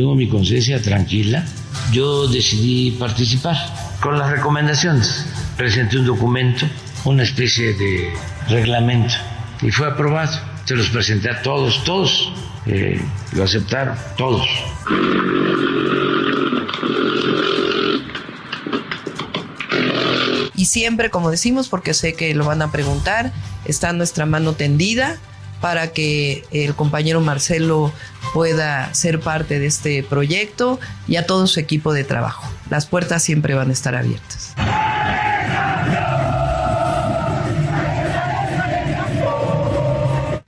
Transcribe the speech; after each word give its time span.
Tengo 0.00 0.14
mi 0.14 0.28
conciencia 0.28 0.80
tranquila, 0.80 1.44
yo 1.92 2.26
decidí 2.26 2.92
participar 2.92 3.54
con 4.00 4.18
las 4.18 4.30
recomendaciones. 4.30 5.26
Presenté 5.58 5.98
un 5.98 6.06
documento, 6.06 6.64
una 7.04 7.22
especie 7.22 7.74
de 7.74 8.10
reglamento, 8.48 9.12
y 9.60 9.70
fue 9.70 9.88
aprobado. 9.88 10.32
Se 10.64 10.74
los 10.74 10.88
presenté 10.88 11.28
a 11.28 11.42
todos, 11.42 11.84
todos 11.84 12.32
eh, 12.64 12.98
lo 13.32 13.44
aceptaron, 13.44 13.94
todos. 14.16 14.46
Y 20.56 20.64
siempre, 20.64 21.10
como 21.10 21.30
decimos, 21.30 21.68
porque 21.68 21.92
sé 21.92 22.14
que 22.14 22.34
lo 22.34 22.46
van 22.46 22.62
a 22.62 22.72
preguntar, 22.72 23.32
está 23.66 23.92
nuestra 23.92 24.24
mano 24.24 24.54
tendida 24.54 25.18
para 25.60 25.92
que 25.92 26.46
el 26.52 26.74
compañero 26.74 27.20
Marcelo 27.20 27.92
pueda 28.32 28.92
ser 28.94 29.20
parte 29.20 29.58
de 29.58 29.66
este 29.66 30.02
proyecto 30.02 30.78
y 31.06 31.16
a 31.16 31.26
todo 31.26 31.46
su 31.46 31.60
equipo 31.60 31.92
de 31.92 32.04
trabajo. 32.04 32.48
Las 32.68 32.86
puertas 32.86 33.22
siempre 33.22 33.54
van 33.54 33.70
a 33.70 33.72
estar 33.72 33.94
abiertas. 33.94 34.54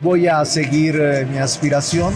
Voy 0.00 0.26
a 0.26 0.44
seguir 0.44 0.96
eh, 1.00 1.26
mi 1.30 1.38
aspiración 1.38 2.12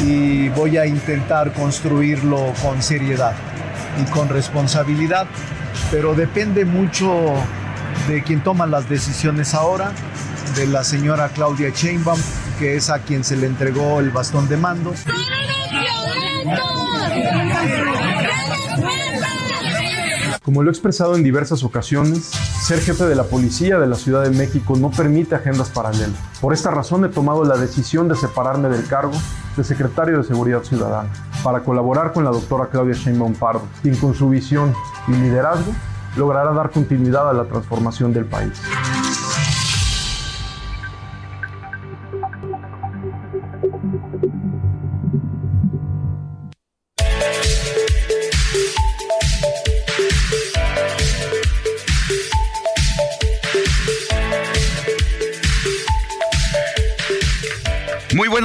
y 0.00 0.48
voy 0.50 0.76
a 0.76 0.86
intentar 0.86 1.52
construirlo 1.52 2.52
con 2.62 2.82
seriedad 2.82 3.34
y 4.00 4.10
con 4.10 4.28
responsabilidad, 4.28 5.26
pero 5.90 6.14
depende 6.14 6.64
mucho 6.64 7.32
de 8.08 8.22
quien 8.22 8.42
toma 8.42 8.66
las 8.66 8.88
decisiones 8.88 9.54
ahora, 9.54 9.92
de 10.56 10.66
la 10.66 10.84
señora 10.84 11.28
Claudia 11.28 11.70
Sheinbaum, 11.70 12.18
que 12.58 12.76
es 12.76 12.90
a 12.90 13.00
quien 13.00 13.24
se 13.24 13.36
le 13.36 13.46
entregó 13.46 14.00
el 14.00 14.10
bastón 14.10 14.48
de 14.48 14.56
mando. 14.56 14.94
Como 20.44 20.62
lo 20.62 20.70
he 20.70 20.72
expresado 20.72 21.16
en 21.16 21.24
diversas 21.24 21.64
ocasiones, 21.64 22.24
ser 22.24 22.80
jefe 22.80 23.04
de 23.04 23.16
la 23.16 23.24
policía 23.24 23.78
de 23.78 23.88
la 23.88 23.96
Ciudad 23.96 24.22
de 24.22 24.30
México 24.30 24.76
no 24.76 24.90
permite 24.90 25.34
agendas 25.34 25.70
paralelas. 25.70 26.18
Por 26.40 26.52
esta 26.52 26.70
razón 26.70 27.04
he 27.04 27.08
tomado 27.08 27.44
la 27.44 27.56
decisión 27.56 28.08
de 28.08 28.14
separarme 28.14 28.68
del 28.68 28.86
cargo 28.86 29.14
de 29.56 29.64
secretario 29.64 30.18
de 30.18 30.24
Seguridad 30.24 30.62
Ciudadana 30.62 31.10
para 31.42 31.60
colaborar 31.60 32.12
con 32.12 32.24
la 32.24 32.30
doctora 32.30 32.68
Claudia 32.70 32.94
Sheinbaum 32.94 33.34
Pardo, 33.34 33.66
quien 33.82 33.96
con 33.96 34.14
su 34.14 34.28
visión 34.28 34.72
y 35.08 35.12
liderazgo 35.12 35.72
logrará 36.16 36.52
dar 36.52 36.70
continuidad 36.70 37.28
a 37.28 37.32
la 37.32 37.44
transformación 37.44 38.12
del 38.12 38.24
país. 38.24 38.52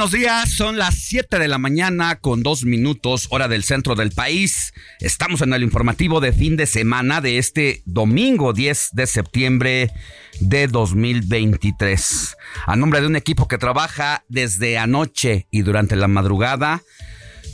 Buenos 0.02 0.18
días, 0.18 0.50
son 0.50 0.78
las 0.78 0.96
7 0.96 1.38
de 1.38 1.46
la 1.46 1.58
mañana 1.58 2.16
con 2.16 2.42
dos 2.42 2.64
minutos 2.64 3.28
hora 3.30 3.46
del 3.46 3.62
centro 3.62 3.94
del 3.94 4.10
país. 4.10 4.74
Estamos 4.98 5.42
en 5.42 5.54
el 5.54 5.62
informativo 5.62 6.20
de 6.20 6.32
fin 6.32 6.56
de 6.56 6.66
semana 6.66 7.20
de 7.20 7.38
este 7.38 7.82
domingo 7.84 8.52
10 8.52 8.88
de 8.94 9.06
septiembre 9.06 9.92
de 10.40 10.66
2023. 10.66 12.36
A 12.66 12.74
nombre 12.74 13.00
de 13.00 13.06
un 13.06 13.14
equipo 13.14 13.46
que 13.46 13.58
trabaja 13.58 14.24
desde 14.28 14.76
anoche 14.76 15.46
y 15.52 15.62
durante 15.62 15.94
la 15.94 16.08
madrugada, 16.08 16.82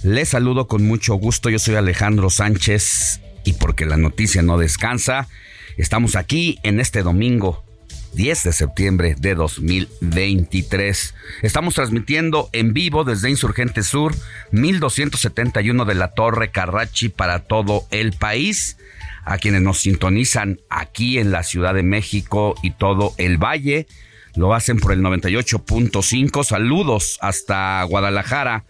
les 0.02 0.30
saludo 0.30 0.68
con 0.68 0.86
mucho 0.86 1.16
gusto. 1.16 1.50
Yo 1.50 1.58
soy 1.58 1.74
Alejandro 1.74 2.30
Sánchez 2.30 3.20
y 3.44 3.52
porque 3.54 3.84
la 3.84 3.98
noticia 3.98 4.40
no 4.40 4.56
descansa, 4.56 5.28
estamos 5.76 6.16
aquí 6.16 6.58
en 6.62 6.80
este 6.80 7.02
domingo 7.02 7.67
10 8.14 8.44
de 8.44 8.52
septiembre 8.52 9.14
de 9.18 9.34
2023. 9.34 11.14
Estamos 11.42 11.74
transmitiendo 11.74 12.48
en 12.52 12.72
vivo 12.72 13.04
desde 13.04 13.30
Insurgente 13.30 13.82
Sur, 13.82 14.14
1271 14.52 15.84
de 15.84 15.94
la 15.94 16.12
Torre 16.12 16.50
Carrachi 16.50 17.08
para 17.08 17.40
todo 17.40 17.86
el 17.90 18.12
país. 18.12 18.76
A 19.24 19.38
quienes 19.38 19.62
nos 19.62 19.78
sintonizan 19.80 20.60
aquí 20.70 21.18
en 21.18 21.30
la 21.30 21.42
Ciudad 21.42 21.74
de 21.74 21.82
México 21.82 22.54
y 22.62 22.70
todo 22.70 23.14
el 23.18 23.36
Valle, 23.36 23.86
lo 24.34 24.54
hacen 24.54 24.78
por 24.78 24.92
el 24.92 25.00
98.5. 25.00 26.44
Saludos 26.44 27.18
hasta 27.20 27.82
Guadalajara, 27.82 28.64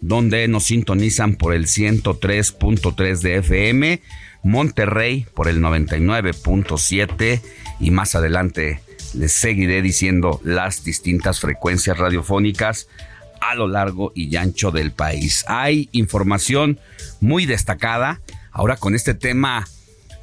donde 0.00 0.46
nos 0.48 0.64
sintonizan 0.64 1.34
por 1.34 1.54
el 1.54 1.66
103.3 1.66 3.20
de 3.20 3.36
FM. 3.38 4.00
Monterrey 4.44 5.26
por 5.34 5.48
el 5.48 5.60
99.7 5.60 7.40
y 7.80 7.90
más 7.90 8.14
adelante 8.14 8.80
les 9.14 9.32
seguiré 9.32 9.82
diciendo 9.82 10.40
las 10.44 10.84
distintas 10.84 11.40
frecuencias 11.40 11.98
radiofónicas 11.98 12.88
a 13.40 13.54
lo 13.54 13.66
largo 13.66 14.12
y 14.14 14.36
ancho 14.36 14.70
del 14.70 14.92
país. 14.92 15.44
Hay 15.48 15.88
información 15.92 16.78
muy 17.20 17.46
destacada 17.46 18.20
ahora 18.52 18.76
con 18.76 18.94
este 18.94 19.14
tema 19.14 19.66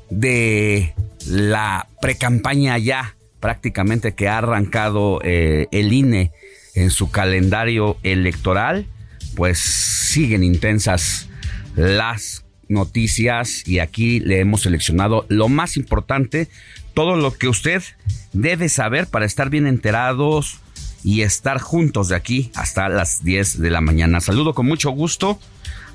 de 0.10 0.94
la 1.26 1.88
precampaña 2.02 2.78
ya 2.78 3.16
prácticamente 3.40 4.14
que 4.14 4.28
ha 4.28 4.38
arrancado 4.38 5.20
eh, 5.24 5.68
el 5.72 5.94
INE 5.94 6.32
en 6.76 6.90
su 6.90 7.12
calendario 7.12 7.98
electoral, 8.04 8.86
pues 9.36 9.60
siguen 9.60 10.44
intensas 10.44 11.28
las 11.76 12.41
noticias 12.72 13.68
y 13.68 13.80
aquí 13.80 14.20
le 14.20 14.40
hemos 14.40 14.62
seleccionado 14.62 15.26
lo 15.30 15.50
más 15.50 15.78
importante, 15.78 16.48
todo 16.94 17.16
lo 17.16 17.34
que 17.34 17.48
usted 17.48 17.84
debe 18.34 18.70
saber 18.70 19.08
para 19.08 19.26
estar 19.26 19.50
bien 19.50 19.68
enterados 19.68 20.60
y 21.04 21.22
estar 21.22 21.60
juntos 21.60 22.10
de 22.10 22.16
aquí 22.16 22.52
hasta 22.56 22.90
las 22.90 23.24
10 23.24 23.60
de 23.60 23.70
la 23.70 23.82
mañana. 23.82 24.22
Saludo 24.22 24.54
con 24.54 24.66
mucho 24.66 24.92
gusto 24.92 25.40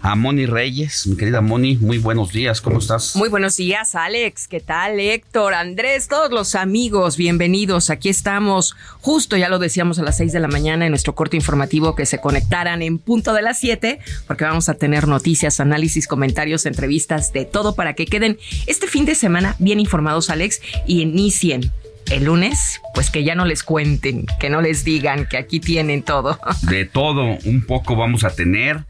a 0.02 0.14
Moni 0.14 0.46
Reyes. 0.46 1.06
Mi 1.06 1.16
querida 1.16 1.40
Moni, 1.40 1.76
muy 1.76 1.98
buenos 1.98 2.32
días, 2.32 2.60
¿cómo 2.60 2.78
estás? 2.78 3.16
Muy 3.16 3.28
buenos 3.28 3.56
días, 3.56 3.94
Alex. 3.94 4.48
¿Qué 4.48 4.60
tal, 4.60 5.00
Héctor, 5.00 5.54
Andrés, 5.54 6.08
todos 6.08 6.30
los 6.30 6.54
amigos? 6.54 7.16
Bienvenidos. 7.16 7.90
Aquí 7.90 8.08
estamos, 8.08 8.76
justo 9.00 9.36
ya 9.36 9.48
lo 9.48 9.58
decíamos 9.58 9.98
a 9.98 10.02
las 10.02 10.16
6 10.16 10.32
de 10.32 10.40
la 10.40 10.48
mañana 10.48 10.86
en 10.86 10.90
nuestro 10.90 11.14
corte 11.14 11.36
informativo 11.36 11.94
que 11.94 12.06
se 12.06 12.20
conectaran 12.20 12.82
en 12.82 12.98
punto 12.98 13.32
de 13.32 13.42
las 13.42 13.58
7, 13.58 13.98
porque 14.26 14.44
vamos 14.44 14.68
a 14.68 14.74
tener 14.74 15.08
noticias, 15.08 15.60
análisis, 15.60 16.06
comentarios, 16.06 16.66
entrevistas, 16.66 17.32
de 17.32 17.44
todo 17.44 17.74
para 17.74 17.94
que 17.94 18.06
queden 18.06 18.38
este 18.66 18.86
fin 18.86 19.04
de 19.04 19.14
semana 19.14 19.56
bien 19.58 19.80
informados, 19.80 20.30
Alex, 20.30 20.60
y 20.86 21.02
inicien 21.02 21.72
el 22.10 22.24
lunes, 22.24 22.80
pues 22.94 23.10
que 23.10 23.24
ya 23.24 23.34
no 23.34 23.44
les 23.44 23.62
cuenten, 23.62 24.26
que 24.38 24.50
no 24.50 24.60
les 24.60 24.84
digan 24.84 25.26
que 25.26 25.36
aquí 25.36 25.60
tienen 25.60 26.02
todo. 26.02 26.38
De 26.62 26.84
todo, 26.84 27.36
un 27.44 27.64
poco 27.66 27.96
vamos 27.96 28.24
a 28.24 28.30
tener. 28.30 28.84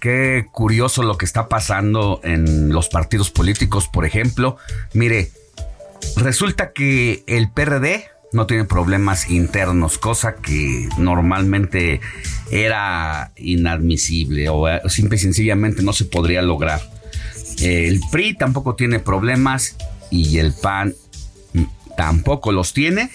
Qué 0.00 0.46
curioso 0.52 1.02
lo 1.02 1.18
que 1.18 1.24
está 1.24 1.48
pasando 1.48 2.20
en 2.22 2.70
los 2.72 2.88
partidos 2.88 3.30
políticos, 3.30 3.88
por 3.88 4.04
ejemplo. 4.04 4.56
Mire, 4.92 5.30
resulta 6.16 6.72
que 6.72 7.24
el 7.26 7.50
PRD 7.50 8.04
no 8.32 8.46
tiene 8.46 8.64
problemas 8.64 9.30
internos, 9.30 9.98
cosa 9.98 10.36
que 10.36 10.88
normalmente 10.98 12.00
era 12.50 13.32
inadmisible 13.36 14.48
o 14.48 14.68
eh, 14.68 14.80
simple 14.88 15.16
y 15.16 15.20
sencillamente 15.20 15.82
no 15.82 15.92
se 15.92 16.04
podría 16.04 16.42
lograr. 16.42 16.80
El 17.60 18.00
PRI 18.12 18.36
tampoco 18.36 18.76
tiene 18.76 19.00
problemas 19.00 19.76
y 20.10 20.38
el 20.38 20.52
PAN 20.52 20.94
tampoco 21.96 22.52
los 22.52 22.72
tiene. 22.72 23.10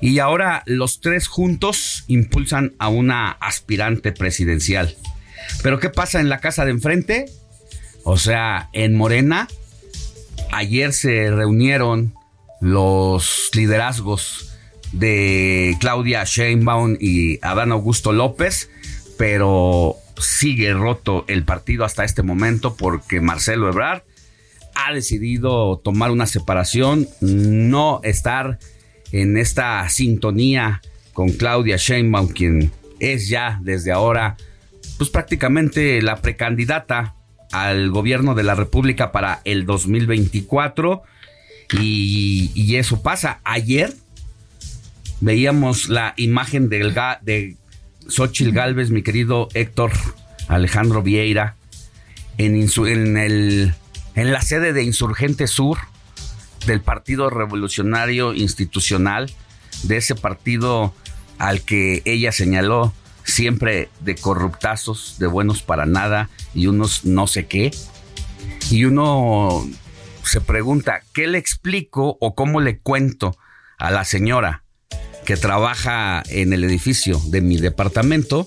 Y 0.00 0.18
ahora 0.18 0.62
los 0.66 1.00
tres 1.00 1.28
juntos 1.28 2.04
impulsan 2.08 2.74
a 2.78 2.88
una 2.88 3.30
aspirante 3.30 4.10
presidencial. 4.10 4.96
Pero 5.62 5.80
¿qué 5.80 5.90
pasa 5.90 6.20
en 6.20 6.28
la 6.28 6.40
casa 6.40 6.64
de 6.64 6.72
enfrente? 6.72 7.26
O 8.04 8.16
sea, 8.16 8.68
en 8.72 8.94
Morena, 8.94 9.48
ayer 10.52 10.92
se 10.92 11.30
reunieron 11.30 12.14
los 12.60 13.50
liderazgos 13.54 14.54
de 14.92 15.76
Claudia 15.80 16.24
Sheinbaum 16.24 16.96
y 17.00 17.38
Adán 17.42 17.72
Augusto 17.72 18.12
López, 18.12 18.70
pero 19.18 19.96
sigue 20.16 20.72
roto 20.72 21.24
el 21.28 21.44
partido 21.44 21.84
hasta 21.84 22.04
este 22.04 22.22
momento 22.22 22.76
porque 22.76 23.20
Marcelo 23.20 23.68
Ebrard 23.68 24.02
ha 24.74 24.92
decidido 24.92 25.78
tomar 25.78 26.10
una 26.10 26.26
separación, 26.26 27.08
no 27.20 28.00
estar 28.02 28.58
en 29.12 29.36
esta 29.36 29.88
sintonía 29.88 30.82
con 31.12 31.30
Claudia 31.30 31.76
Sheinbaum, 31.76 32.28
quien 32.28 32.72
es 32.98 33.28
ya 33.28 33.58
desde 33.62 33.92
ahora, 33.92 34.36
pues 34.98 35.10
prácticamente 35.10 36.00
la 36.02 36.16
precandidata 36.16 37.14
al 37.52 37.90
gobierno 37.90 38.34
de 38.34 38.42
la 38.42 38.54
República 38.54 39.12
para 39.12 39.40
el 39.44 39.66
2024. 39.66 41.02
Y, 41.80 42.50
y 42.54 42.76
eso 42.76 43.02
pasa. 43.02 43.40
Ayer 43.44 43.94
veíamos 45.20 45.88
la 45.88 46.14
imagen 46.16 46.68
del 46.68 46.94
de 47.22 47.56
Xochitl 48.08 48.52
Galvez, 48.52 48.90
mi 48.90 49.02
querido 49.02 49.48
Héctor 49.54 49.92
Alejandro 50.48 51.02
Vieira, 51.02 51.56
en, 52.36 52.56
en, 52.56 53.16
el, 53.16 53.74
en 54.14 54.32
la 54.32 54.42
sede 54.42 54.72
de 54.72 54.82
Insurgente 54.82 55.46
Sur 55.46 55.78
del 56.66 56.80
Partido 56.80 57.30
Revolucionario 57.30 58.34
Institucional, 58.34 59.30
de 59.84 59.96
ese 59.96 60.14
partido 60.14 60.94
al 61.38 61.62
que 61.62 62.02
ella 62.04 62.32
señaló 62.32 62.92
siempre 63.24 63.88
de 64.00 64.14
corruptazos, 64.14 65.16
de 65.18 65.26
buenos 65.26 65.62
para 65.62 65.86
nada 65.86 66.30
y 66.54 66.66
unos 66.66 67.04
no 67.04 67.26
sé 67.26 67.46
qué. 67.46 67.72
Y 68.70 68.84
uno 68.84 69.66
se 70.24 70.40
pregunta, 70.40 71.02
¿qué 71.12 71.26
le 71.26 71.38
explico 71.38 72.16
o 72.20 72.34
cómo 72.34 72.60
le 72.60 72.78
cuento 72.78 73.36
a 73.78 73.90
la 73.90 74.04
señora 74.04 74.62
que 75.24 75.36
trabaja 75.36 76.22
en 76.28 76.52
el 76.52 76.64
edificio 76.64 77.20
de 77.26 77.40
mi 77.40 77.56
departamento, 77.56 78.44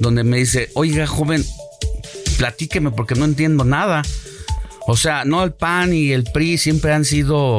donde 0.00 0.24
me 0.24 0.38
dice, 0.38 0.70
oiga 0.74 1.06
joven, 1.06 1.44
platíqueme 2.38 2.90
porque 2.90 3.14
no 3.14 3.24
entiendo 3.24 3.64
nada. 3.64 4.02
O 4.86 4.96
sea, 4.96 5.24
no 5.24 5.44
el 5.44 5.52
PAN 5.52 5.92
y 5.92 6.12
el 6.12 6.24
PRI 6.24 6.58
siempre 6.58 6.92
han 6.92 7.04
sido 7.04 7.58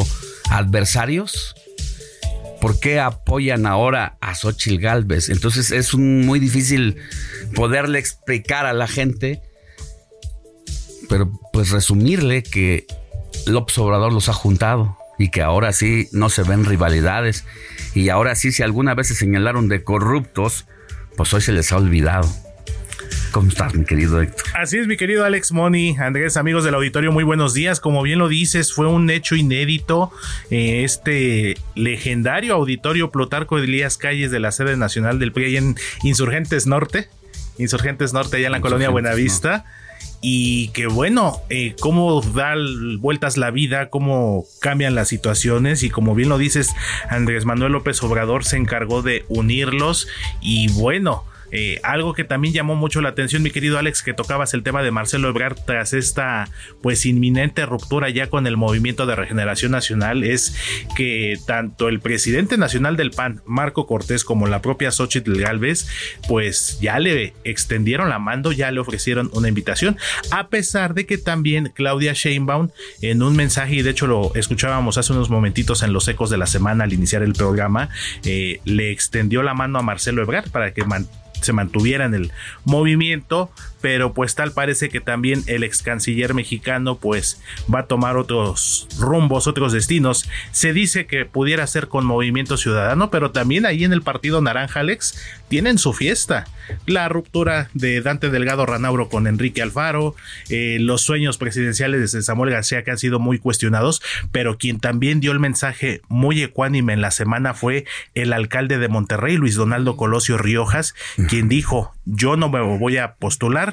adversarios. 0.50 1.56
¿Por 2.63 2.80
qué 2.80 3.01
apoyan 3.01 3.65
ahora 3.65 4.15
a 4.21 4.36
Xochitl 4.36 4.80
Galvez? 4.80 5.27
Entonces 5.27 5.69
es 5.71 5.95
muy 5.95 6.39
difícil 6.39 6.95
poderle 7.56 8.00
explicar 8.00 8.65
a 8.65 8.71
la 8.71 8.88
gente, 8.88 9.42
pero 11.10 11.30
pues 11.51 11.71
resumirle 11.71 12.42
que 12.42 12.88
López 13.45 13.77
Obrador 13.80 14.13
los 14.13 14.30
ha 14.30 14.33
juntado 14.33 14.98
y 15.19 15.30
que 15.30 15.42
ahora 15.42 15.74
sí 15.74 16.07
no 16.13 16.30
se 16.30 16.44
ven 16.44 16.63
rivalidades 16.63 17.44
y 17.95 18.07
ahora 18.07 18.33
sí 18.33 18.54
si 18.54 18.63
alguna 18.63 18.94
vez 18.95 19.10
se 19.10 19.15
señalaron 19.15 19.68
de 19.68 19.83
corruptos, 19.83 20.65
pues 21.18 21.33
hoy 21.33 21.42
se 21.42 21.51
les 21.51 21.74
ha 21.74 21.75
olvidado. 21.75 22.30
¿Cómo 23.34 23.50
estás, 23.50 23.74
mi 23.74 23.84
querido 23.84 24.22
Héctor? 24.22 24.46
Así 24.54 24.78
es, 24.78 24.86
mi 24.86 24.96
querido 24.96 25.26
Alex 25.26 25.52
Moni, 25.52 25.98
Andrés, 25.98 26.38
amigos 26.38 26.64
del 26.64 26.76
auditorio, 26.76 27.12
muy 27.12 27.24
buenos 27.24 27.56
días. 27.56 27.80
Como 27.80 28.04
bien 28.04 28.20
lo 28.20 28.28
dices, 28.28 28.72
fue 28.72 28.88
un 28.88 29.10
hecho 29.10 29.36
inédito. 29.36 30.12
Eh, 30.52 30.84
este 30.84 31.58
legendario 31.74 32.54
auditorio 32.54 33.10
Plutarco 33.10 33.58
Elías 33.58 33.98
Calles 33.98 34.30
de 34.30 34.40
la 34.40 34.52
sede 34.52 34.78
nacional 34.78 35.18
del 35.18 35.32
PRI 35.32 35.58
en 35.58 35.76
Insurgentes 36.04 36.68
Norte. 36.68 37.10
Insurgentes 37.58 38.14
Norte, 38.14 38.38
allá 38.38 38.46
en 38.46 38.52
la 38.52 38.62
colonia 38.62 38.92
Buenavista 38.92 39.66
y 40.22 40.68
que 40.68 40.86
bueno, 40.86 41.42
eh, 41.50 41.76
cómo 41.80 42.22
da 42.22 42.54
vueltas 43.00 43.38
la 43.38 43.50
vida, 43.50 43.90
cómo 43.90 44.46
cambian 44.62 44.94
las 44.94 45.08
situaciones 45.08 45.82
y 45.82 45.90
como 45.90 46.14
bien 46.14 46.30
lo 46.30 46.38
dices, 46.38 46.70
Andrés 47.10 47.46
Manuel 47.46 47.72
López 47.72 48.02
Obrador 48.04 48.46
se 48.46 48.58
encargó 48.58 49.02
de 49.02 49.26
unirlos 49.28 50.08
y 50.40 50.72
bueno, 50.74 51.26
eh, 51.56 51.80
algo 51.84 52.14
que 52.14 52.24
también 52.24 52.52
llamó 52.52 52.76
mucho 52.76 53.00
la 53.00 53.10
atención, 53.10 53.44
mi 53.44 53.52
querido 53.52 53.78
Alex, 53.78 54.02
que 54.02 54.16
tocabas 54.16 54.56
el 54.56 54.64
tema 54.64 54.82
de 54.82 54.90
Marcelo 54.90 55.30
Ebrard 55.30 55.56
tras 55.66 55.94
esta 55.94 56.50
pues 56.82 57.06
inminente 57.06 57.68
ruptura 57.68 58.10
ya 58.10 58.28
con 58.28 58.48
el 58.48 58.58
movimiento 58.58 59.06
de 59.06 59.16
regeneración 59.16 59.72
nacional, 59.72 60.24
es 60.24 60.56
que 60.96 61.38
tanto 61.46 61.90
el 61.90 62.00
presidente 62.00 62.58
nacional 62.58 62.98
del 62.98 63.12
PAN, 63.12 63.44
Marco 63.46 63.86
Cortés, 63.86 64.24
como 64.24 64.48
la 64.48 64.64
propia 64.64 64.90
Xochitl 64.90 65.40
Galvez, 65.40 65.88
pues 66.28 66.80
ya 66.82 66.98
le 66.98 67.36
extendieron 67.44 68.10
la 68.10 68.18
mando, 68.18 68.52
ya 68.52 68.72
le 68.72 68.80
ofrecieron 68.80 69.30
una 69.34 69.48
invitación, 69.48 69.96
a 70.32 70.48
pesar 70.48 70.96
de 70.96 71.06
que 71.06 71.20
también 71.20 71.72
Claudia 71.76 72.14
Sheinbaum, 72.14 72.70
en 73.04 73.22
un 73.22 73.36
mensaje, 73.36 73.76
y 73.76 73.82
de 73.84 73.92
hecho 73.92 74.08
lo 74.08 74.34
escuchábamos 74.34 74.98
hace 74.98 75.14
unos 75.14 75.30
momentitos 75.30 75.84
en 75.84 75.94
los 75.94 76.08
ecos 76.08 76.32
de 76.32 76.38
la 76.38 76.48
semana 76.48 76.86
al 76.86 76.94
iniciar 76.94 77.22
el 77.22 77.34
programa, 77.34 77.90
eh, 78.26 78.60
le 78.66 78.92
extendió 78.92 79.44
la 79.44 79.54
mano 79.54 79.78
a 79.78 79.84
Marcelo 79.84 80.24
Ebrard 80.24 80.50
para 80.50 80.74
que 80.74 80.84
se 81.44 81.54
mantuviera 81.54 82.06
en 82.06 82.13
el 82.13 82.31
movimiento, 82.66 83.51
pero 83.84 84.14
pues 84.14 84.34
tal 84.34 84.54
parece 84.54 84.88
que 84.88 85.02
también 85.02 85.44
el 85.46 85.62
ex 85.62 85.84
canciller 85.84 86.34
mexicano 86.34 87.00
pues 87.00 87.42
va 87.72 87.80
a 87.80 87.86
tomar 87.86 88.16
otros 88.16 88.88
rumbos, 88.98 89.46
otros 89.46 89.74
destinos. 89.74 90.30
Se 90.52 90.72
dice 90.72 91.06
que 91.06 91.26
pudiera 91.26 91.68
ser 91.68 91.90
con 91.90 92.06
Movimiento 92.06 92.56
Ciudadano, 92.56 93.12
pero 93.12 93.32
también 93.32 93.66
ahí 93.66 93.84
en 93.84 93.92
el 93.92 94.02
Partido 94.02 94.40
Naranja 94.40 94.80
Alex 94.80 95.20
tienen 95.50 95.78
su 95.78 95.92
fiesta. 95.92 96.48
La 96.86 97.10
ruptura 97.10 97.70
de 97.74 98.00
Dante 98.02 98.30
Delgado 98.30 98.66
Ranauro 98.66 99.10
con 99.10 99.28
Enrique 99.28 99.62
Alfaro, 99.62 100.16
eh, 100.48 100.78
los 100.80 101.02
sueños 101.02 101.38
presidenciales 101.38 102.13
de 102.13 102.22
Samuel 102.22 102.52
García 102.52 102.86
que 102.86 102.92
han 102.92 102.98
sido 102.98 103.20
muy 103.20 103.38
cuestionados, 103.38 104.02
pero 104.32 104.58
quien 104.58 104.80
también 104.80 105.20
dio 105.20 105.34
el 105.34 105.42
mensaje 105.42 106.00
muy 106.08 106.42
ecuánime 106.42 106.94
en 106.94 107.02
la 107.02 107.12
semana 107.12 107.54
fue 107.54 107.84
el 108.16 108.32
alcalde 108.32 108.78
de 108.78 108.88
Monterrey, 108.88 109.36
Luis 109.36 109.56
Donaldo 109.56 109.98
Colosio 109.98 110.38
Riojas, 110.38 110.96
quien 111.28 111.50
dijo, 111.50 111.94
yo 112.06 112.38
no 112.38 112.48
me 112.48 112.62
voy 112.62 112.96
a 112.96 113.16
postular 113.16 113.73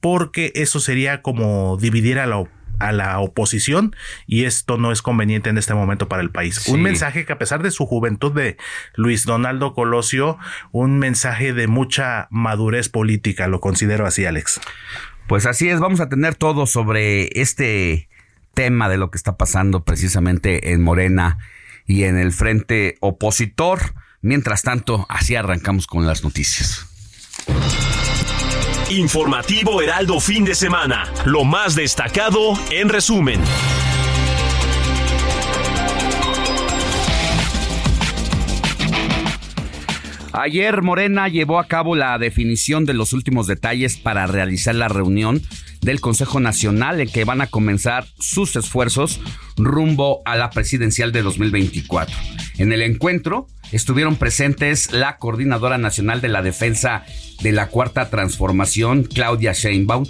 porque 0.00 0.52
eso 0.54 0.80
sería 0.80 1.22
como 1.22 1.76
dividir 1.80 2.18
a 2.18 2.26
la 2.26 2.44
a 2.78 2.92
la 2.92 3.18
oposición 3.18 3.94
y 4.26 4.44
esto 4.44 4.78
no 4.78 4.92
es 4.92 5.02
conveniente 5.02 5.50
en 5.50 5.58
este 5.58 5.74
momento 5.74 6.08
para 6.08 6.22
el 6.22 6.30
país. 6.30 6.66
Un 6.68 6.82
mensaje 6.82 7.24
que 7.24 7.32
a 7.32 7.38
pesar 7.38 7.62
de 7.62 7.70
su 7.70 7.86
juventud 7.86 8.32
de 8.32 8.56
Luis 8.94 9.24
Donaldo 9.24 9.74
Colosio, 9.74 10.38
un 10.72 10.98
mensaje 10.98 11.52
de 11.52 11.66
mucha 11.66 12.28
madurez 12.30 12.88
política, 12.88 13.48
lo 13.48 13.60
considero 13.60 14.06
así, 14.06 14.24
Alex. 14.24 14.60
Pues 15.26 15.44
así 15.44 15.68
es, 15.68 15.80
vamos 15.80 16.00
a 16.00 16.08
tener 16.08 16.34
todo 16.34 16.66
sobre 16.66 17.40
este 17.40 18.08
tema 18.54 18.88
de 18.88 18.96
lo 18.96 19.10
que 19.10 19.18
está 19.18 19.36
pasando 19.36 19.84
precisamente 19.84 20.72
en 20.72 20.82
Morena 20.82 21.38
y 21.86 22.04
en 22.04 22.16
el 22.16 22.32
frente 22.32 22.96
opositor. 23.00 23.94
Mientras 24.20 24.62
tanto, 24.62 25.06
así 25.08 25.36
arrancamos 25.36 25.86
con 25.86 26.06
las 26.06 26.24
noticias. 26.24 26.86
Informativo 28.90 29.82
Heraldo 29.82 30.18
fin 30.18 30.46
de 30.46 30.54
semana. 30.54 31.04
Lo 31.26 31.44
más 31.44 31.74
destacado 31.74 32.54
en 32.70 32.88
resumen. 32.88 33.38
Ayer 40.32 40.80
Morena 40.80 41.28
llevó 41.28 41.58
a 41.58 41.66
cabo 41.66 41.96
la 41.96 42.16
definición 42.16 42.86
de 42.86 42.94
los 42.94 43.12
últimos 43.12 43.46
detalles 43.46 43.98
para 43.98 44.26
realizar 44.26 44.74
la 44.74 44.88
reunión 44.88 45.42
del 45.82 46.00
Consejo 46.00 46.40
Nacional 46.40 47.00
en 47.00 47.10
que 47.10 47.24
van 47.24 47.42
a 47.42 47.46
comenzar 47.46 48.06
sus 48.18 48.56
esfuerzos 48.56 49.20
rumbo 49.58 50.22
a 50.24 50.36
la 50.36 50.48
presidencial 50.48 51.12
de 51.12 51.22
2024. 51.22 52.16
En 52.58 52.72
el 52.72 52.82
encuentro, 52.82 53.46
estuvieron 53.70 54.16
presentes 54.16 54.92
la 54.92 55.18
Coordinadora 55.18 55.78
Nacional 55.78 56.20
de 56.20 56.28
la 56.28 56.42
Defensa 56.42 57.04
de 57.40 57.52
la 57.52 57.68
Cuarta 57.68 58.10
Transformación, 58.10 59.04
Claudia 59.04 59.52
Sheinbaum, 59.52 60.04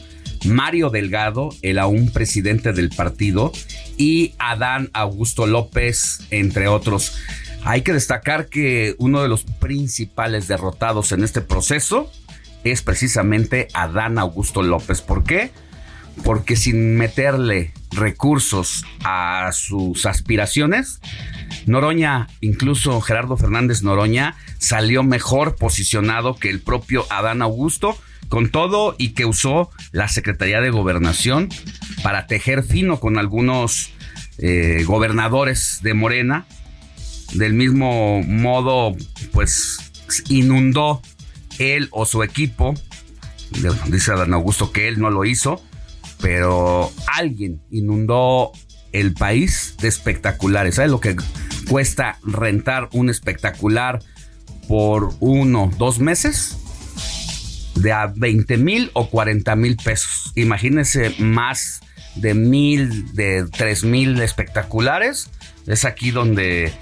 Mario 0.47 0.89
Delgado, 0.89 1.51
el 1.61 1.79
aún 1.79 2.11
presidente 2.11 2.73
del 2.73 2.89
partido, 2.89 3.53
y 3.99 4.35
Adán 4.39 4.89
Augusto 4.95 5.47
López, 5.47 6.21
entre 6.31 6.69
otros. 6.69 7.19
Hay 7.65 7.83
que 7.83 7.93
destacar 7.93 8.47
que 8.47 8.95
uno 8.99 9.21
de 9.21 9.29
los 9.29 9.45
principales 9.45 10.49
derrotados 10.49 11.13
en 11.13 11.25
este 11.25 11.43
proceso 11.43 12.11
es 12.65 12.81
precisamente 12.81 13.69
Adán 13.75 14.19
Augusto 14.19 14.63
López. 14.63 15.03
¿Por 15.03 15.25
qué? 15.25 15.51
Porque 16.25 16.57
sin 16.57 16.97
meterle 16.97 17.73
recursos 17.91 18.85
a 19.05 19.51
sus 19.53 20.07
aspiraciones, 20.07 21.01
Noroña, 21.67 22.29
incluso 22.41 23.01
Gerardo 23.01 23.37
Fernández 23.37 23.83
Noroña, 23.83 24.37
salió 24.59 25.03
mejor 25.03 25.57
posicionado 25.57 26.37
que 26.37 26.51
el 26.51 26.61
propio 26.61 27.07
Adán 27.11 27.43
Augusto, 27.43 27.97
con 28.29 28.51
todo 28.51 28.95
y 28.99 29.11
que 29.11 29.25
usó 29.25 29.71
la 29.93 30.09
Secretaría 30.09 30.61
de 30.61 30.71
Gobernación 30.71 31.49
para 32.03 32.27
tejer 32.27 32.63
fino 32.63 33.01
con 33.01 33.19
algunos 33.19 33.91
eh, 34.39 34.85
gobernadores 34.87 35.81
de 35.83 35.95
Morena. 35.95 36.47
Del 37.33 37.55
mismo 37.55 38.23
modo, 38.23 38.97
pues 39.33 39.79
inundó 40.29 41.03
él 41.59 41.89
o 41.91 42.07
su 42.07 42.23
equipo. 42.23 42.75
Dice 43.87 44.13
Adán 44.13 44.35
Augusto 44.35 44.73
que 44.73 44.89
él 44.89 44.99
no 44.99 45.11
lo 45.11 45.25
hizo, 45.25 45.63
pero 46.21 46.93
alguien 47.07 47.61
inundó 47.71 48.53
el 48.93 49.15
país 49.15 49.77
de 49.81 49.89
espectaculares. 49.89 50.77
¿Sabes 50.77 50.91
lo 50.91 51.01
que 51.01 51.17
cuesta 51.69 52.19
rentar 52.23 52.89
un 52.93 53.11
espectacular 53.11 54.01
por 54.67 55.15
uno, 55.21 55.71
dos 55.79 55.99
meses? 55.99 56.57
De 57.75 57.93
a 57.93 58.07
20 58.07 58.57
mil 58.59 58.91
o 58.95 59.09
40 59.09 59.55
mil 59.57 59.77
pesos. 59.77 60.33
Imagínense 60.35 61.15
más 61.19 61.81
de 62.17 62.35
mil, 62.35 63.15
de 63.15 63.47
tres 63.57 63.85
mil 63.85 64.21
espectaculares. 64.21 65.31
Es 65.67 65.85
aquí 65.85 66.11
donde 66.11 66.73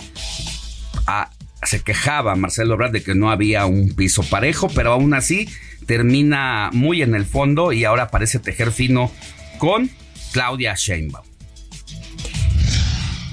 ah, 1.07 1.31
se 1.67 1.83
quejaba 1.83 2.35
Marcelo 2.37 2.75
Ebrard 2.75 2.93
de 2.93 3.03
que 3.03 3.15
no 3.15 3.31
había 3.31 3.67
un 3.67 3.95
piso 3.95 4.23
parejo, 4.23 4.69
pero 4.75 4.93
aún 4.93 5.15
así 5.15 5.49
termina 5.87 6.71
muy 6.73 7.03
en 7.03 7.15
el 7.15 7.25
fondo 7.25 7.73
y 7.73 7.85
ahora 7.85 8.09
parece 8.09 8.39
tejer 8.39 8.73
fino 8.73 9.11
con 9.59 9.91
Claudia 10.33 10.75
Sheinbaum. 10.77 11.25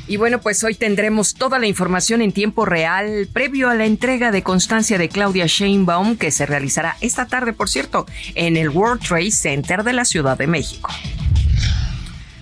Y 0.05 0.17
bueno, 0.17 0.41
pues 0.41 0.63
hoy 0.63 0.75
tendremos 0.75 1.33
toda 1.33 1.59
la 1.59 1.67
información 1.67 2.21
en 2.21 2.33
tiempo 2.33 2.65
real 2.65 3.27
previo 3.31 3.69
a 3.69 3.75
la 3.75 3.85
entrega 3.85 4.31
de 4.31 4.43
constancia 4.43 4.97
de 4.97 5.07
Claudia 5.07 5.45
Sheinbaum 5.47 6.17
que 6.17 6.29
se 6.29 6.45
realizará 6.45 6.97
esta 6.99 7.25
tarde, 7.25 7.53
por 7.53 7.69
cierto, 7.69 8.05
en 8.35 8.57
el 8.57 8.69
World 8.69 9.01
Trade 9.01 9.31
Center 9.31 9.83
de 9.83 9.93
la 9.93 10.03
Ciudad 10.03 10.37
de 10.37 10.47
México. 10.47 10.89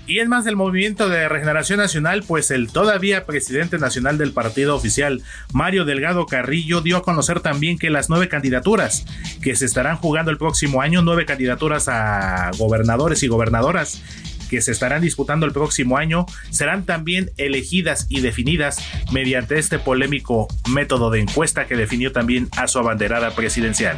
Y 0.07 0.19
en 0.19 0.27
más 0.27 0.43
del 0.43 0.55
movimiento 0.55 1.09
de 1.09 1.29
regeneración 1.29 1.79
nacional, 1.79 2.23
pues 2.27 2.51
el 2.51 2.71
todavía 2.71 3.25
presidente 3.25 3.77
nacional 3.77 4.17
del 4.17 4.33
partido 4.33 4.75
oficial, 4.75 5.21
Mario 5.53 5.85
Delgado 5.85 6.25
Carrillo, 6.25 6.81
dio 6.81 6.97
a 6.97 7.03
conocer 7.03 7.39
también 7.39 7.77
que 7.77 7.89
las 7.89 8.09
nueve 8.09 8.27
candidaturas 8.27 9.05
que 9.41 9.55
se 9.55 9.65
estarán 9.65 9.97
jugando 9.97 10.31
el 10.31 10.37
próximo 10.37 10.81
año, 10.81 11.01
nueve 11.01 11.25
candidaturas 11.25 11.87
a 11.87 12.51
gobernadores 12.57 13.23
y 13.23 13.27
gobernadoras, 13.27 14.01
que 14.49 14.59
se 14.59 14.73
estarán 14.73 15.01
disputando 15.01 15.45
el 15.45 15.53
próximo 15.53 15.97
año 15.97 16.25
serán 16.49 16.85
también 16.85 17.31
elegidas 17.37 18.07
y 18.09 18.19
definidas 18.19 18.79
mediante 19.13 19.57
este 19.57 19.79
polémico 19.79 20.49
método 20.69 21.09
de 21.09 21.21
encuesta 21.21 21.67
que 21.67 21.77
definió 21.77 22.11
también 22.11 22.49
a 22.57 22.67
su 22.67 22.77
abanderada 22.77 23.31
presidencial. 23.31 23.97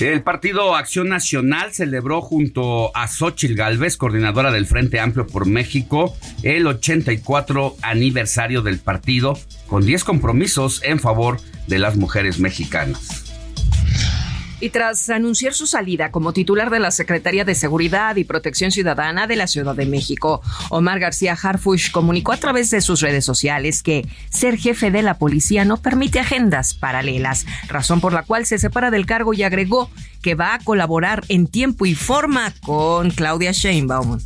El 0.00 0.22
Partido 0.22 0.76
Acción 0.76 1.08
Nacional 1.08 1.72
celebró 1.72 2.20
junto 2.20 2.96
a 2.96 3.08
Xochil 3.08 3.56
Gálvez, 3.56 3.96
coordinadora 3.96 4.52
del 4.52 4.66
Frente 4.66 5.00
Amplio 5.00 5.26
por 5.26 5.46
México, 5.46 6.16
el 6.44 6.68
84 6.68 7.76
aniversario 7.82 8.62
del 8.62 8.78
partido, 8.78 9.36
con 9.66 9.84
10 9.84 10.04
compromisos 10.04 10.82
en 10.84 11.00
favor 11.00 11.38
de 11.66 11.80
las 11.80 11.96
mujeres 11.96 12.38
mexicanas. 12.38 13.27
Y 14.60 14.70
tras 14.70 15.08
anunciar 15.08 15.54
su 15.54 15.66
salida 15.66 16.10
como 16.10 16.32
titular 16.32 16.70
de 16.70 16.80
la 16.80 16.90
Secretaría 16.90 17.44
de 17.44 17.54
Seguridad 17.54 18.16
y 18.16 18.24
Protección 18.24 18.72
Ciudadana 18.72 19.26
de 19.28 19.36
la 19.36 19.46
Ciudad 19.46 19.76
de 19.76 19.86
México, 19.86 20.42
Omar 20.70 20.98
García 20.98 21.36
Harfush 21.40 21.92
comunicó 21.92 22.32
a 22.32 22.38
través 22.38 22.70
de 22.70 22.80
sus 22.80 23.00
redes 23.00 23.24
sociales 23.24 23.84
que 23.84 24.06
ser 24.30 24.56
jefe 24.56 24.90
de 24.90 25.02
la 25.02 25.14
policía 25.14 25.64
no 25.64 25.76
permite 25.76 26.18
agendas 26.18 26.74
paralelas, 26.74 27.46
razón 27.68 28.00
por 28.00 28.12
la 28.12 28.24
cual 28.24 28.46
se 28.46 28.58
separa 28.58 28.90
del 28.90 29.06
cargo 29.06 29.32
y 29.32 29.44
agregó 29.44 29.90
que 30.22 30.34
va 30.34 30.54
a 30.54 30.58
colaborar 30.58 31.22
en 31.28 31.46
tiempo 31.46 31.86
y 31.86 31.94
forma 31.94 32.52
con 32.62 33.10
Claudia 33.10 33.52
Sheinbaum. 33.52 34.18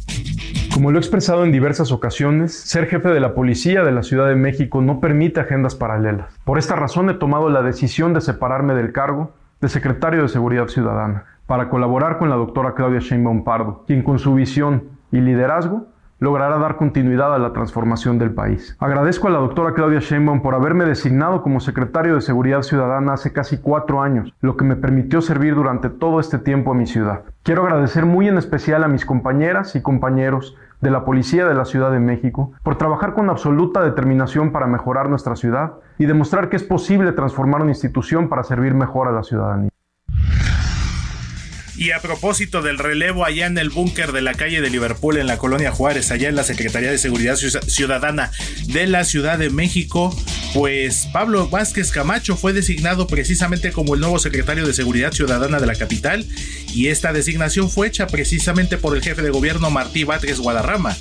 Como 0.73 0.91
lo 0.91 0.97
he 0.99 1.01
expresado 1.01 1.45
en 1.45 1.53
diversas 1.53 1.93
ocasiones, 1.93 2.55
ser 2.55 2.87
jefe 2.89 3.11
de 3.11 3.21
la 3.21 3.35
policía 3.35 3.83
de 3.83 3.93
la 3.93 4.03
Ciudad 4.03 4.29
de 4.29 4.37
México 4.37 4.81
no 4.81 5.01
permite 5.01 5.41
agendas 5.41 5.75
paralelas. 5.75 6.33
Por 6.45 6.59
esta 6.59 6.77
razón 6.77 7.11
he 7.11 7.15
tomado 7.15 7.51
la 7.51 7.61
decisión 7.61 8.15
de 8.15 8.23
separarme 8.23 8.73
del 8.73 8.93
cargo 8.93 9.35
de 9.63 9.69
secretario 9.69 10.23
de 10.23 10.29
Seguridad 10.29 10.67
Ciudadana, 10.67 11.25
para 11.47 11.69
colaborar 11.71 12.19
con 12.19 12.29
la 12.29 12.35
doctora 12.35 12.75
Claudia 12.75 12.99
Sheinbaum 12.99 13.45
Pardo, 13.45 13.85
quien 13.87 14.03
con 14.03 14.19
su 14.19 14.35
visión 14.35 14.83
y 15.13 15.21
liderazgo 15.21 15.87
logrará 16.19 16.59
dar 16.59 16.77
continuidad 16.77 17.33
a 17.33 17.39
la 17.39 17.53
transformación 17.53 18.19
del 18.19 18.33
país. 18.33 18.77
Agradezco 18.81 19.29
a 19.29 19.31
la 19.31 19.39
doctora 19.39 19.73
Claudia 19.73 20.01
Sheinbaum 20.01 20.43
por 20.43 20.57
haberme 20.57 20.85
designado 20.85 21.43
como 21.43 21.61
secretario 21.61 22.17
de 22.17 22.23
Seguridad 22.23 22.63
Ciudadana 22.63 23.13
hace 23.13 23.33
casi 23.33 23.59
cuatro 23.59 24.03
años, 24.03 24.35
lo 24.41 24.57
que 24.57 24.65
me 24.65 24.75
permitió 24.75 25.21
servir 25.21 25.55
durante 25.55 25.91
todo 25.91 26.19
este 26.19 26.39
tiempo 26.39 26.73
a 26.73 26.75
mi 26.75 26.87
ciudad. 26.87 27.23
Quiero 27.45 27.63
agradecer 27.63 28.05
muy 28.05 28.27
en 28.27 28.39
especial 28.39 28.83
a 28.83 28.89
mis 28.89 29.07
compañeras 29.07 29.77
y 29.77 29.83
compañeros 29.83 30.57
de 30.83 30.91
la 30.91 31.05
Policía 31.05 31.47
de 31.47 31.55
la 31.55 31.65
Ciudad 31.65 31.91
de 31.91 32.01
México 32.01 32.53
por 32.63 32.77
trabajar 32.77 33.15
con 33.15 33.31
absoluta 33.31 33.83
determinación 33.83 34.53
para 34.53 34.67
mejorar 34.67 35.09
nuestra 35.09 35.37
ciudad 35.37 35.75
y 35.99 36.05
demostrar 36.05 36.51
que 36.51 36.57
es 36.57 36.65
posible 36.65 37.13
transformar 37.13 37.63
una 37.63 37.71
institución 37.71 38.29
para 38.29 38.43
servir 38.43 38.75
mejor 38.75 39.09
a 39.09 39.13
la 39.13 39.23
ciudadanía. 39.23 39.72
Y 41.83 41.91
a 41.91 41.99
propósito 41.99 42.63
del 42.63 42.79
relevo 42.79 43.25
allá 43.25 43.47
en 43.47 43.59
el 43.59 43.69
búnker 43.69 44.13
de 44.13 44.23
la 44.23 44.35
calle 44.35 44.61
de 44.61 44.71
Liverpool 44.71 45.17
en 45.17 45.27
la 45.27 45.37
colonia 45.37 45.73
Juárez, 45.73 46.13
allá 46.13 46.29
en 46.29 46.37
la 46.37 46.45
Secretaría 46.45 46.93
de 46.93 46.97
Seguridad 46.97 47.35
Ciudadana 47.35 48.31
de 48.69 48.87
la 48.87 49.05
Ciudad 49.05 49.37
de 49.37 49.51
México, 49.51 50.17
pues 50.55 51.09
Pablo 51.13 51.49
Vázquez 51.49 51.91
Camacho 51.91 52.37
fue 52.37 52.53
designado 52.53 53.09
precisamente 53.09 53.73
como 53.73 53.95
el 53.95 54.01
nuevo 54.01 54.21
secretario 54.21 54.65
de 54.65 54.75
Seguridad 54.75 55.11
Ciudadana 55.11 55.59
de 55.59 55.67
la 55.67 55.75
capital 55.75 56.25
y 56.73 56.87
esta 56.87 57.13
designación 57.13 57.69
fue 57.69 57.89
hecha 57.89 58.07
precisamente 58.07 58.79
por 58.79 58.97
el 58.97 59.03
jefe 59.03 59.23
de 59.23 59.31
gobierno 59.31 59.69
Martí 59.69 60.05
Vázquez 60.05 60.39
Guadarrama. 60.39 60.97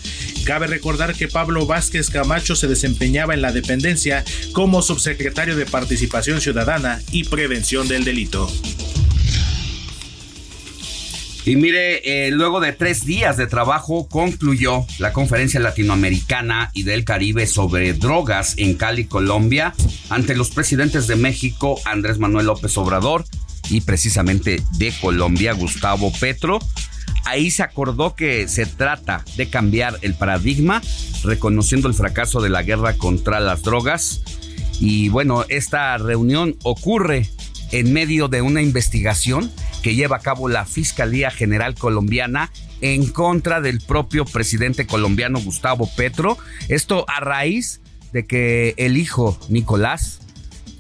Cabe 0.45 0.65
recordar 0.65 1.13
que 1.13 1.27
Pablo 1.27 1.67
Vázquez 1.67 2.09
Camacho 2.09 2.55
se 2.55 2.67
desempeñaba 2.67 3.35
en 3.35 3.43
la 3.43 3.51
dependencia 3.51 4.25
como 4.51 4.81
subsecretario 4.81 5.55
de 5.55 5.67
Participación 5.67 6.41
Ciudadana 6.41 7.03
y 7.11 7.25
Prevención 7.25 7.87
del 7.87 8.03
Delito. 8.03 8.51
Y 11.43 11.55
mire, 11.55 12.27
eh, 12.27 12.31
luego 12.31 12.59
de 12.59 12.71
tres 12.71 13.03
días 13.03 13.35
de 13.35 13.47
trabajo 13.47 14.07
concluyó 14.07 14.85
la 14.99 15.11
conferencia 15.11 15.59
latinoamericana 15.59 16.69
y 16.73 16.83
del 16.83 17.03
Caribe 17.03 17.47
sobre 17.47 17.93
drogas 17.93 18.53
en 18.57 18.75
Cali, 18.75 19.05
Colombia, 19.05 19.73
ante 20.09 20.35
los 20.35 20.51
presidentes 20.51 21.07
de 21.07 21.15
México, 21.15 21.79
Andrés 21.85 22.19
Manuel 22.19 22.45
López 22.45 22.77
Obrador, 22.77 23.25
y 23.71 23.81
precisamente 23.81 24.61
de 24.77 24.93
Colombia, 25.01 25.53
Gustavo 25.53 26.11
Petro. 26.19 26.59
Ahí 27.25 27.49
se 27.49 27.63
acordó 27.63 28.15
que 28.15 28.47
se 28.47 28.65
trata 28.65 29.23
de 29.37 29.49
cambiar 29.49 29.97
el 30.01 30.13
paradigma, 30.13 30.81
reconociendo 31.23 31.87
el 31.87 31.93
fracaso 31.93 32.41
de 32.41 32.49
la 32.49 32.63
guerra 32.63 32.97
contra 32.97 33.39
las 33.39 33.63
drogas. 33.63 34.21
Y 34.79 35.09
bueno, 35.09 35.45
esta 35.49 35.97
reunión 35.97 36.55
ocurre 36.63 37.29
en 37.71 37.93
medio 37.93 38.27
de 38.27 38.41
una 38.41 38.61
investigación 38.61 39.51
que 39.81 39.95
lleva 39.95 40.17
a 40.17 40.21
cabo 40.21 40.47
la 40.47 40.65
Fiscalía 40.65 41.31
General 41.31 41.75
Colombiana 41.75 42.51
en 42.81 43.07
contra 43.07 43.61
del 43.61 43.79
propio 43.81 44.25
presidente 44.25 44.85
colombiano 44.85 45.39
Gustavo 45.39 45.89
Petro. 45.95 46.37
Esto 46.67 47.05
a 47.07 47.19
raíz 47.19 47.81
de 48.11 48.25
que 48.25 48.73
el 48.77 48.97
hijo 48.97 49.39
Nicolás 49.49 50.19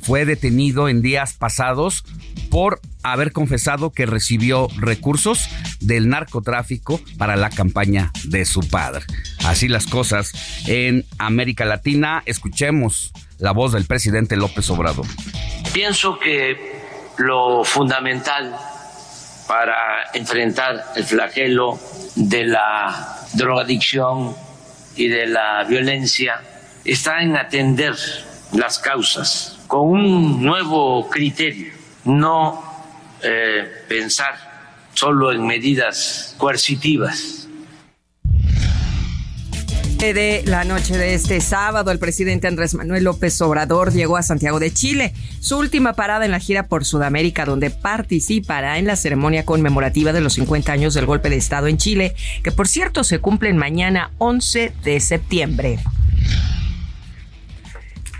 fue 0.01 0.25
detenido 0.25 0.89
en 0.89 1.01
días 1.01 1.33
pasados 1.33 2.03
por 2.49 2.81
haber 3.03 3.31
confesado 3.31 3.91
que 3.91 4.05
recibió 4.05 4.67
recursos 4.77 5.47
del 5.79 6.09
narcotráfico 6.09 6.99
para 7.17 7.35
la 7.35 7.49
campaña 7.49 8.11
de 8.25 8.45
su 8.45 8.61
padre. 8.61 9.05
Así 9.45 9.67
las 9.67 9.85
cosas 9.87 10.31
en 10.67 11.05
América 11.17 11.65
Latina. 11.65 12.23
Escuchemos 12.25 13.11
la 13.39 13.51
voz 13.51 13.71
del 13.73 13.85
presidente 13.85 14.35
López 14.35 14.69
Obrador. 14.69 15.05
Pienso 15.73 16.19
que 16.19 16.80
lo 17.21 17.63
fundamental 17.63 18.55
para 19.47 20.09
enfrentar 20.13 20.93
el 20.95 21.03
flagelo 21.03 21.79
de 22.15 22.45
la 22.45 23.17
drogadicción 23.33 24.35
y 24.95 25.07
de 25.07 25.27
la 25.27 25.63
violencia 25.63 26.41
está 26.83 27.21
en 27.21 27.35
atender 27.37 27.95
las 28.53 28.79
causas 28.79 29.59
con 29.67 29.87
un 29.89 30.43
nuevo 30.43 31.09
criterio, 31.09 31.73
no 32.05 32.61
eh, 33.21 33.85
pensar 33.87 34.35
solo 34.93 35.31
en 35.31 35.45
medidas 35.45 36.35
coercitivas 36.37 37.47
de 40.01 40.41
la 40.47 40.63
noche 40.63 40.97
de 40.97 41.13
este 41.13 41.39
sábado, 41.41 41.91
el 41.91 41.99
presidente 41.99 42.47
Andrés 42.47 42.73
Manuel 42.73 43.03
López 43.03 43.39
Obrador 43.39 43.93
llegó 43.93 44.17
a 44.17 44.23
Santiago 44.23 44.59
de 44.59 44.73
Chile, 44.73 45.13
su 45.39 45.59
última 45.59 45.93
parada 45.93 46.25
en 46.25 46.31
la 46.31 46.39
gira 46.39 46.65
por 46.65 46.85
Sudamérica, 46.85 47.45
donde 47.45 47.69
participará 47.69 48.79
en 48.79 48.87
la 48.87 48.95
ceremonia 48.95 49.45
conmemorativa 49.45 50.11
de 50.11 50.21
los 50.21 50.33
50 50.33 50.71
años 50.71 50.95
del 50.95 51.05
golpe 51.05 51.29
de 51.29 51.35
Estado 51.35 51.67
en 51.67 51.77
Chile, 51.77 52.15
que 52.43 52.51
por 52.51 52.67
cierto 52.67 53.03
se 53.03 53.19
cumplen 53.19 53.57
mañana 53.57 54.09
11 54.17 54.73
de 54.83 54.99
septiembre. 54.99 55.77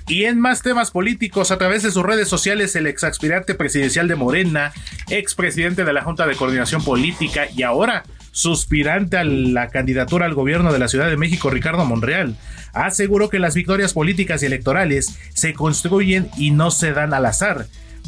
Y 0.08 0.26
en 0.26 0.40
más 0.40 0.62
temas 0.62 0.92
políticos, 0.92 1.50
a 1.50 1.58
través 1.58 1.82
de 1.82 1.92
sus 1.92 2.04
redes 2.04 2.28
sociales, 2.28 2.76
el 2.76 2.86
ex 2.86 3.04
aspirante 3.04 3.56
presidencial 3.56 4.08
de 4.08 4.16
Morena, 4.16 4.72
expresidente 5.10 5.84
de 5.84 5.94
la 5.94 6.04
Junta 6.04 6.28
de 6.28 6.36
Coordinación 6.36 6.84
Política 6.84 7.48
y 7.56 7.64
ahora 7.64 8.04
suspirante 8.32 9.18
a 9.18 9.24
la 9.24 9.68
candidatura 9.68 10.26
al 10.26 10.34
gobierno 10.34 10.74
de 10.74 10.80
la 10.80 10.88
Ciudad 10.88 11.10
de 11.10 11.18
México, 11.18 11.50
Ricardo 11.50 11.86
Monreal, 11.86 12.36
aseguró 12.74 13.30
que 13.30 13.40
las 13.40 13.56
victorias 13.56 13.94
políticas 13.94 14.42
y 14.42 14.46
electorales 14.46 15.20
se 15.34 15.54
construyen 15.54 16.30
y 16.38 16.52
no 16.52 16.72
se 16.72 16.94
dan 16.94 17.14
al 17.14 17.26
azar. 17.26 17.68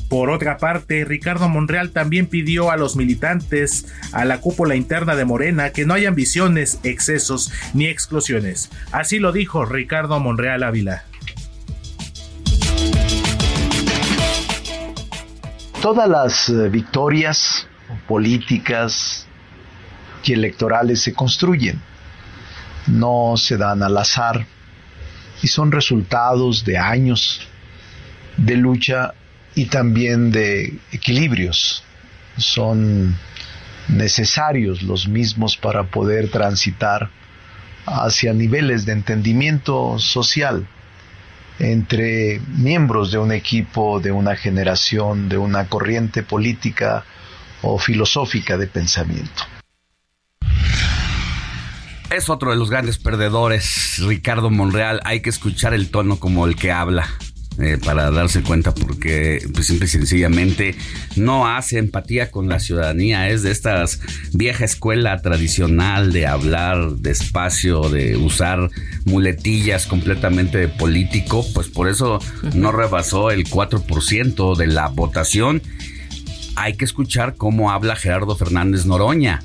Por 0.09 0.29
otra 0.29 0.57
parte, 0.57 1.05
Ricardo 1.05 1.49
Monreal 1.49 1.91
también 1.91 2.27
pidió 2.27 2.69
a 2.71 2.77
los 2.77 2.95
militantes, 2.95 3.87
a 4.11 4.25
la 4.25 4.41
cúpula 4.41 4.75
interna 4.75 5.15
de 5.15 5.25
Morena, 5.25 5.71
que 5.71 5.85
no 5.85 5.93
hay 5.93 6.05
ambiciones, 6.05 6.79
excesos 6.83 7.51
ni 7.73 7.87
exclusiones. 7.87 8.69
Así 8.91 9.19
lo 9.19 9.31
dijo 9.31 9.65
Ricardo 9.65 10.19
Monreal 10.19 10.63
Ávila. 10.63 11.03
Todas 15.81 16.07
las 16.07 16.47
eh, 16.47 16.69
victorias 16.69 17.67
políticas, 18.07 19.27
y 20.25 20.33
electorales 20.33 21.01
se 21.01 21.13
construyen, 21.13 21.81
no 22.87 23.35
se 23.37 23.57
dan 23.57 23.83
al 23.83 23.97
azar 23.97 24.45
y 25.41 25.47
son 25.47 25.71
resultados 25.71 26.63
de 26.65 26.77
años 26.77 27.41
de 28.37 28.55
lucha 28.57 29.13
y 29.55 29.65
también 29.65 30.31
de 30.31 30.79
equilibrios. 30.91 31.83
Son 32.37 33.15
necesarios 33.89 34.81
los 34.81 35.07
mismos 35.07 35.57
para 35.57 35.83
poder 35.83 36.29
transitar 36.29 37.09
hacia 37.85 38.33
niveles 38.33 38.85
de 38.85 38.93
entendimiento 38.93 39.99
social 39.99 40.67
entre 41.59 42.41
miembros 42.57 43.11
de 43.11 43.19
un 43.19 43.31
equipo, 43.31 43.99
de 43.99 44.11
una 44.11 44.35
generación, 44.35 45.29
de 45.29 45.37
una 45.37 45.67
corriente 45.67 46.23
política 46.23 47.05
o 47.61 47.77
filosófica 47.77 48.57
de 48.57 48.67
pensamiento. 48.67 49.43
Es 52.09 52.29
otro 52.29 52.51
de 52.51 52.57
los 52.57 52.69
grandes 52.69 52.99
perdedores, 52.99 53.97
Ricardo 54.05 54.51
Monreal. 54.51 55.01
Hay 55.03 55.21
que 55.21 55.31
escuchar 55.31 55.73
el 55.73 55.89
tono 55.89 56.19
como 56.19 56.45
el 56.45 56.55
que 56.55 56.71
habla. 56.71 57.07
Eh, 57.59 57.77
para 57.83 58.09
darse 58.09 58.41
cuenta 58.41 58.73
porque 58.73 59.39
pues, 59.53 59.67
simple 59.67 59.85
y 59.85 59.89
sencillamente 59.89 60.75
no 61.15 61.47
hace 61.47 61.77
empatía 61.77 62.31
con 62.31 62.49
la 62.49 62.59
ciudadanía, 62.59 63.29
es 63.29 63.43
de 63.43 63.51
esta 63.51 63.85
vieja 64.31 64.65
escuela 64.65 65.21
tradicional 65.21 66.11
de 66.11 66.25
hablar 66.25 66.95
despacio, 66.95 67.89
de 67.89 68.17
usar 68.17 68.71
muletillas 69.05 69.85
completamente 69.85 70.57
de 70.57 70.67
político, 70.67 71.45
pues 71.53 71.67
por 71.67 71.89
eso 71.89 72.19
no 72.55 72.71
rebasó 72.71 73.29
el 73.29 73.45
4% 73.45 74.55
de 74.55 74.67
la 74.67 74.87
votación. 74.87 75.61
Hay 76.55 76.73
que 76.73 76.85
escuchar 76.85 77.35
cómo 77.35 77.71
habla 77.71 77.95
Gerardo 77.95 78.35
Fernández 78.35 78.87
Noroña 78.87 79.43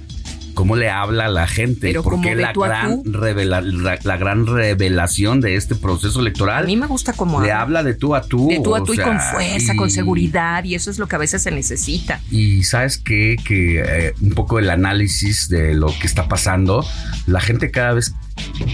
cómo 0.59 0.75
le 0.75 0.91
habla 0.91 1.27
a 1.27 1.29
la 1.29 1.47
gente, 1.47 1.95
porque 2.03 2.35
la 2.35 2.53
gran, 2.53 3.05
la, 3.05 4.17
gran 4.17 4.45
revelación 4.45 5.41
de 5.41 5.55
este 5.55 5.77
proceso 5.77 6.19
electoral. 6.19 6.65
A 6.65 6.67
mí 6.67 6.77
me 6.77 6.89
gusta 6.89 7.13
cómo 7.13 7.41
le 7.41 7.53
habla. 7.53 7.85
de 7.85 7.95
tú 7.95 8.17
a 8.17 8.23
tú. 8.23 8.49
De 8.49 8.59
tú 8.59 8.75
a 8.75 8.83
tú 8.83 8.93
y 8.93 8.97
con 8.99 9.21
fuerza, 9.21 9.77
con 9.77 9.89
seguridad, 9.89 10.65
y 10.65 10.75
eso 10.75 10.91
es 10.91 10.99
lo 10.99 11.07
que 11.07 11.15
a 11.15 11.21
veces 11.21 11.45
se 11.45 11.53
necesita. 11.53 12.21
Y 12.33 12.65
sabes 12.65 12.99
qué? 12.99 13.37
que 13.45 13.81
eh, 13.87 14.15
un 14.21 14.31
poco 14.31 14.59
el 14.59 14.69
análisis 14.69 15.49
de 15.49 15.75
lo 15.75 15.97
que 15.97 16.09
está 16.09 16.27
pasando, 16.27 16.85
la 17.29 17.41
gente 17.41 17.71
cada 17.71 17.93
vez 17.93 18.13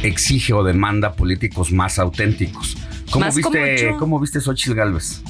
exige 0.03 0.55
o 0.55 0.64
demanda 0.64 1.12
políticos 1.12 1.70
más 1.70 1.99
auténticos. 1.99 2.79
¿Cómo 3.11 3.31
viste, 3.31 3.94
¿cómo 3.99 4.18
viste 4.20 4.40
Xochitl 4.40 4.75
Galvez? 4.75 5.20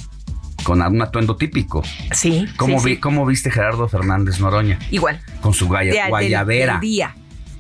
Con 0.64 0.82
un 0.82 1.02
atuendo 1.02 1.36
típico. 1.36 1.82
Sí. 2.12 2.46
¿Cómo, 2.56 2.82
vi, 2.82 2.96
¿Cómo 2.96 3.24
viste 3.26 3.50
Gerardo 3.50 3.86
Fernández 3.86 4.40
Noroña? 4.40 4.78
Igual. 4.90 5.20
Con 5.40 5.54
su 5.54 5.68
guayabera. 5.68 6.72
Del, 6.72 6.80
día. 6.80 7.14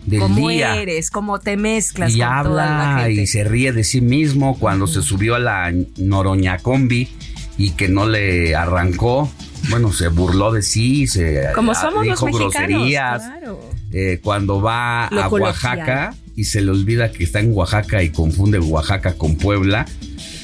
Del 0.06 0.20
cómo 0.20 0.50
eres, 0.50 1.10
cómo 1.10 1.38
te 1.38 1.56
mezclas 1.56 2.14
y 2.14 2.18
con 2.18 2.28
habla 2.28 2.50
toda 2.50 2.66
la 2.66 2.98
gente. 3.04 3.22
y 3.22 3.26
se 3.26 3.44
ríe 3.44 3.72
de 3.72 3.84
sí 3.84 4.00
mismo 4.00 4.58
cuando 4.58 4.86
se 4.86 5.02
subió 5.02 5.36
a 5.36 5.38
la 5.38 5.72
Noroña 5.98 6.58
Combi 6.58 7.08
y 7.56 7.70
que 7.70 7.88
no 7.88 8.06
le 8.06 8.56
arrancó. 8.56 9.30
Bueno, 9.70 9.92
se 9.92 10.08
burló 10.08 10.52
de 10.52 10.62
sí, 10.62 11.06
se 11.06 11.48
Como 11.54 11.74
somos 11.74 12.02
dijo 12.02 12.26
los 12.28 12.38
groserías. 12.38 13.22
Claro. 13.22 13.60
Eh, 13.92 14.18
cuando 14.22 14.60
va 14.60 15.06
a 15.06 15.28
Oaxaca 15.28 16.14
y 16.34 16.44
se 16.44 16.60
le 16.60 16.72
olvida 16.72 17.12
que 17.12 17.22
está 17.22 17.38
en 17.38 17.52
Oaxaca 17.52 18.02
y 18.02 18.10
confunde 18.10 18.58
Oaxaca 18.58 19.14
con 19.14 19.36
Puebla 19.36 19.86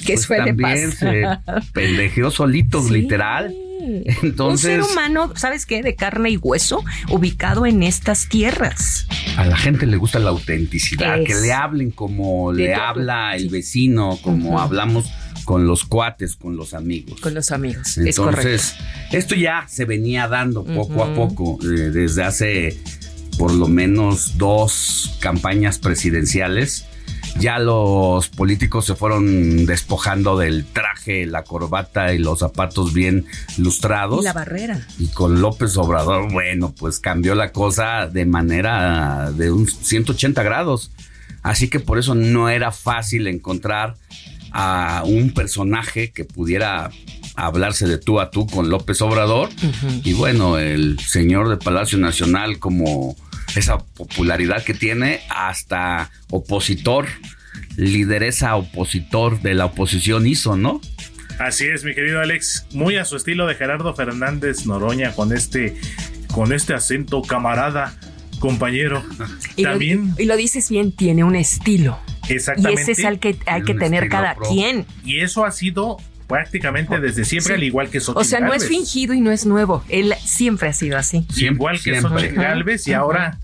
que 0.04 0.14
pues 0.14 0.26
suele 0.26 0.46
también 0.46 0.92
se 0.92 1.24
pendejeó 1.72 2.30
solito, 2.30 2.86
literal. 2.88 3.54
Entonces, 4.22 4.78
un 4.78 4.84
ser 4.84 4.92
humano, 4.92 5.32
¿sabes 5.36 5.64
qué? 5.66 5.82
De 5.82 5.94
carne 5.94 6.30
y 6.30 6.36
hueso, 6.36 6.84
ubicado 7.08 7.66
en 7.66 7.82
estas 7.82 8.28
tierras. 8.28 9.06
A 9.36 9.46
la 9.46 9.56
gente 9.56 9.86
le 9.86 9.96
gusta 9.96 10.18
la 10.18 10.30
autenticidad, 10.30 11.22
que 11.24 11.34
le 11.34 11.52
hablen 11.52 11.90
como 11.90 12.52
le 12.52 12.74
habla 12.74 13.34
el 13.36 13.48
vecino, 13.48 14.18
como 14.22 14.60
hablamos 14.60 15.10
con 15.44 15.66
los 15.66 15.84
cuates, 15.84 16.36
con 16.36 16.56
los 16.56 16.74
amigos. 16.74 17.20
Con 17.20 17.34
los 17.34 17.50
amigos. 17.50 17.96
Entonces, 17.98 18.76
esto 19.10 19.34
ya 19.34 19.64
se 19.68 19.84
venía 19.84 20.28
dando 20.28 20.64
poco 20.64 21.02
a 21.02 21.14
poco, 21.14 21.58
eh, 21.64 21.90
desde 21.90 22.22
hace 22.22 22.78
por 23.38 23.54
lo 23.54 23.68
menos 23.68 24.36
dos 24.36 25.16
campañas 25.20 25.78
presidenciales 25.78 26.86
ya 27.38 27.58
los 27.58 28.28
políticos 28.28 28.86
se 28.86 28.94
fueron 28.94 29.66
despojando 29.66 30.36
del 30.38 30.64
traje, 30.66 31.26
la 31.26 31.44
corbata 31.44 32.12
y 32.12 32.18
los 32.18 32.40
zapatos 32.40 32.92
bien 32.92 33.26
lustrados. 33.56 34.20
Y 34.20 34.24
la 34.24 34.32
barrera. 34.32 34.86
Y 34.98 35.08
con 35.08 35.40
López 35.40 35.76
Obrador, 35.76 36.30
bueno, 36.32 36.74
pues 36.78 37.00
cambió 37.00 37.34
la 37.34 37.52
cosa 37.52 38.06
de 38.06 38.26
manera 38.26 39.32
de 39.32 39.50
un 39.50 39.66
180 39.66 40.42
grados. 40.42 40.90
Así 41.42 41.68
que 41.68 41.80
por 41.80 41.98
eso 41.98 42.14
no 42.14 42.48
era 42.48 42.72
fácil 42.72 43.26
encontrar 43.26 43.96
a 44.52 45.02
un 45.06 45.32
personaje 45.32 46.10
que 46.10 46.24
pudiera 46.24 46.90
hablarse 47.36 47.86
de 47.86 47.98
tú 47.98 48.20
a 48.20 48.30
tú 48.30 48.46
con 48.46 48.68
López 48.68 49.00
Obrador. 49.02 49.48
Y 50.04 50.12
bueno, 50.12 50.58
el 50.58 50.98
señor 50.98 51.48
de 51.48 51.56
Palacio 51.56 51.98
Nacional 51.98 52.58
como 52.58 53.16
esa 53.56 53.78
popularidad 53.78 54.62
que 54.64 54.74
tiene 54.74 55.20
hasta 55.28 56.10
opositor, 56.30 57.06
lideresa 57.76 58.56
opositor 58.56 59.40
de 59.40 59.54
la 59.54 59.66
oposición 59.66 60.26
hizo, 60.26 60.56
¿no? 60.56 60.80
Así 61.38 61.66
es, 61.66 61.84
mi 61.84 61.94
querido 61.94 62.20
Alex, 62.20 62.66
muy 62.72 62.96
a 62.96 63.04
su 63.04 63.16
estilo 63.16 63.46
de 63.46 63.54
Gerardo 63.54 63.94
Fernández 63.94 64.66
Noroña 64.66 65.12
con 65.12 65.32
este 65.32 65.74
con 66.32 66.52
este 66.52 66.74
acento 66.74 67.22
camarada, 67.22 67.94
compañero. 68.38 69.02
Y 69.56 69.64
También 69.64 70.14
lo, 70.16 70.22
y 70.22 70.26
lo 70.26 70.36
dices 70.36 70.70
bien, 70.70 70.92
tiene 70.92 71.24
un 71.24 71.34
estilo. 71.34 71.98
Exactamente. 72.28 72.80
Y 72.80 72.82
ese 72.82 72.92
es 72.92 72.98
el 73.00 73.18
que 73.18 73.36
hay 73.46 73.62
que 73.62 73.74
tener 73.74 74.08
cada 74.08 74.36
quien. 74.36 74.86
Y 75.04 75.20
eso 75.20 75.44
ha 75.44 75.50
sido 75.50 75.98
prácticamente 76.30 77.00
desde 77.00 77.24
siempre, 77.24 77.54
al 77.54 77.62
igual 77.62 77.90
que 77.90 78.00
Xochitl 78.00 78.20
O 78.20 78.24
sea, 78.24 78.40
no 78.40 78.54
es 78.54 78.66
fingido 78.66 79.12
y 79.12 79.20
no 79.20 79.32
es 79.32 79.44
nuevo. 79.44 79.84
Él 79.88 80.14
siempre 80.24 80.68
ha 80.68 80.72
sido 80.72 80.96
así. 80.96 81.26
igual 81.36 81.80
que 81.82 82.00
Xochitl 82.00 82.34
Galvez 82.36 82.86
y 82.88 82.94
ahora 82.94 83.38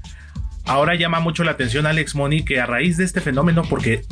Ahora 0.67 0.97
llama 0.97 1.21
mucho 1.21 1.45
la 1.45 1.53
atención 1.53 1.87
Alex 1.87 2.17
Moni 2.17 2.45
que 2.45 2.61
a 2.61 2.67
raíz 2.67 2.97
de 2.97 3.05
este 3.05 3.21
fenómeno, 3.21 3.63
porque 3.71 4.03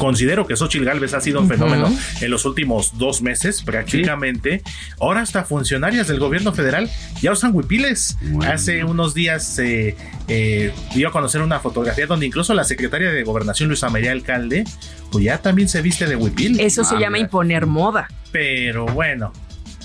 considero 0.00 0.46
que 0.46 0.56
Xochitl 0.56 0.86
Galvez 0.86 1.12
ha 1.12 1.20
sido 1.20 1.40
un 1.40 1.48
fenómeno 1.48 1.94
en 2.22 2.30
los 2.30 2.46
últimos 2.46 2.96
dos 2.96 3.20
meses 3.20 3.60
prácticamente, 3.62 4.62
ahora 4.98 5.20
hasta 5.20 5.44
funcionarias 5.44 6.08
del 6.08 6.18
gobierno 6.18 6.54
federal 6.54 6.90
ya 7.20 7.32
usan 7.32 7.54
huipiles. 7.54 8.16
Hace 8.46 8.82
unos 8.82 9.12
días 9.12 9.44
se 9.44 9.96
eh, 10.28 10.72
dio 10.94 11.08
a 11.08 11.12
conocer 11.12 11.42
una 11.42 11.60
fotografía 11.60 12.06
donde 12.06 12.24
incluso 12.24 12.54
la 12.54 12.64
secretaria 12.64 13.12
de 13.12 13.22
Gobernación, 13.24 13.68
Luisa 13.68 13.90
María 13.90 14.12
Alcalde, 14.12 14.64
pues 15.12 15.22
ya 15.22 15.42
también 15.42 15.68
se 15.68 15.82
viste 15.82 16.06
de 16.06 16.16
huipil. 16.16 16.58
Eso 16.60 16.82
se 16.82 16.96
ah, 16.96 17.00
llama 17.00 17.18
imponer 17.18 17.66
moda. 17.66 18.08
Pero 18.32 18.86
bueno, 18.86 19.34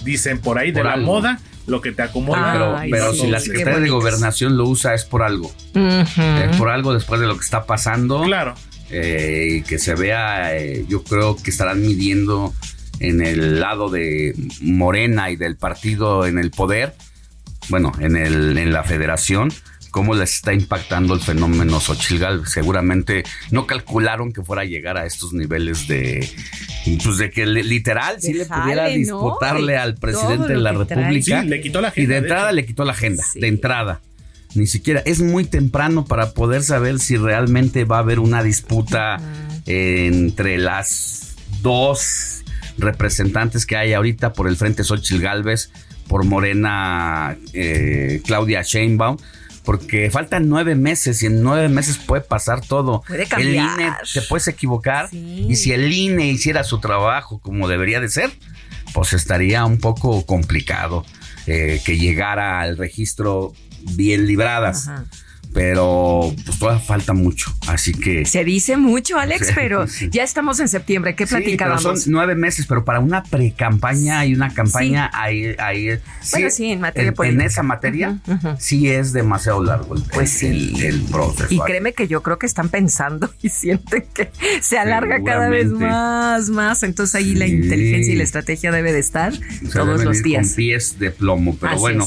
dicen 0.06 0.39
por 0.39 0.58
ahí 0.58 0.71
de 0.71 0.82
la 0.82 0.95
moda 0.95 1.39
lo 1.67 1.82
que 1.82 1.91
te 1.91 2.04
acomoda. 2.04 2.86
pero, 2.89 3.13
si 3.13 3.28
la 3.28 3.41
Secretaría 3.41 3.82
de 3.82 3.89
Gobernación 3.89 4.56
lo 4.56 4.63
usa 4.63 4.93
es 4.93 5.04
por 5.04 5.23
algo. 5.23 5.51
Es 5.73 6.56
por 6.56 6.69
algo 6.69 6.93
después 6.93 7.19
de 7.19 7.28
lo 7.28 7.36
que 7.36 7.43
está 7.43 7.65
pasando. 7.65 8.21
Claro. 8.21 8.56
Eh, 8.91 9.48
y 9.58 9.62
que 9.63 9.80
se 9.80 9.95
vea, 9.95 10.56
eh, 10.56 10.86
yo 10.88 11.04
creo 11.04 11.36
que 11.36 11.50
estarán 11.50 11.82
midiendo 11.82 12.54
en 13.00 13.21
el 13.21 13.60
lado 13.60 13.89
de 13.89 14.36
Morena 14.62 15.32
y 15.32 15.36
del 15.36 15.58
partido 15.58 16.26
en 16.26 16.38
el 16.38 16.52
poder, 16.52 16.93
bueno, 17.69 17.91
en, 18.00 18.15
el, 18.15 18.58
en 18.58 18.71
la 18.71 18.84
federación, 18.84 19.52
cómo 19.95 20.13
les 20.13 20.36
está 20.36 20.54
impactando 20.54 21.13
el 21.13 21.21
fenómeno 21.21 21.80
Xochitl 21.80 22.45
Seguramente 22.45 23.24
no 23.52 23.65
calcularon 23.65 24.34
que 24.34 24.43
fuera 24.43 24.63
a 24.63 24.65
llegar 24.65 24.98
a 24.98 25.06
estos 25.06 25.32
niveles 25.32 25.88
de, 25.88 26.30
pues 27.02 27.17
de 27.17 27.32
que 27.32 27.45
literal 27.45 28.21
si 28.21 28.34
le 28.34 28.45
pudiera 28.45 28.88
disputarle 28.88 29.78
al 29.78 29.95
presidente 29.95 30.50
de 30.50 30.58
la 30.58 30.74
República. 30.74 31.43
le 31.43 31.62
quitó 31.62 31.80
la 31.80 31.88
agenda. 31.88 32.04
Y 32.04 32.08
de 32.08 32.17
entrada 32.17 32.52
le 32.52 32.65
quitó 32.65 32.84
la 32.84 32.91
agenda, 32.91 33.24
de 33.36 33.48
entrada. 33.48 34.02
Ni 34.55 34.67
siquiera 34.67 35.01
es 35.05 35.21
muy 35.21 35.45
temprano 35.45 36.05
para 36.05 36.31
poder 36.31 36.63
saber 36.63 36.99
si 36.99 37.17
realmente 37.17 37.83
va 37.83 37.97
a 37.97 37.99
haber 37.99 38.19
una 38.19 38.41
disputa 38.41 39.19
entre 39.65 40.57
las 40.57 41.35
dos 41.61 42.43
representantes 42.77 43.65
que 43.65 43.77
hay 43.77 43.93
ahorita 43.93 44.33
por 44.33 44.47
el 44.47 44.55
Frente 44.55 44.83
Xochitl 44.83 45.21
Galvez, 45.21 45.71
por 46.07 46.23
Morena 46.23 47.37
eh, 47.53 48.21
Claudia 48.25 48.61
Sheinbaum 48.61 49.17
porque 49.65 50.09
faltan 50.11 50.47
nueve 50.47 50.75
meses 50.75 51.21
y 51.23 51.25
en 51.25 51.41
nueve 51.41 51.67
meses 51.67 51.97
puede 51.97 52.21
pasar 52.21 52.61
todo. 52.61 53.03
Puede 53.07 53.25
cambiar. 53.25 53.79
El 53.79 53.85
INE 53.85 53.93
te 54.13 54.21
puedes 54.21 54.47
equivocar 54.47 55.09
y 55.11 55.55
si 55.55 55.73
el 55.73 55.91
INE 55.91 56.27
hiciera 56.27 56.63
su 56.63 56.79
trabajo 56.79 57.39
como 57.39 57.67
debería 57.67 57.99
de 57.99 58.07
ser, 58.07 58.31
pues 58.93 59.13
estaría 59.13 59.65
un 59.65 59.79
poco 59.79 60.25
complicado 60.25 61.03
eh, 61.47 61.81
que 61.83 61.97
llegara 61.97 62.61
al 62.61 62.77
registro 62.77 63.53
bien 63.95 64.26
libradas. 64.26 64.88
Ajá 64.88 65.06
pero 65.56 66.34
pues 66.45 66.60
todavía 66.60 66.84
falta 66.84 67.13
mucho, 67.13 67.50
así 67.67 67.93
que... 67.93 68.26
Se 68.26 68.43
dice 68.43 68.76
mucho, 68.76 69.17
Alex, 69.17 69.52
pero 69.56 69.86
ya 70.12 70.21
estamos 70.21 70.60
en 70.60 70.67
septiembre, 70.67 71.15
¿qué 71.15 71.26
platicábamos? 71.26 71.82
son 71.82 71.98
nueve 72.08 72.36
meses, 72.36 72.65
pero 72.67 72.84
para 72.84 73.00
una 73.00 73.24
pre-campaña 73.24 74.26
y 74.26 74.36
una 74.36 74.54
campaña 74.54 75.10
ahí... 75.13 75.56
ahí 75.58 75.98
bueno, 76.32 76.50
sí, 76.50 76.71
en 76.74 76.82
materia 76.82 77.13
en, 77.24 77.39
esa 77.39 77.63
materia 77.63 78.19
sí 78.60 78.89
es 78.89 79.13
demasiado 79.13 79.63
largo 79.63 79.95
el, 79.95 80.04
pues 80.04 80.30
sí. 80.30 80.74
el, 80.84 81.02
proceso. 81.04 81.48
Y 81.50 81.60
créeme 81.62 81.93
que 81.93 82.10
yo 82.10 82.21
creo 82.21 82.38
que 82.38 82.48
están 82.48 82.67
pensando 82.67 83.34
y 83.41 83.48
sienten 83.48 84.04
que 84.13 84.32
se 84.60 84.78
alarga 84.78 85.24
cada 85.24 85.48
vez 85.48 85.67
más, 85.67 86.50
más, 86.50 86.84
entonces 86.84 87.15
ahí 87.15 87.34
la 87.34 87.48
inteligencia 87.48 88.13
y 88.13 88.17
la 88.17 88.24
estrategia 88.24 88.74
debe 88.74 88.91
de 88.91 89.00
estar 89.00 89.32
todos 89.71 90.04
los 90.04 90.21
días. 90.21 90.48
Con 90.48 90.56
pies 90.58 91.00
de 91.00 91.12
plomo, 91.12 91.56
pero 91.58 91.80
bueno... 91.80 92.06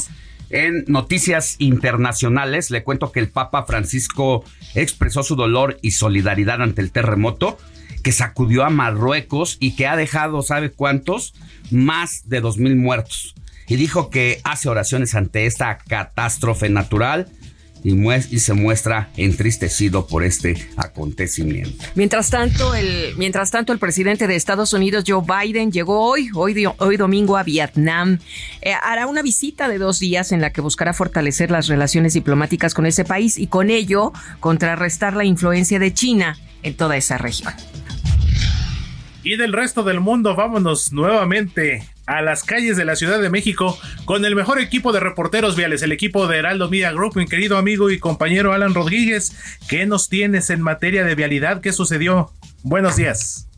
En 0.50 0.84
noticias 0.86 1.56
internacionales, 1.58 2.70
le 2.70 2.82
cuento 2.82 3.12
que 3.12 3.20
el 3.20 3.28
Papa 3.28 3.64
Francisco 3.64 4.44
expresó 4.74 5.22
su 5.22 5.36
dolor 5.36 5.78
y 5.82 5.90
solidaridad 5.90 6.62
ante 6.62 6.80
el 6.80 6.90
terremoto 6.90 7.58
que 8.02 8.12
sacudió 8.12 8.64
a 8.64 8.70
Marruecos 8.70 9.56
y 9.60 9.76
que 9.76 9.86
ha 9.86 9.96
dejado, 9.96 10.42
¿sabe 10.42 10.70
cuántos? 10.70 11.34
Más 11.70 12.28
de 12.28 12.40
dos 12.40 12.58
mil 12.58 12.76
muertos. 12.76 13.34
Y 13.66 13.76
dijo 13.76 14.08
que 14.08 14.40
hace 14.44 14.70
oraciones 14.70 15.14
ante 15.14 15.44
esta 15.44 15.76
catástrofe 15.76 16.70
natural 16.70 17.28
y, 17.84 18.38
se 18.38 18.52
muestra 18.54 19.10
entristecido 19.16 20.06
por 20.06 20.24
este 20.24 20.68
acontecimiento. 20.76 21.84
Mientras 21.94 22.30
tanto, 22.30 22.74
el, 22.74 23.14
mientras 23.16 23.50
tanto, 23.50 23.72
el 23.72 23.78
presidente 23.78 24.26
de 24.26 24.36
Estados 24.36 24.72
Unidos, 24.72 25.04
Joe 25.06 25.22
Biden, 25.22 25.72
llegó 25.72 26.00
hoy, 26.00 26.30
hoy, 26.34 26.66
hoy 26.78 26.96
domingo 26.96 27.36
a 27.36 27.42
Vietnam. 27.42 28.18
Eh, 28.62 28.72
hará 28.72 29.06
una 29.06 29.22
visita 29.22 29.68
de 29.68 29.78
dos 29.78 29.98
días 29.98 30.32
en 30.32 30.40
la 30.40 30.50
que 30.50 30.60
buscará 30.60 30.92
fortalecer 30.92 31.50
las 31.50 31.68
relaciones 31.68 32.14
diplomáticas 32.14 32.74
con 32.74 32.86
ese 32.86 33.04
país 33.04 33.38
y 33.38 33.46
con 33.46 33.70
ello 33.70 34.12
contrarrestar 34.40 35.14
la 35.14 35.24
influencia 35.24 35.78
de 35.78 35.92
China 35.92 36.38
en 36.62 36.74
toda 36.74 36.96
esa 36.96 37.18
región. 37.18 37.52
Y 39.24 39.36
del 39.36 39.52
resto 39.52 39.82
del 39.82 40.00
mundo, 40.00 40.36
vámonos 40.36 40.92
nuevamente 40.92 41.82
a 42.06 42.22
las 42.22 42.44
calles 42.44 42.76
de 42.76 42.84
la 42.84 42.96
Ciudad 42.96 43.20
de 43.20 43.30
México 43.30 43.76
con 44.04 44.24
el 44.24 44.34
mejor 44.34 44.60
equipo 44.60 44.92
de 44.92 45.00
reporteros 45.00 45.56
viales, 45.56 45.82
el 45.82 45.92
equipo 45.92 46.26
de 46.26 46.38
Heraldo 46.38 46.70
Media 46.70 46.92
Group, 46.92 47.16
mi 47.16 47.26
querido 47.26 47.58
amigo 47.58 47.90
y 47.90 47.98
compañero 47.98 48.52
Alan 48.52 48.74
Rodríguez. 48.74 49.58
¿Qué 49.68 49.86
nos 49.86 50.08
tienes 50.08 50.50
en 50.50 50.62
materia 50.62 51.04
de 51.04 51.14
vialidad? 51.14 51.60
¿Qué 51.60 51.72
sucedió? 51.72 52.30
Buenos 52.62 52.96
días. 52.96 53.50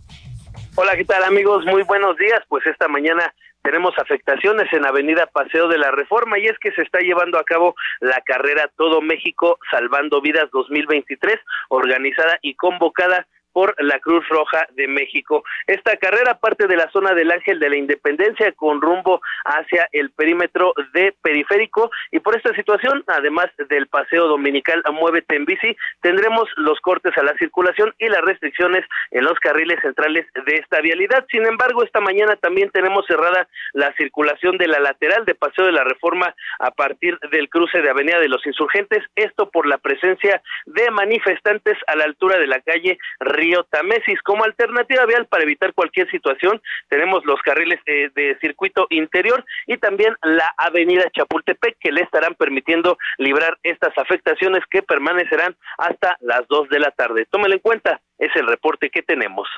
Hola, 0.76 0.96
¿qué 0.96 1.04
tal 1.04 1.22
amigos? 1.24 1.64
Muy 1.66 1.82
buenos 1.82 2.16
días. 2.16 2.40
Pues 2.48 2.66
esta 2.66 2.88
mañana 2.88 3.32
tenemos 3.62 3.92
afectaciones 3.98 4.72
en 4.72 4.86
Avenida 4.86 5.26
Paseo 5.26 5.68
de 5.68 5.78
la 5.78 5.90
Reforma 5.90 6.38
y 6.38 6.46
es 6.46 6.58
que 6.58 6.72
se 6.72 6.82
está 6.82 7.00
llevando 7.00 7.38
a 7.38 7.44
cabo 7.44 7.74
la 8.00 8.20
carrera 8.22 8.70
Todo 8.76 9.02
México 9.02 9.58
Salvando 9.70 10.22
Vidas 10.22 10.50
2023, 10.52 11.36
organizada 11.68 12.38
y 12.40 12.54
convocada 12.54 13.26
por 13.52 13.74
la 13.82 13.98
Cruz 13.98 14.26
Roja 14.28 14.66
de 14.72 14.88
México. 14.88 15.42
Esta 15.66 15.96
carrera 15.96 16.38
parte 16.38 16.66
de 16.66 16.76
la 16.76 16.90
zona 16.90 17.14
del 17.14 17.30
Ángel 17.30 17.58
de 17.58 17.70
la 17.70 17.76
Independencia 17.76 18.52
con 18.52 18.80
rumbo 18.80 19.20
hacia 19.44 19.88
el 19.92 20.10
perímetro 20.10 20.72
de 20.92 21.14
periférico 21.22 21.90
y 22.10 22.20
por 22.20 22.36
esta 22.36 22.54
situación, 22.54 23.04
además 23.06 23.46
del 23.68 23.86
paseo 23.86 24.26
dominical 24.26 24.82
Muévete 24.92 25.36
en 25.36 25.44
bici, 25.44 25.76
tendremos 26.02 26.48
los 26.56 26.80
cortes 26.80 27.16
a 27.16 27.22
la 27.22 27.34
circulación 27.34 27.94
y 27.98 28.08
las 28.08 28.22
restricciones 28.22 28.84
en 29.10 29.24
los 29.24 29.38
carriles 29.38 29.80
centrales 29.82 30.26
de 30.46 30.54
esta 30.56 30.80
vialidad. 30.80 31.24
Sin 31.30 31.46
embargo, 31.46 31.84
esta 31.84 32.00
mañana 32.00 32.36
también 32.36 32.70
tenemos 32.70 33.06
cerrada 33.06 33.48
la 33.72 33.92
circulación 33.94 34.58
de 34.58 34.68
la 34.68 34.80
lateral 34.80 35.24
de 35.24 35.34
Paseo 35.34 35.66
de 35.66 35.72
la 35.72 35.84
Reforma 35.84 36.34
a 36.58 36.70
partir 36.70 37.18
del 37.30 37.48
cruce 37.48 37.80
de 37.80 37.90
Avenida 37.90 38.20
de 38.20 38.28
los 38.28 38.44
Insurgentes, 38.46 39.04
esto 39.14 39.50
por 39.50 39.66
la 39.66 39.78
presencia 39.78 40.42
de 40.66 40.90
manifestantes 40.90 41.76
a 41.86 41.96
la 41.96 42.04
altura 42.04 42.38
de 42.38 42.46
la 42.46 42.60
calle 42.60 42.98
Río 43.20 43.49
Tamesis. 43.70 44.20
Como 44.22 44.44
alternativa 44.44 45.06
vial 45.06 45.26
para 45.26 45.44
evitar 45.44 45.74
cualquier 45.74 46.10
situación, 46.10 46.60
tenemos 46.88 47.24
los 47.24 47.40
carriles 47.42 47.80
eh, 47.86 48.10
de 48.14 48.36
circuito 48.40 48.86
interior 48.90 49.44
y 49.66 49.76
también 49.76 50.14
la 50.22 50.52
avenida 50.56 51.10
Chapultepec 51.12 51.76
que 51.78 51.92
le 51.92 52.02
estarán 52.02 52.34
permitiendo 52.34 52.98
librar 53.18 53.58
estas 53.62 53.96
afectaciones 53.96 54.62
que 54.70 54.82
permanecerán 54.82 55.56
hasta 55.78 56.16
las 56.20 56.46
dos 56.48 56.68
de 56.68 56.78
la 56.78 56.90
tarde. 56.90 57.26
Tómelo 57.30 57.54
en 57.54 57.60
cuenta 57.60 58.00
es 58.20 58.30
el 58.36 58.46
reporte 58.46 58.90
que 58.90 59.02
tenemos. 59.02 59.48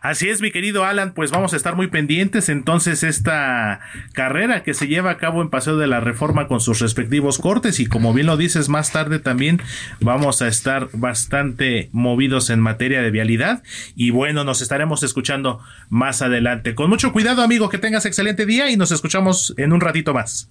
Así 0.00 0.28
es, 0.28 0.40
mi 0.40 0.52
querido 0.52 0.84
Alan, 0.84 1.12
pues 1.12 1.32
vamos 1.32 1.52
a 1.52 1.56
estar 1.56 1.74
muy 1.74 1.88
pendientes 1.88 2.48
entonces 2.48 3.02
esta 3.02 3.80
carrera 4.12 4.62
que 4.62 4.74
se 4.74 4.86
lleva 4.86 5.10
a 5.10 5.18
cabo 5.18 5.42
en 5.42 5.50
Paseo 5.50 5.76
de 5.76 5.88
la 5.88 6.00
Reforma 6.00 6.46
con 6.46 6.60
sus 6.60 6.80
respectivos 6.80 7.38
cortes 7.38 7.80
y 7.80 7.86
como 7.86 8.14
bien 8.14 8.28
lo 8.28 8.36
dices 8.36 8.68
más 8.68 8.92
tarde 8.92 9.18
también 9.18 9.60
vamos 10.00 10.40
a 10.40 10.48
estar 10.48 10.88
bastante 10.92 11.88
movidos 11.92 12.48
en 12.50 12.60
materia 12.60 13.02
de 13.02 13.10
vialidad 13.10 13.62
y 13.96 14.10
bueno, 14.10 14.44
nos 14.44 14.62
estaremos 14.62 15.02
escuchando 15.02 15.60
más 15.90 16.22
adelante. 16.22 16.76
Con 16.76 16.88
mucho 16.88 17.12
cuidado, 17.12 17.42
amigo, 17.42 17.68
que 17.68 17.78
tengas 17.78 18.06
excelente 18.06 18.46
día 18.46 18.70
y 18.70 18.76
nos 18.76 18.92
escuchamos 18.92 19.52
en 19.58 19.72
un 19.72 19.80
ratito 19.80 20.14
más. 20.14 20.48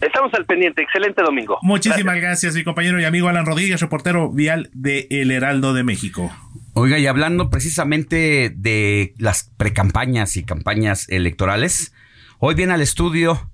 Estamos 0.00 0.32
al 0.32 0.46
pendiente. 0.46 0.82
Excelente 0.82 1.22
domingo. 1.22 1.58
Muchísimas 1.62 2.16
gracias. 2.16 2.54
mi 2.54 2.64
compañero 2.64 3.00
y 3.00 3.04
amigo 3.04 3.28
Alan 3.28 3.44
Rodríguez, 3.44 3.80
reportero 3.80 4.30
vial 4.30 4.70
de 4.72 5.06
El 5.10 5.30
Heraldo 5.30 5.74
de 5.74 5.82
México. 5.82 6.32
Oiga, 6.72 6.98
y 7.00 7.06
hablando 7.08 7.50
precisamente 7.50 8.52
de 8.54 9.14
las 9.18 9.50
precampañas 9.56 10.36
y 10.36 10.44
campañas 10.44 11.08
electorales, 11.08 11.92
hoy 12.38 12.54
viene 12.54 12.74
al 12.74 12.80
estudio 12.80 13.50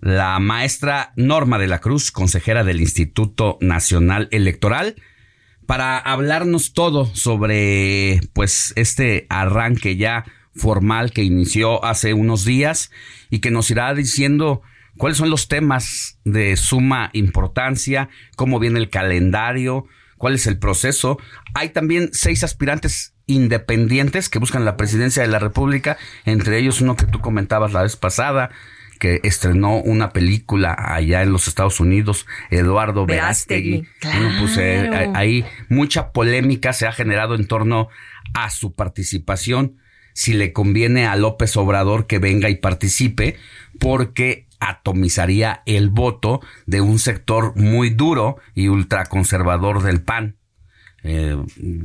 la 0.00 0.36
maestra 0.40 1.12
Norma 1.14 1.58
de 1.60 1.68
la 1.68 1.78
Cruz, 1.78 2.10
consejera 2.10 2.64
del 2.64 2.80
Instituto 2.80 3.56
Nacional 3.60 4.26
Electoral, 4.32 4.96
para 5.66 5.96
hablarnos 5.96 6.72
todo 6.72 7.06
sobre 7.14 8.18
pues 8.32 8.72
este 8.74 9.26
arranque 9.28 9.96
ya 9.96 10.24
formal 10.52 11.12
que 11.12 11.22
inició 11.22 11.84
hace 11.84 12.14
unos 12.14 12.44
días 12.44 12.90
y 13.30 13.38
que 13.38 13.52
nos 13.52 13.70
irá 13.70 13.94
diciendo 13.94 14.62
cuáles 14.96 15.18
son 15.18 15.30
los 15.30 15.46
temas 15.46 16.18
de 16.24 16.56
suma 16.56 17.10
importancia, 17.12 18.08
cómo 18.34 18.58
viene 18.58 18.80
el 18.80 18.90
calendario, 18.90 19.86
cuál 20.20 20.34
es 20.34 20.46
el 20.46 20.58
proceso. 20.58 21.18
Hay 21.54 21.70
también 21.70 22.10
seis 22.12 22.44
aspirantes 22.44 23.14
independientes 23.24 24.28
que 24.28 24.38
buscan 24.38 24.66
la 24.66 24.76
presidencia 24.76 25.22
de 25.22 25.28
la 25.30 25.38
República, 25.38 25.96
entre 26.26 26.58
ellos 26.58 26.82
uno 26.82 26.94
que 26.94 27.06
tú 27.06 27.20
comentabas 27.20 27.72
la 27.72 27.82
vez 27.82 27.96
pasada, 27.96 28.50
que 28.98 29.20
estrenó 29.22 29.78
una 29.78 30.10
película 30.10 30.76
allá 30.78 31.22
en 31.22 31.32
los 31.32 31.48
Estados 31.48 31.80
Unidos, 31.80 32.26
Eduardo 32.50 33.06
Verástegui. 33.06 33.88
Pues, 34.38 34.58
eh, 34.58 35.10
ahí 35.14 35.46
mucha 35.70 36.12
polémica 36.12 36.74
se 36.74 36.86
ha 36.86 36.92
generado 36.92 37.34
en 37.34 37.46
torno 37.46 37.88
a 38.34 38.50
su 38.50 38.74
participación, 38.74 39.78
si 40.12 40.34
le 40.34 40.52
conviene 40.52 41.06
a 41.06 41.16
López 41.16 41.56
Obrador 41.56 42.06
que 42.06 42.18
venga 42.18 42.50
y 42.50 42.56
participe, 42.56 43.36
porque 43.78 44.49
atomizaría 44.60 45.62
el 45.66 45.90
voto 45.90 46.40
de 46.66 46.80
un 46.80 46.98
sector 46.98 47.56
muy 47.56 47.90
duro 47.90 48.36
y 48.54 48.68
ultraconservador 48.68 49.82
del 49.82 50.02
PAN. 50.02 50.36
Eh, 51.02 51.36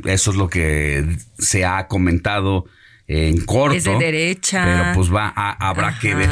eso 0.06 0.32
es 0.32 0.38
lo 0.38 0.50
que 0.50 1.18
se 1.38 1.66
ha 1.66 1.88
comentado 1.88 2.66
en 3.08 3.46
corto. 3.46 3.78
Es 3.78 3.86
de 3.86 3.98
derecha. 3.98 4.64
Pero 4.66 4.94
pues 4.96 5.14
va, 5.14 5.30
habrá 5.30 5.98
que 6.00 6.16
ver. 6.16 6.30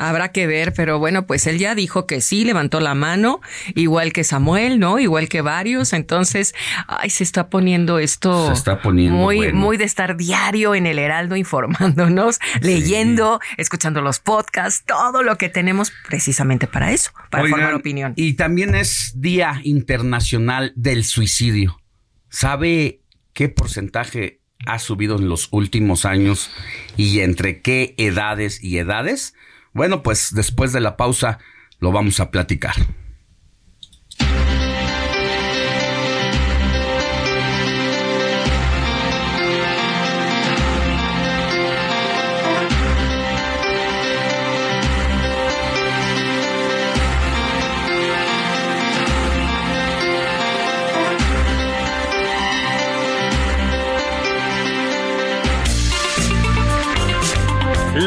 Habrá 0.00 0.32
que 0.32 0.46
ver, 0.46 0.72
pero 0.72 0.98
bueno, 0.98 1.26
pues 1.26 1.46
él 1.46 1.58
ya 1.58 1.74
dijo 1.74 2.06
que 2.06 2.22
sí, 2.22 2.46
levantó 2.46 2.80
la 2.80 2.94
mano, 2.94 3.42
igual 3.74 4.14
que 4.14 4.24
Samuel, 4.24 4.78
¿no? 4.78 4.98
Igual 4.98 5.28
que 5.28 5.42
varios. 5.42 5.92
Entonces, 5.92 6.54
ay, 6.88 7.10
se 7.10 7.22
está 7.22 7.50
poniendo 7.50 7.98
esto. 7.98 8.46
Se 8.46 8.54
está 8.54 8.80
poniendo 8.80 9.18
muy, 9.18 9.52
muy 9.52 9.76
de 9.76 9.84
estar 9.84 10.16
diario 10.16 10.74
en 10.74 10.86
el 10.86 10.98
Heraldo 10.98 11.36
informándonos, 11.36 12.38
leyendo, 12.62 13.40
escuchando 13.58 14.00
los 14.00 14.20
podcasts, 14.20 14.84
todo 14.86 15.22
lo 15.22 15.36
que 15.36 15.50
tenemos 15.50 15.92
precisamente 16.08 16.66
para 16.66 16.92
eso, 16.92 17.10
para 17.30 17.46
formar 17.46 17.74
opinión. 17.74 18.14
Y 18.16 18.32
también 18.32 18.74
es 18.74 19.12
Día 19.16 19.60
Internacional 19.64 20.72
del 20.76 21.04
Suicidio. 21.04 21.78
¿Sabe 22.30 23.02
qué 23.34 23.50
porcentaje 23.50 24.40
ha 24.64 24.78
subido 24.78 25.18
en 25.18 25.28
los 25.28 25.48
últimos 25.50 26.06
años 26.06 26.50
y 26.96 27.20
entre 27.20 27.60
qué 27.60 27.94
edades 27.98 28.64
y 28.64 28.78
edades? 28.78 29.34
Bueno, 29.72 30.02
pues 30.02 30.34
después 30.34 30.72
de 30.72 30.80
la 30.80 30.96
pausa 30.96 31.38
lo 31.78 31.92
vamos 31.92 32.20
a 32.20 32.30
platicar. 32.30 32.74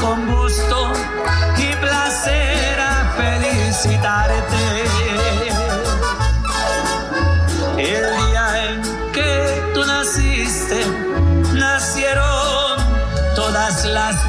con 0.00 0.26
gusto 0.26 0.92
y 1.56 1.74
placer 1.76 2.80
a 2.80 3.12
felicitarte. 3.16 4.84
El 7.76 8.04
día 8.16 8.64
en 8.64 8.82
que 9.12 9.62
tú 9.74 9.84
naciste, 9.84 10.84
nacieron 11.54 12.78
todas 13.34 13.84
las 13.86 14.27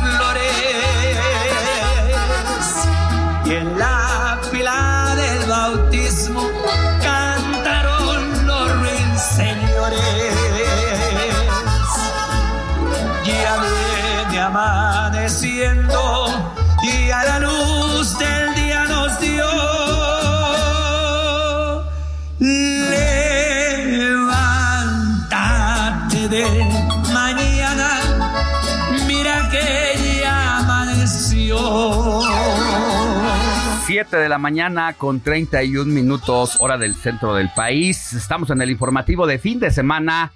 7 33.85 34.17
de 34.17 34.29
la 34.29 34.37
mañana 34.37 34.93
con 34.93 35.19
31 35.19 35.91
minutos 35.91 36.55
hora 36.59 36.77
del 36.77 36.95
centro 36.95 37.33
del 37.35 37.49
país. 37.53 38.13
Estamos 38.13 38.49
en 38.51 38.61
el 38.61 38.69
informativo 38.69 39.27
de 39.27 39.39
fin 39.39 39.59
de 39.59 39.71
semana 39.71 40.31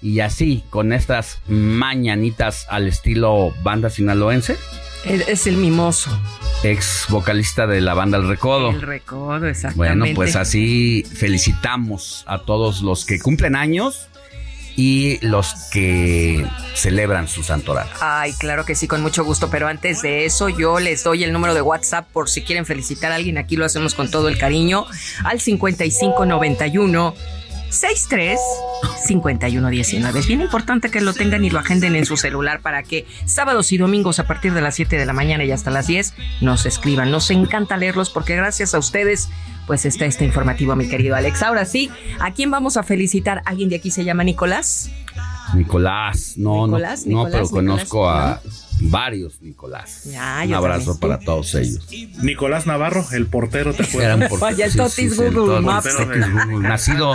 y 0.00 0.20
así 0.20 0.62
con 0.70 0.92
estas 0.92 1.40
mañanitas 1.48 2.66
al 2.70 2.86
estilo 2.86 3.52
banda 3.64 3.90
sinaloense. 3.90 4.56
Es 5.04 5.46
el 5.46 5.56
mimoso. 5.56 6.10
Ex 6.62 7.06
vocalista 7.08 7.66
de 7.66 7.80
la 7.80 7.94
banda 7.94 8.18
El 8.18 8.28
Recodo. 8.28 8.70
El 8.70 8.82
Recodo, 8.82 9.46
exactamente. 9.46 9.96
Bueno, 9.96 10.14
pues 10.14 10.34
así 10.36 11.04
felicitamos 11.14 12.24
a 12.26 12.40
todos 12.40 12.82
los 12.82 13.04
que 13.04 13.20
cumplen 13.20 13.54
años 13.54 14.08
y 14.78 15.18
los 15.26 15.54
que 15.72 16.46
celebran 16.74 17.26
su 17.26 17.42
santoral. 17.42 17.88
Ay, 18.00 18.32
claro 18.34 18.64
que 18.64 18.76
sí, 18.76 18.86
con 18.86 19.02
mucho 19.02 19.24
gusto, 19.24 19.50
pero 19.50 19.66
antes 19.66 20.02
de 20.02 20.24
eso 20.24 20.48
yo 20.48 20.78
les 20.78 21.02
doy 21.02 21.24
el 21.24 21.32
número 21.32 21.52
de 21.52 21.62
WhatsApp 21.62 22.06
por 22.12 22.28
si 22.28 22.42
quieren 22.42 22.64
felicitar 22.64 23.10
a 23.10 23.16
alguien, 23.16 23.38
aquí 23.38 23.56
lo 23.56 23.64
hacemos 23.64 23.94
con 23.94 24.08
todo 24.08 24.28
el 24.28 24.38
cariño, 24.38 24.86
al 25.24 25.40
5591 25.40 27.14
63 27.70 28.38
5119. 29.06 30.18
Es 30.18 30.26
bien 30.26 30.40
importante 30.40 30.90
que 30.90 31.00
lo 31.00 31.12
tengan 31.12 31.44
y 31.44 31.50
lo 31.50 31.58
agenden 31.58 31.96
en 31.96 32.06
su 32.06 32.16
celular 32.16 32.60
para 32.60 32.82
que 32.82 33.06
sábados 33.24 33.72
y 33.72 33.78
domingos 33.78 34.18
a 34.18 34.26
partir 34.26 34.52
de 34.54 34.60
las 34.60 34.74
7 34.74 34.96
de 34.96 35.06
la 35.06 35.12
mañana 35.12 35.44
y 35.44 35.52
hasta 35.52 35.70
las 35.70 35.86
10 35.86 36.14
nos 36.40 36.66
escriban. 36.66 37.10
Nos 37.10 37.30
encanta 37.30 37.76
leerlos 37.76 38.10
porque 38.10 38.36
gracias 38.36 38.74
a 38.74 38.78
ustedes 38.78 39.28
pues 39.66 39.84
está 39.84 40.06
este 40.06 40.24
informativo, 40.24 40.74
mi 40.76 40.88
querido 40.88 41.14
Alex. 41.14 41.42
Ahora 41.42 41.66
sí, 41.66 41.90
¿a 42.20 42.32
quién 42.32 42.50
vamos 42.50 42.76
a 42.78 42.82
felicitar? 42.82 43.42
¿Alguien 43.44 43.68
de 43.68 43.76
aquí 43.76 43.90
se 43.90 44.02
llama 44.02 44.24
Nicolás? 44.24 44.90
Nicolás, 45.54 46.34
no, 46.36 46.66
no, 46.66 46.78
no, 46.78 47.24
pero 47.30 47.48
conozco 47.48 48.08
a 48.08 48.40
varios 48.80 49.42
Nicolás. 49.42 50.04
Un 50.06 50.54
abrazo 50.54 50.98
para 51.00 51.18
todos 51.18 51.54
ellos. 51.54 51.86
Nicolás 52.22 52.66
Navarro, 52.66 53.04
el 53.12 53.26
portero, 53.26 53.74
¿te 53.74 53.82
acuerdas? 53.84 54.40
Vaya 54.40 54.66
el 54.66 54.76
Totis 54.76 55.16
Google 55.16 55.60
Maps. 55.60 55.96
Nacido, 56.60 57.14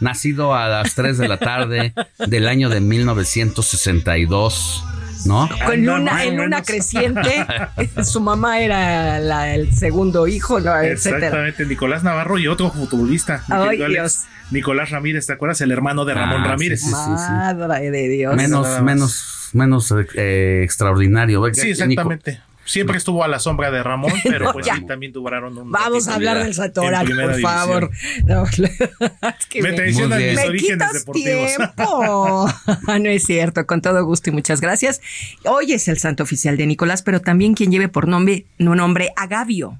nacido 0.00 0.54
a 0.54 0.68
las 0.68 0.94
3 0.94 1.18
de 1.18 1.28
la 1.28 1.38
tarde 1.38 1.92
del 2.26 2.48
año 2.48 2.68
de 2.68 2.80
1962 2.80 4.84
¿no? 5.26 5.48
Con 5.64 5.88
una, 5.88 6.24
en 6.24 6.40
una 6.40 6.62
creciente, 6.62 7.46
su 8.04 8.20
mamá 8.20 8.60
era 8.60 9.54
el 9.54 9.74
segundo 9.74 10.26
hijo, 10.26 10.60
¿no? 10.60 10.78
Exactamente, 10.80 11.64
Nicolás 11.66 12.04
Navarro 12.04 12.38
y 12.38 12.46
otro 12.46 12.70
futbolista. 12.70 13.42
Ay, 13.48 13.78
Dios. 13.88 14.24
Nicolás 14.50 14.90
Ramírez, 14.90 15.26
¿te 15.26 15.32
acuerdas? 15.32 15.60
El 15.62 15.70
hermano 15.70 16.04
de 16.04 16.14
Ramón 16.14 16.42
ah, 16.42 16.48
Ramírez. 16.48 16.82
Sí, 16.82 16.90
Madre 16.90 17.90
de 17.90 18.08
Dios. 18.08 18.36
Menos, 18.36 18.82
menos, 18.82 19.43
menos 19.54 19.92
eh, 20.14 20.62
extraordinario. 20.64 21.42
Sí, 21.52 21.70
exactamente. 21.70 22.40
Siempre 22.64 22.96
estuvo 22.96 23.22
a 23.22 23.28
la 23.28 23.38
sombra 23.38 23.70
de 23.70 23.82
Ramón, 23.82 24.12
pero 24.24 24.52
pues 24.52 24.66
sí, 24.66 24.86
también 24.86 25.12
tuvieron 25.12 25.56
un. 25.56 25.70
Vamos 25.70 26.08
a 26.08 26.14
hablar 26.14 26.42
del 26.42 26.54
Satoral, 26.54 27.06
por 27.06 27.40
favor. 27.40 27.90
No, 28.24 28.44
me, 28.58 29.62
me 29.62 29.72
traicionan 29.72 30.18
mis 30.18 30.34
me 30.34 30.46
orígenes 30.46 30.92
deportivos. 30.92 31.56
Tiempo. 31.56 32.48
no 32.86 33.08
es 33.10 33.24
cierto, 33.24 33.66
con 33.66 33.82
todo 33.82 34.04
gusto 34.04 34.30
y 34.30 34.32
muchas 34.32 34.60
gracias. 34.60 35.00
Hoy 35.44 35.72
es 35.72 35.88
el 35.88 35.98
santo 35.98 36.22
oficial 36.22 36.56
de 36.56 36.66
Nicolás, 36.66 37.02
pero 37.02 37.20
también 37.20 37.54
quien 37.54 37.70
lleve 37.70 37.88
por 37.88 38.08
nombre, 38.08 38.46
no 38.58 38.74
nombre 38.74 39.10
Agavio. 39.16 39.78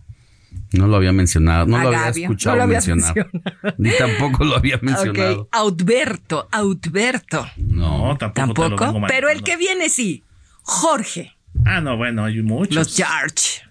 No 0.74 0.86
lo 0.86 0.96
había 0.96 1.12
mencionado, 1.12 1.66
no 1.66 1.78
lo 1.78 1.88
había 1.88 2.08
escuchado 2.08 2.56
no 2.56 2.62
lo 2.62 2.68
mencionar. 2.68 3.30
Ni 3.78 3.90
tampoco 3.96 4.44
lo 4.44 4.56
había 4.56 4.78
mencionado. 4.82 5.42
Okay. 5.42 5.48
Autberto, 5.52 6.48
Autberto. 6.50 7.46
No, 7.56 8.16
tampoco. 8.18 8.68
Tampoco, 8.68 9.06
pero 9.08 9.28
el 9.28 9.42
que 9.42 9.56
viene 9.56 9.88
sí. 9.88 10.24
Jorge. 10.62 11.36
Ah, 11.64 11.80
no, 11.80 11.96
bueno, 11.96 12.24
hay 12.24 12.42
muchos. 12.42 12.74
Los 12.74 12.96
George. 12.96 13.64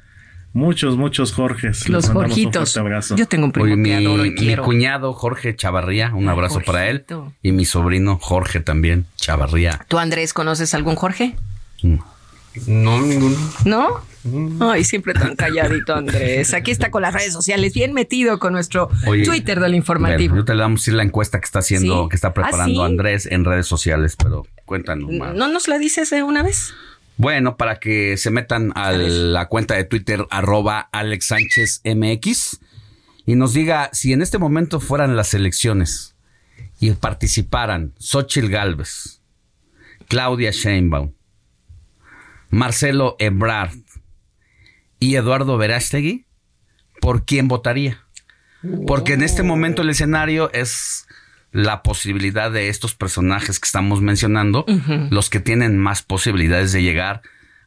Muchos, 0.54 0.98
muchos 0.98 1.34
Jorges. 1.34 1.90
Los 1.90 2.10
Jorgitos. 2.10 2.80
Yo 3.16 3.28
tengo 3.28 3.46
un 3.46 3.52
primo 3.52 3.76
mi, 3.76 3.90
que 3.90 3.96
adoro 3.96 4.24
y 4.24 4.32
mi 4.32 4.56
cuñado 4.58 5.12
Jorge 5.14 5.56
Chavarría, 5.56 6.14
un 6.14 6.30
abrazo 6.30 6.62
para 6.64 6.88
él. 6.90 7.06
Y 7.42 7.52
mi 7.52 7.66
sobrino 7.66 8.20
Jorge 8.22 8.60
también, 8.60 9.08
Chavarría. 9.16 9.84
¿Tú, 9.88 9.98
Andrés, 9.98 10.32
conoces 10.32 10.76
algún 10.76 10.96
Jorge? 10.96 11.36
Mm. 11.82 11.98
No, 12.68 13.02
ninguno. 13.02 13.38
¿No? 13.66 14.02
Ay, 14.62 14.84
siempre 14.84 15.14
tan 15.14 15.36
calladito, 15.38 15.96
Andrés. 15.96 16.54
Aquí 16.54 16.72
está 16.72 16.92
con 16.92 17.02
las 17.02 17.14
redes 17.14 17.34
sociales, 17.34 17.74
bien 17.74 17.94
metido 17.94 18.40
con 18.40 18.54
nuestro 18.54 18.90
Twitter 19.26 19.60
del 19.60 19.76
informativo. 19.76 20.36
yo 20.36 20.46
te 20.46 20.56
le 20.56 20.62
vamos 20.62 20.80
a 20.80 20.82
decir 20.82 20.94
la 20.94 21.04
encuesta 21.04 21.40
que 21.40 21.46
está 21.46 21.60
haciendo, 21.60 22.08
que 22.10 22.16
está 22.16 22.34
preparando 22.34 22.84
¿Ah, 22.84 22.88
Andrés 22.88 23.26
en 23.26 23.44
redes 23.44 23.68
sociales, 23.68 24.16
pero 24.16 24.46
cuéntanos 24.66 25.12
más. 25.12 25.36
¿No 25.36 25.48
nos 25.48 25.68
la 25.68 25.78
dices 25.78 26.10
de 26.10 26.24
una 26.24 26.44
vez? 26.44 26.74
Bueno, 27.18 27.58
para 27.58 27.80
que 27.80 28.18
se 28.18 28.32
metan 28.32 28.72
a, 28.76 28.92
la 28.92 29.48
cuenta 29.48 29.76
de 29.76 29.84
Twitter, 29.84 30.26
arroba 30.30 30.90
Alex 30.92 31.28
Sánchez 31.28 31.82
MX, 31.84 32.60
y 33.26 33.36
nos 33.36 33.54
diga 33.54 33.90
si 33.94 34.14
en 34.14 34.22
este 34.22 34.38
momento 34.38 34.80
fueran 34.80 35.16
las 35.16 35.34
elecciones 35.34 36.16
y 36.80 36.92
participaran 36.92 37.94
Xochitl 38.00 38.50
Galvez, 38.50 39.22
Claudia 40.08 40.52
Sheinbaum, 40.52 41.14
Marcelo 42.54 43.16
Ebrard 43.18 43.74
y 45.00 45.16
Eduardo 45.16 45.58
Verástegui, 45.58 46.28
¿por 47.02 47.26
quién 47.26 47.48
votaría? 47.48 48.06
Porque 48.86 49.14
en 49.14 49.24
este 49.24 49.42
momento 49.42 49.82
el 49.82 49.90
escenario 49.90 50.52
es 50.54 51.08
la 51.52 51.82
posibilidad 51.82 52.52
de 52.52 52.70
estos 52.70 52.94
personajes 52.94 53.60
que 53.60 53.66
estamos 53.66 54.02
mencionando, 54.02 54.66
los 55.10 55.32
que 55.32 55.40
tienen 55.40 55.80
más 55.80 56.04
posibilidades 56.04 56.72
de 56.72 56.84
llegar 56.84 57.24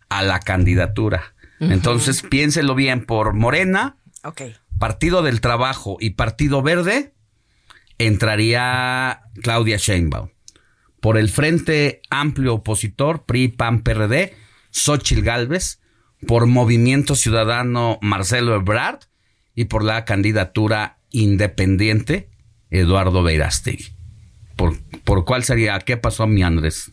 a 0.09 0.23
la 0.23 0.39
candidatura. 0.39 1.35
Entonces, 1.59 2.23
piénselo 2.23 2.77
bien, 2.77 3.05
por 3.05 3.33
Morena, 3.35 3.97
Partido 4.79 5.23
del 5.23 5.41
Trabajo 5.41 5.97
y 5.99 6.11
Partido 6.11 6.63
Verde, 6.63 7.13
entraría 7.99 9.23
Claudia 9.43 9.79
Sheinbaum. 9.79 10.29
Por 11.01 11.19
el 11.19 11.29
Frente 11.29 12.03
Amplio 12.09 12.55
Opositor, 12.55 13.25
PRI, 13.25 13.49
PAN, 13.49 13.83
PRD, 13.83 14.46
Xochitl 14.77 15.23
Galvez. 15.23 15.81
Por 16.27 16.47
Movimiento 16.47 17.15
Ciudadano, 17.15 17.99
Marcelo 18.03 18.55
Ebrard. 18.55 19.01
Y 19.55 19.67
por 19.67 19.83
la 19.83 20.05
candidatura 20.05 20.99
independiente, 21.11 22.29
Eduardo 22.71 23.23
Beirastegui. 23.23 23.87
¿Por, 24.55 24.77
¿Por 25.05 25.25
cuál 25.25 25.45
sería? 25.45 25.79
¿Qué 25.79 25.97
pasó, 25.97 26.27
mi 26.27 26.43
Andrés? 26.43 26.93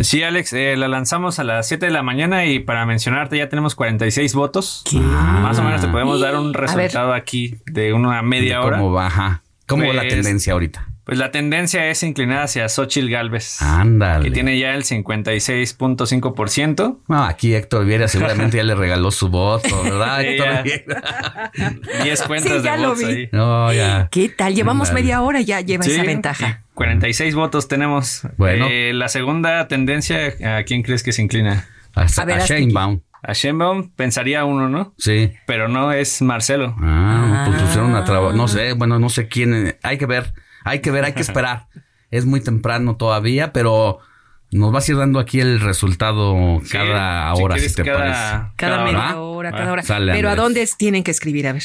Sí, 0.00 0.22
Alex, 0.22 0.52
eh, 0.52 0.76
la 0.76 0.88
lanzamos 0.88 1.38
a 1.38 1.44
las 1.44 1.68
7 1.68 1.86
de 1.86 1.92
la 1.92 2.02
mañana 2.02 2.44
y 2.44 2.58
para 2.58 2.84
mencionarte 2.84 3.38
ya 3.38 3.48
tenemos 3.48 3.74
46 3.74 4.34
votos. 4.34 4.84
Más 4.92 5.58
o 5.58 5.62
menos 5.62 5.80
te 5.80 5.88
podemos 5.88 6.20
dar 6.20 6.36
un 6.36 6.52
resultado 6.52 7.14
aquí 7.14 7.56
de 7.66 7.92
una 7.92 8.20
media 8.22 8.60
hora. 8.60 8.78
¿Cómo 8.78 8.92
baja? 8.92 9.42
¿Cómo 9.66 9.86
va 9.86 9.94
la 9.94 10.02
pues, 10.02 10.14
tendencia 10.14 10.52
ahorita? 10.52 10.95
Pues 11.06 11.18
la 11.18 11.30
tendencia 11.30 11.88
es 11.88 12.02
inclinada 12.02 12.42
hacia 12.42 12.68
Xochitl 12.68 13.08
Galvez. 13.08 13.62
Ándale. 13.62 14.24
Que 14.24 14.32
tiene 14.32 14.58
ya 14.58 14.74
el 14.74 14.82
56.5%. 14.82 16.98
No, 17.06 17.24
aquí 17.24 17.54
Héctor 17.54 17.86
Viera 17.86 18.08
seguramente 18.08 18.56
ya 18.56 18.64
le 18.64 18.74
regaló 18.74 19.12
su 19.12 19.28
voto, 19.28 19.84
¿verdad, 19.84 20.20
Héctor 20.24 20.64
10 22.02 22.22
cuentas 22.26 22.64
de 22.64 22.76
votos 22.76 23.04
ahí. 23.04 23.28
No, 23.30 23.72
ya. 23.72 24.08
¿Qué 24.10 24.30
tal? 24.30 24.56
Llevamos 24.56 24.92
media 24.92 25.22
hora 25.22 25.40
ya 25.42 25.60
lleva 25.60 25.84
esa 25.84 26.02
ventaja. 26.02 26.64
46 26.74 27.36
votos 27.36 27.68
tenemos. 27.68 28.22
Bueno. 28.36 28.66
Eh, 28.68 28.90
la 28.92 29.06
segunda 29.06 29.68
tendencia, 29.68 30.34
¿a 30.58 30.64
quién 30.64 30.82
crees 30.82 31.04
que 31.04 31.12
se 31.12 31.22
inclina? 31.22 31.68
A, 31.94 32.00
a, 32.00 32.04
a 32.04 32.40
Sheinbaum. 32.40 33.02
A 33.22 33.32
Sheinbaum 33.32 33.90
pensaría 33.90 34.44
uno, 34.44 34.68
¿no? 34.68 34.92
Sí. 34.98 35.30
Pero 35.46 35.68
no 35.68 35.92
es 35.92 36.20
Marcelo. 36.20 36.74
Ah, 36.80 37.44
pues 37.46 37.62
pusieron 37.62 37.90
una 37.90 38.04
traba. 38.04 38.32
No 38.32 38.48
sé, 38.48 38.72
bueno, 38.72 38.98
no 38.98 39.08
sé 39.08 39.28
quién. 39.28 39.76
Hay 39.84 39.98
que 39.98 40.06
ver. 40.06 40.32
Hay 40.66 40.80
que 40.80 40.90
ver, 40.90 41.04
hay 41.04 41.12
que 41.12 41.22
esperar. 41.28 41.68
es 42.10 42.26
muy 42.26 42.40
temprano 42.40 42.96
todavía, 42.96 43.52
pero 43.52 44.00
nos 44.52 44.70
vas 44.72 44.88
a 44.88 44.92
ir 44.92 44.98
dando 44.98 45.18
aquí 45.18 45.40
el 45.40 45.60
resultado 45.60 46.60
cada 46.70 47.34
hora, 47.34 47.58
si, 47.58 47.74
te 47.74 47.84
parece. 47.84 48.20
Cada, 48.56 48.84
media 48.84 49.18
hora, 49.18 49.50
cada 49.50 49.72
hora. 49.72 49.82
Pero 49.86 50.30
¿a 50.30 50.36
dónde 50.36 50.66
tienen 50.78 51.02
que 51.02 51.10
escribir? 51.10 51.48
A 51.48 51.52
ver. 51.52 51.62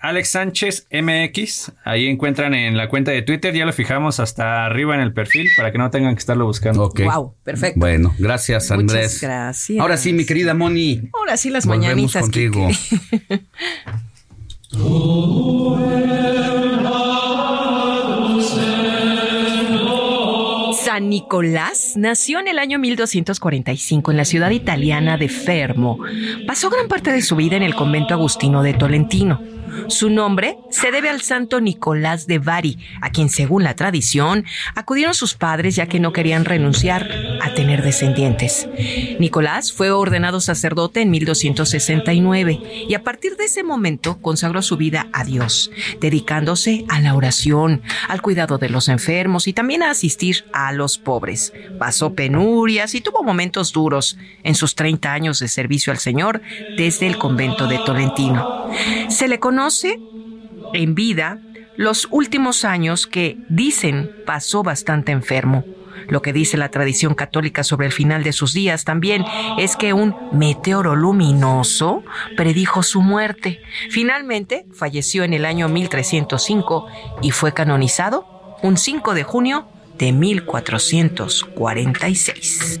Alex 0.00 0.30
Sánchez 0.30 0.86
MX. 0.90 1.72
Ahí 1.84 2.06
encuentran 2.08 2.54
en 2.54 2.76
la 2.76 2.88
cuenta 2.88 3.10
de 3.10 3.20
Twitter. 3.22 3.54
Ya 3.54 3.66
lo 3.66 3.72
fijamos 3.72 4.18
hasta 4.18 4.64
arriba 4.64 4.94
en 4.94 5.02
el 5.02 5.12
perfil 5.12 5.50
para 5.56 5.72
que 5.72 5.78
no 5.78 5.90
tengan 5.90 6.14
que 6.14 6.20
estarlo 6.20 6.46
buscando. 6.46 6.84
Ok. 6.84 7.00
Wow, 7.00 7.34
perfecto. 7.44 7.78
Bueno, 7.78 8.14
gracias, 8.18 8.70
Andrés. 8.70 9.14
Muchas 9.14 9.20
gracias. 9.20 9.80
Ahora 9.80 9.96
sí, 9.96 10.12
mi 10.12 10.24
querida 10.24 10.54
Moni. 10.54 11.10
Ahora 11.12 11.36
sí, 11.36 11.50
las 11.50 11.66
mañanitas. 11.66 12.22
contigo. 12.22 12.68
Nicolás 21.00 21.94
nació 21.96 22.38
en 22.38 22.48
el 22.48 22.58
año 22.58 22.78
1245 22.78 24.10
en 24.10 24.16
la 24.16 24.24
ciudad 24.24 24.50
italiana 24.50 25.16
de 25.16 25.28
Fermo. 25.28 25.98
Pasó 26.46 26.70
gran 26.70 26.88
parte 26.88 27.12
de 27.12 27.22
su 27.22 27.36
vida 27.36 27.56
en 27.56 27.62
el 27.62 27.74
convento 27.74 28.14
agustino 28.14 28.62
de 28.62 28.74
Tolentino. 28.74 29.40
Su 29.88 30.10
nombre 30.10 30.58
se 30.70 30.90
debe 30.90 31.08
al 31.08 31.20
santo 31.20 31.60
Nicolás 31.60 32.26
de 32.26 32.38
Bari, 32.38 32.78
a 33.00 33.10
quien 33.10 33.28
según 33.28 33.62
la 33.62 33.74
tradición 33.74 34.44
acudieron 34.74 35.14
sus 35.14 35.34
padres 35.34 35.76
ya 35.76 35.86
que 35.86 36.00
no 36.00 36.12
querían 36.12 36.44
renunciar 36.44 37.08
a 37.42 37.54
tener 37.54 37.82
descendientes. 37.82 38.68
Nicolás 39.18 39.72
fue 39.72 39.90
ordenado 39.90 40.40
sacerdote 40.40 41.02
en 41.02 41.10
1269 41.10 42.86
y 42.88 42.94
a 42.94 43.02
partir 43.02 43.36
de 43.36 43.44
ese 43.44 43.62
momento 43.62 44.18
consagró 44.20 44.62
su 44.62 44.76
vida 44.76 45.08
a 45.12 45.24
Dios, 45.24 45.70
dedicándose 46.00 46.84
a 46.88 47.00
la 47.00 47.14
oración, 47.14 47.82
al 48.08 48.22
cuidado 48.22 48.58
de 48.58 48.70
los 48.70 48.88
enfermos 48.88 49.46
y 49.46 49.52
también 49.52 49.82
a 49.82 49.90
asistir 49.90 50.44
a 50.52 50.72
los 50.72 50.98
pobres. 50.98 51.52
Pasó 51.78 52.14
penurias 52.14 52.94
y 52.94 53.00
tuvo 53.00 53.22
momentos 53.22 53.72
duros 53.72 54.18
en 54.42 54.54
sus 54.54 54.74
30 54.74 55.12
años 55.12 55.38
de 55.38 55.48
servicio 55.48 55.92
al 55.92 55.98
Señor 55.98 56.42
desde 56.76 57.06
el 57.06 57.18
convento 57.18 57.66
de 57.66 57.78
Tolentino. 57.78 58.70
Se 59.08 59.28
le 59.28 59.38
conoce 59.38 59.59
en 60.74 60.94
vida 60.94 61.40
los 61.76 62.08
últimos 62.10 62.64
años 62.64 63.06
que 63.06 63.36
dicen 63.48 64.10
pasó 64.26 64.62
bastante 64.62 65.12
enfermo. 65.12 65.64
Lo 66.08 66.22
que 66.22 66.32
dice 66.32 66.56
la 66.56 66.70
tradición 66.70 67.14
católica 67.14 67.62
sobre 67.62 67.86
el 67.86 67.92
final 67.92 68.24
de 68.24 68.32
sus 68.32 68.54
días 68.54 68.84
también 68.84 69.24
es 69.58 69.76
que 69.76 69.92
un 69.92 70.16
meteoro 70.32 70.96
luminoso 70.96 72.02
predijo 72.36 72.82
su 72.82 73.02
muerte. 73.02 73.60
Finalmente 73.90 74.64
falleció 74.72 75.24
en 75.24 75.34
el 75.34 75.44
año 75.44 75.68
1305 75.68 76.86
y 77.22 77.32
fue 77.32 77.52
canonizado 77.52 78.56
un 78.62 78.76
5 78.76 79.14
de 79.14 79.24
junio 79.24 79.66
de 79.98 80.12
1446. 80.12 82.80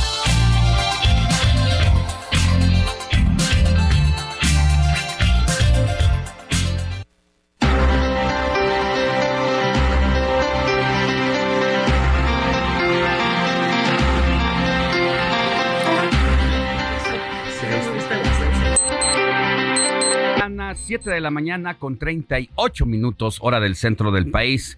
De 20.99 21.21
la 21.21 21.31
mañana 21.31 21.75
con 21.79 21.97
38 21.97 22.85
minutos, 22.85 23.37
hora 23.39 23.61
del 23.61 23.77
centro 23.77 24.11
del 24.11 24.29
país. 24.29 24.77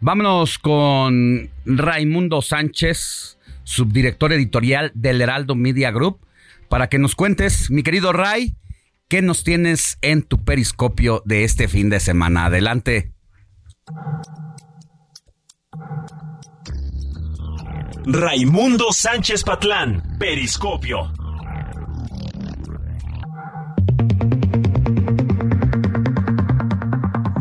Vámonos 0.00 0.58
con 0.58 1.50
Raimundo 1.66 2.40
Sánchez, 2.40 3.38
subdirector 3.62 4.32
editorial 4.32 4.92
del 4.94 5.20
Heraldo 5.20 5.54
Media 5.54 5.90
Group, 5.90 6.20
para 6.70 6.88
que 6.88 6.98
nos 6.98 7.14
cuentes, 7.14 7.70
mi 7.70 7.82
querido 7.82 8.14
Ray, 8.14 8.54
¿qué 9.08 9.20
nos 9.20 9.44
tienes 9.44 9.98
en 10.00 10.22
tu 10.22 10.42
periscopio 10.42 11.22
de 11.26 11.44
este 11.44 11.68
fin 11.68 11.90
de 11.90 12.00
semana? 12.00 12.46
Adelante. 12.46 13.12
Raimundo 18.06 18.90
Sánchez 18.90 19.44
Patlán, 19.44 20.16
Periscopio. 20.18 21.12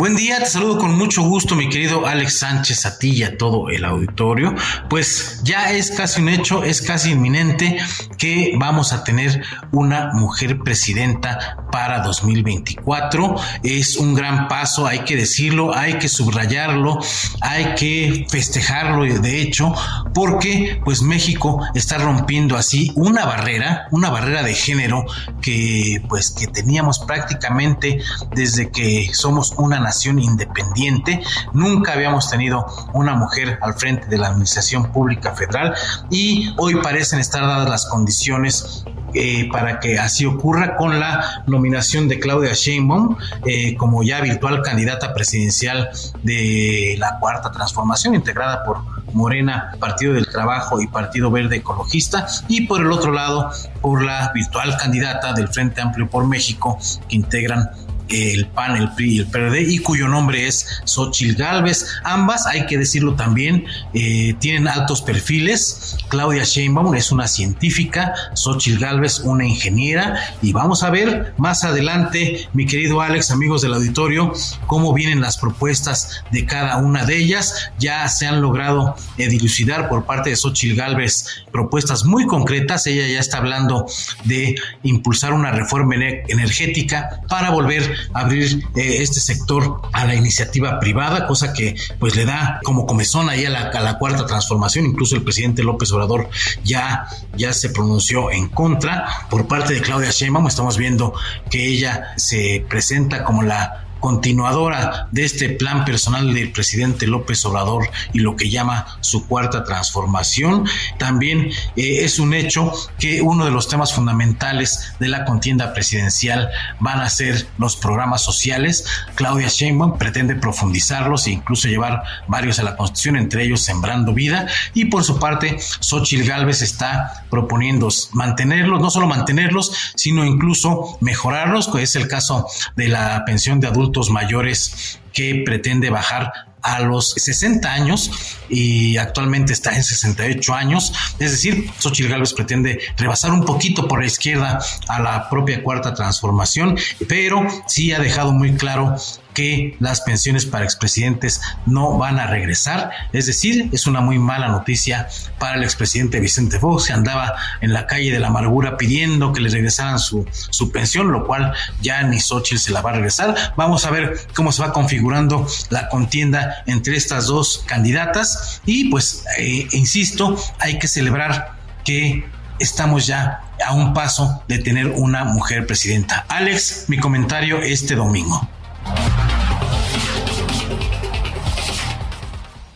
Buen 0.01 0.15
día, 0.15 0.39
te 0.39 0.47
saludo 0.47 0.79
con 0.79 0.97
mucho 0.97 1.21
gusto, 1.21 1.55
mi 1.55 1.69
querido 1.69 2.07
Alex 2.07 2.39
Sánchez, 2.39 2.87
a 2.87 2.97
ti 2.97 3.11
y 3.17 3.23
a 3.23 3.37
todo 3.37 3.69
el 3.69 3.85
auditorio. 3.85 4.55
Pues 4.89 5.41
ya 5.43 5.71
es 5.73 5.91
casi 5.91 6.23
un 6.23 6.29
hecho, 6.29 6.63
es 6.63 6.81
casi 6.81 7.11
inminente 7.11 7.77
que 8.17 8.55
vamos 8.57 8.93
a 8.93 9.03
tener 9.03 9.43
una 9.71 10.09
mujer 10.13 10.57
presidenta 10.63 11.57
para 11.71 11.99
2024. 12.01 13.35
Es 13.61 13.95
un 13.95 14.15
gran 14.15 14.47
paso, 14.47 14.87
hay 14.87 15.01
que 15.01 15.15
decirlo, 15.15 15.75
hay 15.77 15.99
que 15.99 16.09
subrayarlo, 16.09 16.97
hay 17.39 17.75
que 17.75 18.25
festejarlo 18.27 19.03
de 19.03 19.39
hecho, 19.39 19.71
porque 20.15 20.81
pues 20.83 21.03
México 21.03 21.61
está 21.75 21.99
rompiendo 21.99 22.57
así 22.57 22.91
una 22.95 23.25
barrera, 23.25 23.87
una 23.91 24.09
barrera 24.09 24.41
de 24.41 24.55
género 24.55 25.05
que 25.43 26.01
pues 26.09 26.31
que 26.31 26.47
teníamos 26.47 26.97
prácticamente 26.97 27.99
desde 28.31 28.71
que 28.71 29.11
somos 29.13 29.53
una 29.57 29.79
nación 29.79 29.90
independiente. 30.19 31.21
Nunca 31.53 31.93
habíamos 31.93 32.29
tenido 32.29 32.65
una 32.93 33.15
mujer 33.15 33.59
al 33.61 33.73
frente 33.73 34.07
de 34.07 34.17
la 34.17 34.27
administración 34.27 34.91
pública 34.91 35.33
federal 35.33 35.73
y 36.09 36.53
hoy 36.57 36.75
parecen 36.75 37.19
estar 37.19 37.41
dadas 37.41 37.69
las 37.69 37.85
condiciones 37.87 38.85
eh, 39.13 39.49
para 39.51 39.79
que 39.79 39.99
así 39.99 40.25
ocurra 40.25 40.77
con 40.77 40.99
la 40.99 41.43
nominación 41.45 42.07
de 42.07 42.19
Claudia 42.19 42.53
Sheinbaum 42.53 43.17
eh, 43.45 43.75
como 43.75 44.03
ya 44.03 44.21
virtual 44.21 44.61
candidata 44.61 45.13
presidencial 45.13 45.89
de 46.23 46.95
la 46.97 47.19
cuarta 47.19 47.51
transformación 47.51 48.15
integrada 48.15 48.63
por 48.63 48.79
Morena, 49.13 49.75
Partido 49.79 50.13
del 50.13 50.27
Trabajo 50.27 50.81
y 50.81 50.87
Partido 50.87 51.29
Verde 51.29 51.57
Ecologista 51.57 52.25
y 52.47 52.67
por 52.67 52.81
el 52.81 52.91
otro 52.91 53.11
lado 53.11 53.51
por 53.81 54.01
la 54.01 54.31
virtual 54.33 54.77
candidata 54.77 55.33
del 55.33 55.49
Frente 55.49 55.81
Amplio 55.81 56.09
por 56.09 56.25
México 56.25 56.77
que 57.09 57.15
integran 57.15 57.69
el 58.11 58.47
PAN, 58.47 58.75
el 58.75 58.91
PRI 58.93 59.15
y 59.15 59.19
el 59.19 59.27
PRD, 59.27 59.61
y 59.61 59.77
cuyo 59.79 60.07
nombre 60.07 60.47
es 60.47 60.81
Xochil 60.85 61.35
Gálvez. 61.35 61.85
Ambas, 62.03 62.45
hay 62.45 62.65
que 62.65 62.77
decirlo 62.77 63.15
también, 63.15 63.65
eh, 63.93 64.35
tienen 64.39 64.67
altos 64.67 65.01
perfiles. 65.01 65.97
Claudia 66.09 66.43
Sheinbaum 66.43 66.95
es 66.95 67.11
una 67.11 67.27
científica, 67.27 68.13
Xochil 68.33 68.79
Gálvez 68.79 69.19
una 69.19 69.45
ingeniera, 69.45 70.19
y 70.41 70.53
vamos 70.53 70.83
a 70.83 70.89
ver 70.89 71.33
más 71.37 71.63
adelante, 71.63 72.47
mi 72.53 72.65
querido 72.65 73.01
Alex, 73.01 73.31
amigos 73.31 73.61
del 73.61 73.73
auditorio, 73.73 74.33
cómo 74.67 74.93
vienen 74.93 75.21
las 75.21 75.37
propuestas 75.37 76.23
de 76.31 76.45
cada 76.45 76.77
una 76.77 77.05
de 77.05 77.17
ellas. 77.17 77.71
Ya 77.79 78.07
se 78.07 78.27
han 78.27 78.41
logrado 78.41 78.95
eh, 79.17 79.27
dilucidar 79.27 79.89
por 79.89 80.05
parte 80.05 80.31
de 80.31 80.35
Xochil 80.35 80.75
Gálvez 80.75 81.25
propuestas 81.51 82.05
muy 82.05 82.25
concretas. 82.25 82.87
Ella 82.87 83.07
ya 83.07 83.19
está 83.19 83.37
hablando 83.37 83.85
de 84.25 84.55
impulsar 84.83 85.33
una 85.33 85.51
reforma 85.51 85.95
energética 85.95 87.21
para 87.27 87.49
volver 87.49 88.00
abrir 88.13 88.63
eh, 88.75 88.97
este 88.99 89.19
sector 89.19 89.81
a 89.93 90.05
la 90.05 90.15
iniciativa 90.15 90.79
privada, 90.79 91.27
cosa 91.27 91.53
que 91.53 91.75
pues 91.99 92.15
le 92.15 92.25
da 92.25 92.59
como 92.63 92.85
comezón 92.85 93.29
ahí 93.29 93.45
a 93.45 93.49
la, 93.49 93.61
a 93.69 93.81
la 93.81 93.97
cuarta 93.97 94.25
transformación. 94.25 94.85
Incluso 94.85 95.15
el 95.15 95.23
presidente 95.23 95.63
López 95.63 95.91
Obrador 95.91 96.29
ya, 96.63 97.07
ya 97.35 97.53
se 97.53 97.69
pronunció 97.69 98.31
en 98.31 98.49
contra. 98.49 99.05
Por 99.29 99.47
parte 99.47 99.73
de 99.73 99.81
Claudia 99.81 100.11
Sheinbaum 100.11 100.47
estamos 100.47 100.77
viendo 100.77 101.13
que 101.49 101.65
ella 101.65 102.13
se 102.17 102.65
presenta 102.69 103.23
como 103.23 103.43
la 103.43 103.85
continuadora 104.01 105.07
de 105.11 105.23
este 105.23 105.49
plan 105.49 105.85
personal 105.85 106.33
del 106.33 106.51
presidente 106.51 107.07
López 107.07 107.45
Obrador 107.45 107.89
y 108.11 108.19
lo 108.19 108.35
que 108.35 108.49
llama 108.49 108.97
su 108.99 109.27
cuarta 109.27 109.63
transformación. 109.63 110.65
También 110.97 111.51
eh, 111.77 112.03
es 112.03 112.19
un 112.19 112.33
hecho 112.33 112.73
que 112.99 113.21
uno 113.21 113.45
de 113.45 113.51
los 113.51 113.69
temas 113.69 113.93
fundamentales 113.93 114.93
de 114.99 115.07
la 115.07 115.23
contienda 115.23 115.73
presidencial 115.73 116.49
van 116.79 116.99
a 116.99 117.09
ser 117.09 117.47
los 117.57 117.77
programas 117.77 118.21
sociales. 118.21 118.85
Claudia 119.15 119.47
Sheinbaum 119.47 119.97
pretende 119.97 120.35
profundizarlos 120.35 121.27
e 121.27 121.31
incluso 121.31 121.69
llevar 121.69 122.03
varios 122.27 122.59
a 122.59 122.63
la 122.63 122.75
Constitución, 122.75 123.15
entre 123.15 123.43
ellos 123.43 123.61
Sembrando 123.61 124.13
Vida. 124.13 124.47
Y 124.73 124.85
por 124.85 125.03
su 125.03 125.19
parte, 125.19 125.57
Xochitl 125.79 126.27
Gálvez 126.27 126.61
está 126.61 127.25
proponiendo 127.29 127.87
mantenerlos, 128.13 128.81
no 128.81 128.89
solo 128.89 129.07
mantenerlos, 129.07 129.93
sino 129.95 130.25
incluso 130.25 130.97
mejorarlos, 131.01 131.67
que 131.67 131.83
es 131.83 131.95
el 131.95 132.07
caso 132.07 132.47
de 132.75 132.87
la 132.87 133.23
pensión 133.25 133.59
de 133.59 133.67
adultos 133.67 133.90
mayores 134.09 134.99
que 135.13 135.43
pretende 135.45 135.89
bajar 135.89 136.31
a 136.61 136.81
los 136.81 137.11
60 137.11 137.71
años 137.71 138.11
y 138.49 138.97
actualmente 138.97 139.53
está 139.53 139.75
en 139.75 139.83
68 139.83 140.53
años. 140.53 140.93
Es 141.19 141.31
decir, 141.31 141.69
Xochitl 141.79 142.09
Gálvez 142.09 142.33
pretende 142.33 142.79
rebasar 142.97 143.31
un 143.31 143.45
poquito 143.45 143.87
por 143.87 143.99
la 143.99 144.05
izquierda 144.05 144.59
a 144.87 144.99
la 145.01 145.29
propia 145.29 145.63
cuarta 145.63 145.93
transformación, 145.93 146.77
pero 147.07 147.45
sí 147.67 147.91
ha 147.93 147.99
dejado 147.99 148.31
muy 148.31 148.53
claro 148.55 148.95
que 149.33 149.75
las 149.79 150.01
pensiones 150.01 150.45
para 150.45 150.65
expresidentes 150.65 151.41
no 151.65 151.97
van 151.97 152.19
a 152.19 152.27
regresar. 152.27 152.91
Es 153.13 153.25
decir, 153.25 153.69
es 153.71 153.87
una 153.87 154.01
muy 154.01 154.19
mala 154.19 154.47
noticia 154.49 155.07
para 155.39 155.55
el 155.55 155.63
expresidente 155.63 156.19
Vicente 156.19 156.59
Fox, 156.59 156.87
que 156.87 156.93
andaba 156.93 157.35
en 157.61 157.73
la 157.73 157.87
calle 157.87 158.11
de 158.11 158.19
la 158.19 158.27
amargura 158.27 158.77
pidiendo 158.77 159.33
que 159.33 159.41
le 159.41 159.49
regresaran 159.49 159.99
su, 159.99 160.25
su 160.31 160.71
pensión, 160.71 161.11
lo 161.11 161.25
cual 161.25 161.53
ya 161.81 162.03
ni 162.03 162.19
Xochitl 162.19 162.59
se 162.59 162.71
la 162.71 162.81
va 162.81 162.91
a 162.91 162.93
regresar. 162.93 163.53
Vamos 163.55 163.85
a 163.85 163.91
ver 163.91 164.19
cómo 164.33 164.51
se 164.51 164.61
va 164.61 164.73
configurando 164.73 165.47
la 165.69 165.89
contienda 165.89 166.63
entre 166.65 166.95
estas 166.95 167.27
dos 167.27 167.63
candidatas 167.67 168.61
y 168.65 168.89
pues, 168.89 169.25
eh, 169.37 169.67
insisto, 169.71 170.37
hay 170.59 170.79
que 170.79 170.87
celebrar 170.87 171.53
que 171.83 172.23
estamos 172.59 173.07
ya 173.07 173.41
a 173.65 173.73
un 173.73 173.93
paso 173.93 174.43
de 174.47 174.59
tener 174.59 174.87
una 174.87 175.23
mujer 175.23 175.65
presidenta. 175.65 176.25
Alex, 176.29 176.85
mi 176.87 176.97
comentario 176.97 177.61
este 177.61 177.95
domingo. 177.95 178.47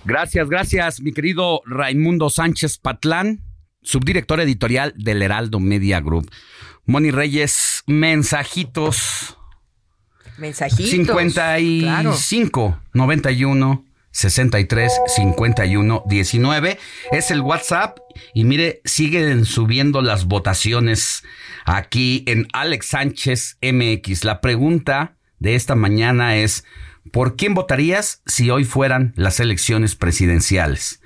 Gracias, 0.06 0.48
gracias, 0.48 1.02
mi 1.02 1.14
querido 1.14 1.62
Raimundo 1.66 2.30
Sánchez 2.30 2.78
Patlán, 2.78 3.42
subdirector 3.82 4.40
editorial 4.40 4.94
del 4.96 5.24
Heraldo 5.24 5.60
Media 5.60 6.00
Group. 6.00 6.30
Moni 6.86 7.10
Reyes, 7.10 7.84
mensajitos. 7.88 9.36
Mensajitos. 10.38 10.92
55 10.92 12.82
91 12.94 13.86
63 14.12 14.94
51 15.08 16.04
19 16.06 16.80
es 17.12 17.32
el 17.32 17.42
WhatsApp 17.42 17.98
y 18.36 18.44
mire, 18.44 18.82
siguen 18.86 19.46
subiendo 19.46 20.04
las 20.04 20.26
votaciones 20.26 21.24
aquí 21.66 22.24
en 22.28 22.48
Alex 22.54 22.86
Sánchez 22.86 23.58
MX. 23.62 24.24
La 24.24 24.40
pregunta 24.40 25.18
de 25.40 25.56
esta 25.56 25.76
mañana 25.76 26.38
es 26.38 26.66
¿Por 27.12 27.36
quién 27.36 27.54
votarías 27.54 28.22
si 28.26 28.50
hoy 28.50 28.66
fueran 28.66 29.14
las 29.16 29.40
elecciones 29.40 29.96
presidenciales? 29.96 31.02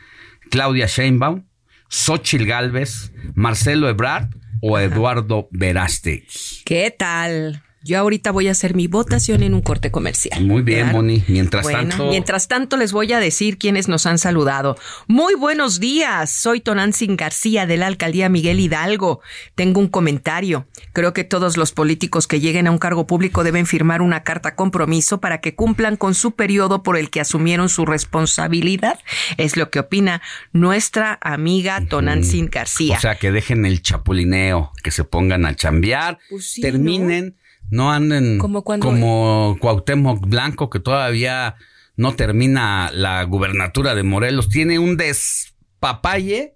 ¿Claudia 0.49 0.87
Sheinbaum, 0.87 1.45
Xochitl 1.89 2.45
Galvez, 2.45 3.11
Marcelo 3.35 3.89
Ebrard 3.89 4.29
o 4.61 4.79
Eduardo 4.79 5.49
Veraste? 5.51 6.25
¿Qué 6.65 6.93
tal? 6.97 7.63
Yo 7.81 7.97
ahorita 7.97 8.31
voy 8.31 8.49
a 8.49 8.51
hacer 8.51 8.75
mi 8.75 8.87
votación 8.87 9.41
en 9.41 9.53
un 9.53 9.61
corte 9.61 9.89
comercial. 9.89 10.43
Muy 10.45 10.61
bien, 10.63 10.91
Moni. 10.91 11.23
Mientras 11.29 11.65
tanto. 11.65 12.09
Mientras 12.09 12.49
tanto, 12.49 12.75
les 12.75 12.91
voy 12.91 13.13
a 13.13 13.19
decir 13.21 13.57
quiénes 13.57 13.87
nos 13.87 14.05
han 14.05 14.17
saludado. 14.17 14.77
Muy 15.07 15.35
buenos 15.35 15.79
días. 15.79 16.29
Soy 16.29 16.59
Tonantzin 16.59 17.15
García 17.15 17.65
de 17.65 17.77
la 17.77 17.87
alcaldía 17.87 18.27
Miguel 18.27 18.59
Hidalgo. 18.59 19.21
Tengo 19.55 19.79
un 19.79 19.87
comentario. 19.87 20.67
Creo 20.91 21.13
que 21.13 21.23
todos 21.23 21.55
los 21.55 21.71
políticos 21.71 22.27
que 22.27 22.41
lleguen 22.41 22.67
a 22.67 22.71
un 22.71 22.79
cargo 22.79 23.07
público 23.07 23.45
deben 23.45 23.65
firmar 23.65 24.01
una 24.01 24.23
carta 24.23 24.55
compromiso 24.55 25.21
para 25.21 25.39
que 25.39 25.55
cumplan 25.55 25.95
con 25.95 26.15
su 26.15 26.31
periodo 26.31 26.83
por 26.83 26.97
el 26.97 27.09
que 27.09 27.21
asumieron 27.21 27.69
su 27.69 27.85
responsabilidad. 27.85 28.99
Es 29.37 29.55
lo 29.55 29.69
que 29.69 29.79
opina 29.79 30.21
nuestra 30.51 31.17
amiga 31.21 31.85
Tonantzin 31.87 32.49
García. 32.51 32.97
O 32.97 32.99
sea, 32.99 33.15
que 33.15 33.31
dejen 33.31 33.65
el 33.65 33.81
chapulineo, 33.81 34.73
que 34.83 34.91
se 34.91 35.05
pongan 35.05 35.45
a 35.45 35.55
chambear, 35.55 36.19
Pues 36.29 36.57
terminen. 36.61 37.25
¿no? 37.27 37.38
Anden 37.71 38.37
Como 38.39 38.63
cuando- 38.63 38.87
como 38.87 39.57
Cuauhtémoc 39.59 40.27
Blanco 40.27 40.69
que 40.69 40.79
todavía 40.79 41.55
no 41.95 42.15
termina 42.15 42.89
la 42.93 43.23
gubernatura 43.23 43.93
de 43.95 44.03
Morelos, 44.03 44.49
tiene 44.49 44.79
un 44.79 44.97
despapalle 44.97 46.55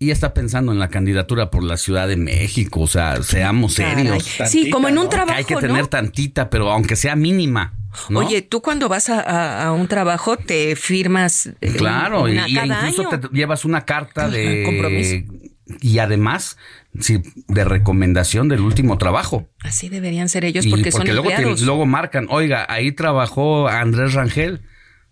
y 0.00 0.10
está 0.10 0.32
pensando 0.32 0.70
en 0.72 0.78
la 0.78 0.88
candidatura 0.88 1.50
por 1.50 1.62
la 1.64 1.76
Ciudad 1.76 2.06
de 2.08 2.16
México, 2.16 2.80
o 2.82 2.86
sea, 2.86 3.20
seamos 3.22 3.74
Caray. 3.76 4.20
serios. 4.20 4.50
Sí, 4.50 4.70
como 4.70 4.88
en 4.88 4.96
un 4.98 5.08
trabajo, 5.08 5.36
Hay 5.36 5.44
que 5.44 5.54
¿no? 5.54 5.60
tener 5.60 5.88
tantita, 5.88 6.50
pero 6.50 6.70
aunque 6.70 6.94
sea 6.96 7.16
mínima. 7.16 7.74
¿no? 8.10 8.20
Oye, 8.20 8.42
tú 8.42 8.60
cuando 8.62 8.88
vas 8.88 9.08
a, 9.08 9.20
a- 9.20 9.66
a 9.66 9.72
un 9.72 9.88
trabajo 9.88 10.36
te 10.36 10.76
firmas 10.76 11.46
eh, 11.60 11.72
Claro, 11.76 12.28
y, 12.28 12.32
una 12.32 12.48
y 12.48 12.54
cada 12.54 12.88
incluso 12.88 13.08
año. 13.10 13.20
te 13.20 13.28
llevas 13.36 13.64
una 13.64 13.84
carta 13.84 14.28
de 14.28 14.62
Compromiso. 14.64 15.16
Y 15.80 15.98
además 15.98 16.56
sí, 17.00 17.22
de 17.48 17.64
recomendación 17.64 18.48
del 18.48 18.60
último 18.60 18.98
trabajo. 18.98 19.48
Así 19.62 19.88
deberían 19.88 20.28
ser 20.28 20.44
ellos 20.44 20.64
Y 20.66 20.70
porque, 20.70 20.90
son 20.92 21.06
luego, 21.06 21.24
te- 21.28 21.34
empleados. 21.34 21.62
luego 21.62 21.86
marcan, 21.86 22.26
oiga, 22.30 22.66
ahí 22.68 22.92
trabajó 22.92 23.68
Andrés 23.68 24.14
Rangel. 24.14 24.62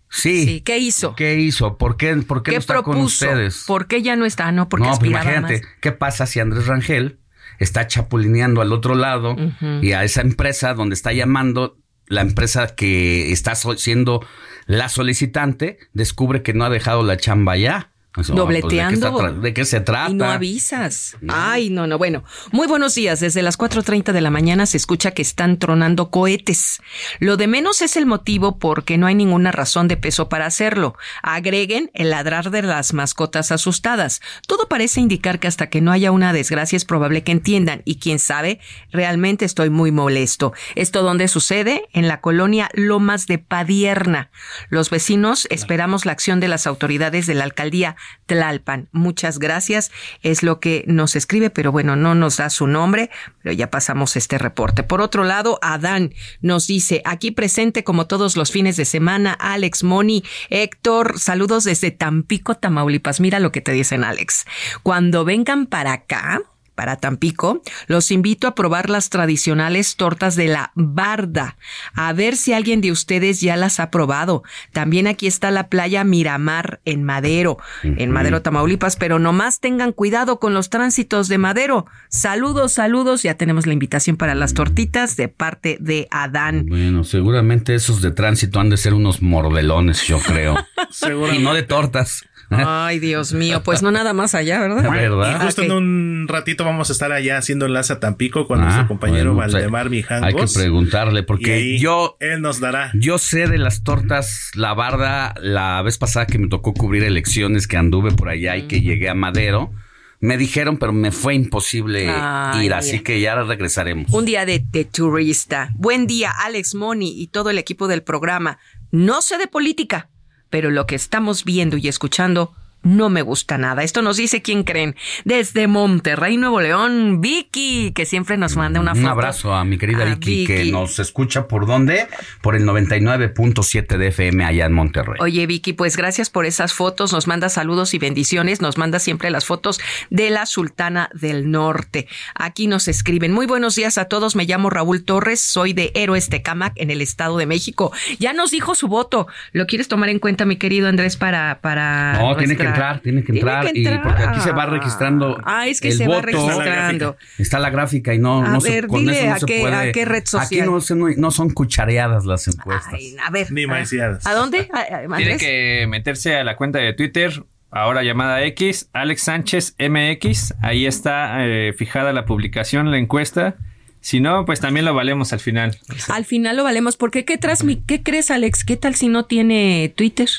Sí. 0.09 0.45
Sí, 0.45 0.61
¿qué 0.61 0.77
hizo? 0.77 1.15
¿Qué 1.15 1.35
hizo? 1.35 1.77
¿Por 1.77 1.97
qué, 1.97 2.15
por 2.15 2.41
qué, 2.41 2.51
¿Qué 2.51 2.55
no 2.55 2.59
está 2.59 2.81
con 2.81 2.97
ustedes? 2.97 3.65
¿Por 3.67 3.87
qué 3.87 4.01
ya 4.01 4.15
no 4.15 4.25
está? 4.25 4.51
No, 4.53 4.69
porque 4.69 4.85
no, 4.85 4.91
pues 4.91 4.99
aspiraba 4.99 5.23
imagínate, 5.25 5.61
más. 5.61 5.71
¿qué 5.81 5.91
pasa 5.91 6.25
si 6.25 6.39
Andrés 6.39 6.65
Rangel 6.67 7.19
está 7.59 7.87
chapulineando 7.87 8.61
al 8.61 8.71
otro 8.71 8.95
lado 8.95 9.35
y 9.81 9.91
a 9.91 10.03
esa 10.05 10.21
empresa 10.21 10.73
donde 10.73 10.93
está 10.93 11.11
llamando, 11.11 11.77
la 12.07 12.21
empresa 12.21 12.73
que 12.75 13.33
está 13.33 13.53
siendo 13.55 14.25
la 14.65 14.87
solicitante, 14.87 15.77
descubre 15.91 16.41
que 16.41 16.53
no 16.53 16.63
ha 16.63 16.69
dejado 16.69 17.03
la 17.03 17.17
chamba 17.17 17.57
ya? 17.57 17.91
Pues, 18.17 18.29
Dobleteando. 18.29 19.13
Pues, 19.13 19.41
¿de, 19.43 19.53
qué 19.53 19.63
se 19.63 19.79
trata? 19.79 20.09
Y 20.09 20.15
no 20.15 20.25
avisas. 20.25 21.15
Ay, 21.27 21.69
no, 21.69 21.85
no. 21.85 21.99
Bueno, 21.99 22.23
muy 22.51 22.65
buenos 22.65 22.95
días. 22.95 23.19
Desde 23.19 23.43
las 23.43 23.59
4.30 23.59 24.11
de 24.11 24.21
la 24.21 24.31
mañana 24.31 24.65
se 24.65 24.75
escucha 24.75 25.11
que 25.11 25.21
están 25.21 25.59
tronando 25.59 26.09
cohetes. 26.09 26.81
Lo 27.19 27.37
de 27.37 27.45
menos 27.45 27.83
es 27.83 27.95
el 27.95 28.07
motivo 28.07 28.57
porque 28.57 28.97
no 28.97 29.05
hay 29.05 29.13
ninguna 29.13 29.51
razón 29.51 29.87
de 29.87 29.97
peso 29.97 30.29
para 30.29 30.47
hacerlo. 30.47 30.97
Agreguen 31.21 31.91
el 31.93 32.09
ladrar 32.09 32.49
de 32.49 32.63
las 32.63 32.91
mascotas 32.91 33.51
asustadas. 33.51 34.19
Todo 34.47 34.67
parece 34.67 34.99
indicar 34.99 35.39
que 35.39 35.47
hasta 35.47 35.69
que 35.69 35.81
no 35.81 35.91
haya 35.91 36.11
una 36.11 36.33
desgracia 36.33 36.75
es 36.75 36.85
probable 36.85 37.21
que 37.21 37.33
entiendan. 37.33 37.83
Y 37.85 37.99
quién 37.99 38.17
sabe, 38.17 38.59
realmente 38.91 39.45
estoy 39.45 39.69
muy 39.69 39.91
molesto. 39.91 40.53
¿Esto 40.73 41.03
dónde 41.03 41.27
sucede? 41.27 41.83
En 41.93 42.07
la 42.07 42.19
colonia 42.19 42.71
Lomas 42.73 43.27
de 43.27 43.37
Padierna. 43.37 44.31
Los 44.71 44.89
vecinos 44.89 45.47
esperamos 45.51 46.07
la 46.07 46.13
acción 46.13 46.39
de 46.39 46.47
las 46.47 46.65
autoridades 46.65 47.27
de 47.27 47.35
la 47.35 47.43
alcaldía 47.43 47.95
Tlalpan. 48.25 48.89
Muchas 48.91 49.39
gracias. 49.39 49.91
Es 50.21 50.43
lo 50.43 50.59
que 50.59 50.83
nos 50.87 51.15
escribe, 51.15 51.49
pero 51.49 51.71
bueno, 51.71 51.95
no 51.95 52.15
nos 52.15 52.37
da 52.37 52.49
su 52.49 52.67
nombre, 52.67 53.09
pero 53.41 53.53
ya 53.53 53.71
pasamos 53.71 54.15
este 54.15 54.37
reporte. 54.37 54.83
Por 54.83 55.01
otro 55.01 55.23
lado, 55.23 55.59
Adán 55.61 56.13
nos 56.41 56.67
dice, 56.67 57.01
aquí 57.05 57.31
presente 57.31 57.83
como 57.83 58.07
todos 58.07 58.37
los 58.37 58.51
fines 58.51 58.77
de 58.77 58.85
semana, 58.85 59.33
Alex, 59.33 59.83
Moni, 59.83 60.23
Héctor, 60.49 61.19
saludos 61.19 61.63
desde 61.63 61.91
Tampico, 61.91 62.55
Tamaulipas. 62.55 63.19
Mira 63.19 63.39
lo 63.39 63.51
que 63.51 63.61
te 63.61 63.71
dicen, 63.71 64.03
Alex. 64.03 64.45
Cuando 64.83 65.25
vengan 65.25 65.65
para 65.65 65.93
acá, 65.93 66.41
para 66.77 66.95
Tampico, 66.95 67.63
los 67.87 68.11
invito 68.11 68.47
a 68.47 68.53
probar 68.53 68.89
las 68.89 69.09
tradicionales 69.09 69.95
tortas 69.95 70.35
de 70.35 70.47
la 70.47 70.71
barda. 70.75 71.57
A 71.95 72.13
ver 72.13 72.37
si 72.37 72.53
alguien 72.53 72.81
de 72.81 72.91
ustedes 72.91 73.41
ya 73.41 73.57
las 73.57 73.79
ha 73.79 73.89
probado. 73.89 74.43
También 74.73 75.07
aquí 75.07 75.25
está 75.25 75.49
la 75.49 75.69
playa 75.69 76.03
Miramar 76.03 76.79
en 76.85 77.03
Madero, 77.03 77.57
en 77.83 78.11
Madero, 78.11 78.43
Tamaulipas, 78.43 78.95
pero 78.95 79.17
nomás 79.17 79.59
tengan 79.59 79.91
cuidado 79.91 80.39
con 80.39 80.53
los 80.53 80.69
tránsitos 80.69 81.27
de 81.27 81.39
Madero. 81.39 81.87
Saludos, 82.09 82.73
saludos. 82.73 83.23
Ya 83.23 83.33
tenemos 83.33 83.65
la 83.65 83.73
invitación 83.73 84.15
para 84.15 84.35
las 84.35 84.53
tortitas 84.53 85.17
de 85.17 85.29
parte 85.29 85.77
de 85.81 86.07
Adán. 86.11 86.67
Bueno, 86.67 87.03
seguramente 87.03 87.73
esos 87.73 88.03
de 88.03 88.11
tránsito 88.11 88.59
han 88.59 88.69
de 88.69 88.77
ser 88.77 88.93
unos 88.93 89.23
mordelones, 89.23 90.03
yo 90.03 90.19
creo. 90.19 90.55
y 91.33 91.39
no 91.39 91.55
de 91.55 91.63
tortas. 91.63 92.23
Ay, 92.49 92.99
Dios 92.99 93.33
mío, 93.33 93.61
pues 93.63 93.81
no 93.81 93.91
nada 93.91 94.13
más 94.13 94.33
allá, 94.33 94.59
¿verdad? 94.59 95.31
Y 95.31 95.45
justo 95.45 95.63
en 95.63 95.71
un 95.71 96.25
ratito 96.27 96.63
vamos 96.63 96.89
a 96.89 96.93
estar 96.93 97.11
allá 97.11 97.37
haciendo 97.37 97.65
enlace 97.65 97.93
a 97.93 97.99
Tampico 97.99 98.47
con 98.47 98.61
nuestro 98.61 98.83
ah, 98.83 98.87
compañero 98.87 99.35
pues, 99.35 99.51
Valdemar 99.53 99.89
Mijangos. 99.89 100.27
Hay 100.27 100.33
que 100.33 100.53
preguntarle, 100.53 101.23
porque 101.23 101.77
yo... 101.77 102.17
Él 102.19 102.41
nos 102.41 102.59
dará. 102.59 102.91
Yo 102.93 103.17
sé 103.17 103.47
de 103.47 103.57
las 103.57 103.83
tortas 103.83 104.51
La 104.55 104.73
Barda 104.73 105.33
la 105.41 105.81
vez 105.81 105.97
pasada 105.97 106.25
que 106.25 106.37
me 106.37 106.47
tocó 106.47 106.73
cubrir 106.73 107.03
elecciones, 107.03 107.67
que 107.67 107.77
anduve 107.77 108.11
por 108.11 108.29
allá 108.29 108.55
y 108.55 108.67
que 108.67 108.81
llegué 108.81 109.09
a 109.09 109.13
Madero. 109.13 109.71
Me 110.19 110.37
dijeron, 110.37 110.77
pero 110.77 110.93
me 110.93 111.11
fue 111.11 111.35
imposible 111.35 112.05
ir, 112.05 112.73
así 112.73 113.01
que 113.01 113.21
ya 113.21 113.35
regresaremos. 113.35 114.11
Un 114.11 114.25
día 114.25 114.45
de, 114.45 114.65
de 114.65 114.85
turista. 114.85 115.69
Buen 115.75 116.07
día, 116.07 116.31
Alex 116.31 116.73
Moni 116.73 117.21
y 117.21 117.27
todo 117.27 117.51
el 117.51 117.57
equipo 117.57 117.87
del 117.87 118.01
programa. 118.01 118.57
No 118.89 119.21
sé 119.21 119.37
de 119.37 119.47
política, 119.47 120.09
pero 120.49 120.69
lo 120.69 120.87
que 120.87 120.95
estamos 120.95 121.43
viendo 121.43 121.77
y 121.77 121.87
escuchando 121.87 122.53
no 122.87 123.09
me 123.09 123.21
gusta 123.21 123.57
nada. 123.57 123.83
Esto 123.83 124.01
nos 124.01 124.17
dice 124.17 124.41
quién 124.41 124.63
creen. 124.63 124.95
Desde 125.25 125.67
Monterrey, 125.67 126.37
Nuevo 126.37 126.61
León, 126.61 127.21
Vicky, 127.21 127.91
que 127.91 128.05
siempre 128.05 128.37
nos 128.37 128.55
manda 128.55 128.79
una 128.79 128.95
foto. 128.95 129.05
Un 129.05 129.11
abrazo 129.11 129.53
a 129.53 129.65
mi 129.65 129.77
querida 129.77 130.05
Vicky, 130.05 130.45
que 130.45 130.65
nos 130.71 130.99
escucha 130.99 131.47
por 131.47 131.65
dónde? 131.65 132.07
Por 132.41 132.55
el 132.55 132.63
99.7 132.65 133.97
de 133.97 134.07
FM 134.07 134.45
allá 134.45 134.65
en 134.65 134.73
Monterrey. 134.73 135.17
Oye, 135.19 135.45
Vicky, 135.47 135.73
pues 135.73 135.97
gracias 135.97 136.29
por 136.29 136.45
esas 136.45 136.73
fotos. 136.73 137.13
Nos 137.13 137.27
manda 137.27 137.49
saludos 137.49 137.93
y 137.93 137.99
bendiciones. 137.99 138.61
Nos 138.61 138.77
manda 138.77 138.99
siempre 138.99 139.29
las 139.29 139.45
fotos 139.45 139.79
de 140.09 140.29
la 140.29 140.45
Sultana 140.45 141.09
del 141.13 141.51
Norte. 141.51 142.07
Aquí 142.35 142.67
nos 142.67 142.87
escriben. 142.87 143.33
Muy 143.33 143.45
buenos 143.45 143.75
días 143.75 143.97
a 143.97 144.05
todos. 144.05 144.35
Me 144.35 144.45
llamo 144.45 144.69
Raúl 144.69 145.03
Torres. 145.03 145.41
Soy 145.41 145.73
de 145.73 145.91
Héroes 145.93 146.29
Tecamac 146.29 146.73
en 146.77 146.91
el 146.91 147.01
Estado 147.01 147.37
de 147.37 147.45
México. 147.45 147.91
Ya 148.19 148.33
nos 148.33 148.51
dijo 148.51 148.75
su 148.75 148.87
voto. 148.87 149.27
¿Lo 149.51 149.65
quieres 149.67 149.87
tomar 149.87 150.09
en 150.09 150.19
cuenta, 150.19 150.45
mi 150.45 150.55
querido 150.55 150.87
Andrés, 150.87 151.17
para, 151.17 151.59
para 151.61 152.13
no, 152.19 152.35
tiene 152.37 152.55
que 152.55 152.76
entrar, 152.77 152.99
tiene 153.01 153.23
que 153.23 153.31
entrar, 153.33 153.65
y 153.73 153.87
porque 154.03 154.23
aquí 154.23 154.39
se 154.41 154.51
va 154.51 154.65
registrando. 154.65 155.39
Ah, 155.43 155.67
es 155.67 155.81
que 155.81 155.91
se 155.91 156.07
va 156.07 156.21
registrando. 156.21 157.17
Está 157.37 157.59
la 157.59 157.69
gráfica 157.69 158.13
y 158.13 158.19
no, 158.19 158.47
no 158.47 158.61
se, 158.61 158.87
con 158.87 159.09
eso 159.09 159.25
no 159.25 159.33
a, 159.33 159.39
qué, 159.39 159.67
a 159.67 159.91
qué 159.91 160.05
red 160.05 160.25
social. 160.25 160.45
Aquí 160.45 160.95
no, 160.95 161.09
no 161.17 161.31
son 161.31 161.49
cuchareadas 161.49 162.25
las 162.25 162.47
encuestas. 162.47 162.99
a 163.25 163.29
ver. 163.31 163.51
Ni 163.51 163.67
maiciadas. 163.67 164.25
¿A 164.25 164.33
dónde? 164.33 164.69
Tiene 165.17 165.37
que 165.37 165.85
meterse 165.87 166.35
a 166.35 166.43
la 166.43 166.55
cuenta 166.55 166.79
de 166.79 166.93
Twitter 166.93 167.43
ahora 167.71 168.03
llamada 168.03 168.43
X, 168.43 168.89
Alex 168.93 169.21
Sánchez 169.23 169.75
MX. 169.79 170.55
Ahí 170.61 170.85
está 170.85 171.45
eh, 171.45 171.73
fijada 171.73 172.13
la 172.13 172.25
publicación, 172.25 172.91
la 172.91 172.97
encuesta. 172.97 173.55
Si 173.99 174.19
no, 174.19 174.45
pues 174.45 174.59
también 174.59 174.85
lo 174.85 174.93
valemos 174.93 175.33
al 175.33 175.39
final. 175.39 175.77
Al 176.07 176.25
final 176.25 176.55
lo 176.55 176.63
valemos, 176.63 176.95
porque 176.97 177.25
¿qué, 177.25 177.39
¿qué 177.85 178.03
crees, 178.03 178.31
Alex? 178.31 178.63
¿Qué 178.63 178.77
tal 178.77 178.95
si 178.95 179.09
no 179.09 179.25
tiene 179.25 179.93
Twitter? 179.95 180.29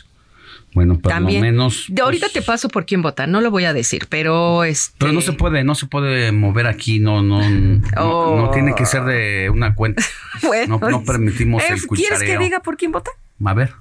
Bueno, 0.79 0.97
por 1.01 1.13
lo 1.13 1.29
menos. 1.29 1.87
De 1.89 2.03
ahorita 2.03 2.27
pues 2.27 2.35
te 2.35 2.43
paso 2.43 2.69
por 2.69 2.87
quién 2.87 3.03
vota, 3.03 3.27
no 3.27 3.41
lo 3.41 3.51
voy 3.51 3.65
a 3.65 3.73
decir, 3.73 4.07
pero 4.09 4.63
este. 4.63 4.95
Pero 4.99 5.13
no 5.13 5.21
se 5.21 5.33
puede, 5.33 5.65
no 5.65 5.75
se 5.75 5.87
puede 5.87 6.31
mover 6.31 6.69
aquí, 6.69 7.01
no, 7.01 7.21
no, 7.21 7.51
no, 7.51 7.83
oh. 7.97 8.51
tiene 8.53 8.77
que 8.77 8.87
ser 8.87 9.03
de 9.03 9.51
una 9.51 9.75
cuenta. 9.75 10.05
bueno, 10.45 10.79
no, 10.89 11.03
permitimos 11.03 11.65
el 11.69 11.85
cuchareo. 11.85 12.17
¿Quieres 12.17 12.23
que 12.23 12.39
diga 12.39 12.61
por 12.61 12.77
quién 12.77 12.93
vota? 12.93 13.11
A 13.45 13.55
ver. 13.55 13.73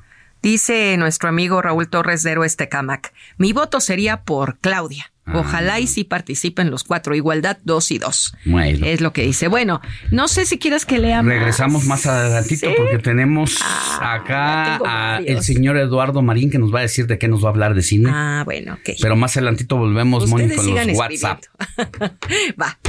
Dice 0.42 0.98
nuestro 0.98 1.30
amigo 1.30 1.62
Raúl 1.62 1.88
Torres 1.88 2.24
de 2.24 2.32
Héroes 2.32 2.56
Tecamac. 2.56 3.14
Mi 3.38 3.54
voto 3.54 3.80
sería 3.80 4.24
por 4.24 4.58
Claudia. 4.58 5.12
Ah. 5.28 5.40
Ojalá 5.40 5.80
y 5.82 5.88
sí 5.88 6.06
participen 6.06 6.72
los 6.72 6.86
cuatro. 6.86 7.14
Igualdad 7.14 7.58
dos 7.64 7.92
y 7.92 8.00
dos. 8.00 8.34
Es 8.46 9.02
lo 9.02 9.12
que 9.12 9.24
dice. 9.24 9.50
Bueno, 9.50 9.82
no 10.10 10.30
sé 10.30 10.46
si 10.46 10.58
quieras 10.58 10.86
que 10.86 11.00
leamos. 11.00 11.32
Regresamos 11.32 11.86
más 11.86 12.06
adelantito 12.06 12.70
porque 12.78 12.98
tenemos 13.00 13.58
ah, 13.62 14.14
acá 14.16 14.78
al 14.78 15.44
señor 15.44 15.78
Eduardo 15.78 16.22
Marín 16.22 16.50
que 16.50 16.60
nos 16.60 16.74
va 16.74 16.80
a 16.80 16.84
decir 16.84 17.08
de 17.08 17.18
qué 17.18 17.28
nos 17.28 17.44
va 17.44 17.50
a 17.50 17.52
hablar 17.52 17.76
de 17.76 17.82
cine. 17.82 18.10
Ah, 18.12 18.44
bueno, 18.46 18.76
ok. 18.76 18.96
Pero 19.02 19.18
más 19.18 19.36
adelantito 19.36 19.76
volvemos, 19.76 20.30
Mónica, 20.30 20.56
con 20.56 20.88
los 20.88 20.98
WhatsApp. 20.98 21.44
va. 22.62 22.80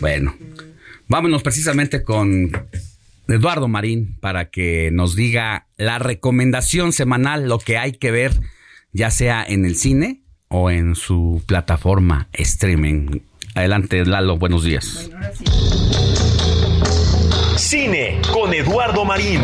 Bueno, 0.00 0.36
vámonos 1.08 1.42
precisamente 1.42 2.04
con 2.04 2.52
Eduardo 3.26 3.66
Marín 3.66 4.16
para 4.20 4.50
que 4.50 4.90
nos 4.92 5.16
diga 5.16 5.66
la 5.76 5.98
recomendación 5.98 6.92
semanal, 6.92 7.48
lo 7.48 7.58
que 7.58 7.76
hay 7.76 7.92
que 7.92 8.12
ver, 8.12 8.32
ya 8.92 9.10
sea 9.10 9.44
en 9.44 9.64
el 9.64 9.74
cine 9.74 10.22
o 10.48 10.70
en 10.70 10.94
su 10.94 11.42
plataforma 11.46 12.28
streaming. 12.32 13.20
Adelante, 13.54 14.04
Lalo, 14.04 14.36
buenos 14.36 14.64
días. 14.64 15.10
Cine 17.56 18.20
con 18.32 18.54
Eduardo 18.54 19.04
Marín. 19.04 19.42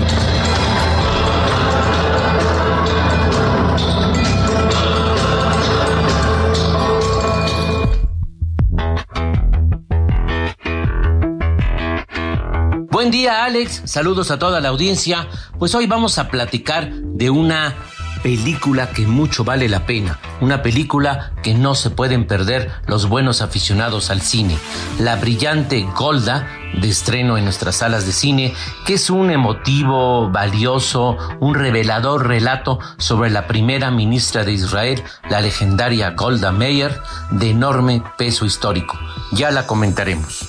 Buen 12.91 13.11
día 13.11 13.45
Alex, 13.45 13.83
saludos 13.85 14.31
a 14.31 14.39
toda 14.39 14.61
la 14.61 14.69
audiencia. 14.69 15.29
Pues 15.59 15.75
hoy 15.75 15.87
vamos 15.87 16.19
a 16.19 16.29
platicar 16.29 16.91
de 16.93 17.29
una 17.29 17.75
película 18.25 18.89
que 18.89 19.07
mucho 19.07 19.45
vale 19.45 19.68
la 19.68 19.85
pena, 19.85 20.18
una 20.41 20.62
película 20.62 21.33
que 21.43 21.53
no 21.53 21.75
se 21.75 21.91
pueden 21.91 22.27
perder 22.27 22.72
los 22.87 23.07
buenos 23.07 23.43
aficionados 23.43 24.09
al 24.09 24.22
cine, 24.22 24.57
la 24.99 25.16
brillante 25.16 25.87
Golda, 25.95 26.49
de 26.81 26.89
estreno 26.89 27.37
en 27.37 27.45
nuestras 27.45 27.77
salas 27.77 28.07
de 28.07 28.12
cine, 28.12 28.55
que 28.87 28.95
es 28.95 29.11
un 29.11 29.31
emotivo, 29.31 30.31
valioso, 30.31 31.18
un 31.41 31.55
revelador 31.55 32.27
relato 32.27 32.79
sobre 32.97 33.29
la 33.29 33.47
primera 33.47 33.91
ministra 33.91 34.43
de 34.43 34.53
Israel, 34.53 35.05
la 35.29 35.43
legendaria 35.43 36.12
Golda 36.12 36.51
Meir, 36.51 36.99
de 37.31 37.51
enorme 37.51 38.03
peso 38.16 38.47
histórico. 38.47 38.99
Ya 39.33 39.51
la 39.51 39.66
comentaremos. 39.66 40.49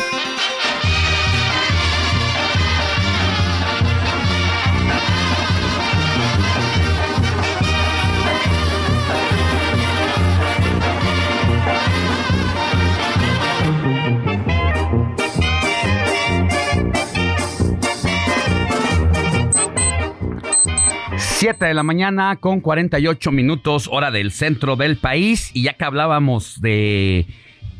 Siete 21.41 21.65
de 21.65 21.73
la 21.73 21.81
mañana 21.81 22.35
con 22.35 22.61
48 22.61 23.31
minutos 23.31 23.89
hora 23.91 24.11
del 24.11 24.31
centro 24.31 24.75
del 24.75 24.97
país 24.97 25.49
y 25.55 25.63
ya 25.63 25.73
que 25.73 25.85
hablábamos 25.85 26.61
de 26.61 27.25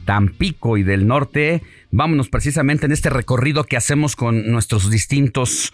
Tampico 0.03 0.77
y 0.77 0.83
del 0.83 1.05
norte, 1.05 1.61
vámonos 1.91 2.27
precisamente 2.27 2.87
en 2.87 2.91
este 2.91 3.11
recorrido 3.11 3.65
que 3.65 3.77
hacemos 3.77 4.15
con 4.15 4.51
nuestros 4.51 4.89
distintos 4.89 5.73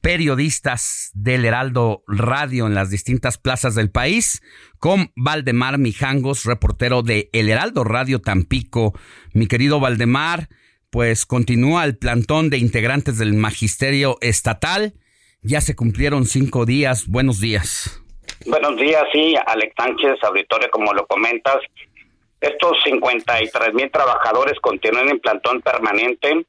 periodistas 0.00 1.10
del 1.12 1.44
Heraldo 1.44 2.04
Radio 2.08 2.66
en 2.66 2.74
las 2.74 2.88
distintas 2.88 3.36
plazas 3.36 3.74
del 3.74 3.90
país, 3.90 4.40
con 4.78 5.12
Valdemar 5.14 5.76
Mijangos, 5.76 6.46
reportero 6.46 7.02
de 7.02 7.28
El 7.34 7.50
Heraldo 7.50 7.84
Radio 7.84 8.22
Tampico. 8.22 8.98
Mi 9.34 9.46
querido 9.46 9.78
Valdemar, 9.78 10.48
pues 10.88 11.26
continúa 11.26 11.84
el 11.84 11.98
plantón 11.98 12.48
de 12.48 12.56
integrantes 12.56 13.18
del 13.18 13.34
Magisterio 13.34 14.16
Estatal. 14.22 14.94
Ya 15.46 15.60
se 15.60 15.76
cumplieron 15.76 16.24
cinco 16.24 16.66
días. 16.66 17.06
Buenos 17.06 17.40
días. 17.40 18.02
Buenos 18.46 18.76
días, 18.78 19.04
sí, 19.12 19.36
Alex 19.46 19.74
Sánchez, 19.78 20.18
auditorio, 20.22 20.68
como 20.72 20.92
lo 20.92 21.06
comentas. 21.06 21.58
Estos 22.40 22.78
53 22.84 23.72
mil 23.72 23.88
trabajadores 23.92 24.58
continúan 24.60 25.08
en 25.08 25.20
plantón 25.20 25.62
permanente 25.62 26.44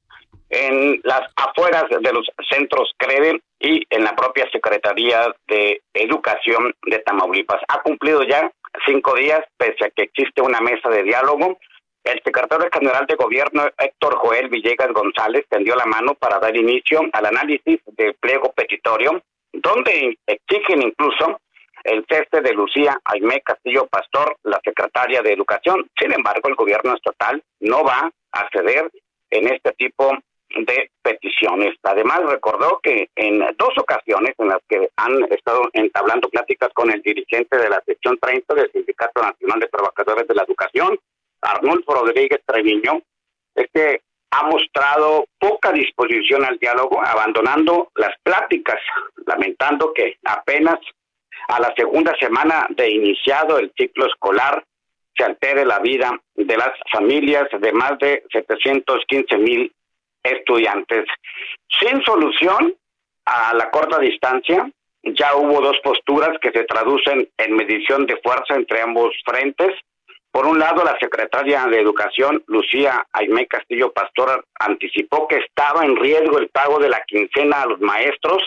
en 0.49 0.99
las 1.03 1.21
afueras 1.35 1.85
de 1.89 2.11
los 2.11 2.25
centros 2.49 2.91
CREDE 2.97 3.39
y 3.59 3.83
en 3.89 4.03
la 4.03 4.15
propia 4.15 4.49
Secretaría 4.51 5.27
de 5.47 5.79
Educación 5.93 6.73
de 6.87 6.97
Tamaulipas. 6.99 7.61
Ha 7.67 7.81
cumplido 7.83 8.23
ya 8.23 8.51
cinco 8.87 9.13
días, 9.13 9.41
pese 9.57 9.85
a 9.85 9.89
que 9.91 10.03
existe 10.03 10.41
una 10.41 10.59
mesa 10.59 10.89
de 10.89 11.03
diálogo. 11.03 11.59
El 12.07 12.21
secretario 12.23 12.69
general 12.71 13.05
de 13.05 13.15
Gobierno, 13.15 13.67
Héctor 13.77 14.15
Joel 14.15 14.47
Villegas 14.47 14.93
González, 14.93 15.45
tendió 15.49 15.75
la 15.75 15.85
mano 15.85 16.13
para 16.15 16.39
dar 16.39 16.55
inicio 16.55 17.01
al 17.11 17.25
análisis 17.25 17.81
del 17.85 18.13
pliego 18.13 18.53
petitorio, 18.53 19.21
donde 19.51 20.17
exigen 20.25 20.83
incluso 20.83 21.41
el 21.83 22.05
cese 22.07 22.41
de 22.41 22.53
Lucía 22.53 22.97
Aimé 23.03 23.41
Castillo 23.41 23.87
Pastor, 23.87 24.37
la 24.43 24.57
secretaria 24.63 25.21
de 25.21 25.33
Educación. 25.33 25.85
Sin 25.99 26.13
embargo, 26.13 26.47
el 26.47 26.55
gobierno 26.55 26.95
estatal 26.95 27.43
no 27.59 27.83
va 27.83 28.09
a 28.31 28.49
ceder 28.53 28.89
en 29.29 29.49
este 29.49 29.73
tipo 29.73 30.17
de 30.49 30.89
peticiones. 31.01 31.75
Además, 31.83 32.21
recordó 32.25 32.79
que 32.81 33.09
en 33.17 33.39
dos 33.57 33.77
ocasiones 33.77 34.33
en 34.37 34.47
las 34.47 34.61
que 34.69 34.89
han 34.95 35.25
estado 35.29 35.69
entablando 35.73 36.29
pláticas 36.29 36.69
con 36.73 36.89
el 36.89 37.01
dirigente 37.01 37.57
de 37.57 37.69
la 37.69 37.83
sección 37.85 38.17
30 38.17 38.55
del 38.55 38.71
Sindicato 38.71 39.21
Nacional 39.21 39.59
de 39.59 39.67
Trabajadores 39.67 40.25
de 40.25 40.35
la 40.35 40.43
Educación, 40.43 40.97
Arnulfo 41.47 41.93
Rodríguez 41.93 42.41
Treviño, 42.45 43.01
es 43.55 43.67
que 43.73 44.01
ha 44.31 44.43
mostrado 44.43 45.25
poca 45.39 45.71
disposición 45.71 46.43
al 46.43 46.57
diálogo, 46.59 47.01
abandonando 47.03 47.91
las 47.95 48.13
pláticas, 48.23 48.79
lamentando 49.25 49.93
que 49.93 50.17
apenas 50.25 50.79
a 51.47 51.59
la 51.59 51.73
segunda 51.75 52.13
semana 52.19 52.67
de 52.69 52.89
iniciado 52.89 53.57
el 53.57 53.71
ciclo 53.77 54.05
escolar 54.07 54.63
se 55.15 55.23
altere 55.23 55.65
la 55.65 55.79
vida 55.79 56.11
de 56.35 56.57
las 56.57 56.71
familias 56.91 57.47
de 57.59 57.71
más 57.71 57.97
de 57.99 58.23
715 58.31 59.37
mil 59.37 59.71
estudiantes. 60.23 61.05
Sin 61.79 62.03
solución 62.03 62.75
a 63.25 63.53
la 63.53 63.69
corta 63.71 63.97
distancia, 63.99 64.69
ya 65.03 65.35
hubo 65.35 65.61
dos 65.61 65.77
posturas 65.83 66.37
que 66.41 66.51
se 66.51 66.65
traducen 66.65 67.29
en 67.37 67.55
medición 67.55 68.05
de 68.05 68.17
fuerza 68.17 68.55
entre 68.55 68.81
ambos 68.81 69.13
frentes. 69.25 69.73
Por 70.37 70.45
un 70.45 70.59
lado, 70.59 70.83
la 70.83 70.95
secretaria 70.99 71.65
de 71.65 71.79
Educación, 71.79 72.43
Lucía 72.45 73.07
Aimé 73.11 73.47
Castillo 73.47 73.91
Pastor, 73.91 74.45
anticipó 74.59 75.27
que 75.27 75.37
estaba 75.37 75.83
en 75.83 75.95
riesgo 75.95 76.37
el 76.37 76.49
pago 76.49 76.77
de 76.77 76.89
la 76.89 77.01
quincena 77.07 77.63
a 77.63 77.65
los 77.65 77.81
maestros 77.81 78.45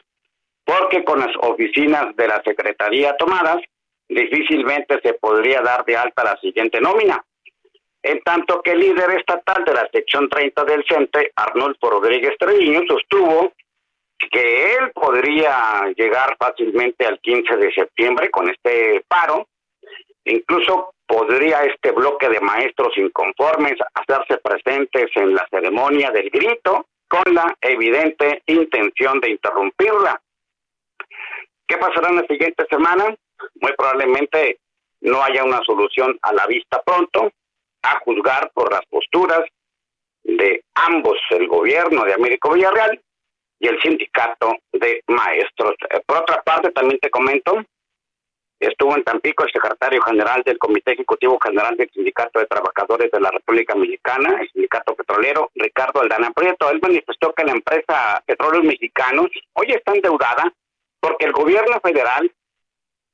porque 0.65 1.03
con 1.03 1.19
las 1.19 1.35
oficinas 1.41 2.15
de 2.15 2.29
la 2.29 2.41
Secretaría 2.45 3.17
tomadas, 3.17 3.57
difícilmente 4.09 5.01
se 5.03 5.15
podría 5.15 5.63
dar 5.63 5.85
de 5.85 5.97
alta 5.97 6.23
la 6.23 6.37
siguiente 6.37 6.81
nómina. 6.81 7.25
En 8.05 8.21
tanto 8.21 8.63
que 8.63 8.71
el 8.71 8.79
líder 8.79 9.11
estatal 9.19 9.65
de 9.65 9.75
la 9.75 9.89
sección 9.93 10.29
30 10.29 10.63
del 10.63 10.85
CENTE, 10.89 11.33
Arnolfo 11.35 11.91
Rodríguez 11.91 12.39
Treviño, 12.39 12.83
sostuvo 12.87 13.53
que 14.31 14.75
él 14.77 14.93
podría 14.95 15.91
llegar 15.97 16.37
fácilmente 16.39 17.05
al 17.05 17.19
15 17.19 17.57
de 17.57 17.73
septiembre 17.73 18.31
con 18.31 18.49
este 18.49 19.05
paro, 19.09 19.49
incluso 20.25 20.93
podría 21.11 21.65
este 21.65 21.91
bloque 21.91 22.29
de 22.29 22.41
maestros 22.41 22.97
inconformes 22.97 23.75
hacerse 23.95 24.39
presentes 24.39 25.11
en 25.17 25.35
la 25.35 25.45
ceremonia 25.51 26.13
del 26.13 26.31
grito 26.31 26.87
con 27.09 27.35
la 27.35 27.53
evidente 27.61 28.43
intención 28.47 29.19
de 29.19 29.31
interrumpirla. 29.31 30.23
¿Qué 31.67 31.77
pasará 31.79 32.11
en 32.11 32.17
la 32.17 32.27
siguiente 32.29 32.65
semana? 32.71 33.13
Muy 33.61 33.73
probablemente 33.77 34.59
no 35.01 35.21
haya 35.21 35.43
una 35.43 35.61
solución 35.65 36.17
a 36.23 36.33
la 36.33 36.47
vista 36.47 36.81
pronto, 36.83 37.33
a 37.83 37.99
juzgar 38.01 38.53
por 38.55 38.71
las 38.71 38.87
posturas 38.87 39.41
de 40.23 40.63
ambos, 40.75 41.19
el 41.31 41.49
gobierno 41.49 42.05
de 42.05 42.15
Américo 42.15 42.53
Villarreal 42.53 43.01
y 43.59 43.67
el 43.67 43.81
sindicato 43.83 44.55
de 44.73 45.03
maestros. 45.09 45.75
Eh, 45.91 46.01
por 46.07 46.19
otra 46.19 46.41
parte, 46.43 46.71
también 46.71 47.01
te 47.01 47.11
comento, 47.11 47.65
estuvo 48.61 48.95
en 48.95 49.03
Tampico 49.03 49.45
el 49.45 49.53
secretario 49.53 50.03
general 50.03 50.43
del 50.45 50.59
Comité 50.59 50.93
Ejecutivo 50.93 51.39
General 51.43 51.75
del 51.77 51.91
Sindicato 51.91 52.39
de 52.39 52.47
Trabajadores 52.47 53.11
de 53.11 53.21
la 53.21 53.31
República 53.31 53.75
Mexicana, 53.75 54.39
el 54.41 54.51
sindicato 54.51 54.95
petrolero, 54.95 55.51
Ricardo 55.55 56.03
Aldana 56.03 56.31
Prieto. 56.33 56.71
Él 56.71 56.79
manifestó 56.83 57.33
que 57.33 57.45
la 57.45 57.53
empresa 57.53 58.23
Petróleos 58.27 58.65
Mexicanos 58.65 59.29
hoy 59.55 59.67
está 59.71 59.93
endeudada 59.93 60.53
porque 61.01 61.25
el 61.25 61.33
gobierno 61.33 61.81
federal 61.81 62.31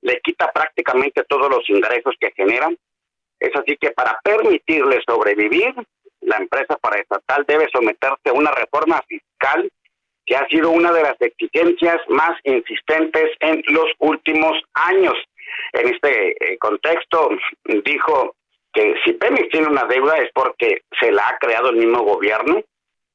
le 0.03 0.21
quita 0.21 0.51
prácticamente 0.53 1.25
todos 1.29 1.49
los 1.49 1.69
ingresos 1.71 2.15
que 2.21 2.33
generan. 2.33 2.77
Es 3.39 3.55
así 3.55 3.77
que 3.77 3.93
para 3.93 4.19
permitirle 4.23 5.01
sobrevivir, 5.07 5.75
la 6.23 6.37
empresa 6.39 6.77
paraestatal 6.77 7.45
debe 7.47 7.69
someterse 7.73 8.31
a 8.31 8.33
una 8.33 8.51
reforma 8.51 9.01
fiscal 9.07 9.71
que 10.27 10.37
ha 10.37 10.47
sido 10.49 10.71
una 10.71 10.93
de 10.93 11.03
las 11.03 11.21
exigencias 11.21 11.99
más 12.09 12.33
insistentes 12.43 13.31
en 13.41 13.63
los 13.69 13.87
últimos 13.99 14.61
años. 14.75 15.15
En 15.73 15.89
este 15.89 16.33
eh, 16.33 16.59
contexto, 16.59 17.31
dijo 17.85 18.37
que 18.73 18.95
si 19.05 19.13
Pemex 19.13 19.49
tiene 19.51 19.69
una 19.69 19.85
deuda 19.85 20.17
es 20.19 20.31
porque 20.35 20.83
se 21.01 21.11
la 21.11 21.29
ha 21.29 21.39
creado 21.39 21.71
el 21.71 21.77
mismo 21.77 22.03
gobierno 22.03 22.63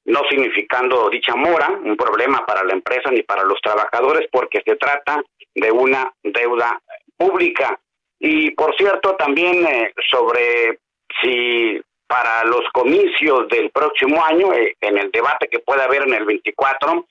no 0.06 0.22
significando 0.30 1.10
dicha 1.10 1.36
mora 1.36 1.70
un 1.70 1.96
problema 1.96 2.46
para 2.46 2.64
la 2.64 2.74
empresa 2.74 3.12
ni 3.12 3.22
para 3.24 3.44
los 3.44 3.60
trabajadores 3.62 4.28
porque 4.32 4.62
se 4.66 4.76
trata 4.76 5.22
de 5.54 5.72
una 5.72 6.12
deuda 6.24 6.82
pública. 7.18 7.80
Y 8.20 8.52
por 8.52 8.76
cierto, 8.76 9.16
también 9.16 9.66
eh, 9.66 9.94
sobre 10.10 10.80
si 11.22 11.80
para 12.08 12.44
los 12.46 12.62
comicios 12.74 13.48
del 13.50 13.70
próximo 13.72 14.24
año, 14.24 14.54
eh, 14.54 14.76
en 14.82 14.98
el 14.98 15.12
debate 15.12 15.48
que 15.48 15.60
pueda 15.60 15.86
haber 15.86 16.04
en 16.04 16.14
el 16.14 16.26
24, 16.26 17.06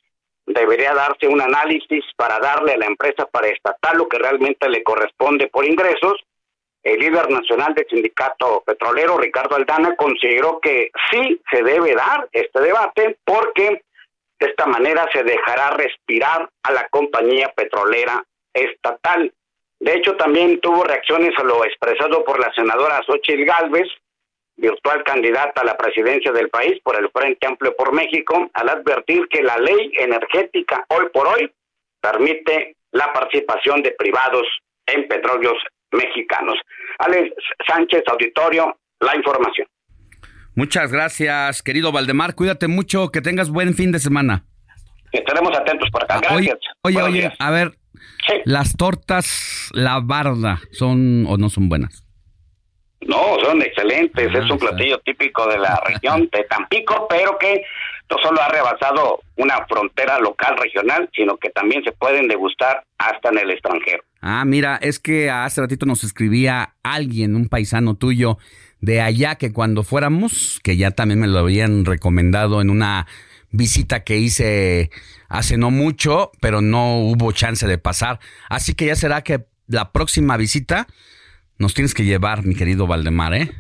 debería 0.53 0.95
darse 0.95 1.27
un 1.27 1.41
análisis 1.41 2.05
para 2.17 2.39
darle 2.39 2.73
a 2.73 2.79
la 2.79 2.87
empresa 2.87 3.27
para 3.27 3.49
estatal 3.49 3.99
lo 3.99 4.09
que 4.09 4.19
realmente 4.19 4.69
le 4.69 4.83
corresponde 4.83 5.49
por 5.49 5.65
ingresos 5.65 6.15
el 6.83 6.99
líder 6.99 7.31
nacional 7.31 7.75
del 7.75 7.87
sindicato 7.89 8.63
petrolero, 8.65 9.19
Ricardo 9.19 9.57
Aldana, 9.57 9.95
consideró 9.97 10.61
que 10.61 10.91
sí 11.11 11.41
se 11.51 11.63
debe 11.63 11.95
dar 11.95 12.29
este 12.33 12.61
debate 12.61 13.19
porque 13.25 13.83
de 14.39 14.47
esta 14.47 14.65
manera 14.65 15.07
se 15.13 15.23
dejará 15.23 15.71
respirar 15.71 16.49
a 16.63 16.73
la 16.73 16.89
compañía 16.89 17.53
petrolera 17.55 18.25
estatal. 18.55 19.33
De 19.79 19.95
hecho, 19.95 20.17
también 20.17 20.61
tuvo 20.61 20.85
reacciones 20.85 21.39
a 21.39 21.45
lo 21.45 21.65
expresado 21.65 22.25
por 22.25 22.41
la 22.41 22.53
senadora 22.55 23.03
Xochitl 23.05 23.45
Gálvez, 23.45 23.89
virtual 24.61 25.03
candidata 25.05 25.63
a 25.63 25.65
la 25.65 25.77
presidencia 25.77 26.33
del 26.33 26.49
país 26.51 26.81
por 26.83 26.97
el 26.97 27.11
Frente 27.11 27.47
Amplio 27.47 27.75
por 27.77 27.93
México, 27.93 28.51
al 28.55 28.69
advertir 28.69 29.27
que 29.29 29.43
la 29.43 29.57
ley 29.59 29.93
energética 29.99 30.85
hoy 30.89 31.07
por 31.13 31.27
hoy 31.27 31.51
permite 32.01 32.77
la 32.93 33.13
participación 33.13 33.83
de 33.83 33.93
privados 33.93 34.47
en 34.87 35.09
petróleos 35.09 35.57
mexicanos. 35.93 36.57
Alex 36.99 37.35
Sánchez, 37.67 38.03
auditorio, 38.07 38.77
la 39.01 39.17
información. 39.17 39.67
Muchas 40.55 40.93
gracias, 40.93 41.63
querido 41.63 41.93
Valdemar. 41.93 42.35
Cuídate 42.35 42.69
mucho, 42.69 43.11
que 43.11 43.21
tengas 43.21 43.51
buen 43.51 43.75
fin 43.75 43.93
de 43.93 43.99
semana. 43.99 44.45
Estaremos 45.13 45.57
atentos 45.57 45.89
por 45.91 46.05
acá. 46.05 46.17
Ah, 46.17 46.21
gracias. 46.23 46.59
Oye, 46.83 47.03
oye, 47.03 47.33
a 47.39 47.51
ver, 47.51 47.73
las 48.45 48.77
tortas 48.77 49.71
La 49.73 50.01
Barda, 50.01 50.61
¿son 50.73 51.27
o 51.27 51.37
no 51.37 51.49
son 51.49 51.69
buenas? 51.69 52.05
No, 53.07 53.39
son 53.43 53.63
excelentes. 53.63 54.29
Ah, 54.35 54.39
es 54.39 54.51
un 54.51 54.59
platillo 54.59 54.99
típico 54.99 55.47
de 55.49 55.59
la 55.59 55.81
región 55.87 56.29
de 56.33 56.45
Tampico, 56.45 57.07
pero 57.09 57.39
que 57.39 57.63
no 58.11 58.19
solo 58.19 58.43
ha 58.43 58.49
rebasado 58.49 59.21
una 59.37 59.65
frontera 59.67 60.19
local 60.19 60.57
regional, 60.59 61.09
sino 61.15 61.37
que 61.37 61.51
también 61.51 61.83
se 61.85 61.93
pueden 61.93 62.29
degustar 62.29 62.85
hasta 62.99 63.31
en 63.31 63.39
el 63.39 63.51
extranjero. 63.51 64.03
Ah, 64.21 64.45
mira, 64.45 64.79
es 64.83 64.99
que 64.99 65.31
hace 65.31 65.61
ratito 65.61 65.87
nos 65.87 66.05
escribía 66.05 66.75
alguien, 66.83 67.37
un 67.37 67.49
paisano 67.49 67.95
tuyo 67.95 68.39
de 68.81 69.01
allá, 69.01 69.37
que 69.37 69.53
cuando 69.53 69.83
fuéramos, 69.83 70.61
que 70.63 70.77
ya 70.77 70.91
también 70.91 71.21
me 71.21 71.27
lo 71.27 71.39
habían 71.39 71.85
recomendado 71.85 72.61
en 72.61 72.69
una 72.69 73.07
visita 73.51 74.05
que 74.05 74.17
hice 74.19 74.91
hace 75.29 75.57
no 75.57 75.71
mucho, 75.71 76.33
pero 76.41 76.61
no 76.61 76.99
hubo 76.99 77.33
chance 77.33 77.67
de 77.67 77.79
pasar. 77.79 78.19
Así 78.49 78.75
que 78.75 78.87
ya 78.87 78.97
será 78.97 79.23
que 79.23 79.47
la 79.69 79.93
próxima 79.93 80.37
visita 80.37 80.87
nos 81.61 81.75
tienes 81.75 81.95
que 81.95 82.05
llevar, 82.05 82.45
mi 82.45 82.57
querido 82.57 82.87
Valdemar, 82.87 83.35
¿eh? 83.35 83.51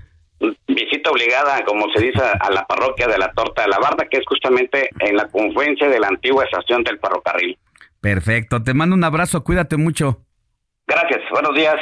visita 0.66 1.10
obligada, 1.10 1.62
como 1.64 1.86
se 1.94 2.02
dice, 2.02 2.22
a 2.22 2.50
la 2.50 2.66
parroquia 2.66 3.06
de 3.06 3.18
la 3.18 3.30
Torta 3.32 3.62
de 3.62 3.68
la 3.68 3.78
Barda, 3.78 4.06
que 4.10 4.18
es 4.18 4.24
justamente 4.26 4.88
en 5.00 5.16
la 5.16 5.28
confluencia 5.28 5.88
de 5.88 6.00
la 6.00 6.08
antigua 6.08 6.44
estación 6.44 6.82
del 6.82 6.98
ferrocarril. 6.98 7.58
Perfecto, 8.00 8.62
te 8.62 8.72
mando 8.72 8.96
un 8.96 9.04
abrazo, 9.04 9.44
cuídate 9.44 9.76
mucho. 9.76 10.24
Gracias, 10.86 11.20
buenos 11.30 11.54
días. 11.54 11.76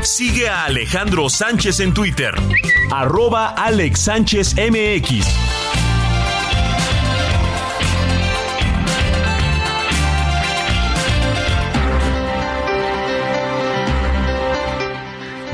Sigue 0.00 0.48
a 0.48 0.64
Alejandro 0.64 1.28
Sánchez 1.28 1.80
en 1.80 1.92
Twitter, 1.92 2.32
arroba 2.92 3.54
Alex 3.56 4.00
Sánchez 4.00 4.54
MX. 4.56 5.63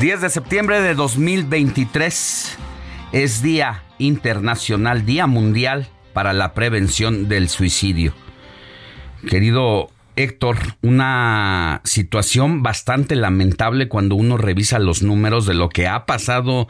...10 0.00 0.20
de 0.20 0.30
septiembre 0.30 0.80
de 0.80 0.94
2023 0.94 2.56
es 3.12 3.42
Día 3.42 3.84
Internacional, 3.98 5.04
Día 5.04 5.26
Mundial 5.26 5.88
para 6.14 6.32
la 6.32 6.54
Prevención 6.54 7.28
del 7.28 7.50
Suicidio. 7.50 8.14
Querido 9.28 9.90
Héctor, 10.16 10.56
una 10.80 11.82
situación 11.84 12.62
bastante 12.62 13.14
lamentable 13.14 13.88
cuando 13.88 14.14
uno 14.14 14.38
revisa 14.38 14.78
los 14.78 15.02
números 15.02 15.44
de 15.44 15.52
lo 15.52 15.68
que 15.68 15.86
ha 15.86 16.06
pasado 16.06 16.68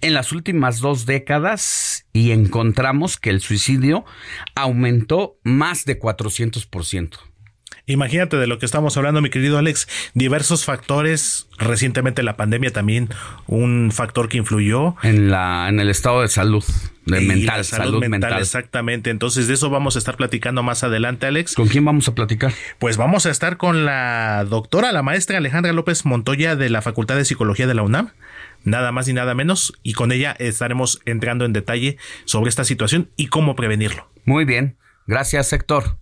en 0.00 0.12
las 0.12 0.32
últimas 0.32 0.80
dos 0.80 1.06
décadas 1.06 2.06
y 2.12 2.32
encontramos 2.32 3.16
que 3.16 3.30
el 3.30 3.40
suicidio 3.40 4.04
aumentó 4.56 5.36
más 5.44 5.84
de 5.84 6.00
400%. 6.00 7.31
Imagínate 7.86 8.36
de 8.36 8.46
lo 8.46 8.58
que 8.58 8.66
estamos 8.66 8.96
hablando, 8.96 9.20
mi 9.20 9.30
querido 9.30 9.58
Alex. 9.58 9.88
Diversos 10.14 10.64
factores. 10.64 11.48
Recientemente 11.58 12.22
la 12.22 12.36
pandemia 12.36 12.72
también 12.72 13.08
un 13.46 13.90
factor 13.92 14.28
que 14.28 14.38
influyó. 14.38 14.94
En 15.02 15.30
la, 15.30 15.68
en 15.68 15.80
el 15.80 15.88
estado 15.90 16.22
de 16.22 16.28
salud. 16.28 16.64
De 17.06 17.20
mental, 17.20 17.64
salud, 17.64 18.04
mental, 18.06 18.40
Exactamente. 18.40 19.10
Entonces, 19.10 19.48
de 19.48 19.54
eso 19.54 19.68
vamos 19.70 19.96
a 19.96 19.98
estar 19.98 20.16
platicando 20.16 20.62
más 20.62 20.84
adelante, 20.84 21.26
Alex. 21.26 21.54
¿Con 21.54 21.66
quién 21.66 21.84
vamos 21.84 22.06
a 22.06 22.14
platicar? 22.14 22.52
Pues 22.78 22.96
vamos 22.96 23.26
a 23.26 23.30
estar 23.30 23.56
con 23.56 23.84
la 23.84 24.44
doctora, 24.48 24.92
la 24.92 25.02
maestra 25.02 25.38
Alejandra 25.38 25.72
López 25.72 26.04
Montoya 26.04 26.54
de 26.54 26.70
la 26.70 26.82
Facultad 26.82 27.16
de 27.16 27.24
Psicología 27.24 27.66
de 27.66 27.74
la 27.74 27.82
UNAM. 27.82 28.10
Nada 28.62 28.92
más 28.92 29.08
y 29.08 29.12
nada 29.12 29.34
menos. 29.34 29.72
Y 29.82 29.94
con 29.94 30.12
ella 30.12 30.36
estaremos 30.38 31.00
entrando 31.04 31.44
en 31.44 31.52
detalle 31.52 31.96
sobre 32.24 32.48
esta 32.48 32.64
situación 32.64 33.10
y 33.16 33.26
cómo 33.26 33.56
prevenirlo. 33.56 34.08
Muy 34.24 34.44
bien. 34.44 34.76
Gracias, 35.08 35.52
Héctor. 35.52 36.01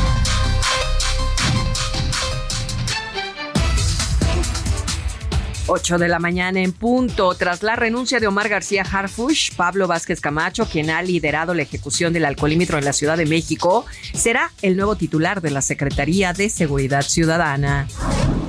8 5.73 5.99
de 5.99 6.09
la 6.09 6.19
mañana 6.19 6.59
en 6.59 6.73
punto. 6.73 7.33
Tras 7.35 7.63
la 7.63 7.77
renuncia 7.77 8.19
de 8.19 8.27
Omar 8.27 8.49
García 8.49 8.83
Harfush, 8.83 9.55
Pablo 9.55 9.87
Vázquez 9.87 10.19
Camacho, 10.19 10.65
quien 10.65 10.89
ha 10.89 11.01
liderado 11.01 11.53
la 11.53 11.61
ejecución 11.61 12.11
del 12.11 12.25
alcoholímetro 12.25 12.77
en 12.77 12.83
la 12.83 12.91
Ciudad 12.91 13.15
de 13.15 13.25
México, 13.25 13.85
será 14.13 14.51
el 14.61 14.75
nuevo 14.75 14.97
titular 14.97 15.39
de 15.39 15.51
la 15.51 15.61
Secretaría 15.61 16.33
de 16.33 16.49
Seguridad 16.49 17.03
Ciudadana. 17.03 17.87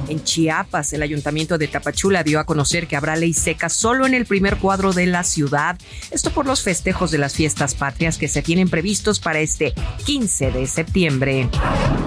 En 0.09 0.23
Chiapas, 0.25 0.93
el 0.93 1.03
ayuntamiento 1.03 1.59
de 1.59 1.69
Tapachula 1.69 2.23
dio 2.23 2.41
a 2.41 2.45
conocer 2.45 2.87
que 2.87 2.97
habrá 2.97 3.17
ley 3.17 3.33
seca 3.33 3.69
solo 3.69 4.05
en 4.05 4.15
el 4.15 4.27
primer 4.27 4.59
cuadro 4.59 4.93
de 4.93 5.07
la 5.07 5.23
ciudad. 5.23 5.79
Esto 6.11 6.31
por 6.31 6.45
los 6.45 6.63
festejos 6.63 7.11
de 7.11 7.19
las 7.19 7.35
fiestas 7.35 7.75
patrias 7.75 8.19
que 8.19 8.29
se 8.29 8.43
tienen 8.43 8.69
previstos 8.69 9.21
para 9.21 9.39
este 9.39 9.73
15 10.05 10.51
de 10.51 10.67
septiembre. 10.67 11.49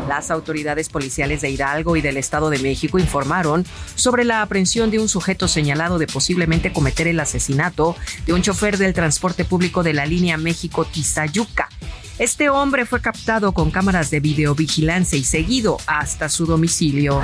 Las 0.07 0.29
autoridades 0.29 0.89
policiales 0.89 1.41
de 1.41 1.49
Hidalgo 1.49 1.95
y 1.95 2.01
del 2.01 2.17
Estado 2.17 2.49
de 2.51 2.59
México 2.59 2.99
informaron 2.99 3.65
sobre 3.95 4.23
la 4.23 4.43
aprehensión 4.43 4.91
de 4.91 4.99
un 5.05 5.09
sujeto 5.09 5.47
señalado 5.47 5.99
de 5.99 6.07
posiblemente 6.07 6.73
cometer 6.73 7.07
el 7.07 7.19
asesinato 7.19 7.95
de 8.25 8.33
un 8.33 8.41
chofer 8.41 8.79
del 8.79 8.95
transporte 8.95 9.45
público 9.45 9.83
de 9.83 9.93
la 9.93 10.07
línea 10.07 10.35
México-Tizayuca. 10.35 11.69
Este 12.17 12.49
hombre 12.49 12.85
fue 12.85 13.01
captado 13.01 13.51
con 13.51 13.71
cámaras 13.71 14.09
de 14.09 14.21
videovigilancia 14.21 15.19
y 15.19 15.25
seguido 15.25 15.77
hasta 15.85 16.29
su 16.29 16.45
domicilio. 16.45 17.21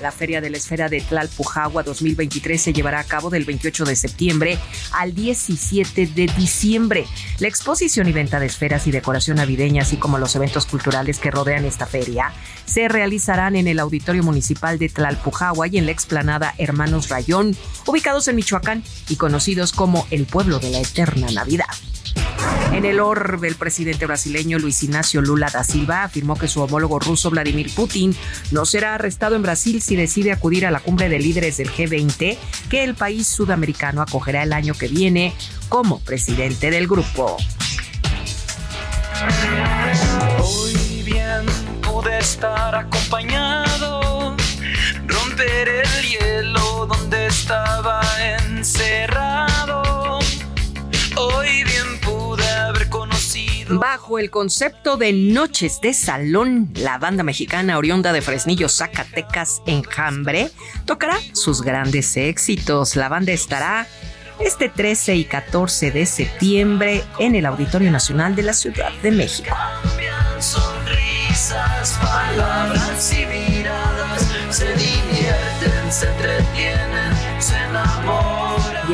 La 0.00 0.10
Feria 0.10 0.40
de 0.40 0.50
la 0.50 0.56
Esfera 0.56 0.88
de 0.88 1.00
Tlalpujagua 1.00 1.84
2023 1.84 2.60
se 2.60 2.72
llevará 2.72 2.98
a 2.98 3.04
cabo 3.04 3.30
del 3.30 3.44
28 3.44 3.84
de 3.84 3.94
septiembre 3.94 4.58
al 4.92 5.14
17 5.14 6.08
de 6.08 6.26
diciembre. 6.36 7.06
La 7.38 7.46
exposición 7.46 8.08
y 8.08 8.12
venta 8.12 8.40
de 8.40 8.46
esferas 8.46 8.88
y 8.88 8.90
decoración 8.90 9.36
navideña, 9.36 9.82
así 9.82 9.96
como 9.96 10.18
los 10.18 10.34
eventos 10.34 10.66
culturales 10.66 11.20
que 11.20 11.30
rodean 11.30 11.64
esta 11.64 11.86
feria, 11.86 12.32
se 12.64 12.88
realizarán 12.88 13.54
en 13.54 13.68
el 13.68 13.78
Auditorio 13.78 14.24
Municipal 14.24 14.76
de 14.80 14.88
Tlalpujagua 14.88 15.68
y 15.68 15.78
en 15.78 15.86
la 15.86 15.92
explanada 15.92 16.52
Hermanos 16.58 17.10
Rayón, 17.10 17.56
ubicados 17.86 18.26
en 18.26 18.34
Michoacán 18.34 18.82
y 19.08 19.14
conocidos 19.16 19.70
como 19.70 20.04
el 20.10 20.26
pueblo 20.26 20.58
de 20.58 20.70
la 20.70 20.80
eterna 20.80 21.28
Navidad. 21.30 21.66
En 22.72 22.84
el 22.84 23.00
orbe, 23.00 23.48
el 23.48 23.54
presidente 23.54 24.06
brasileño 24.06 24.58
Luis 24.58 24.82
Ignacio 24.82 25.22
Lula 25.22 25.48
da 25.52 25.64
Silva 25.64 26.04
afirmó 26.04 26.36
que 26.36 26.46
su 26.48 26.60
homólogo 26.60 26.98
ruso 26.98 27.30
Vladimir 27.30 27.74
Putin 27.74 28.14
no 28.50 28.66
será 28.66 28.94
arrestado 28.94 29.34
en 29.34 29.42
Brasil 29.42 29.80
si 29.80 29.96
decide 29.96 30.32
acudir 30.32 30.66
a 30.66 30.70
la 30.70 30.80
cumbre 30.80 31.08
de 31.08 31.18
líderes 31.18 31.56
del 31.56 31.70
G20 31.70 32.36
que 32.68 32.84
el 32.84 32.94
país 32.94 33.26
sudamericano 33.26 34.02
acogerá 34.02 34.42
el 34.42 34.52
año 34.52 34.74
que 34.74 34.88
viene 34.88 35.34
como 35.68 36.00
presidente 36.00 36.70
del 36.70 36.86
grupo. 36.86 37.36
Hoy 40.38 41.02
bien 41.02 41.46
pude 41.80 42.18
estar 42.18 42.74
acompañado, 42.74 44.36
romper 45.06 45.68
el 45.68 46.02
hielo 46.02 46.86
donde 46.86 47.26
estaba 47.26 48.02
encerrado. 48.38 49.45
Bajo 53.68 54.18
el 54.18 54.30
concepto 54.30 54.96
de 54.96 55.12
Noches 55.12 55.80
de 55.80 55.92
Salón, 55.92 56.70
la 56.74 56.98
banda 56.98 57.24
mexicana 57.24 57.78
oriunda 57.78 58.12
de 58.12 58.22
Fresnillo, 58.22 58.68
Zacatecas, 58.68 59.60
Enjambre, 59.66 60.50
tocará 60.84 61.18
sus 61.32 61.62
grandes 61.62 62.16
éxitos. 62.16 62.94
La 62.94 63.08
banda 63.08 63.32
estará 63.32 63.88
este 64.38 64.68
13 64.68 65.16
y 65.16 65.24
14 65.24 65.90
de 65.90 66.06
septiembre 66.06 67.02
en 67.18 67.34
el 67.34 67.44
Auditorio 67.46 67.90
Nacional 67.90 68.36
de 68.36 68.42
la 68.44 68.52
Ciudad 68.52 68.92
de 69.02 69.10
México. 69.10 69.48
Cambian 69.82 70.42
sonrisas, 70.42 71.98
palabras 72.00 73.12
y 73.12 73.26
miradas, 73.26 74.30
se 74.50 74.66
divierten, 74.66 75.90
se 75.92 76.06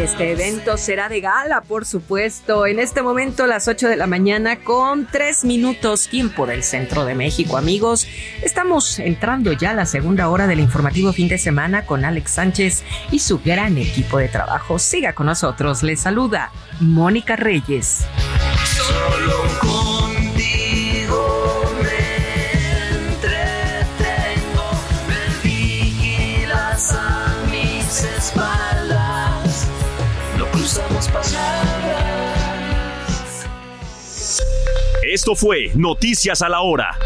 este 0.03 0.33
evento 0.33 0.77
será 0.79 1.09
de 1.09 1.21
gala, 1.21 1.61
por 1.61 1.87
supuesto. 1.87 2.67
En 2.67 2.81
este 2.81 3.03
momento, 3.03 3.47
las 3.47 3.69
8 3.69 3.89
de 3.89 3.97
la 3.97 4.09
mañana, 4.09 4.57
con 4.65 5.07
3 5.07 5.45
minutos, 5.45 6.09
tiempo 6.09 6.45
del 6.45 6.65
centro 6.65 7.05
de 7.05 7.15
México, 7.15 7.57
amigos. 7.57 8.09
Estamos 8.43 8.99
entrando 8.99 9.53
ya 9.53 9.71
a 9.71 9.75
la 9.75 9.87
segunda 9.87 10.29
hora 10.29 10.49
del 10.49 10.59
informativo 10.59 11.13
fin 11.13 11.29
de 11.29 11.39
semana 11.39 11.87
con 11.87 12.05
Alex 12.05 12.33
Sánchez 12.33 12.83
y 13.13 13.21
su 13.21 13.39
gran 13.39 13.79
equipo 13.79 14.19
de 14.19 14.29
trabajo. 14.29 14.81
Siga 14.81 15.13
con 15.13 15.27
nosotros. 15.27 15.85
Les 15.85 16.01
saluda 16.01 16.51
Mónica 16.81 17.37
Reyes. 17.37 18.05
Esto 35.13 35.37
fue 35.37 35.71
Noticias 35.75 36.41
a 36.41 36.49
la 36.49 36.63
Hora. 36.63 36.97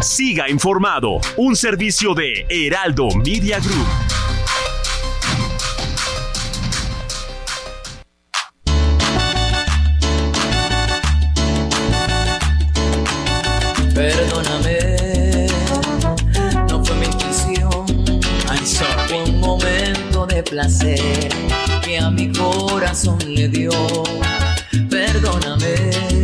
Siga 0.00 0.50
informado, 0.50 1.20
un 1.36 1.54
servicio 1.54 2.12
de 2.12 2.44
Heraldo 2.48 3.06
Media 3.24 3.60
Group. 3.60 3.86
Perdóname, 13.94 15.46
no 16.68 16.84
fue 16.84 16.96
mi 16.96 17.06
intención. 17.06 17.86
Un 19.24 19.38
momento 19.38 20.26
de 20.26 20.42
placer 20.42 21.28
que 21.84 21.96
a 22.00 22.10
mi 22.10 22.32
corazón 22.32 23.18
le 23.24 23.46
dio. 23.46 23.70
Perdóname 24.90 26.15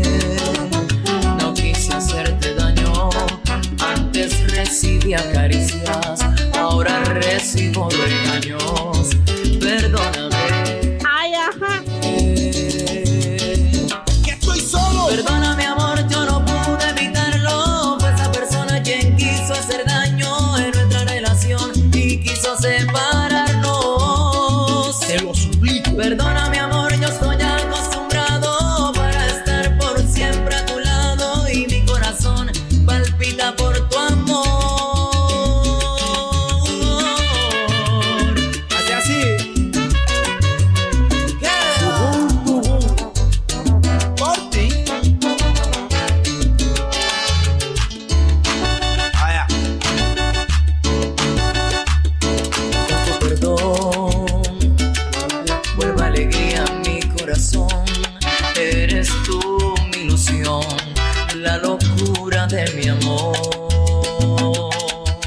Antes 4.72 4.88
recibía 4.88 5.18
caricias, 5.32 6.20
ahora 6.58 7.04
recibo 7.04 7.90
regaños. 7.90 9.01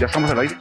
¿Ya 0.05 0.07
estamos 0.07 0.29
al 0.29 0.39
aire? 0.39 0.55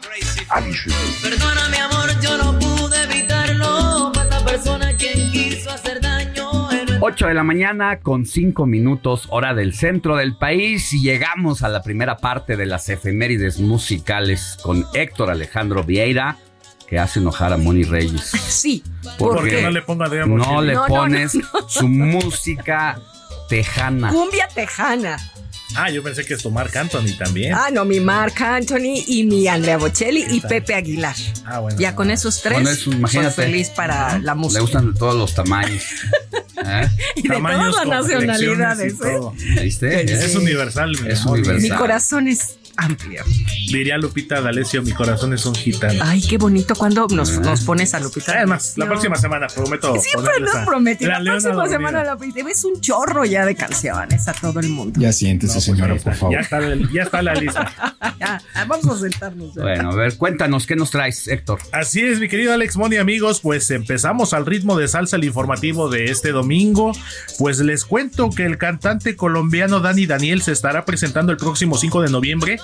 Perdona 1.23 1.69
mi 1.69 1.77
amor, 1.77 2.09
yo 2.23 2.39
no 2.39 2.59
pude 2.59 3.03
evitarlo. 3.03 4.11
Esa 4.15 4.43
persona 4.43 4.97
quien 4.97 5.31
quiso 5.33 5.71
hacer 5.71 6.01
daño. 6.01 6.71
en 6.73 6.97
8 6.99 7.27
de 7.27 7.35
la 7.35 7.43
mañana 7.43 8.01
con 8.01 8.25
5 8.25 8.65
minutos 8.65 9.27
hora 9.29 9.53
del 9.53 9.75
centro 9.75 10.17
del 10.17 10.35
país 10.35 10.95
y 10.95 11.03
llegamos 11.03 11.63
a 11.63 11.69
la 11.69 11.83
primera 11.83 12.17
parte 12.17 12.57
de 12.57 12.65
las 12.65 12.89
efemérides 12.89 13.61
musicales 13.61 14.57
con 14.63 14.87
Héctor 14.95 15.29
Alejandro 15.31 15.85
Vieira 15.85 16.39
que 16.89 16.99
hace 16.99 17.21
enojar 17.21 17.53
a 17.53 17.59
Moni 17.59 17.83
Reyes. 17.85 18.31
Sí. 18.49 18.83
Porque 19.19 19.41
Porque 19.41 19.63
no 19.63 19.71
le 19.73 19.83
ponga 19.83 20.09
de 20.09 20.27
no 20.27 20.63
le 20.63 20.73
No, 20.73 20.81
no, 20.83 20.87
pones 20.87 21.35
no, 21.35 21.43
no. 21.53 21.69
su 21.69 21.87
música 21.87 22.99
tejana. 23.51 24.09
Cumbia 24.11 24.49
tejana. 24.49 25.19
Ah, 25.77 25.91
yo 25.91 26.03
pensé 26.03 26.25
que 26.25 26.35
es 26.35 26.43
Tomar 26.43 26.71
Anthony 26.77 27.17
también. 27.19 27.53
Ah, 27.55 27.69
no, 27.73 27.85
mi 27.85 27.99
Marc 27.99 28.41
Anthony 28.41 29.03
y 29.07 29.25
mi 29.25 29.49
Andrea 29.49 29.77
Bocelli 29.77 30.25
y 30.31 30.41
Pepe 30.41 30.75
Aguilar. 30.75 31.17
Ah, 31.45 31.59
bueno. 31.61 31.79
Ya 31.79 31.95
con 31.97 32.11
esos 32.11 32.41
tres, 32.43 32.59
Con 32.59 32.69
eso, 32.69 32.91
soy 33.11 33.31
feliz 33.31 33.71
para 33.71 34.19
la 34.19 34.35
Le 34.35 34.41
música. 34.41 34.61
gustan 34.61 34.93
de 34.93 34.99
todos 34.99 35.17
los 35.17 35.35
tamaños. 35.35 35.83
¿Eh? 36.65 36.89
Y 37.17 37.29
de 37.29 37.37
todas 37.41 37.75
las 37.75 37.87
nacionalidades. 37.87 38.95
¿eh? 39.05 39.19
¿Viste? 39.63 40.13
Es 40.13 40.37
universal. 40.37 40.97
mi 41.03 41.11
Es 41.11 41.25
universal. 41.25 41.61
Mi 41.61 41.71
corazón 41.71 42.29
es 42.29 42.57
amplio. 42.77 43.23
Diría 43.71 43.99
Lupita 43.99 44.41
D'Alessio, 44.41 44.83
mi 44.83 44.93
corazón 44.93 45.33
es 45.33 45.47
un 45.47 45.55
gitano. 45.55 46.01
Ay, 46.03 46.21
qué 46.23 46.39
bonito 46.39 46.75
cuando 46.75 47.07
nos, 47.09 47.39
nos 47.41 47.63
pones 47.63 47.95
a 47.95 48.01
Lupita. 48.01 48.33
Además, 48.33 48.75
la 48.77 48.87
próxima 48.87 49.17
semana 49.17 49.47
prometo. 49.49 49.95
Siempre 50.01 50.41
nos 50.41 50.57
prometí. 50.67 51.05
La 51.05 51.21
próxima 51.21 51.55
Dormida. 51.55 51.77
semana 51.77 52.05
la 52.05 52.15
ves 52.17 52.65
un 52.65 52.81
chorro 52.81 53.25
ya 53.25 53.45
de 53.45 53.55
canciones 53.55 54.29
a 54.29 54.33
todo 54.33 54.61
el 54.61 54.69
mundo. 54.69 55.01
Ya 55.01 55.13
siéntese, 55.13 55.61
señora, 55.61 55.97
por 55.97 56.15
favor. 56.15 56.35
Ya 56.35 56.41
está, 56.41 56.61
ya 56.93 57.03
está 57.03 57.23
la 57.23 57.35
lista. 57.35 57.73
Ya, 58.21 58.41
vamos 58.69 58.87
a 58.87 59.01
sentarnos. 59.01 59.55
ya. 59.55 59.63
Bueno, 59.63 59.91
a 59.91 59.95
ver, 59.97 60.17
cuéntanos, 60.17 60.67
¿qué 60.67 60.77
nos 60.77 60.91
traes, 60.91 61.27
Héctor? 61.27 61.59
Así 61.73 62.01
es, 62.01 62.21
mi 62.21 62.29
querido 62.29 62.53
Alex 62.53 62.77
Moni, 62.77 62.97
amigos, 62.97 63.41
pues 63.41 63.71
empezamos 63.71 64.33
al 64.33 64.47
ritmo 64.47 64.79
de 64.79 64.89
salsa 64.89 65.17
el 65.17 65.25
informativo 65.25 65.91
de 65.91 66.07
este 66.07 66.31
domingo. 66.31 66.93
Pues 67.39 67.59
les 67.59 67.85
cuento 67.85 68.31
que 68.31 68.45
el 68.45 68.57
cantante 68.57 69.17
colombiano 69.17 69.81
Dani 69.81 70.07
Daniel 70.07 70.43
se 70.43 70.53
estará 70.53 70.85
presentando 70.85 71.33
el 71.33 71.39
próximo 71.39 71.77
5 71.77 72.03
de 72.03 72.11
noviembre 72.11 72.59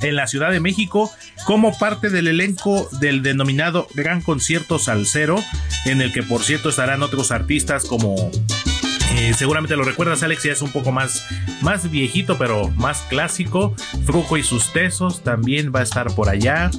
en 0.00 0.16
la 0.16 0.26
Ciudad 0.26 0.50
de 0.50 0.60
México 0.60 1.10
como 1.44 1.76
parte 1.78 2.10
del 2.10 2.28
elenco 2.28 2.88
del 3.00 3.22
denominado 3.22 3.86
Gran 3.94 4.20
Concierto 4.20 4.78
Salsero, 4.78 5.42
en 5.84 6.00
el 6.00 6.12
que 6.12 6.22
por 6.22 6.42
cierto 6.42 6.68
estarán 6.68 7.02
otros 7.02 7.30
artistas 7.30 7.84
como 7.84 8.30
eh, 9.16 9.32
seguramente 9.34 9.76
lo 9.76 9.84
recuerdas, 9.84 10.22
Alex, 10.22 10.42
ya 10.42 10.52
es 10.52 10.60
un 10.60 10.70
poco 10.70 10.92
más, 10.92 11.26
más 11.62 11.90
viejito, 11.90 12.36
pero 12.36 12.68
más 12.76 13.02
clásico. 13.08 13.74
Fruco 14.04 14.36
y 14.36 14.42
sus 14.42 14.72
tesos 14.72 15.22
también 15.22 15.72
va 15.74 15.80
a 15.80 15.84
estar 15.84 16.14
por 16.14 16.28
allá. 16.28 16.70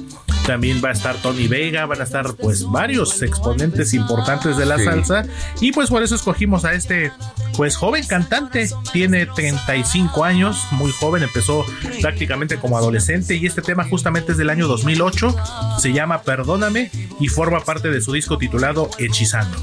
También 0.48 0.80
va 0.82 0.88
a 0.88 0.92
estar 0.92 1.14
Tony 1.16 1.46
Vega, 1.46 1.84
van 1.84 2.00
a 2.00 2.04
estar 2.04 2.32
pues 2.34 2.64
varios 2.64 3.20
exponentes 3.20 3.92
importantes 3.92 4.56
de 4.56 4.64
la 4.64 4.78
Sí. 4.78 4.84
salsa. 4.84 5.26
Y 5.60 5.72
pues 5.72 5.90
por 5.90 6.02
eso 6.02 6.14
escogimos 6.14 6.64
a 6.64 6.72
este 6.72 7.12
pues 7.54 7.76
joven 7.76 8.06
cantante. 8.06 8.66
Tiene 8.90 9.26
35 9.26 10.24
años, 10.24 10.56
muy 10.70 10.90
joven, 10.90 11.22
empezó 11.22 11.66
prácticamente 12.00 12.56
como 12.56 12.78
adolescente. 12.78 13.34
Y 13.36 13.44
este 13.44 13.60
tema 13.60 13.84
justamente 13.84 14.32
es 14.32 14.38
del 14.38 14.48
año 14.48 14.66
2008. 14.68 15.36
Se 15.80 15.92
llama 15.92 16.22
Perdóname 16.22 16.90
y 17.20 17.28
forma 17.28 17.60
parte 17.60 17.90
de 17.90 18.00
su 18.00 18.14
disco 18.14 18.38
titulado 18.38 18.88
Hechizando. 18.98 19.54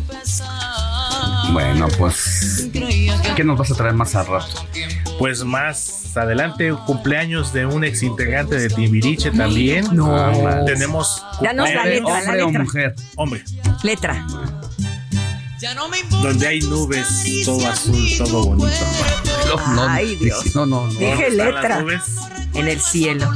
Bueno, 1.51 1.87
pues, 1.97 2.69
¿qué 3.35 3.43
nos 3.43 3.57
vas 3.57 3.71
a 3.71 3.75
traer 3.75 3.93
más 3.93 4.15
al 4.15 4.27
rato? 4.27 4.65
Pues 5.19 5.43
más 5.43 6.15
adelante, 6.17 6.73
cumpleaños 6.85 7.53
de 7.53 7.65
un 7.65 7.83
ex 7.83 8.03
integrante 8.03 8.57
de 8.57 8.69
Timbiriche 8.69 9.31
también. 9.31 9.85
No. 9.93 10.65
Tenemos 10.65 11.23
Danos 11.41 11.69
la 11.73 11.85
letra, 11.85 12.09
la 12.09 12.19
hombre 12.19 12.43
o 12.43 12.47
letra. 12.47 12.63
mujer. 12.63 12.95
Hombre. 13.15 13.43
Letra. 13.83 14.25
Donde 16.21 16.47
hay 16.47 16.59
nubes, 16.61 17.07
todo 17.45 17.67
azul, 17.67 18.07
todo 18.17 18.43
bonito. 18.45 18.67
No, 19.47 19.73
no, 19.75 19.87
Ay, 19.89 20.15
Dios. 20.15 20.53
No, 20.55 20.65
no, 20.65 20.87
no. 20.87 20.93
Dije 20.93 21.29
letra. 21.31 21.79
nubes. 21.81 22.03
En 22.53 22.67
el 22.67 22.79
cielo. 22.81 23.31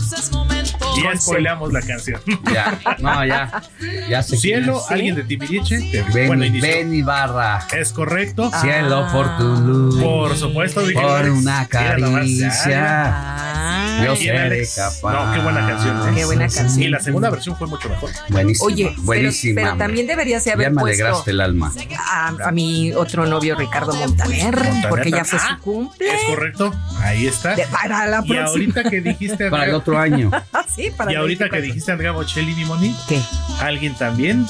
Y 0.98 1.04
ya 1.04 1.10
Con 1.12 1.20
spoileamos 1.22 1.74
la 1.74 1.82
canción. 1.82 2.22
Ya, 2.54 2.80
no, 3.00 3.26
ya. 3.26 3.62
Ya 4.10 4.24
sé 4.24 4.38
Cielo, 4.38 4.82
alguien 4.90 5.16
de 5.16 5.24
Timbiriche. 5.24 5.78
que, 5.92 6.02
Ven, 6.14 6.28
bueno, 6.28 6.46
ven 6.62 6.94
Ibarra. 6.94 7.66
Es 7.78 7.94
correcto. 7.94 8.52
Cielo 8.62 9.08
por 9.12 9.38
tu 9.38 9.44
luz. 9.58 10.02
Por 10.02 10.36
supuesto, 10.36 10.82
dije, 10.86 11.00
Por 11.02 11.30
una 11.30 11.68
caricia. 11.68 12.52
ya. 12.68 14.02
Yo 14.04 14.14
Y 14.14 14.16
el 14.16 14.18
seré 14.18 14.40
Alex, 14.40 14.76
capaz. 14.76 15.14
No, 15.26 15.34
qué 15.34 15.40
buena 15.42 15.68
canción. 15.68 15.98
¿eh? 16.10 16.12
Qué 16.16 16.26
buena 16.26 16.48
canción. 16.48 16.82
Y 16.84 16.88
la 16.90 17.00
segunda 17.00 17.30
versión 17.30 17.56
fue 17.58 17.68
mucho 17.68 17.90
mejor. 17.90 18.10
Buenísima. 18.30 18.66
Oye, 18.66 18.86
pero, 18.92 19.02
buenísima. 19.04 19.56
pero 19.56 19.72
hombre. 19.72 19.86
también 19.86 20.08
deberías 20.08 20.44
de 20.46 20.52
haber 20.54 20.68
Ya 20.68 20.70
me 20.72 20.82
puesto 20.82 21.04
alegraste 21.04 21.32
el 21.32 21.42
alma. 21.42 21.72
a, 22.00 22.34
a 22.46 22.52
mi 22.52 22.94
otro 22.94 23.26
novio 23.26 23.56
Ricardo 23.56 23.94
Montaner, 23.94 24.58
porque 24.90 25.12
ya 25.12 25.26
fue 25.26 25.40
Ah, 25.42 25.56
su 25.58 25.64
cumple. 25.64 26.08
Es 26.16 26.24
correcto. 26.30 26.74
Ahí 27.02 27.28
está. 27.28 27.56
De- 27.56 27.66
para 27.68 28.08
la 28.08 28.22
Y 28.24 28.30
próxima. 28.30 28.46
ahorita 28.50 28.90
que 28.90 29.02
dijiste. 29.02 29.50
Para 29.50 29.66
el 29.66 29.76
otro 29.76 30.00
año. 30.00 30.32
sí, 30.84 30.92
para 30.96 31.12
y 31.12 31.16
ahorita 31.16 31.46
que 31.46 31.52
24. 31.52 31.66
dijiste 31.66 31.92
Andrea 31.92 32.12
Bocelli 32.12 32.60
y 32.60 32.66
Moni. 32.66 32.96
¿Qué? 33.08 33.20
Alguien 33.60 33.96
también. 33.96 34.46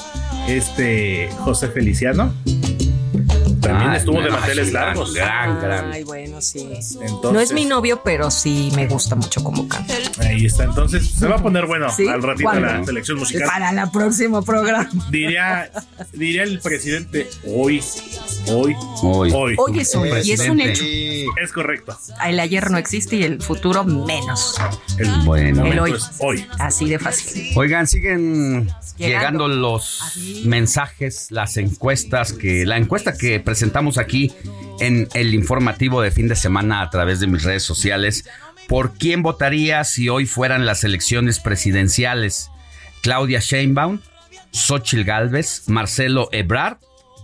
Este. 0.48 1.28
José 1.38 1.68
Feliciano. 1.68 2.32
También 3.70 3.90
Ah, 3.90 3.96
estuvo 3.96 4.20
de 4.20 4.28
no, 4.28 4.36
manteles 4.38 4.66
sí, 4.68 4.72
largos. 4.72 5.14
Gran, 5.14 5.60
gran. 5.60 5.92
Ay, 5.92 6.04
bueno, 6.04 6.40
sí. 6.40 6.68
Entonces, 7.00 7.32
no 7.32 7.40
es 7.40 7.52
mi 7.52 7.64
novio, 7.64 8.02
pero 8.04 8.30
sí 8.30 8.70
me 8.74 8.86
gusta 8.86 9.14
mucho 9.16 9.42
cómo 9.42 9.66
canta. 9.68 9.94
Ahí 10.20 10.46
está. 10.46 10.64
Entonces 10.64 11.08
se 11.10 11.26
va 11.26 11.36
a 11.36 11.42
poner 11.42 11.66
bueno 11.66 11.88
¿Sí? 11.90 12.06
al 12.08 12.22
ratito 12.22 12.48
¿Cuándo? 12.50 12.66
la 12.66 12.84
selección 12.84 13.18
musical. 13.18 13.48
Para 13.48 13.70
el 13.82 13.90
próximo 13.90 14.42
programa. 14.42 14.88
Diría, 15.10 15.70
diría 16.12 16.42
el 16.44 16.60
presidente 16.60 17.28
hoy, 17.46 17.82
hoy, 18.48 18.74
Hoy. 19.02 19.30
hoy. 19.32 19.54
Hoy 19.58 19.80
es 19.80 19.94
hoy, 19.94 20.10
y 20.24 20.32
es 20.32 20.48
un 20.48 20.60
hecho. 20.60 20.84
Es 21.42 21.52
correcto. 21.52 21.96
El 22.24 22.38
ayer 22.40 22.70
no 22.70 22.78
existe 22.78 23.16
y 23.16 23.22
el 23.24 23.40
futuro 23.42 23.84
menos. 23.84 24.56
El 24.98 25.10
Bueno. 25.24 25.64
El 25.66 25.78
hoy. 25.78 25.92
es 25.92 26.10
hoy. 26.18 26.46
Así 26.58 26.88
de 26.88 26.98
fácil. 26.98 27.50
Oigan, 27.56 27.86
siguen 27.86 28.66
llegando, 28.96 29.46
Llegando. 29.46 29.48
los 29.48 30.00
mensajes, 30.44 31.28
las 31.30 31.56
encuestas 31.56 32.32
que 32.32 32.64
la 32.66 32.76
encuesta 32.76 33.16
que 33.16 33.40
presentamos 33.60 33.98
aquí 33.98 34.32
en 34.80 35.06
el 35.12 35.34
informativo 35.34 36.00
de 36.00 36.10
fin 36.10 36.28
de 36.28 36.34
semana 36.34 36.80
a 36.80 36.88
través 36.88 37.20
de 37.20 37.26
mis 37.26 37.42
redes 37.42 37.62
sociales. 37.62 38.24
¿Por 38.68 38.94
quién 38.94 39.22
votaría 39.22 39.84
si 39.84 40.08
hoy 40.08 40.24
fueran 40.24 40.64
las 40.64 40.82
elecciones 40.82 41.40
presidenciales? 41.40 42.50
Claudia 43.02 43.40
Sheinbaum, 43.40 44.00
Xochitl 44.50 45.04
Galvez, 45.04 45.64
Marcelo 45.66 46.30
Ebrard 46.32 46.78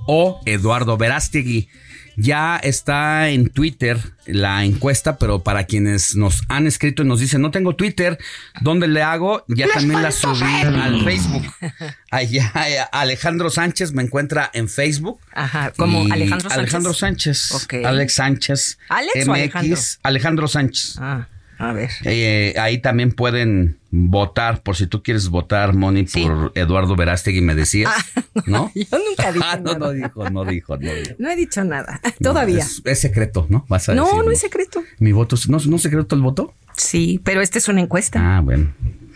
o 0.07 0.43
Eduardo 0.45 0.99
Verástegui. 0.99 1.71
Ya 2.17 2.57
está 2.57 3.29
en 3.29 3.51
Twitter 3.51 3.99
la 4.27 4.65
encuesta, 4.65 5.19
pero 5.19 5.43
para 5.43 5.65
quienes 5.65 6.17
nos 6.17 6.43
han 6.49 6.67
escrito 6.67 7.03
y 7.03 7.07
nos 7.07 7.21
dicen, 7.21 7.43
no 7.43 7.51
tengo 7.51 7.77
Twitter, 7.77 8.19
¿dónde 8.61 8.89
le 8.89 9.03
hago? 9.03 9.45
Ya 9.49 9.67
también 9.69 10.03
la 10.03 10.11
subí 10.11 10.43
al 10.45 11.05
Facebook. 11.05 11.45
Allá 12.11 12.51
Alejandro 12.93 13.51
Sánchez 13.51 13.93
me 13.93 14.03
encuentra 14.03 14.51
en 14.55 14.69
Facebook. 14.69 15.21
Ajá, 15.33 15.73
como 15.77 16.11
Alejandro 16.13 16.49
Sánchez. 16.49 16.59
Alejandro 16.59 16.95
Sánchez. 16.95 17.53
Ok. 17.53 17.75
Alex 17.85 18.15
Sánchez. 18.15 18.79
¿Alex 18.89 19.29
o 19.29 19.33
Alejandro? 19.33 19.79
Alejandro 20.03 20.49
Sánchez. 20.49 20.97
Ah, 20.99 21.27
a 21.59 21.73
ver. 21.73 21.91
Eh, 22.05 22.55
ahí 22.59 22.79
también 22.79 23.13
pueden 23.13 23.79
votar, 23.91 24.63
por 24.63 24.77
si 24.77 24.87
tú 24.87 25.03
quieres 25.03 25.29
votar, 25.29 25.75
Moni, 25.75 26.05
por 26.05 26.53
Eduardo 26.55 26.97
Verástegui, 26.97 27.41
me 27.41 27.55
decías, 27.55 27.93
¿no? 28.47 28.71
Yo 28.75 28.99
nunca 28.99 29.33
dije 29.33 29.47
Ah, 29.51 29.57
no, 29.57 29.73
nada. 29.73 29.79
no 29.79 29.91
dijo, 29.93 30.31
no 30.31 30.45
dijo, 30.45 30.77
no 30.77 30.93
dijo. 30.95 31.15
No 31.19 31.31
he 31.31 31.37
dicho 31.37 31.65
nada. 31.65 32.01
No, 32.05 32.11
Todavía. 32.33 32.59
es, 32.59 32.83
es 32.85 33.01
secreto, 33.01 33.47
¿no? 33.49 33.65
Vas 33.69 33.89
a 33.89 33.95
No, 33.95 34.23
no 34.23 34.31
es 34.31 34.41
secreto. 34.41 34.83
Mi 34.99 35.13
voto, 35.13 35.37
¿no, 35.49 35.59
¿no 35.67 35.77
es 35.77 35.83
secreto 35.83 36.15
el 36.15 36.23
voto? 36.23 36.55
Sí, 36.77 37.21
pero 37.25 37.41
esta 37.41 37.59
es 37.59 37.69
una 37.69 37.81
encuesta. 37.81 38.37
Ah, 38.37 38.41
bueno. 38.41 38.73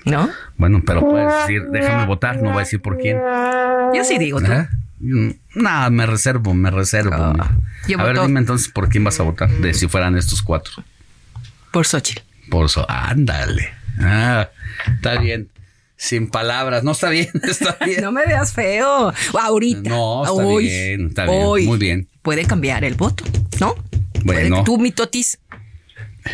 ¿No? 0.06 0.30
Bueno, 0.56 0.82
pero 0.86 1.00
puedes 1.00 1.30
decir, 1.42 1.64
déjame 1.70 2.06
votar, 2.06 2.36
no 2.36 2.50
voy 2.50 2.56
a 2.56 2.60
decir 2.60 2.80
por 2.80 2.96
quién. 2.96 3.18
Yo 3.94 4.02
sí 4.02 4.16
digo, 4.16 4.40
¿tú? 4.40 4.50
¿Eh? 4.50 4.66
Nada, 5.54 5.90
me 5.90 6.06
reservo, 6.06 6.54
me 6.54 6.70
reservo. 6.70 7.14
Ah, 7.14 7.50
a 7.98 8.02
ver, 8.04 8.20
dime 8.20 8.40
entonces 8.40 8.68
por 8.68 8.88
quién 8.88 9.04
vas 9.04 9.20
a 9.20 9.24
votar, 9.24 9.50
de 9.50 9.74
si 9.74 9.88
fueran 9.88 10.16
estos 10.16 10.40
cuatro. 10.40 10.72
Por 11.70 11.86
Xochitl. 11.86 12.22
Por 12.50 12.66
eso, 12.66 12.84
ándale. 12.88 13.70
Ah, 14.00 14.48
está 14.94 15.18
bien. 15.18 15.48
Sin 15.96 16.30
palabras, 16.30 16.82
no 16.82 16.92
está 16.92 17.10
bien, 17.10 17.28
está 17.42 17.76
bien. 17.84 18.02
No 18.02 18.10
me 18.12 18.24
veas 18.24 18.52
feo. 18.52 19.12
Ahorita. 19.38 19.90
No, 19.90 20.22
está 20.22 20.32
Hoy. 20.32 20.64
bien, 20.64 21.06
está 21.08 21.24
bien, 21.26 21.42
Hoy. 21.42 21.66
muy 21.66 21.78
bien. 21.78 22.08
Puede 22.22 22.44
cambiar 22.46 22.84
el 22.84 22.94
voto, 22.94 23.24
¿no? 23.60 23.74
Bueno. 24.24 24.64
Tú, 24.64 24.78
mi 24.78 24.92
totis. 24.92 25.38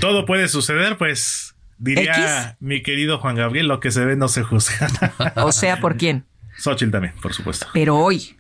Todo 0.01 0.25
puede 0.25 0.49
suceder, 0.49 0.97
pues 0.99 1.55
diría 1.79 2.57
mi 2.61 2.83
querido 2.83 3.19
Juan 3.19 3.37
Gabriel, 3.37 3.69
lo 3.69 3.81
que 3.81 3.91
se 3.91 4.05
ve 4.05 4.17
no 4.17 4.29
se 4.29 4.43
juzga. 4.43 4.89
O 5.37 5.53
sea, 5.53 5.81
¿por 5.81 5.97
quién? 5.97 6.25
Xochitl 6.59 6.91
también, 6.91 7.15
por 7.21 7.35
supuesto. 7.35 7.67
Pero 7.73 7.97
hoy, 7.97 8.37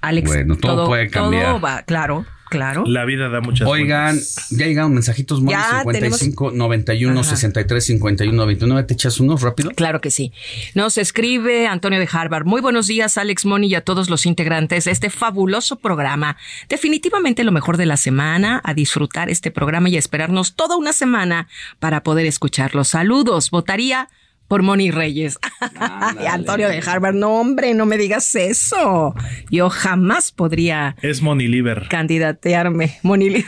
Alex. 0.00 0.28
Bueno, 0.28 0.56
todo 0.56 0.86
puede 0.86 1.08
cambiar. 1.08 1.46
Todo 1.46 1.60
va, 1.60 1.82
claro, 1.82 2.26
claro. 2.52 2.84
La 2.86 3.04
vida 3.04 3.28
da 3.28 3.40
muchas 3.40 3.66
Oigan, 3.68 4.18
ya 4.50 4.66
llegaron 4.66 4.92
mensajitos 4.94 5.40
Moni, 5.40 5.52
Ya 5.52 5.80
55 5.80 6.52
91 6.52 7.20
Ajá. 7.20 7.30
63 7.30 7.84
51 7.84 8.46
29. 8.46 8.82
¿Te 8.84 8.94
echas 8.94 9.20
unos 9.20 9.42
rápido? 9.42 9.70
Claro 9.70 10.00
que 10.00 10.10
sí. 10.10 10.32
Nos 10.74 10.98
escribe 10.98 11.66
Antonio 11.66 11.98
de 11.98 12.08
Harvard. 12.10 12.44
Muy 12.44 12.60
buenos 12.60 12.86
días, 12.86 13.18
Alex 13.18 13.44
Moni 13.44 13.68
y 13.68 13.74
a 13.74 13.80
todos 13.80 14.10
los 14.10 14.26
integrantes 14.26 14.84
de 14.84 14.90
este 14.90 15.10
fabuloso 15.10 15.76
programa. 15.76 16.36
Definitivamente 16.68 17.44
lo 17.44 17.52
mejor 17.52 17.76
de 17.76 17.86
la 17.86 17.96
semana, 17.96 18.60
a 18.64 18.74
disfrutar 18.74 19.30
este 19.30 19.50
programa 19.50 19.88
y 19.88 19.96
a 19.96 19.98
esperarnos 19.98 20.54
toda 20.54 20.76
una 20.76 20.92
semana 20.92 21.48
para 21.78 22.02
poder 22.02 22.26
escucharlos. 22.26 22.88
Saludos. 22.88 23.50
Votaría 23.50 24.08
por 24.52 24.62
Moni 24.62 24.90
Reyes. 24.90 25.38
Antonio 26.30 26.68
de 26.68 26.82
Harvard, 26.86 27.14
no 27.14 27.40
hombre, 27.40 27.72
no 27.72 27.86
me 27.86 27.96
digas 27.96 28.34
eso. 28.34 29.14
Yo 29.50 29.70
jamás 29.70 30.30
podría 30.30 30.94
Es 31.00 31.22
Moni 31.22 31.48
Liver. 31.48 31.86
candidatearme. 31.88 32.98
Moni 33.02 33.30
Liber. 33.30 33.46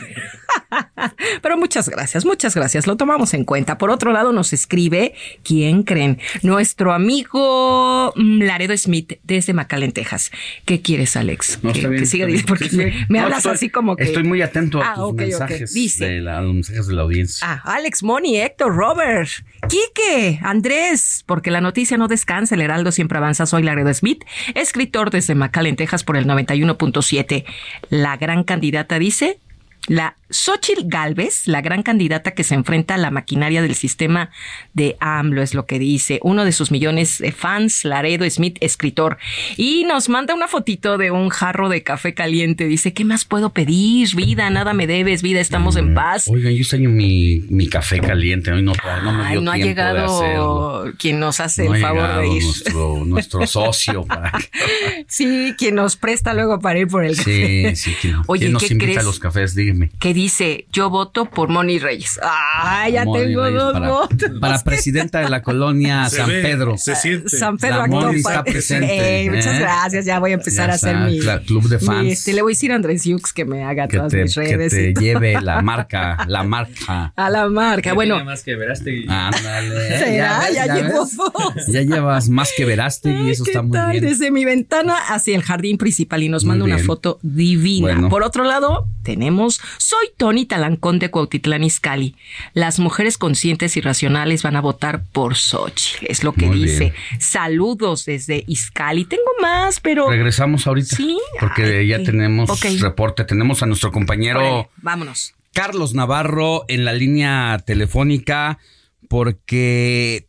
Pero 1.41 1.57
muchas 1.57 1.89
gracias, 1.89 2.25
muchas 2.25 2.55
gracias. 2.55 2.87
Lo 2.87 2.95
tomamos 2.97 3.33
en 3.33 3.43
cuenta. 3.45 3.77
Por 3.77 3.89
otro 3.91 4.11
lado, 4.11 4.31
nos 4.33 4.53
escribe, 4.53 5.13
¿quién 5.43 5.83
creen? 5.83 6.19
Nuestro 6.43 6.93
amigo 6.93 8.13
mm, 8.15 8.41
Laredo 8.43 8.75
Smith 8.77 9.13
desde 9.23 9.53
McAllen, 9.53 9.91
Texas. 9.91 10.31
¿Qué 10.65 10.81
quieres, 10.81 11.15
Alex? 11.15 11.59
No, 11.61 11.71
que, 11.71 11.79
está 11.79 11.89
bien, 11.89 12.01
que 12.01 12.05
siga 12.07 12.25
está 12.25 12.33
bien. 12.33 12.45
porque 12.45 12.63
Sí, 12.65 12.69
sí. 12.71 12.77
me, 12.77 13.05
me 13.09 13.19
No, 13.19 13.25
hablas 13.25 13.39
estoy- 13.39 13.53
así 13.53 13.69
como 13.69 13.95
que. 13.95 14.03
Estoy 14.03 14.23
muy 14.23 14.41
atento 14.41 14.81
a 14.81 14.91
Ah, 14.91 14.95
tus 14.95 15.13
mensajes, 15.13 15.73
Dice. 15.73 16.05
de 16.07 16.21
la- 16.21 16.41
los 16.41 16.53
mensajes 16.53 16.87
de 16.87 16.93
la 16.93 17.01
audiencia. 17.03 17.47
Ah, 17.49 17.61
Alex, 17.75 18.03
Moni, 18.03 18.37
Héctor, 18.37 18.75
Robert, 18.75 19.29
Quique, 19.69 20.39
Andrés, 20.43 21.23
porque 21.25 21.51
la 21.51 21.61
noticia 21.61 21.97
no 21.97 22.07
descansa, 22.07 22.55
el 22.55 22.61
Heraldo 22.61 22.91
siempre 22.91 23.17
avanza. 23.17 23.45
Soy 23.45 23.63
Laredo 23.63 23.93
Smith, 23.93 24.23
escritor 24.53 25.09
desde 25.11 25.35
McAllen, 25.35 25.75
Texas, 25.75 26.03
por 26.03 26.17
el 26.17 26.25
91.7. 26.27 27.45
La 27.89 28.17
gran 28.17 28.43
candidata 28.43 28.99
dice. 28.99 29.39
La 29.87 30.17
Xochitl 30.31 30.83
Galvez, 30.85 31.47
la 31.47 31.61
gran 31.61 31.83
candidata 31.83 32.31
que 32.31 32.43
se 32.43 32.55
enfrenta 32.55 32.95
a 32.95 32.97
la 32.97 33.11
maquinaria 33.11 33.61
del 33.61 33.75
sistema 33.75 34.31
de 34.73 34.97
AMLO, 34.99 35.43
es 35.43 35.53
lo 35.53 35.65
que 35.67 35.77
dice. 35.77 36.19
Uno 36.23 36.43
de 36.45 36.51
sus 36.51 36.71
millones 36.71 37.19
de 37.19 37.31
fans, 37.31 37.85
Laredo 37.85 38.27
Smith, 38.29 38.57
escritor. 38.61 39.17
Y 39.55 39.83
nos 39.85 40.09
manda 40.09 40.33
una 40.33 40.47
fotito 40.47 40.97
de 40.97 41.11
un 41.11 41.29
jarro 41.29 41.69
de 41.69 41.83
café 41.83 42.13
caliente. 42.15 42.65
Dice, 42.65 42.93
¿qué 42.93 43.05
más 43.05 43.25
puedo 43.25 43.51
pedir? 43.51 44.15
Vida, 44.15 44.49
nada 44.49 44.73
me 44.73 44.87
debes, 44.87 45.21
vida, 45.21 45.39
estamos 45.39 45.75
en 45.75 45.93
paz. 45.93 46.27
Oigan, 46.27 46.53
yo 46.53 46.59
extraño 46.61 46.89
mi, 46.89 47.41
mi 47.49 47.67
café 47.67 47.99
caliente. 47.99 48.51
Hoy 48.51 48.63
no, 48.63 48.73
no 49.03 49.11
me 49.13 49.23
Ay, 49.23 49.31
dio 49.33 49.41
no 49.41 49.51
ha 49.51 49.57
llegado 49.57 50.91
quien 50.97 51.19
nos 51.19 51.39
hace 51.39 51.65
No 51.65 51.75
el 51.75 51.81
favor 51.81 52.21
de 52.21 52.27
ir. 52.27 52.43
Nuestro, 52.43 53.05
nuestro 53.05 53.47
socio. 53.47 54.05
para 54.05 54.31
Sí, 55.07 55.53
quien 55.57 55.75
nos 55.75 55.95
presta 55.95 56.33
luego 56.33 56.59
para 56.59 56.79
ir 56.79 56.87
por 56.87 57.05
el 57.05 57.15
café. 57.15 57.75
Sí, 57.75 57.91
sí. 57.91 57.95
¿Quién, 58.01 58.15
Oye, 58.27 58.41
quién 58.41 58.53
nos 58.53 58.63
¿qué 58.63 58.73
invita 58.73 58.85
crees? 58.85 58.99
a 58.99 59.03
los 59.03 59.19
cafés? 59.19 59.55
Que 59.99 60.13
dice, 60.13 60.65
yo 60.71 60.89
voto 60.89 61.25
por 61.25 61.49
Moni 61.49 61.79
Reyes. 61.79 62.19
Ah, 62.21 62.87
ya 62.89 63.05
Moni 63.05 63.23
tengo 63.25 63.43
Reyes 63.43 63.59
dos 63.59 63.73
para, 63.73 63.89
votos. 63.89 64.31
Para 64.39 64.63
presidenta 64.63 65.19
de 65.19 65.29
la 65.29 65.41
colonia 65.41 66.09
Se 66.09 66.17
San 66.17 66.27
ve, 66.29 66.41
Pedro. 66.41 66.77
se 66.77 66.95
siente. 66.95 67.29
San 67.29 67.57
Pedro 67.57 67.77
La 67.79 67.87
Moni 67.87 68.17
está 68.17 68.43
presente. 68.43 69.29
Muchas 69.31 69.55
¿eh? 69.55 69.59
gracias, 69.59 70.05
ya 70.05 70.19
voy 70.19 70.31
a 70.31 70.35
empezar 70.35 70.67
Ya 70.67 70.73
a 70.73 70.75
hacer 70.75 70.95
está, 70.95 71.39
mi, 71.39 71.45
club 71.45 71.67
de 71.69 71.77
mi, 71.79 71.85
fans. 71.85 72.07
este, 72.11 72.33
le 72.33 72.41
voy 72.41 72.51
a 72.51 72.53
decir 72.53 72.71
a 72.71 72.75
Andrés 72.75 73.03
Yux 73.05 73.33
que 73.33 73.45
me 73.45 73.63
haga 73.63 73.87
Que 73.87 73.97
todas 73.97 74.11
te, 74.11 74.23
mis 74.23 74.33
que 74.35 74.41
redes. 74.41 74.71
te 74.71 74.89
y- 74.91 74.93
lleve 74.93 75.39
la 75.41 75.61
marca, 75.61 76.17
la 76.27 76.43
marca. 76.43 77.13
a 77.15 77.29
la 77.29 77.47
marca. 77.49 77.93
Bueno, 77.93 78.23
más 78.25 78.43
que 78.43 78.55
Verástegui. 78.55 79.05
Ándale. 79.09 79.87
será, 79.99 80.39
ves, 80.41 80.55
ya, 80.55 80.65
llevo 80.75 81.03
ves. 81.05 81.17
dos. 81.17 81.67
Ya 81.67 81.81
llevas 81.81 82.29
más 82.29 82.51
que 82.55 82.65
Verástegui 82.65 83.27
y 83.27 83.31
eso 83.31 83.43
¿Qué 83.43 83.51
está 83.51 83.61
muy 83.61 83.71
tal? 83.71 83.91
bien. 83.91 84.03
Desde 84.05 84.31
mi 84.31 84.45
ventana 84.45 84.95
hacia 85.09 85.35
el 85.35 85.41
jardín 85.43 85.77
principal 85.77 86.23
y 86.23 86.29
nos 86.29 86.45
manda 86.45 86.65
una 86.65 86.77
foto 86.79 87.19
divina. 87.21 87.81
Bueno. 87.93 88.09
Por 88.09 88.23
otro 88.23 88.43
lado, 88.43 88.87
tenemos 89.03 89.61
Soy 89.77 90.07
Tony 90.17 90.45
Talancón 90.45 90.99
de 90.99 91.11
Cuautitlán 91.11 91.63
Izcalli. 91.63 92.15
Las 92.53 92.79
mujeres 92.79 93.17
conscientes 93.17 93.77
y 93.77 93.81
racionales 93.81 94.43
van 94.43 94.55
a 94.55 94.61
votar 94.61 95.03
por 95.11 95.35
Xochitl. 95.35 96.05
Es 96.09 96.23
lo 96.23 96.33
que 96.33 96.47
Muy 96.47 96.63
dice. 96.63 96.79
bien. 96.79 96.93
Saludos 97.19 98.05
desde 98.05 98.43
Izcalli. 98.47 99.05
Tengo 99.05 99.31
más, 99.41 99.79
pero 99.79 100.09
Regresamos 100.09 100.67
ahorita. 100.67 100.95
Sí. 100.95 101.17
Porque 101.39 101.63
Ay, 101.63 101.87
ya 101.87 102.03
tenemos 102.03 102.49
reporte. 102.81 103.23
Tenemos 103.25 103.63
a 103.63 103.65
nuestro 103.65 103.91
compañero 103.91 104.39
Órale, 104.39 104.69
vámonos. 104.77 105.33
Carlos 105.53 105.93
Navarro 105.93 106.65
en 106.67 106.83
la 106.83 106.93
línea 106.93 107.57
telefónica 107.65 108.59
porque 109.07 110.27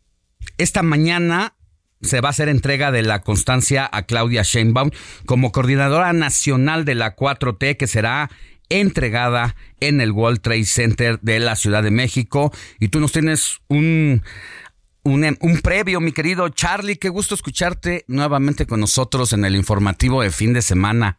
esta 0.57 0.83
mañana 0.83 1.53
se 2.01 2.21
va 2.21 2.29
a 2.29 2.31
hacer 2.31 2.47
entrega 2.47 2.91
de 2.91 3.01
la 3.01 3.21
constancia 3.21 3.89
a 3.91 4.03
Claudia 4.03 4.43
Sheinbaum 4.43 4.91
como 5.25 5.51
coordinadora 5.51 6.13
nacional 6.13 6.85
de 6.85 6.95
la 6.95 7.15
4T 7.15 7.75
que 7.75 7.87
será 7.87 8.29
entregada 8.69 9.55
en 9.79 10.01
el 10.01 10.11
World 10.11 10.41
Trade 10.41 10.65
Center 10.65 11.19
de 11.21 11.39
la 11.39 11.55
Ciudad 11.55 11.83
de 11.83 11.91
México. 11.91 12.51
Y 12.79 12.89
tú 12.89 12.99
nos 12.99 13.11
tienes 13.11 13.59
un, 13.67 14.23
un, 15.03 15.37
un 15.39 15.61
previo, 15.61 15.99
mi 15.99 16.11
querido 16.11 16.49
Charlie. 16.49 16.97
Qué 16.97 17.09
gusto 17.09 17.35
escucharte 17.35 18.03
nuevamente 18.07 18.65
con 18.65 18.79
nosotros 18.79 19.33
en 19.33 19.45
el 19.45 19.55
informativo 19.55 20.21
de 20.21 20.31
fin 20.31 20.53
de 20.53 20.61
semana. 20.61 21.17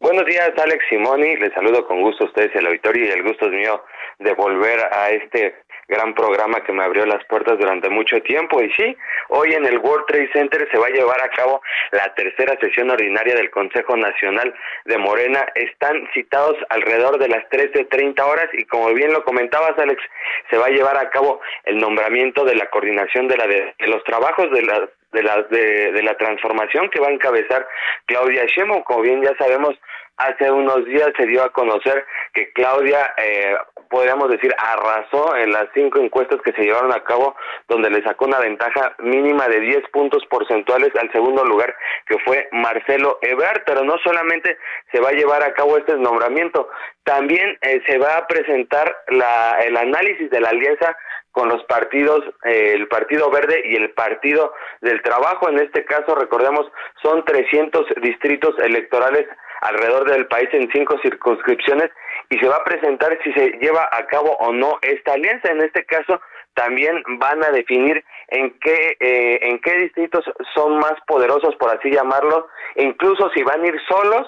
Buenos 0.00 0.26
días, 0.26 0.50
Alex 0.60 0.84
Simoni. 0.90 1.36
Les 1.36 1.52
saludo 1.54 1.86
con 1.86 2.02
gusto 2.02 2.24
a 2.24 2.26
ustedes 2.26 2.50
al 2.56 2.66
auditorio 2.66 3.06
y 3.06 3.10
el 3.10 3.22
gusto 3.22 3.46
es 3.46 3.52
mío 3.52 3.84
de 4.18 4.34
volver 4.34 4.80
a 4.92 5.10
este 5.10 5.61
gran 5.88 6.14
programa 6.14 6.62
que 6.64 6.72
me 6.72 6.84
abrió 6.84 7.04
las 7.06 7.24
puertas 7.24 7.58
durante 7.58 7.88
mucho 7.88 8.20
tiempo. 8.22 8.62
Y 8.62 8.70
sí, 8.72 8.96
hoy 9.28 9.52
en 9.54 9.64
el 9.66 9.78
World 9.78 10.06
Trade 10.06 10.30
Center 10.32 10.68
se 10.70 10.78
va 10.78 10.86
a 10.86 10.90
llevar 10.90 11.22
a 11.22 11.30
cabo 11.30 11.62
la 11.90 12.14
tercera 12.14 12.56
sesión 12.60 12.90
ordinaria 12.90 13.34
del 13.34 13.50
Consejo 13.50 13.96
Nacional 13.96 14.54
de 14.84 14.98
Morena. 14.98 15.44
Están 15.54 16.08
citados 16.14 16.56
alrededor 16.68 17.18
de 17.18 17.28
las 17.28 17.44
13.30 17.50 18.20
horas 18.22 18.48
y 18.52 18.64
como 18.64 18.92
bien 18.94 19.12
lo 19.12 19.24
comentabas, 19.24 19.78
Alex, 19.78 20.02
se 20.50 20.56
va 20.56 20.66
a 20.66 20.70
llevar 20.70 20.96
a 20.96 21.10
cabo 21.10 21.40
el 21.64 21.78
nombramiento 21.78 22.44
de 22.44 22.54
la 22.54 22.70
coordinación 22.70 23.28
de, 23.28 23.36
la 23.36 23.46
de, 23.46 23.74
los 23.80 24.02
trabajos 24.04 24.50
de 24.50 24.62
la 24.62 24.88
de 25.12 25.22
la 25.22 25.42
de, 25.42 25.92
de 25.92 26.02
la 26.02 26.16
transformación 26.16 26.88
que 26.88 26.98
va 26.98 27.08
a 27.08 27.12
encabezar 27.12 27.68
Claudia 28.06 28.46
Sheinbaum. 28.46 28.82
Como 28.82 29.02
bien 29.02 29.22
ya 29.22 29.36
sabemos, 29.36 29.76
hace 30.16 30.50
unos 30.50 30.84
días 30.86 31.10
se 31.16 31.26
dio 31.26 31.42
a 31.42 31.52
conocer 31.52 32.04
que 32.32 32.52
Claudia, 32.52 33.14
eh, 33.16 33.56
podríamos 33.92 34.30
decir, 34.30 34.52
arrasó 34.56 35.36
en 35.36 35.52
las 35.52 35.66
cinco 35.74 36.00
encuestas 36.00 36.40
que 36.42 36.52
se 36.52 36.62
llevaron 36.62 36.92
a 36.92 37.04
cabo, 37.04 37.36
donde 37.68 37.90
le 37.90 38.02
sacó 38.02 38.24
una 38.24 38.40
ventaja 38.40 38.94
mínima 38.98 39.46
de 39.48 39.60
10 39.60 39.90
puntos 39.92 40.24
porcentuales 40.30 40.90
al 40.96 41.12
segundo 41.12 41.44
lugar, 41.44 41.76
que 42.06 42.18
fue 42.20 42.48
Marcelo 42.52 43.18
Ebrard. 43.20 43.62
Pero 43.66 43.84
no 43.84 43.98
solamente 44.02 44.56
se 44.90 45.00
va 45.00 45.10
a 45.10 45.12
llevar 45.12 45.44
a 45.44 45.52
cabo 45.52 45.76
este 45.76 45.94
nombramiento, 45.96 46.70
también 47.04 47.58
eh, 47.60 47.82
se 47.86 47.98
va 47.98 48.16
a 48.16 48.26
presentar 48.26 48.96
la, 49.08 49.58
el 49.60 49.76
análisis 49.76 50.30
de 50.30 50.40
la 50.40 50.48
alianza 50.48 50.96
con 51.30 51.48
los 51.48 51.62
partidos, 51.64 52.24
eh, 52.44 52.72
el 52.74 52.88
Partido 52.88 53.30
Verde 53.30 53.62
y 53.64 53.76
el 53.76 53.90
Partido 53.90 54.54
del 54.80 55.02
Trabajo. 55.02 55.50
En 55.50 55.58
este 55.58 55.84
caso, 55.84 56.14
recordemos, 56.14 56.66
son 57.02 57.24
300 57.24 57.86
distritos 58.02 58.54
electorales 58.58 59.26
alrededor 59.62 60.10
del 60.10 60.26
país 60.26 60.48
en 60.52 60.70
cinco 60.72 60.98
circunscripciones 61.02 61.90
y 62.32 62.38
se 62.38 62.48
va 62.48 62.56
a 62.56 62.64
presentar 62.64 63.18
si 63.22 63.30
se 63.34 63.50
lleva 63.60 63.86
a 63.92 64.06
cabo 64.06 64.34
o 64.40 64.52
no 64.54 64.78
esta 64.80 65.12
alianza. 65.12 65.52
En 65.52 65.60
este 65.60 65.84
caso, 65.84 66.18
también 66.54 67.02
van 67.18 67.44
a 67.44 67.50
definir 67.50 68.02
en 68.28 68.58
qué 68.58 68.96
eh, 69.00 69.38
en 69.42 69.58
qué 69.60 69.76
distritos 69.76 70.24
son 70.54 70.78
más 70.78 70.94
poderosos, 71.06 71.54
por 71.56 71.76
así 71.76 71.90
llamarlo, 71.90 72.48
incluso 72.76 73.28
si 73.34 73.42
van 73.42 73.62
a 73.62 73.66
ir 73.66 73.78
solos 73.86 74.26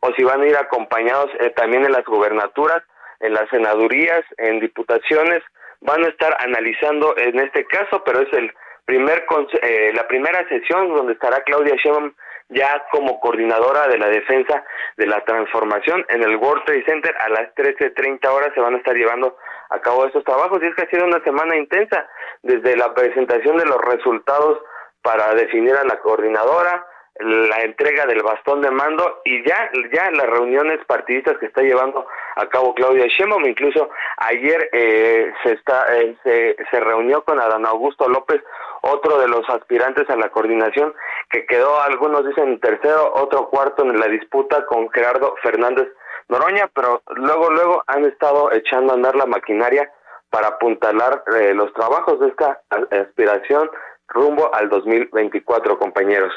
o 0.00 0.12
si 0.12 0.22
van 0.22 0.42
a 0.42 0.46
ir 0.46 0.56
acompañados 0.56 1.30
eh, 1.40 1.48
también 1.56 1.86
en 1.86 1.92
las 1.92 2.04
gubernaturas, 2.04 2.82
en 3.20 3.32
las 3.32 3.48
senadurías, 3.48 4.22
en 4.36 4.60
diputaciones, 4.60 5.42
van 5.80 6.04
a 6.04 6.08
estar 6.08 6.36
analizando 6.40 7.16
en 7.16 7.38
este 7.40 7.64
caso, 7.64 8.02
pero 8.04 8.20
es 8.20 8.32
el 8.34 8.52
primer 8.84 9.24
eh, 9.62 9.92
la 9.94 10.06
primera 10.08 10.46
sesión 10.46 10.94
donde 10.94 11.14
estará 11.14 11.42
Claudia 11.44 11.76
Sheinbaum 11.76 12.12
ya 12.50 12.84
como 12.90 13.20
coordinadora 13.20 13.88
de 13.88 13.98
la 13.98 14.08
defensa 14.08 14.64
de 14.96 15.06
la 15.06 15.24
transformación 15.24 16.04
en 16.08 16.22
el 16.22 16.36
World 16.36 16.64
Trade 16.64 16.84
Center 16.84 17.14
a 17.16 17.28
las 17.28 17.54
13.30 17.54 18.26
horas 18.28 18.50
se 18.54 18.60
van 18.60 18.74
a 18.74 18.78
estar 18.78 18.94
llevando 18.94 19.36
a 19.70 19.80
cabo 19.80 20.06
estos 20.06 20.24
trabajos. 20.24 20.60
Y 20.62 20.66
es 20.66 20.74
que 20.74 20.82
ha 20.82 20.90
sido 20.90 21.06
una 21.06 21.22
semana 21.22 21.56
intensa 21.56 22.06
desde 22.42 22.76
la 22.76 22.92
presentación 22.92 23.56
de 23.56 23.66
los 23.66 23.80
resultados 23.80 24.58
para 25.02 25.34
definir 25.34 25.74
a 25.74 25.84
la 25.84 25.98
coordinadora, 26.00 26.86
la 27.20 27.60
entrega 27.60 28.06
del 28.06 28.22
bastón 28.22 28.62
de 28.62 28.70
mando 28.70 29.20
y 29.24 29.46
ya 29.46 29.70
ya 29.92 30.10
las 30.10 30.26
reuniones 30.26 30.78
partidistas 30.86 31.36
que 31.38 31.46
está 31.46 31.60
llevando 31.60 32.06
a 32.36 32.46
cabo 32.46 32.74
Claudia 32.74 33.06
Sheinbaum 33.06 33.46
incluso 33.46 33.90
ayer 34.16 34.70
eh, 34.72 35.30
se 35.42 35.52
está 35.52 35.84
eh, 35.96 36.16
se, 36.22 36.56
se 36.70 36.80
reunió 36.80 37.22
con 37.22 37.38
Adán 37.38 37.66
Augusto 37.66 38.08
López 38.08 38.42
otro 38.82 39.18
de 39.18 39.28
los 39.28 39.48
aspirantes 39.50 40.08
a 40.08 40.16
la 40.16 40.30
coordinación 40.30 40.94
que 41.30 41.44
quedó 41.44 41.80
algunos 41.82 42.26
dicen 42.26 42.58
tercero 42.60 43.12
otro 43.14 43.50
cuarto 43.50 43.82
en 43.82 44.00
la 44.00 44.08
disputa 44.08 44.64
con 44.64 44.88
Gerardo 44.90 45.34
Fernández 45.42 45.88
Noroña 46.28 46.70
pero 46.74 47.02
luego 47.16 47.50
luego 47.50 47.84
han 47.86 48.06
estado 48.06 48.50
echando 48.52 48.92
a 48.92 48.96
andar 48.96 49.14
la 49.14 49.26
maquinaria 49.26 49.92
para 50.30 50.48
apuntalar 50.48 51.22
eh, 51.38 51.52
los 51.52 51.72
trabajos 51.74 52.18
de 52.20 52.28
esta 52.28 52.62
aspiración 52.90 53.68
rumbo 54.08 54.54
al 54.54 54.68
2024 54.70 55.78
compañeros 55.78 56.32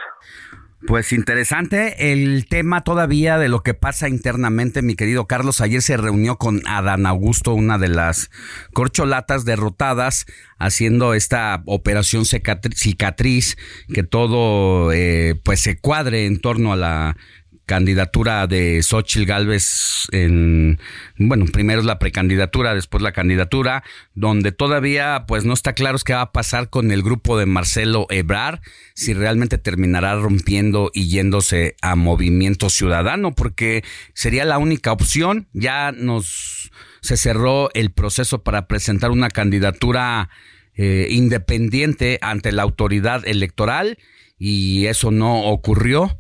pues 0.88 1.14
interesante 1.14 2.12
el 2.12 2.46
tema 2.48 2.84
todavía 2.84 3.38
de 3.38 3.50
lo 3.50 3.64
que 3.64 3.74
pasa 3.74 4.10
internamente, 4.10 4.82
mi 4.82 4.96
querido 4.96 5.28
Carlos. 5.28 5.62
Ayer 5.62 5.82
se 5.82 5.98
reunió 5.98 6.38
con 6.38 6.62
Adán 6.68 7.06
Augusto, 7.06 7.54
una 7.54 7.78
de 7.78 7.88
las 7.88 8.30
corcholatas 8.74 9.46
derrotadas, 9.46 10.26
haciendo 10.58 11.14
esta 11.14 11.64
operación 11.66 12.26
cicatriz, 12.26 13.58
que 13.94 14.04
todo 14.04 14.92
eh, 14.92 15.40
pues 15.44 15.62
se 15.62 15.78
cuadre 15.78 16.26
en 16.26 16.40
torno 16.40 16.74
a 16.74 16.78
la 16.78 17.18
candidatura 17.66 18.46
de 18.48 18.82
Xochitl 18.84 19.26
Galvez 19.26 20.08
en, 20.12 20.80
bueno, 21.18 21.46
primero 21.46 21.80
es 21.80 21.86
la 21.86 22.00
precandidatura, 22.00 22.76
después 22.76 23.02
la 23.02 23.12
candidatura, 23.12 23.84
donde 24.14 24.52
todavía 24.52 25.26
pues 25.28 25.46
no 25.46 25.54
está 25.54 25.74
claro 25.74 25.98
qué 26.04 26.14
va 26.14 26.22
a 26.22 26.32
pasar 26.32 26.70
con 26.70 26.92
el 26.92 27.04
grupo 27.04 27.38
de 27.38 27.46
Marcelo 27.46 28.08
Ebrar, 28.10 28.62
si 28.94 29.14
realmente 29.14 29.58
terminará 29.58 30.16
rompiendo 30.16 30.92
y 30.94 31.08
yéndose 31.08 31.76
a 31.82 31.96
Movimiento 31.96 32.70
Ciudadano, 32.70 33.34
porque 33.34 33.84
sería 34.14 34.46
la 34.46 34.58
única 34.58 34.92
opción, 34.92 35.48
ya 35.54 35.92
nos 35.92 36.72
se 37.02 37.18
cerró 37.18 37.70
el 37.74 37.92
proceso 37.92 38.44
para 38.44 38.68
presentar 38.68 39.12
una 39.12 39.30
candidatura 39.30 40.30
eh, 40.76 41.08
independiente 41.10 42.18
ante 42.22 42.54
la 42.54 42.64
autoridad 42.64 43.28
electoral 43.28 43.98
y 44.40 44.88
eso 44.88 45.12
no 45.12 45.44
ocurrió. 45.44 46.18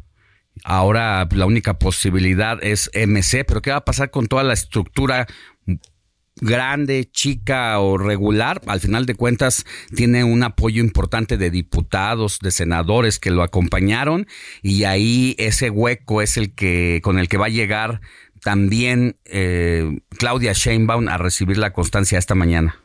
Ahora 0.63 1.27
la 1.31 1.45
única 1.45 1.73
posibilidad 1.75 2.57
es 2.63 2.89
MC, 2.93 3.45
pero 3.45 3.61
¿qué 3.61 3.71
va 3.71 3.77
a 3.77 3.85
pasar 3.85 4.11
con 4.11 4.27
toda 4.27 4.43
la 4.43 4.53
estructura 4.53 5.27
grande, 6.41 7.05
chica 7.11 7.79
o 7.79 7.97
regular? 7.97 8.61
Al 8.67 8.79
final 8.79 9.05
de 9.05 9.15
cuentas 9.15 9.65
tiene 9.95 10.23
un 10.23 10.43
apoyo 10.43 10.81
importante 10.81 11.37
de 11.37 11.49
diputados, 11.49 12.39
de 12.39 12.51
senadores 12.51 13.19
que 13.19 13.31
lo 13.31 13.43
acompañaron 13.43 14.27
y 14.61 14.85
ahí 14.85 15.35
ese 15.37 15.69
hueco 15.69 16.21
es 16.21 16.37
el 16.37 16.55
que 16.55 17.01
con 17.03 17.19
el 17.19 17.27
que 17.27 17.37
va 17.37 17.47
a 17.47 17.49
llegar 17.49 17.99
también 18.43 19.15
eh, 19.25 19.83
Claudia 20.17 20.53
Sheinbaum 20.53 21.07
a 21.07 21.17
recibir 21.17 21.57
la 21.57 21.71
constancia 21.71 22.19
esta 22.19 22.35
mañana. 22.35 22.75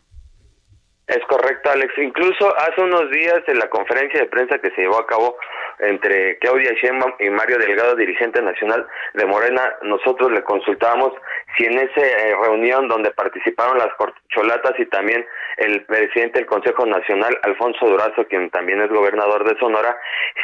Es 1.08 1.24
correcto, 1.26 1.70
Alex. 1.70 1.92
Incluso 1.96 2.54
hace 2.58 2.82
unos 2.82 3.10
días 3.10 3.40
en 3.46 3.58
la 3.58 3.68
conferencia 3.70 4.20
de 4.20 4.26
prensa 4.26 4.58
que 4.58 4.70
se 4.70 4.82
llevó 4.82 5.00
a 5.00 5.06
cabo 5.06 5.36
entre 5.80 6.38
Claudia 6.38 6.72
Sheinbaum 6.80 7.14
y 7.18 7.30
Mario 7.30 7.58
Delgado, 7.58 7.96
dirigente 7.96 8.42
nacional 8.42 8.86
de 9.14 9.26
Morena, 9.26 9.76
nosotros 9.82 10.32
le 10.32 10.42
consultábamos 10.42 11.12
si 11.56 11.64
en 11.64 11.78
esa 11.78 12.00
eh, 12.00 12.34
reunión 12.42 12.88
donde 12.88 13.10
participaron 13.10 13.78
las 13.78 13.92
corcholatas 13.94 14.78
y 14.78 14.86
también 14.86 15.24
el 15.58 15.84
presidente 15.84 16.38
del 16.38 16.46
Consejo 16.46 16.86
Nacional, 16.86 17.36
Alfonso 17.42 17.86
Durazo, 17.86 18.26
quien 18.28 18.48
también 18.50 18.80
es 18.80 18.90
gobernador 18.90 19.44
de 19.48 19.58
Sonora, 19.58 19.96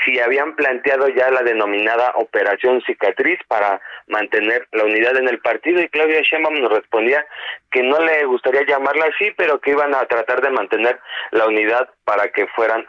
si 0.05 0.19
habían 0.19 0.57
planteado 0.57 1.09
ya 1.09 1.31
la 1.31 1.43
denominada 1.43 2.13
Operación 2.17 2.83
Cicatriz 2.83 3.39
para 3.47 3.81
mantener 4.09 4.67
la 4.73 4.85
unidad 4.85 5.17
en 5.17 5.29
el 5.29 5.39
partido 5.39 5.81
y 5.81 5.89
Claudia 5.89 6.21
Sheinbaum 6.23 6.61
nos 6.61 6.73
respondía 6.73 7.25
que 7.71 7.83
no 7.83 7.99
le 8.01 8.25
gustaría 8.25 8.65
llamarla 8.67 9.07
así, 9.07 9.31
pero 9.37 9.61
que 9.61 9.73
iban 9.73 9.95
a 9.95 10.05
tratar 10.07 10.41
de 10.41 10.51
mantener 10.51 10.99
la 11.31 11.47
unidad 11.47 11.89
para 12.05 12.29
que 12.29 12.47
fueran 12.49 12.85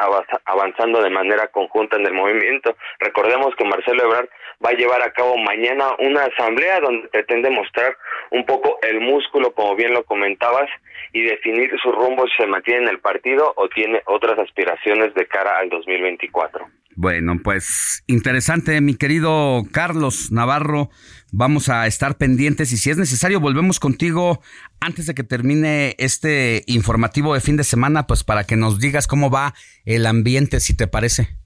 avanzando 0.45 1.01
de 1.01 1.09
manera 1.09 1.47
conjunta 1.47 1.97
en 1.97 2.05
el 2.05 2.13
movimiento. 2.13 2.76
Recordemos 2.99 3.55
que 3.55 3.66
Marcelo 3.66 4.03
Ebrard 4.03 4.30
va 4.63 4.70
a 4.70 4.74
llevar 4.74 5.01
a 5.01 5.11
cabo 5.11 5.38
mañana 5.38 5.95
una 5.99 6.26
asamblea 6.26 6.80
donde 6.80 7.07
pretende 7.07 7.49
mostrar 7.49 7.97
un 8.32 8.45
poco 8.45 8.80
el 8.82 8.99
músculo, 9.01 9.53
como 9.53 9.76
bien 9.76 9.93
lo 9.93 10.03
comentabas, 10.03 10.70
y 11.13 11.24
definir 11.24 11.72
su 11.82 11.91
rumbo 11.91 12.28
si 12.28 12.43
se 12.43 12.47
mantiene 12.47 12.84
en 12.84 12.89
el 12.89 12.99
partido 12.99 13.53
o 13.55 13.70
tiene 13.70 14.01
otras 14.05 14.38
aspiraciones 14.39 15.13
de 15.13 15.28
cara 15.28 15.57
al 15.59 15.70
2024. 15.70 16.68
Bueno, 16.97 17.34
pues 17.43 18.03
interesante, 18.07 18.80
mi 18.80 18.95
querido 18.95 19.63
Carlos 19.74 20.32
Navarro. 20.32 20.89
Vamos 21.34 21.68
a 21.68 21.88
estar 21.88 22.18
pendientes 22.18 22.72
y 22.72 22.78
si 22.78 22.89
es 22.89 22.97
necesario 22.97 23.41
volvemos 23.41 23.82
contigo 23.82 24.41
antes 24.86 25.07
de 25.07 25.15
que 25.15 25.23
termine 25.23 25.95
este 25.97 26.63
informativo 26.67 27.33
de 27.33 27.41
fin 27.41 27.57
de 27.57 27.63
semana, 27.63 28.05
pues 28.05 28.23
para 28.23 28.43
que 28.43 28.55
nos 28.55 28.79
digas 28.79 29.07
cómo 29.07 29.31
va 29.31 29.55
el 29.83 30.05
ambiente, 30.05 30.59
si 30.59 30.77
te 30.77 30.88
parece. 30.88 31.38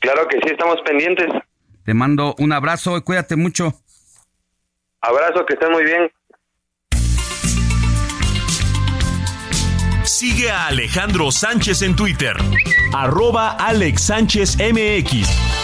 Claro 0.00 0.26
que 0.28 0.38
sí, 0.38 0.50
estamos 0.50 0.76
pendientes. 0.84 1.28
Te 1.84 1.94
mando 1.94 2.34
un 2.38 2.52
abrazo 2.52 2.96
y 2.96 3.02
cuídate 3.02 3.36
mucho. 3.36 3.74
Abrazo, 5.00 5.46
que 5.46 5.54
estén 5.54 5.70
muy 5.70 5.84
bien. 5.84 6.10
Sigue 10.04 10.50
a 10.50 10.66
Alejandro 10.66 11.30
Sánchez 11.30 11.82
en 11.82 11.94
Twitter, 11.94 12.34
arroba 12.92 13.50
Alex 13.52 14.02
Sánchez 14.02 14.56
MX. 14.56 15.59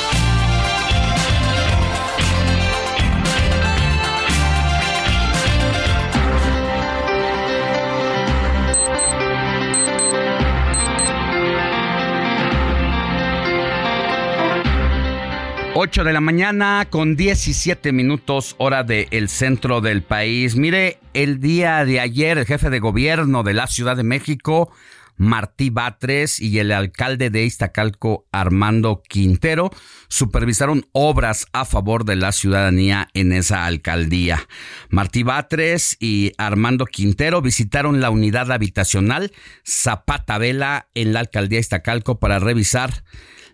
8 15.79 16.05
de 16.05 16.14
la 16.14 16.22
mañana 16.22 16.87
con 16.89 17.16
17 17.16 17.93
minutos 17.93 18.55
hora 18.57 18.83
del 18.83 19.29
centro 19.29 19.83
del 19.83 20.03
país. 20.03 20.57
Mire, 20.57 20.99
el 21.12 21.39
día 21.39 21.85
de 21.85 22.01
ayer 22.01 22.39
el 22.39 22.47
jefe 22.47 22.70
de 22.70 22.81
gobierno 22.81 23.43
de 23.43 23.53
la 23.53 23.66
Ciudad 23.66 23.95
de 23.95 24.03
México, 24.03 24.72
Martí 25.18 25.68
Batres 25.68 26.41
y 26.41 26.61
el 26.61 26.72
alcalde 26.72 27.29
de 27.29 27.45
Iztacalco, 27.45 28.24
Armando 28.33 29.03
Quintero, 29.07 29.70
supervisaron 30.09 30.87
obras 30.92 31.46
a 31.53 31.67
favor 31.67 32.07
de 32.07 32.17
la 32.17 32.33
ciudadanía 32.33 33.09
en 33.13 33.33
esa 33.33 33.67
alcaldía. 33.67 34.49
Martí 34.88 35.25
Batres 35.25 35.99
y 36.00 36.33
Armando 36.38 36.87
Quintero 36.87 37.42
visitaron 37.42 38.00
la 38.00 38.09
unidad 38.09 38.50
habitacional 38.50 39.30
Zapata 39.63 40.38
Vela 40.38 40.88
en 40.95 41.13
la 41.13 41.21
alcaldía 41.21 41.61
Iztacalco 41.61 42.18
para 42.18 42.38
revisar 42.38 43.05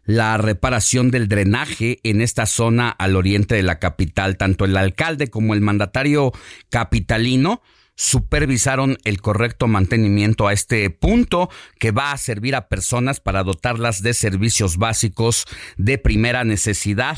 la 0.04 0.36
reparación 0.36 1.10
del 1.10 1.28
drenaje 1.28 2.00
en 2.02 2.20
esta 2.20 2.46
zona 2.46 2.90
al 2.90 3.16
oriente 3.16 3.54
de 3.54 3.62
la 3.62 3.78
capital. 3.78 4.36
Tanto 4.36 4.64
el 4.64 4.76
alcalde 4.76 5.28
como 5.28 5.54
el 5.54 5.60
mandatario 5.60 6.32
capitalino 6.70 7.62
supervisaron 8.02 8.98
el 9.04 9.20
correcto 9.20 9.68
mantenimiento 9.68 10.48
a 10.48 10.52
este 10.52 10.90
punto 10.90 11.48
que 11.78 11.92
va 11.92 12.10
a 12.10 12.16
servir 12.16 12.56
a 12.56 12.66
personas 12.66 13.20
para 13.20 13.44
dotarlas 13.44 14.02
de 14.02 14.12
servicios 14.12 14.76
básicos 14.76 15.44
de 15.76 15.98
primera 15.98 16.42
necesidad 16.42 17.16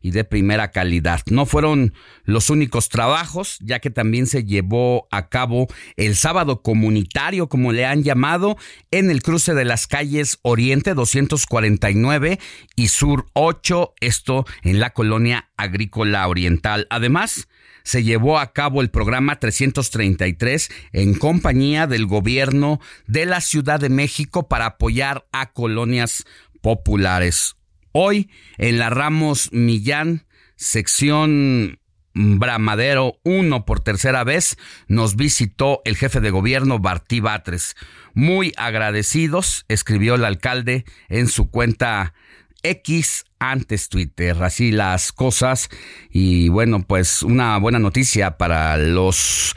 y 0.00 0.12
de 0.12 0.22
primera 0.22 0.70
calidad. 0.70 1.20
No 1.26 1.46
fueron 1.46 1.94
los 2.22 2.48
únicos 2.48 2.90
trabajos, 2.90 3.58
ya 3.60 3.80
que 3.80 3.90
también 3.90 4.28
se 4.28 4.44
llevó 4.44 5.08
a 5.10 5.28
cabo 5.28 5.66
el 5.96 6.14
sábado 6.14 6.62
comunitario, 6.62 7.48
como 7.48 7.72
le 7.72 7.84
han 7.84 8.04
llamado, 8.04 8.56
en 8.92 9.10
el 9.10 9.24
cruce 9.24 9.52
de 9.54 9.64
las 9.64 9.88
calles 9.88 10.38
Oriente 10.42 10.94
249 10.94 12.38
y 12.76 12.86
Sur 12.86 13.26
8, 13.32 13.94
esto 14.00 14.46
en 14.62 14.78
la 14.78 14.90
colonia 14.90 15.50
agrícola 15.56 16.28
oriental. 16.28 16.86
Además, 16.88 17.48
se 17.82 18.02
llevó 18.02 18.38
a 18.38 18.52
cabo 18.52 18.80
el 18.80 18.90
programa 18.90 19.38
333 19.38 20.70
en 20.92 21.14
compañía 21.14 21.86
del 21.86 22.06
gobierno 22.06 22.80
de 23.06 23.26
la 23.26 23.40
Ciudad 23.40 23.80
de 23.80 23.88
México 23.88 24.48
para 24.48 24.66
apoyar 24.66 25.26
a 25.32 25.52
colonias 25.52 26.24
populares. 26.60 27.56
Hoy, 27.92 28.30
en 28.58 28.78
la 28.78 28.90
Ramos 28.90 29.52
Millán, 29.52 30.26
sección 30.56 31.80
Bramadero 32.14 33.18
1 33.24 33.64
por 33.64 33.80
tercera 33.80 34.24
vez, 34.24 34.56
nos 34.88 35.16
visitó 35.16 35.80
el 35.84 35.96
jefe 35.96 36.20
de 36.20 36.30
gobierno 36.30 36.78
Bartí 36.78 37.20
Batres. 37.20 37.76
Muy 38.14 38.52
agradecidos, 38.56 39.64
escribió 39.68 40.14
el 40.16 40.24
alcalde 40.24 40.84
en 41.08 41.28
su 41.28 41.50
cuenta 41.50 42.14
X 42.62 43.24
antes 43.40 43.88
Twitter, 43.88 44.40
así 44.42 44.70
las 44.70 45.10
cosas. 45.10 45.68
Y 46.10 46.48
bueno, 46.50 46.84
pues 46.86 47.24
una 47.24 47.58
buena 47.58 47.80
noticia 47.80 48.36
para 48.38 48.76
los 48.76 49.56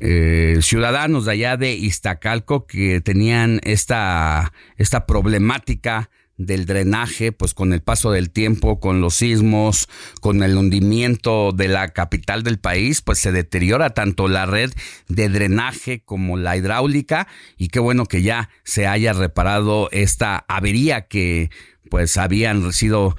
eh, 0.00 0.58
ciudadanos 0.60 1.24
de 1.24 1.32
allá 1.32 1.56
de 1.56 1.72
Iztacalco 1.72 2.66
que 2.66 3.00
tenían 3.00 3.60
esta, 3.64 4.52
esta 4.76 5.06
problemática 5.06 6.10
del 6.40 6.64
drenaje, 6.64 7.32
pues 7.32 7.52
con 7.52 7.74
el 7.74 7.82
paso 7.82 8.10
del 8.10 8.30
tiempo, 8.30 8.80
con 8.80 9.02
los 9.02 9.16
sismos, 9.16 9.88
con 10.22 10.42
el 10.42 10.56
hundimiento 10.56 11.52
de 11.52 11.68
la 11.68 11.88
capital 11.90 12.42
del 12.42 12.58
país, 12.58 13.02
pues 13.02 13.18
se 13.18 13.30
deteriora 13.30 13.90
tanto 13.90 14.26
la 14.26 14.46
red 14.46 14.72
de 15.08 15.28
drenaje 15.28 16.02
como 16.02 16.38
la 16.38 16.56
hidráulica 16.56 17.28
y 17.58 17.68
qué 17.68 17.78
bueno 17.78 18.06
que 18.06 18.22
ya 18.22 18.48
se 18.64 18.86
haya 18.86 19.12
reparado 19.12 19.90
esta 19.92 20.42
avería 20.48 21.08
que 21.08 21.50
pues 21.90 22.16
habían 22.16 22.72
sido 22.72 23.16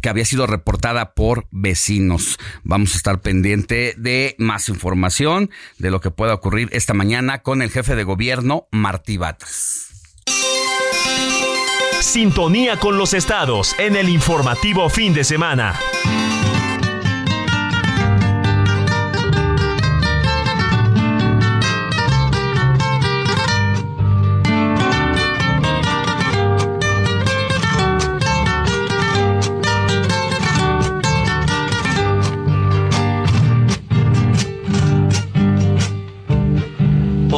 que 0.00 0.08
había 0.08 0.24
sido 0.24 0.46
reportada 0.46 1.14
por 1.14 1.46
vecinos. 1.50 2.38
Vamos 2.64 2.94
a 2.94 2.96
estar 2.96 3.20
pendiente 3.20 3.94
de 3.96 4.34
más 4.38 4.68
información 4.68 5.50
de 5.78 5.90
lo 5.90 6.00
que 6.00 6.10
pueda 6.10 6.34
ocurrir 6.34 6.68
esta 6.72 6.94
mañana 6.94 7.42
con 7.42 7.62
el 7.62 7.70
jefe 7.70 7.94
de 7.94 8.04
gobierno, 8.04 8.66
Martí 8.72 9.18
Batres. 9.18 9.88
Sintonía 12.00 12.78
con 12.78 12.98
los 12.98 13.14
estados 13.14 13.76
en 13.78 13.94
el 13.94 14.08
informativo 14.08 14.88
fin 14.88 15.14
de 15.14 15.22
semana. 15.22 15.78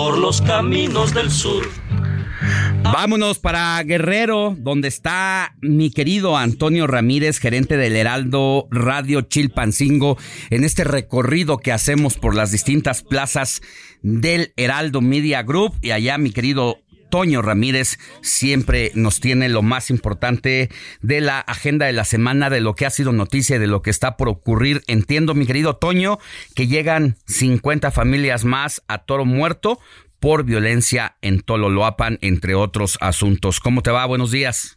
Por 0.05 0.19
los 0.19 0.43
caminos 0.43 1.15
del 1.15 1.31
sur 1.31 1.67
Vámonos 2.83 3.39
para 3.39 3.83
Guerrero, 3.83 4.55
donde 4.59 4.89
está 4.89 5.57
mi 5.63 5.91
querido 5.91 6.37
Antonio 6.37 6.87
Ramírez, 6.87 7.39
gerente 7.39 7.79
del 7.79 7.97
Heraldo 7.97 8.69
Radio 8.71 9.23
Chilpancingo, 9.23 10.19
en 10.51 10.63
este 10.63 10.85
recorrido 10.85 11.57
que 11.57 11.73
hacemos 11.73 12.19
por 12.19 12.35
las 12.35 12.53
distintas 12.53 13.03
plazas 13.03 13.63
del 14.03 14.53
Heraldo 14.57 15.01
Media 15.01 15.43
Group. 15.43 15.75
Y 15.81 15.93
allá 15.93 16.19
mi 16.19 16.31
querido 16.31 16.84
Toño 17.15 17.43
Ramírez 17.43 17.99
siempre 18.23 18.91
nos 18.97 19.21
tiene 19.21 19.49
lo 19.49 19.63
más 19.63 19.89
importante 19.89 20.69
de 21.01 21.21
la 21.21 21.39
agenda 21.39 21.87
de 21.87 21.93
la 21.93 22.03
semana, 22.03 22.51
de 22.51 22.61
lo 22.61 22.75
que 22.75 22.87
ha 22.87 22.91
sido 22.91 23.13
noticia, 23.13 23.61
de 23.61 23.69
lo 23.69 23.83
que 23.83 23.91
está 23.91 24.17
por 24.17 24.29
ocurrir. 24.29 24.81
Entiendo, 24.89 25.33
mi 25.35 25.47
querido 25.47 25.77
Toño, 25.77 26.19
que 26.57 26.67
llegan 26.67 27.15
50 27.27 27.93
familias 27.93 28.45
más 28.45 28.83
a 28.89 29.05
Toro 29.05 29.25
Muerto 29.25 29.79
por 30.19 30.43
violencia 30.43 31.15
en 31.23 31.41
Tololoapan, 31.41 32.19
entre 32.21 32.57
otros 32.57 32.99
asuntos. 33.01 33.61
¿Cómo 33.61 33.83
te 33.83 33.93
va? 33.93 34.05
Buenos 34.07 34.33
días. 34.33 34.77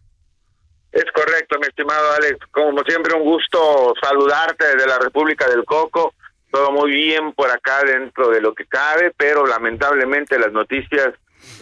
Es 0.92 1.06
correcto, 1.16 1.58
mi 1.60 1.66
estimado 1.66 2.14
Alex. 2.20 2.38
Como 2.52 2.84
siempre, 2.84 3.16
un 3.16 3.24
gusto 3.24 3.96
saludarte 4.00 4.64
desde 4.76 4.88
la 4.88 5.00
República 5.00 5.50
del 5.50 5.66
Coco. 5.66 6.14
Todo 6.52 6.72
muy 6.72 6.92
bien 6.92 7.34
por 7.34 7.50
acá 7.50 7.82
dentro 7.84 8.30
de 8.30 8.42
lo 8.42 8.54
que 8.54 8.68
cabe, 8.68 9.12
pero 9.18 9.48
lamentablemente 9.48 10.38
las 10.38 10.52
noticias 10.52 11.16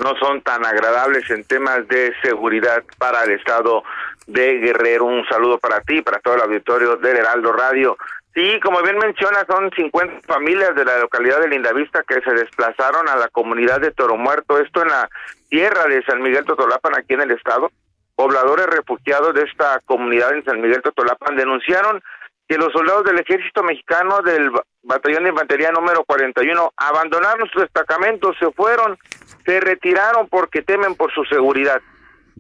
no 0.04 0.16
son 0.18 0.42
tan 0.42 0.66
agradables 0.66 1.30
en 1.30 1.44
temas 1.44 1.88
de 1.88 2.14
seguridad 2.22 2.84
para 2.98 3.24
el 3.24 3.32
estado 3.32 3.84
de 4.28 4.60
Guerrero. 4.60 5.06
Un 5.06 5.26
saludo 5.28 5.58
para 5.58 5.82
ti, 5.82 6.02
para 6.02 6.20
todo 6.20 6.36
el 6.36 6.42
auditorio 6.42 6.98
del 6.98 7.18
Heraldo 7.18 7.52
Radio. 7.54 7.98
Sí, 8.34 8.60
como 8.62 8.82
bien 8.82 8.98
menciona, 8.98 9.46
son 9.48 9.72
50 9.74 10.28
familias 10.28 10.76
de 10.76 10.84
la 10.84 11.00
localidad 11.00 11.40
de 11.40 11.48
Lindavista 11.48 12.04
que 12.04 12.20
se 12.22 12.32
desplazaron 12.32 13.08
a 13.08 13.16
la 13.16 13.30
comunidad 13.30 13.80
de 13.80 13.92
Toro 13.92 14.18
Muerto, 14.18 14.60
esto 14.60 14.82
en 14.82 14.90
la 14.90 15.10
tierra 15.48 15.86
de 15.86 16.04
San 16.04 16.22
Miguel 16.22 16.44
Totolapan, 16.44 16.98
aquí 16.98 17.14
en 17.14 17.22
el 17.22 17.32
estado. 17.32 17.72
Pobladores 18.16 18.66
refugiados 18.66 19.34
de 19.34 19.44
esta 19.44 19.80
comunidad 19.86 20.34
en 20.34 20.44
San 20.44 20.60
Miguel 20.60 20.82
Totolapan 20.82 21.38
denunciaron 21.38 22.02
que 22.48 22.58
los 22.58 22.72
soldados 22.72 23.04
del 23.06 23.20
ejército 23.20 23.64
mexicano 23.64 24.22
del 24.22 24.52
batallón 24.84 25.24
de 25.24 25.30
infantería 25.32 25.72
número 25.72 26.04
41 26.04 26.74
abandonaron 26.78 27.50
sus 27.50 27.64
destacamentos, 27.64 28.36
se 28.40 28.52
fueron, 28.52 28.98
se 29.46 29.60
retiraron 29.60 30.28
porque 30.28 30.62
temen 30.62 30.96
por 30.96 31.12
su 31.14 31.24
seguridad. 31.26 31.82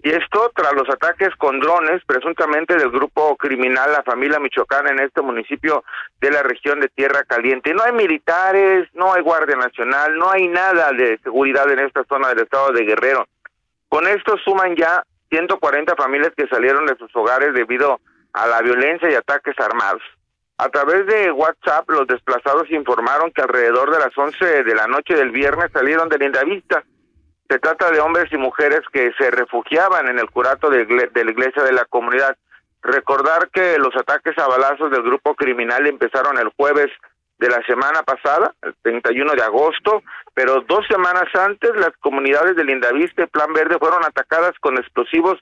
Y 0.03 0.11
esto 0.11 0.51
tras 0.53 0.73
los 0.73 0.87
ataques 0.87 1.29
con 1.37 1.59
drones, 1.59 2.03
presuntamente 2.05 2.75
del 2.75 2.91
grupo 2.91 3.35
criminal 3.37 3.91
La 3.91 4.03
Familia 4.03 4.39
Michoacán 4.39 4.87
en 4.87 4.99
este 4.99 5.21
municipio 5.23 5.83
de 6.21 6.29
la 6.29 6.43
región 6.43 6.79
de 6.79 6.89
Tierra 6.89 7.23
Caliente. 7.23 7.73
No 7.73 7.81
hay 7.81 7.93
militares, 7.93 8.87
no 8.93 9.13
hay 9.13 9.23
Guardia 9.23 9.55
Nacional, 9.55 10.15
no 10.15 10.29
hay 10.29 10.47
nada 10.47 10.91
de 10.91 11.17
seguridad 11.23 11.71
en 11.71 11.79
esta 11.79 12.03
zona 12.03 12.29
del 12.29 12.41
estado 12.41 12.71
de 12.71 12.83
Guerrero. 12.83 13.25
Con 13.89 14.07
esto 14.07 14.37
suman 14.43 14.75
ya 14.75 15.03
140 15.29 15.95
familias 15.95 16.33
que 16.37 16.47
salieron 16.47 16.85
de 16.85 16.97
sus 16.97 17.09
hogares 17.15 17.55
debido 17.55 17.93
a 17.93 17.99
la 18.47 18.61
violencia 18.61 19.09
y 19.09 19.15
ataques 19.15 19.55
armados. 19.59 20.01
A 20.57 20.69
través 20.69 21.05
de 21.05 21.31
WhatsApp, 21.31 21.89
los 21.89 22.07
desplazados 22.07 22.69
informaron 22.71 23.31
que 23.31 23.41
alrededor 23.41 23.91
de 23.91 23.99
las 23.99 24.17
11 24.17 24.63
de 24.63 24.75
la 24.75 24.87
noche 24.87 25.15
del 25.15 25.31
viernes 25.31 25.71
salieron 25.73 26.07
de 26.09 26.17
Lindavista 26.17 26.83
se 27.49 27.59
trata 27.59 27.91
de 27.91 27.99
hombres 27.99 28.31
y 28.31 28.37
mujeres 28.37 28.81
que 28.91 29.11
se 29.17 29.29
refugiaban 29.29 30.07
en 30.07 30.19
el 30.19 30.29
curato 30.29 30.69
de, 30.69 30.85
la 30.85 31.31
iglesia 31.31 31.63
de 31.63 31.73
la 31.73 31.85
comunidad. 31.85 32.35
Recordar 32.81 33.49
que 33.49 33.77
los 33.77 33.95
ataques 33.95 34.37
a 34.37 34.47
balazos 34.47 34.91
del 34.91 35.03
grupo 35.03 35.35
criminal 35.35 35.85
empezaron 35.85 36.37
el 36.37 36.49
jueves 36.57 36.87
de 37.37 37.49
la 37.49 37.61
semana 37.67 38.01
pasada, 38.03 38.53
el 38.61 38.75
31 38.81 39.33
de 39.33 39.43
agosto, 39.43 40.01
pero 40.33 40.61
dos 40.61 40.87
semanas 40.87 41.25
antes 41.35 41.69
las 41.75 41.91
comunidades 41.99 42.55
de 42.55 42.63
Lindavista 42.63 43.23
y 43.23 43.27
Plan 43.27 43.53
Verde 43.53 43.77
fueron 43.77 44.03
atacadas 44.03 44.53
con 44.59 44.77
explosivos 44.77 45.37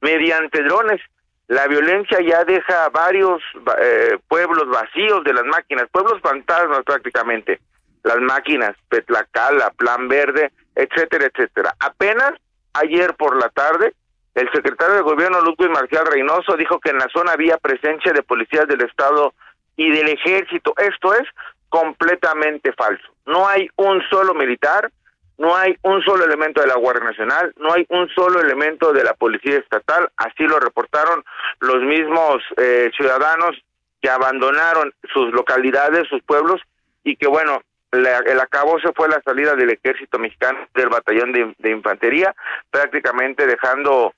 mediante 0.00 0.62
drones. 0.62 1.00
La 1.48 1.66
violencia 1.66 2.18
ya 2.20 2.44
deja 2.44 2.90
varios 2.90 3.42
eh, 3.80 4.18
pueblos 4.28 4.68
vacíos 4.68 5.24
de 5.24 5.32
las 5.32 5.44
máquinas, 5.44 5.88
pueblos 5.90 6.20
fantasmas 6.20 6.82
prácticamente. 6.84 7.58
Las 8.04 8.18
máquinas, 8.18 8.76
Petlacala, 8.88 9.70
Plan 9.70 10.08
Verde, 10.08 10.52
etcétera, 10.74 11.26
etcétera. 11.26 11.74
Apenas 11.80 12.34
ayer 12.74 13.14
por 13.14 13.36
la 13.36 13.48
tarde, 13.48 13.94
el 14.34 14.50
secretario 14.52 14.96
de 14.96 15.02
Gobierno 15.02 15.40
Ludwig 15.40 15.70
Marcial 15.70 16.06
Reynoso 16.06 16.54
dijo 16.56 16.78
que 16.80 16.90
en 16.90 16.98
la 16.98 17.08
zona 17.08 17.32
había 17.32 17.56
presencia 17.56 18.12
de 18.12 18.22
policías 18.22 18.68
del 18.68 18.82
Estado 18.82 19.32
y 19.76 19.90
del 19.90 20.10
Ejército. 20.10 20.74
Esto 20.76 21.14
es 21.14 21.26
completamente 21.70 22.72
falso. 22.74 23.08
No 23.26 23.48
hay 23.48 23.68
un 23.76 24.02
solo 24.10 24.34
militar, 24.34 24.90
no 25.38 25.56
hay 25.56 25.76
un 25.82 26.02
solo 26.02 26.24
elemento 26.24 26.60
de 26.60 26.66
la 26.66 26.76
Guardia 26.76 27.04
Nacional, 27.04 27.52
no 27.58 27.72
hay 27.72 27.86
un 27.88 28.08
solo 28.10 28.40
elemento 28.40 28.92
de 28.92 29.04
la 29.04 29.14
Policía 29.14 29.56
Estatal. 29.56 30.10
Así 30.16 30.42
lo 30.42 30.58
reportaron 30.58 31.24
los 31.60 31.80
mismos 31.82 32.42
eh, 32.56 32.90
ciudadanos 32.96 33.56
que 34.02 34.10
abandonaron 34.10 34.92
sus 35.12 35.32
localidades, 35.32 36.08
sus 36.08 36.22
pueblos, 36.22 36.60
y 37.04 37.16
que 37.16 37.28
bueno, 37.28 37.62
el 37.92 38.40
acabo 38.40 38.78
se 38.80 38.92
fue 38.92 39.08
la 39.08 39.22
salida 39.22 39.54
del 39.54 39.70
ejército 39.70 40.18
mexicano 40.18 40.58
del 40.74 40.88
batallón 40.88 41.32
de, 41.32 41.70
infantería, 41.70 42.34
prácticamente 42.70 43.46
dejando 43.46 44.12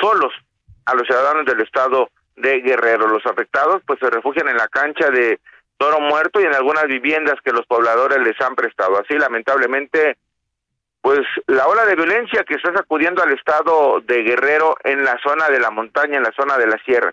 solos 0.00 0.32
a 0.84 0.94
los 0.94 1.06
ciudadanos 1.06 1.44
del 1.46 1.60
estado 1.62 2.10
de 2.36 2.60
Guerrero. 2.60 3.08
Los 3.08 3.26
afectados 3.26 3.82
pues 3.86 3.98
se 3.98 4.10
refugian 4.10 4.48
en 4.48 4.56
la 4.56 4.68
cancha 4.68 5.10
de 5.10 5.40
toro 5.78 6.00
muerto 6.00 6.40
y 6.40 6.44
en 6.44 6.54
algunas 6.54 6.84
viviendas 6.84 7.36
que 7.44 7.52
los 7.52 7.66
pobladores 7.66 8.18
les 8.18 8.40
han 8.40 8.54
prestado. 8.54 8.98
Así, 8.98 9.18
lamentablemente, 9.18 10.16
pues 11.06 11.20
la 11.46 11.68
ola 11.68 11.84
de 11.84 11.94
violencia 11.94 12.42
que 12.42 12.54
está 12.54 12.72
sacudiendo 12.72 13.22
al 13.22 13.30
estado 13.30 14.00
de 14.00 14.24
Guerrero 14.24 14.74
en 14.82 15.04
la 15.04 15.16
zona 15.22 15.48
de 15.48 15.60
la 15.60 15.70
montaña, 15.70 16.16
en 16.16 16.24
la 16.24 16.32
zona 16.32 16.58
de 16.58 16.66
la 16.66 16.76
sierra. 16.78 17.12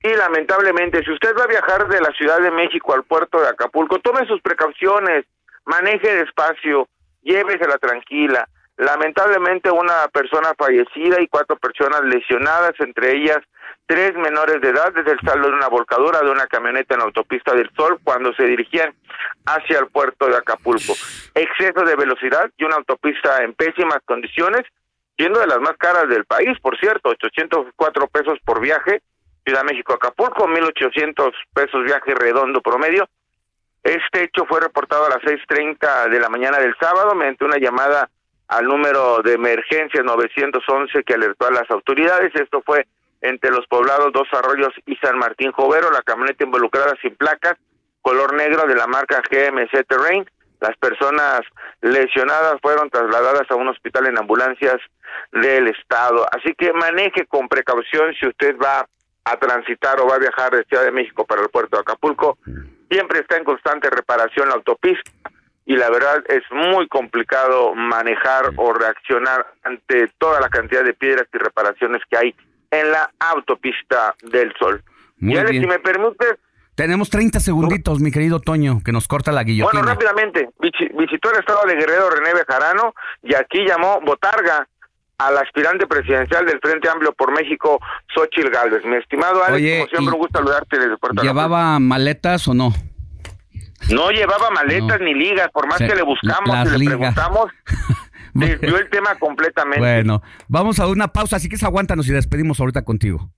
Y 0.00 0.14
lamentablemente, 0.14 1.02
si 1.02 1.10
usted 1.10 1.34
va 1.36 1.42
a 1.42 1.48
viajar 1.48 1.88
de 1.88 2.00
la 2.00 2.12
Ciudad 2.12 2.40
de 2.40 2.52
México 2.52 2.94
al 2.94 3.02
puerto 3.02 3.40
de 3.40 3.48
Acapulco, 3.48 3.98
tome 3.98 4.24
sus 4.28 4.40
precauciones, 4.42 5.24
maneje 5.64 6.14
despacio, 6.14 6.86
llévesela 7.22 7.78
tranquila. 7.78 8.46
Lamentablemente, 8.76 9.72
una 9.72 10.06
persona 10.12 10.52
fallecida 10.56 11.20
y 11.20 11.26
cuatro 11.26 11.56
personas 11.56 12.02
lesionadas, 12.02 12.74
entre 12.78 13.16
ellas 13.16 13.38
tres 13.90 14.14
menores 14.14 14.60
de 14.60 14.68
edad, 14.68 14.92
desde 14.94 15.10
el 15.10 15.18
saldo 15.18 15.48
de 15.48 15.54
una 15.54 15.66
volcadura 15.66 16.20
de 16.20 16.30
una 16.30 16.46
camioneta 16.46 16.94
en 16.94 17.00
la 17.00 17.06
autopista 17.06 17.52
del 17.56 17.68
Sol 17.74 17.98
cuando 18.04 18.32
se 18.34 18.44
dirigían 18.44 18.94
hacia 19.46 19.80
el 19.80 19.88
puerto 19.88 20.28
de 20.28 20.36
Acapulco. 20.36 20.94
Exceso 21.34 21.84
de 21.84 21.96
velocidad 21.96 22.52
y 22.56 22.62
una 22.62 22.76
autopista 22.76 23.42
en 23.42 23.52
pésimas 23.52 23.98
condiciones, 24.04 24.62
siendo 25.16 25.40
de 25.40 25.48
las 25.48 25.58
más 25.58 25.76
caras 25.76 26.08
del 26.08 26.24
país, 26.24 26.56
por 26.60 26.78
cierto, 26.78 27.08
804 27.08 28.06
pesos 28.06 28.38
por 28.44 28.60
viaje, 28.60 29.02
Ciudad 29.44 29.64
México 29.64 29.94
Acapulco, 29.94 30.46
1800 30.46 31.34
pesos 31.52 31.82
viaje 31.84 32.14
redondo 32.14 32.60
promedio. 32.60 33.08
Este 33.82 34.22
hecho 34.22 34.46
fue 34.46 34.60
reportado 34.60 35.06
a 35.06 35.08
las 35.08 35.22
6:30 35.24 36.08
de 36.10 36.20
la 36.20 36.28
mañana 36.28 36.58
del 36.58 36.76
sábado 36.78 37.16
mediante 37.16 37.44
una 37.44 37.58
llamada 37.58 38.08
al 38.46 38.66
número 38.66 39.20
de 39.24 39.32
emergencia 39.32 40.00
911 40.04 41.02
que 41.02 41.14
alertó 41.14 41.48
a 41.48 41.50
las 41.50 41.68
autoridades. 41.72 42.32
Esto 42.36 42.62
fue 42.64 42.86
entre 43.20 43.50
los 43.50 43.66
poblados 43.66 44.12
Dos 44.12 44.28
Arroyos 44.32 44.72
y 44.86 44.96
San 44.96 45.18
Martín 45.18 45.52
Jovero, 45.52 45.90
la 45.90 46.02
camioneta 46.02 46.44
involucrada 46.44 46.94
sin 47.02 47.14
placas, 47.16 47.56
color 48.02 48.34
negro 48.34 48.66
de 48.66 48.74
la 48.74 48.86
marca 48.86 49.22
GMC 49.30 49.86
Terrain. 49.86 50.24
Las 50.60 50.76
personas 50.76 51.40
lesionadas 51.80 52.60
fueron 52.60 52.90
trasladadas 52.90 53.50
a 53.50 53.54
un 53.54 53.68
hospital 53.68 54.06
en 54.06 54.18
ambulancias 54.18 54.76
del 55.32 55.68
estado. 55.68 56.26
Así 56.32 56.54
que 56.54 56.72
maneje 56.72 57.26
con 57.26 57.48
precaución 57.48 58.14
si 58.14 58.26
usted 58.26 58.56
va 58.58 58.86
a 59.24 59.36
transitar 59.36 60.00
o 60.00 60.06
va 60.06 60.16
a 60.16 60.18
viajar 60.18 60.50
de 60.50 60.64
Ciudad 60.64 60.84
de 60.84 60.92
México 60.92 61.24
para 61.24 61.42
el 61.42 61.48
puerto 61.48 61.76
de 61.76 61.80
Acapulco. 61.80 62.38
Siempre 62.90 63.20
está 63.20 63.36
en 63.36 63.44
constante 63.44 63.88
reparación 63.88 64.48
la 64.48 64.54
autopista 64.54 65.10
y 65.64 65.76
la 65.76 65.88
verdad 65.88 66.24
es 66.28 66.42
muy 66.50 66.88
complicado 66.88 67.74
manejar 67.74 68.50
o 68.56 68.72
reaccionar 68.72 69.46
ante 69.62 70.08
toda 70.18 70.40
la 70.40 70.48
cantidad 70.48 70.84
de 70.84 70.94
piedras 70.94 71.28
y 71.32 71.38
reparaciones 71.38 72.02
que 72.10 72.16
hay 72.16 72.34
en 72.70 72.90
la 72.92 73.10
autopista 73.18 74.14
del 74.22 74.52
Sol. 74.58 74.82
Muy 75.18 75.34
bien. 75.34 75.62
si 75.62 75.66
me 75.68 75.78
permites, 75.78 76.36
Tenemos 76.76 77.10
30 77.10 77.40
segunditos, 77.40 78.00
mi 78.00 78.10
querido 78.10 78.40
Toño, 78.40 78.80
que 78.82 78.90
nos 78.92 79.06
corta 79.06 79.32
la 79.32 79.42
guillotina. 79.44 79.82
bueno, 79.82 79.88
rápidamente, 79.94 80.48
visi- 80.60 80.90
visitó 80.96 81.30
el 81.30 81.40
estado 81.40 81.60
de 81.66 81.74
Guerrero 81.74 82.08
René 82.08 82.32
Bejarano 82.32 82.94
y 83.22 83.34
aquí 83.34 83.66
llamó 83.66 84.00
Botarga 84.00 84.66
al 85.18 85.36
aspirante 85.36 85.86
presidencial 85.86 86.46
del 86.46 86.58
Frente 86.60 86.88
Amplio 86.88 87.12
por 87.12 87.32
México, 87.32 87.78
Xochil 88.14 88.48
Gálvez. 88.48 88.82
Mi 88.86 88.96
estimado 88.96 89.44
Alex, 89.44 89.56
Oye, 89.56 89.76
como 89.80 89.88
siempre, 89.90 90.14
un 90.14 90.20
gusto 90.20 90.38
saludarte 90.38 90.78
desde 90.78 90.96
Puerto. 90.96 91.22
¿Llevaba 91.22 91.78
maletas 91.78 92.48
o 92.48 92.54
no? 92.54 92.72
No 93.90 94.10
llevaba 94.10 94.50
maletas 94.50 95.00
No. 95.00 95.04
ni 95.04 95.12
ligas, 95.14 95.50
por 95.52 95.66
más 95.66 95.76
Se- 95.76 95.86
que 95.86 95.94
le 95.94 96.02
buscamos 96.02 96.66
y 96.66 96.70
le 96.70 96.78
ligas. 96.78 96.96
preguntamos, 96.96 97.50
desvió 98.34 98.78
el 98.78 98.88
tema 98.90 99.18
completamente. 99.18 99.80
Bueno, 99.80 100.22
vamos 100.48 100.78
a 100.78 100.86
una 100.86 101.08
pausa, 101.08 101.36
así 101.36 101.48
que 101.48 101.56
se 101.56 101.66
aguántanos 101.66 102.08
y 102.08 102.12
despedimos 102.12 102.60
ahorita 102.60 102.82
contigo. 102.82 103.30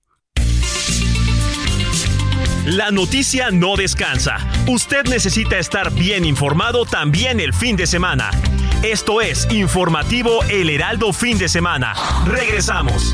La 2.65 2.91
noticia 2.91 3.51
no 3.51 3.75
descansa. 3.75 4.37
Usted 4.67 5.03
necesita 5.09 5.57
estar 5.57 5.91
bien 5.91 6.23
informado 6.23 6.85
también 6.85 7.41
el 7.41 7.53
fin 7.53 7.75
de 7.75 7.85
semana. 7.85 8.31
Esto 8.83 9.19
es 9.19 9.51
Informativo 9.51 10.41
El 10.49 10.69
Heraldo 10.69 11.11
Fin 11.11 11.37
de 11.37 11.49
Semana. 11.49 11.93
Regresamos. 12.25 13.13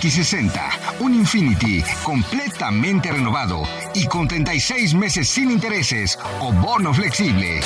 QX60, 0.00 0.98
un 1.00 1.14
Infinity 1.14 1.84
completamente 2.02 3.12
renovado 3.12 3.62
y 3.94 4.06
con 4.06 4.26
36 4.26 4.94
meses 4.94 5.28
sin 5.28 5.50
intereses 5.50 6.18
o 6.40 6.52
bono 6.52 6.94
flexible. 6.94 7.60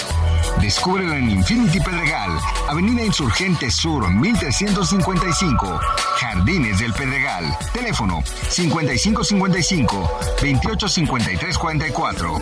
Descúbrelo 0.61 1.15
en 1.15 1.31
Infinity 1.31 1.79
Pedregal, 1.79 2.33
Avenida 2.69 3.05
Insurgente 3.05 3.71
Sur 3.71 4.11
1355, 4.11 5.81
Jardines 6.17 6.81
del 6.81 6.93
Pedregal. 6.93 7.57
Teléfono 7.73 8.23
5555 8.49 10.11
285344. 10.41 12.41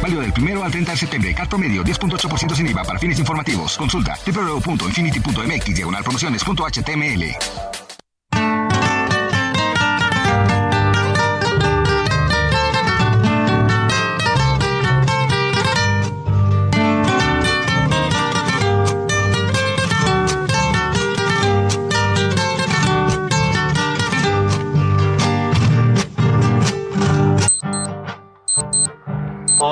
Válido 0.00 0.20
del 0.20 0.32
primero 0.32 0.64
al 0.64 0.70
30 0.70 0.92
de 0.92 0.98
septiembre. 0.98 1.34
Cat 1.34 1.48
promedio 1.48 1.82
10.8% 1.82 2.54
sin 2.54 2.68
IVA 2.68 2.84
para 2.84 2.98
fines 2.98 3.18
informativos. 3.18 3.76
Consulta 3.76 4.16
www.infinity.mx 4.24 5.74
diagonal 5.74 6.04
promociones.html. 6.04 7.81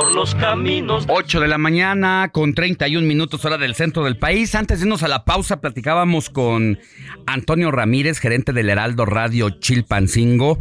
Por 0.01 0.15
los 0.15 0.35
caminos. 0.35 1.05
8 1.09 1.41
de 1.41 1.49
la 1.49 1.59
mañana 1.59 2.31
con 2.33 2.55
31 2.55 3.07
minutos 3.07 3.45
hora 3.45 3.59
del 3.59 3.75
centro 3.75 4.03
del 4.05 4.17
país. 4.17 4.55
Antes 4.55 4.79
de 4.79 4.87
irnos 4.87 5.03
a 5.03 5.09
la 5.09 5.27
pausa, 5.27 5.61
platicábamos 5.61 6.31
con 6.31 6.79
Antonio 7.27 7.71
Ramírez, 7.71 8.19
gerente 8.19 8.55
del 8.55 8.71
Heraldo 8.71 9.05
Radio 9.05 9.51
Chilpancingo, 9.51 10.59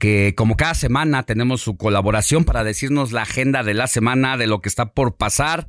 que 0.00 0.34
como 0.36 0.56
cada 0.56 0.74
semana 0.74 1.22
tenemos 1.22 1.60
su 1.60 1.76
colaboración 1.76 2.44
para 2.44 2.64
decirnos 2.64 3.12
la 3.12 3.22
agenda 3.22 3.62
de 3.62 3.74
la 3.74 3.86
semana, 3.86 4.36
de 4.36 4.48
lo 4.48 4.60
que 4.60 4.68
está 4.68 4.86
por 4.92 5.16
pasar 5.16 5.68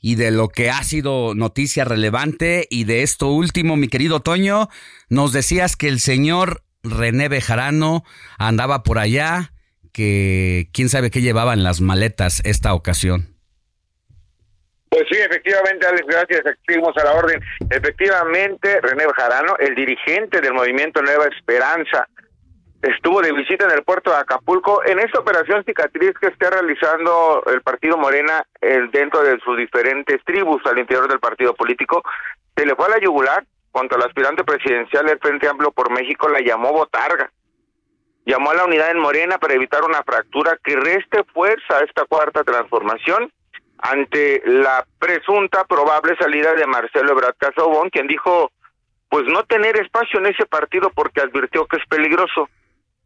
y 0.00 0.14
de 0.14 0.30
lo 0.30 0.48
que 0.48 0.70
ha 0.70 0.82
sido 0.82 1.34
noticia 1.34 1.84
relevante. 1.84 2.68
Y 2.70 2.84
de 2.84 3.02
esto 3.02 3.28
último, 3.28 3.76
mi 3.76 3.88
querido 3.88 4.20
Toño, 4.20 4.70
nos 5.10 5.32
decías 5.32 5.76
que 5.76 5.88
el 5.88 6.00
señor 6.00 6.64
René 6.82 7.28
Bejarano 7.28 8.02
andaba 8.38 8.82
por 8.82 8.98
allá 8.98 9.52
que 9.96 10.68
quién 10.74 10.90
sabe 10.90 11.10
qué 11.10 11.22
llevaba 11.22 11.54
en 11.54 11.64
las 11.64 11.80
maletas 11.80 12.42
esta 12.44 12.74
ocasión. 12.74 13.34
Pues 14.90 15.04
sí, 15.10 15.16
efectivamente, 15.18 15.86
Alex, 15.86 16.06
gracias. 16.06 16.42
Seguimos 16.66 16.94
a 16.98 17.04
la 17.04 17.14
orden. 17.14 17.40
Efectivamente, 17.70 18.78
René 18.82 19.06
Bejarano, 19.06 19.56
el 19.58 19.74
dirigente 19.74 20.42
del 20.42 20.52
movimiento 20.52 21.00
Nueva 21.00 21.24
Esperanza, 21.28 22.06
estuvo 22.82 23.22
de 23.22 23.32
visita 23.32 23.64
en 23.64 23.70
el 23.70 23.84
puerto 23.84 24.10
de 24.10 24.18
Acapulco 24.18 24.84
en 24.84 24.98
esta 24.98 25.18
operación 25.18 25.64
cicatriz 25.64 26.12
que 26.20 26.26
está 26.26 26.50
realizando 26.50 27.42
el 27.46 27.62
partido 27.62 27.96
Morena 27.96 28.44
eh, 28.60 28.80
dentro 28.92 29.22
de 29.22 29.38
sus 29.40 29.56
diferentes 29.56 30.22
tribus 30.26 30.60
al 30.66 30.78
interior 30.78 31.08
del 31.08 31.20
partido 31.20 31.54
político. 31.54 32.02
Se 32.54 32.66
le 32.66 32.74
fue 32.74 32.84
a 32.84 32.90
la 32.90 33.00
yugular 33.00 33.46
contra 33.72 33.96
el 33.96 34.04
aspirante 34.04 34.44
presidencial 34.44 35.06
del 35.06 35.18
Frente 35.20 35.48
Amplio 35.48 35.72
por 35.72 35.90
México, 35.90 36.28
la 36.28 36.40
llamó 36.40 36.72
Botarga. 36.72 37.32
Llamó 38.26 38.50
a 38.50 38.54
la 38.54 38.64
unidad 38.64 38.90
en 38.90 38.98
Morena 38.98 39.38
para 39.38 39.54
evitar 39.54 39.84
una 39.84 40.02
fractura 40.02 40.58
que 40.62 40.74
reste 40.74 41.22
fuerza 41.32 41.78
a 41.78 41.84
esta 41.84 42.04
cuarta 42.06 42.42
transformación 42.42 43.32
ante 43.78 44.42
la 44.44 44.84
presunta 44.98 45.64
probable 45.64 46.16
salida 46.18 46.52
de 46.54 46.66
Marcelo 46.66 47.12
Ebrard 47.12 47.36
Casobón, 47.38 47.88
quien 47.88 48.08
dijo 48.08 48.50
pues 49.08 49.24
no 49.26 49.44
tener 49.44 49.80
espacio 49.80 50.18
en 50.18 50.26
ese 50.26 50.44
partido 50.44 50.90
porque 50.90 51.20
advirtió 51.20 51.66
que 51.66 51.76
es 51.76 51.86
peligroso. 51.88 52.48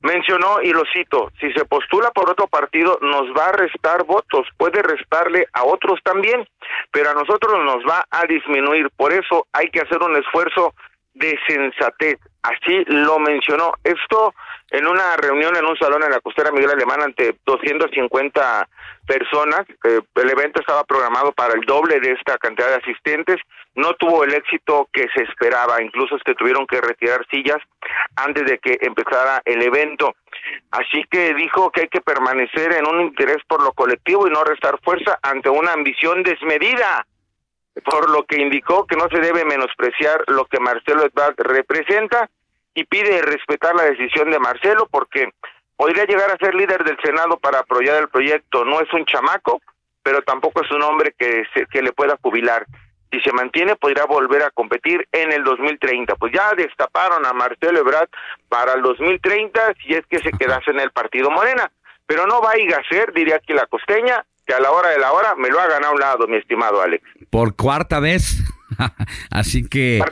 Mencionó, 0.00 0.62
y 0.62 0.72
lo 0.72 0.84
cito, 0.90 1.30
si 1.38 1.52
se 1.52 1.66
postula 1.66 2.10
por 2.12 2.30
otro 2.30 2.46
partido 2.46 2.98
nos 3.02 3.24
va 3.36 3.50
a 3.50 3.52
restar 3.52 4.04
votos, 4.04 4.48
puede 4.56 4.80
restarle 4.80 5.46
a 5.52 5.64
otros 5.64 6.00
también, 6.02 6.48
pero 6.90 7.10
a 7.10 7.14
nosotros 7.14 7.62
nos 7.62 7.84
va 7.86 8.06
a 8.10 8.24
disminuir. 8.24 8.88
Por 8.96 9.12
eso 9.12 9.46
hay 9.52 9.68
que 9.70 9.82
hacer 9.82 10.02
un 10.02 10.16
esfuerzo 10.16 10.72
de 11.12 11.38
sensatez. 11.46 12.18
Así 12.42 12.84
lo 12.86 13.18
mencionó. 13.18 13.74
Esto 13.84 14.32
en 14.70 14.86
una 14.86 15.16
reunión 15.16 15.56
en 15.56 15.64
un 15.64 15.76
salón 15.76 16.02
en 16.04 16.10
la 16.10 16.20
costera 16.20 16.52
Miguel 16.52 16.70
Alemán 16.70 17.02
ante 17.02 17.36
250 17.44 18.68
personas. 19.06 19.62
Eh, 19.84 20.00
el 20.14 20.30
evento 20.30 20.60
estaba 20.60 20.84
programado 20.84 21.32
para 21.32 21.54
el 21.54 21.62
doble 21.62 21.98
de 22.00 22.12
esta 22.12 22.38
cantidad 22.38 22.68
de 22.68 22.76
asistentes. 22.76 23.36
No 23.74 23.94
tuvo 23.94 24.22
el 24.24 24.32
éxito 24.32 24.88
que 24.92 25.08
se 25.14 25.24
esperaba. 25.24 25.82
Incluso 25.82 26.16
que 26.24 26.34
tuvieron 26.34 26.66
que 26.66 26.80
retirar 26.80 27.26
sillas 27.30 27.58
antes 28.16 28.44
de 28.44 28.58
que 28.58 28.78
empezara 28.80 29.42
el 29.44 29.62
evento. 29.62 30.14
Así 30.70 31.04
que 31.10 31.34
dijo 31.34 31.70
que 31.70 31.82
hay 31.82 31.88
que 31.88 32.00
permanecer 32.00 32.72
en 32.72 32.86
un 32.86 33.00
interés 33.00 33.38
por 33.48 33.62
lo 33.62 33.72
colectivo 33.72 34.28
y 34.28 34.30
no 34.30 34.44
restar 34.44 34.78
fuerza 34.82 35.18
ante 35.22 35.48
una 35.48 35.72
ambición 35.72 36.22
desmedida 36.22 37.04
por 37.84 38.10
lo 38.10 38.24
que 38.24 38.40
indicó 38.40 38.86
que 38.86 38.96
no 38.96 39.08
se 39.10 39.20
debe 39.20 39.44
menospreciar 39.44 40.24
lo 40.28 40.44
que 40.44 40.60
Marcelo 40.60 41.04
Ebrard 41.04 41.34
representa 41.38 42.28
y 42.74 42.84
pide 42.84 43.22
respetar 43.22 43.74
la 43.74 43.84
decisión 43.84 44.30
de 44.30 44.38
Marcelo 44.38 44.88
porque 44.90 45.28
podría 45.76 46.04
llegar 46.04 46.30
a 46.30 46.36
ser 46.36 46.54
líder 46.54 46.84
del 46.84 46.98
Senado 47.02 47.38
para 47.38 47.60
apoyar 47.60 47.96
el 47.96 48.08
proyecto. 48.08 48.64
No 48.64 48.80
es 48.80 48.92
un 48.92 49.04
chamaco, 49.06 49.60
pero 50.02 50.22
tampoco 50.22 50.62
es 50.62 50.70
un 50.70 50.82
hombre 50.82 51.14
que, 51.18 51.44
se, 51.54 51.66
que 51.66 51.82
le 51.82 51.92
pueda 51.92 52.18
jubilar. 52.22 52.66
Si 53.10 53.20
se 53.20 53.32
mantiene, 53.32 53.74
podría 53.74 54.04
volver 54.04 54.42
a 54.42 54.50
competir 54.50 55.06
en 55.10 55.32
el 55.32 55.42
2030. 55.42 56.14
Pues 56.14 56.32
ya 56.32 56.52
destaparon 56.54 57.26
a 57.26 57.32
Marcelo 57.32 57.80
Ebrard 57.80 58.08
para 58.48 58.74
el 58.74 58.82
2030 58.82 59.74
si 59.82 59.94
es 59.94 60.06
que 60.06 60.20
se 60.20 60.30
quedase 60.30 60.70
en 60.70 60.80
el 60.80 60.92
partido 60.92 61.30
Morena. 61.30 61.70
Pero 62.06 62.26
no 62.26 62.40
va 62.40 62.52
a 62.52 62.88
ser, 62.88 63.12
diría 63.12 63.36
aquí 63.36 63.52
la 63.52 63.66
costeña, 63.66 64.24
que 64.46 64.54
a 64.54 64.60
la 64.60 64.70
hora 64.70 64.90
de 64.90 64.98
la 64.98 65.12
hora 65.12 65.34
me 65.36 65.48
lo 65.48 65.60
hagan 65.60 65.84
a 65.84 65.90
un 65.90 65.98
lado, 65.98 66.26
mi 66.26 66.36
estimado 66.36 66.82
Alex. 66.82 67.04
Por 67.30 67.56
cuarta 67.56 68.00
vez. 68.00 68.42
Así 69.30 69.68
que 69.68 70.02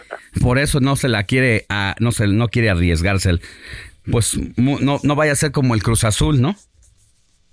por 0.40 0.58
eso 0.58 0.80
no 0.80 0.96
se 0.96 1.08
la 1.08 1.24
quiere, 1.24 1.66
no 2.00 2.12
se 2.12 2.26
no 2.26 2.48
quiere 2.48 2.70
arriesgarse. 2.70 3.38
Pues 4.10 4.38
no, 4.56 4.98
no 5.02 5.14
vaya 5.16 5.32
a 5.32 5.36
ser 5.36 5.52
como 5.52 5.74
el 5.74 5.82
Cruz 5.82 6.04
Azul, 6.04 6.40
¿no? 6.40 6.56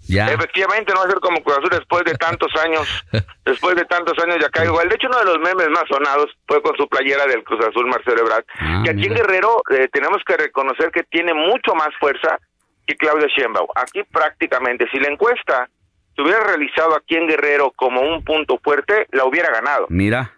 Ya. 0.08 0.28
Efectivamente, 0.32 0.94
no 0.94 1.00
va 1.00 1.08
a 1.08 1.10
ser 1.10 1.20
como 1.20 1.42
Cruz 1.42 1.58
Azul 1.58 1.70
después 1.72 2.04
de 2.06 2.14
tantos 2.14 2.52
años, 2.64 2.88
después 3.46 3.76
de 3.76 3.86
tantos 3.86 4.18
años 4.24 4.38
ya 4.40 4.50
cae 4.50 4.66
igual. 4.66 4.88
De 4.88 4.96
hecho, 4.96 5.08
uno 5.08 5.20
de 5.20 5.26
los 5.26 5.40
memes 5.40 5.70
más 5.70 5.84
sonados 5.90 6.28
fue 6.48 6.62
con 6.62 6.76
su 6.78 6.88
playera 6.88 7.26
del 7.26 7.44
Cruz 7.44 7.66
Azul, 7.66 7.88
Marcelo 7.88 8.22
Ebrard, 8.22 8.46
ah, 8.60 8.82
que 8.84 8.92
aquí 8.92 9.06
en 9.06 9.16
Guerrero 9.16 9.62
eh, 9.72 9.88
tenemos 9.92 10.22
que 10.26 10.38
reconocer 10.38 10.92
que 10.92 11.04
tiene 11.04 11.34
mucho 11.34 11.74
más 11.74 11.90
fuerza 12.00 12.38
que 12.86 12.96
Claudia 12.96 13.28
Sheinbaum. 13.36 13.68
Aquí 13.76 14.04
prácticamente, 14.04 14.86
si 14.92 15.00
la 15.00 15.10
encuesta 15.10 15.70
se 16.16 16.22
hubiera 16.22 16.42
realizado 16.42 16.96
aquí 16.96 17.16
en 17.16 17.28
Guerrero 17.28 17.74
como 17.76 18.02
un 18.02 18.24
punto 18.24 18.60
fuerte, 18.64 19.08
la 19.12 19.26
hubiera 19.26 19.52
ganado. 19.52 19.88
Mira, 19.90 20.34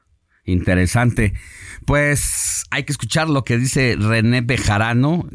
interesante. 0.48 1.34
Pues 1.86 2.66
hay 2.72 2.84
que 2.84 2.92
escuchar 2.92 3.30
lo 3.30 3.44
que 3.44 3.58
dice 3.58 3.96
René 4.00 4.42
Bejarano. 4.42 5.26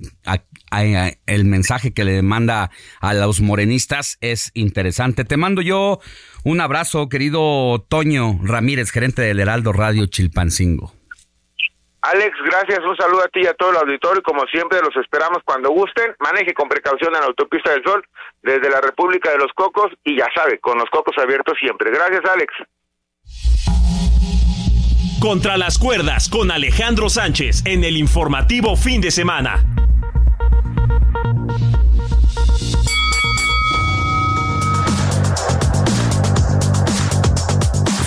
el 1.26 1.44
mensaje 1.44 1.94
que 1.94 2.04
le 2.04 2.22
manda 2.22 2.70
a 3.00 3.14
los 3.14 3.40
morenistas 3.40 4.18
es 4.20 4.50
interesante. 4.54 5.24
Te 5.24 5.36
mando 5.36 5.62
yo 5.62 6.00
un 6.44 6.60
abrazo, 6.60 7.08
querido 7.08 7.86
Toño 7.88 8.40
Ramírez, 8.42 8.90
gerente 8.90 9.22
del 9.22 9.40
Heraldo 9.40 9.72
Radio 9.72 10.06
Chilpancingo. 10.06 10.92
Alex, 12.02 12.36
gracias, 12.44 12.80
un 12.80 12.96
saludo 12.96 13.22
a 13.22 13.28
ti 13.28 13.42
y 13.42 13.46
a 13.46 13.54
todo 13.54 13.70
el 13.70 13.76
auditorio 13.76 14.22
como 14.24 14.44
siempre 14.46 14.80
los 14.80 14.96
esperamos 14.96 15.38
cuando 15.44 15.70
gusten. 15.70 16.16
Maneje 16.18 16.52
con 16.52 16.68
precaución 16.68 17.14
en 17.14 17.20
la 17.20 17.26
autopista 17.28 17.70
del 17.70 17.84
Sol 17.84 18.04
desde 18.42 18.68
la 18.68 18.80
República 18.80 19.30
de 19.30 19.38
los 19.38 19.52
Cocos 19.54 19.92
y 20.02 20.18
ya 20.18 20.26
sabe, 20.34 20.58
con 20.58 20.78
los 20.78 20.90
cocos 20.90 21.16
abiertos 21.18 21.56
siempre. 21.60 21.92
Gracias, 21.92 22.22
Alex. 22.24 22.52
Contra 25.22 25.56
las 25.56 25.78
cuerdas 25.78 26.28
con 26.28 26.50
Alejandro 26.50 27.08
Sánchez 27.08 27.62
en 27.64 27.84
el 27.84 27.96
informativo 27.96 28.74
fin 28.74 29.00
de 29.00 29.12
semana. 29.12 29.64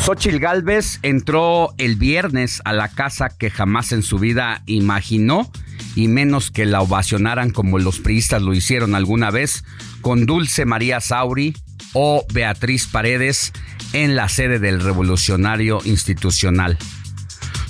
Xochil 0.03 0.39
Gálvez 0.39 0.99
entró 1.03 1.73
el 1.77 1.95
viernes 1.95 2.61
a 2.65 2.73
la 2.73 2.89
casa 2.89 3.29
que 3.29 3.49
jamás 3.49 3.93
en 3.93 4.03
su 4.03 4.19
vida 4.19 4.61
imaginó 4.65 5.49
y 5.95 6.09
menos 6.09 6.51
que 6.51 6.65
la 6.65 6.81
ovacionaran 6.81 7.51
como 7.51 7.79
los 7.79 7.99
priistas 7.99 8.41
lo 8.41 8.53
hicieron 8.53 8.93
alguna 8.93 9.31
vez 9.31 9.63
con 10.01 10.25
Dulce 10.25 10.65
María 10.65 10.99
Sauri 10.99 11.55
o 11.93 12.25
Beatriz 12.33 12.87
Paredes 12.87 13.53
en 13.93 14.17
la 14.17 14.27
sede 14.27 14.59
del 14.59 14.81
Revolucionario 14.81 15.79
Institucional. 15.85 16.77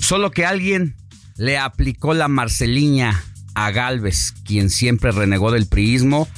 Solo 0.06 0.30
que 0.30 0.46
alguien 0.46 0.94
le 1.36 1.58
aplicó 1.58 2.14
la 2.14 2.28
Marceliña 2.28 3.24
a 3.56 3.72
Galvez, 3.72 4.34
quien 4.44 4.70
siempre 4.70 5.10
renegó 5.10 5.50
del 5.50 5.66
priismo 5.66 6.28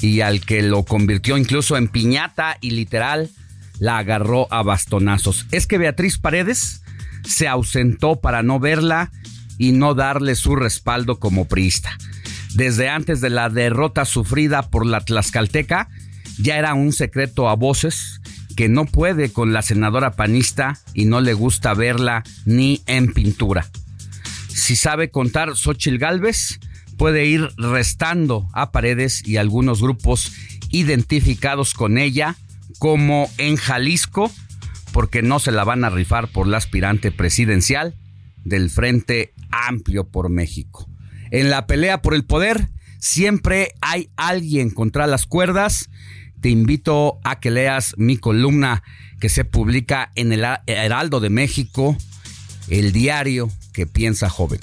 y 0.00 0.22
al 0.22 0.40
que 0.40 0.62
lo 0.62 0.84
convirtió 0.84 1.36
incluso 1.36 1.76
en 1.76 1.88
piñata 1.88 2.56
y 2.62 2.70
literal 2.70 3.28
la 3.78 3.98
agarró 3.98 4.50
a 4.50 4.62
bastonazos. 4.62 5.44
Es 5.50 5.66
que 5.66 5.76
Beatriz 5.76 6.16
Paredes 6.16 6.82
se 7.22 7.46
ausentó 7.46 8.22
para 8.22 8.42
no 8.42 8.58
verla 8.58 9.12
y 9.58 9.72
no 9.72 9.92
darle 9.92 10.34
su 10.34 10.56
respaldo 10.56 11.18
como 11.18 11.44
priista. 11.44 11.98
Desde 12.54 12.88
antes 12.88 13.20
de 13.20 13.28
la 13.28 13.50
derrota 13.50 14.06
sufrida 14.06 14.70
por 14.70 14.86
la 14.86 15.02
Tlaxcalteca, 15.02 15.90
ya 16.38 16.56
era 16.56 16.72
un 16.72 16.94
secreto 16.94 17.50
a 17.50 17.54
voces 17.54 18.19
que 18.60 18.68
no 18.68 18.84
puede 18.84 19.32
con 19.32 19.54
la 19.54 19.62
senadora 19.62 20.10
panista 20.10 20.78
y 20.92 21.06
no 21.06 21.22
le 21.22 21.32
gusta 21.32 21.72
verla 21.72 22.24
ni 22.44 22.82
en 22.84 23.10
pintura. 23.14 23.66
Si 24.48 24.76
sabe 24.76 25.10
contar 25.10 25.56
Xochil 25.56 25.96
Gálvez, 25.96 26.60
puede 26.98 27.24
ir 27.24 27.48
restando 27.56 28.50
a 28.52 28.70
Paredes 28.70 29.26
y 29.26 29.38
algunos 29.38 29.80
grupos 29.80 30.32
identificados 30.68 31.72
con 31.72 31.96
ella 31.96 32.36
como 32.78 33.30
en 33.38 33.56
Jalisco, 33.56 34.30
porque 34.92 35.22
no 35.22 35.38
se 35.38 35.52
la 35.52 35.64
van 35.64 35.82
a 35.82 35.88
rifar 35.88 36.28
por 36.28 36.46
la 36.46 36.58
aspirante 36.58 37.10
presidencial 37.12 37.94
del 38.44 38.68
Frente 38.68 39.32
Amplio 39.50 40.06
por 40.06 40.28
México. 40.28 40.86
En 41.30 41.48
la 41.48 41.66
pelea 41.66 42.02
por 42.02 42.12
el 42.12 42.26
poder 42.26 42.68
siempre 42.98 43.72
hay 43.80 44.10
alguien 44.16 44.68
contra 44.68 45.06
las 45.06 45.24
cuerdas. 45.24 45.88
Te 46.40 46.48
invito 46.48 47.18
a 47.22 47.38
que 47.38 47.50
leas 47.50 47.94
mi 47.98 48.16
columna 48.16 48.82
que 49.20 49.28
se 49.28 49.44
publica 49.44 50.10
en 50.14 50.32
el 50.32 50.44
Heraldo 50.66 51.20
de 51.20 51.30
México, 51.30 51.96
el 52.68 52.92
diario 52.92 53.50
que 53.72 53.86
piensa 53.86 54.30
joven. 54.30 54.60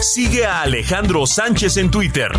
Sigue 0.00 0.44
a 0.44 0.62
Alejandro 0.62 1.26
Sánchez 1.26 1.76
en 1.76 1.90
Twitter, 1.90 2.30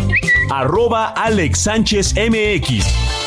arroba 0.50 1.08
Alex 1.08 1.60
Sánchez 1.60 2.14
MX. 2.14 3.17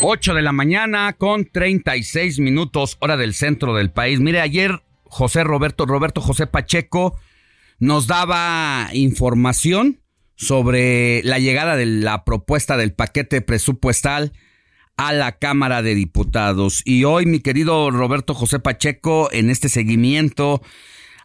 Ocho 0.00 0.32
de 0.32 0.42
la 0.42 0.52
mañana 0.52 1.12
con 1.14 1.44
36 1.44 2.38
minutos, 2.38 2.96
hora 3.00 3.16
del 3.16 3.34
centro 3.34 3.74
del 3.74 3.90
país. 3.90 4.20
Mire, 4.20 4.40
ayer 4.40 4.82
José 5.04 5.42
Roberto, 5.42 5.86
Roberto 5.86 6.20
José 6.20 6.46
Pacheco 6.46 7.18
nos 7.80 8.06
daba 8.06 8.90
información 8.92 10.00
sobre 10.36 11.20
la 11.24 11.40
llegada 11.40 11.74
de 11.74 11.86
la 11.86 12.24
propuesta 12.24 12.76
del 12.76 12.92
paquete 12.92 13.40
presupuestal 13.40 14.32
a 14.96 15.12
la 15.12 15.38
Cámara 15.38 15.82
de 15.82 15.96
Diputados. 15.96 16.82
Y 16.84 17.02
hoy, 17.02 17.26
mi 17.26 17.40
querido 17.40 17.90
Roberto 17.90 18.34
José 18.34 18.60
Pacheco, 18.60 19.28
en 19.32 19.50
este 19.50 19.68
seguimiento 19.68 20.62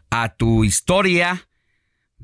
a 0.09 0.33
tu 0.33 0.63
historia, 0.63 1.47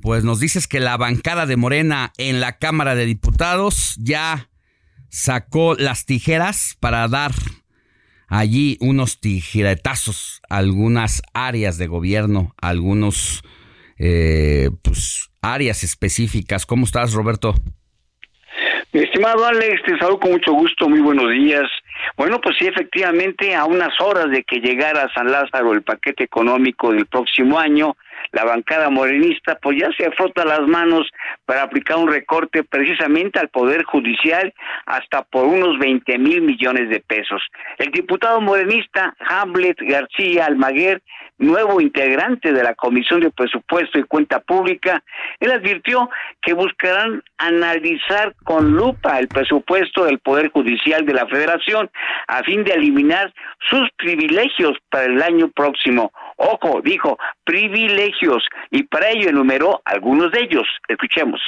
pues 0.01 0.23
nos 0.23 0.39
dices 0.39 0.67
que 0.67 0.80
la 0.80 0.97
bancada 0.97 1.45
de 1.45 1.57
Morena 1.57 2.11
en 2.17 2.39
la 2.39 2.57
Cámara 2.57 2.95
de 2.95 3.05
Diputados 3.05 3.95
ya 3.99 4.49
sacó 5.10 5.76
las 5.76 6.06
tijeras 6.06 6.77
para 6.80 7.07
dar 7.07 7.31
allí 8.27 8.77
unos 8.80 9.19
tijeretazos 9.19 10.41
a 10.49 10.57
algunas 10.57 11.22
áreas 11.34 11.77
de 11.77 11.88
gobierno, 11.88 12.53
algunos 12.61 13.44
eh, 13.98 14.69
pues, 14.84 15.30
áreas 15.41 15.84
específicas. 15.84 16.65
¿Cómo 16.65 16.86
estás, 16.86 17.14
Roberto? 17.14 17.56
Mi 18.91 19.02
estimado 19.02 19.45
Alex, 19.45 19.84
te 19.84 19.98
saludo 19.99 20.19
con 20.19 20.31
mucho 20.31 20.52
gusto, 20.53 20.90
muy 20.90 20.99
buenos 20.99 21.31
días. 21.31 21.69
Bueno, 22.18 22.41
pues 22.41 22.56
sí, 22.57 22.65
efectivamente, 22.65 23.56
a 23.56 23.65
unas 23.65 23.94
horas 24.02 24.31
de 24.31 24.44
que 24.44 24.60
llegara 24.60 25.03
a 25.03 25.14
San 25.14 25.31
Lázaro 25.31 25.73
el 25.73 25.84
paquete 25.84 26.23
económico 26.23 26.91
del 26.91 27.06
próximo 27.06 27.60
año, 27.60 27.95
la 28.31 28.43
bancada 28.43 28.89
morenista 28.89 29.57
pues 29.61 29.77
ya 29.80 29.89
se 29.97 30.11
frota 30.11 30.45
las 30.45 30.61
manos 30.61 31.10
para 31.45 31.64
aplicar 31.64 31.97
un 31.97 32.11
recorte 32.11 32.64
precisamente 32.64 33.39
al 33.39 33.49
Poder 33.49 33.84
Judicial 33.84 34.53
hasta 34.85 35.23
por 35.23 35.45
unos 35.45 35.80
20 35.80 36.18
mil 36.18 36.41
millones 36.41 36.89
de 36.89 36.99
pesos. 36.99 37.41
El 37.77 37.91
diputado 37.91 38.41
morenista 38.41 39.15
Hamlet 39.19 39.77
García 39.81 40.45
Almaguer 40.45 41.01
nuevo 41.39 41.81
integrante 41.81 42.53
de 42.53 42.64
la 42.64 42.76
Comisión 42.76 43.22
de 43.22 43.31
Presupuesto 43.31 43.97
y 43.97 44.03
Cuenta 44.03 44.39
Pública, 44.39 45.01
él 45.39 45.51
advirtió 45.51 46.10
que 46.41 46.53
buscarán 46.53 47.23
analizar 47.38 48.35
con 48.43 48.72
lupa 48.73 49.19
el 49.19 49.27
presupuesto 49.30 50.03
del 50.03 50.19
Poder 50.19 50.49
Judicial 50.49 51.06
de 51.06 51.14
la 51.14 51.26
Federación 51.27 51.89
a 52.27 52.43
fin 52.43 52.64
de 52.64 52.73
eliminar 52.73 53.34
sus 53.69 53.89
privilegios 53.97 54.77
para 54.89 55.06
el 55.06 55.22
año 55.22 55.49
próximo. 55.49 56.11
Ojo, 56.41 56.80
dijo, 56.82 57.18
privilegios, 57.44 58.48
y 58.72 58.84
para 58.84 59.10
ello 59.10 59.30
enumeró 59.30 59.82
algunos 59.84 60.32
de 60.32 60.40
ellos. 60.40 60.66
Escuchemos. 60.88 61.41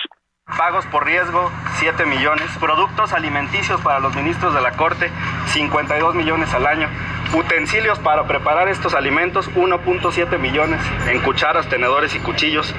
Pagos 0.58 0.86
por 0.88 1.06
riesgo, 1.06 1.50
7 1.76 2.06
millones. 2.06 2.50
Productos 2.60 3.14
alimenticios 3.14 3.80
para 3.80 4.02
los 4.02 4.14
ministros 4.16 4.54
de 4.54 4.60
la 4.60 4.72
Corte, 4.72 5.10
52 5.48 6.14
millones 6.16 6.54
al 6.54 6.68
año. 6.68 6.90
Utensilios 7.34 8.00
para 8.00 8.28
preparar 8.28 8.68
estos 8.68 8.94
alimentos, 8.94 9.50
1.7 9.52 10.38
millones 10.38 10.82
en 11.08 11.22
cucharas, 11.22 11.70
tenedores 11.70 12.14
y 12.14 12.20
cuchillos. 12.20 12.76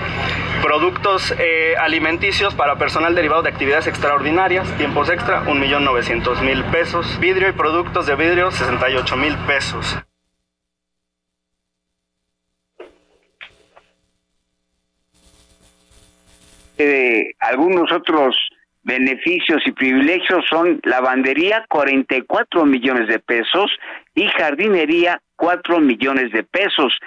Productos 0.63 1.35
eh, 1.39 1.77
alimenticios 1.79 2.55
para 2.55 2.77
personal 2.77 3.15
derivado 3.15 3.43
de 3.43 3.49
actividades 3.49 3.87
extraordinarias, 3.87 4.71
tiempos 4.77 5.09
extra, 5.09 5.45
1.900.000 5.45 6.71
pesos. 6.71 7.19
Vidrio 7.21 7.49
y 7.49 7.53
productos 7.53 8.05
de 8.05 8.17
vidrio, 8.17 8.51
68 8.51 9.17
mil 9.17 9.35
pesos. 9.47 9.97
Algunos 17.41 17.91
otros 17.93 18.37
beneficios 18.83 19.63
y 19.67 19.73
privilegios 19.73 20.45
son 20.49 20.81
lavandería 20.85 21.65
44 21.69 22.65
millones 22.65 23.09
de 23.09 23.19
pesos 23.19 23.71
y 24.15 24.27
jardinería 24.29 25.21
4 25.37 25.81
millones 25.81 26.33
de 26.33 26.43
pesos. 26.43 26.99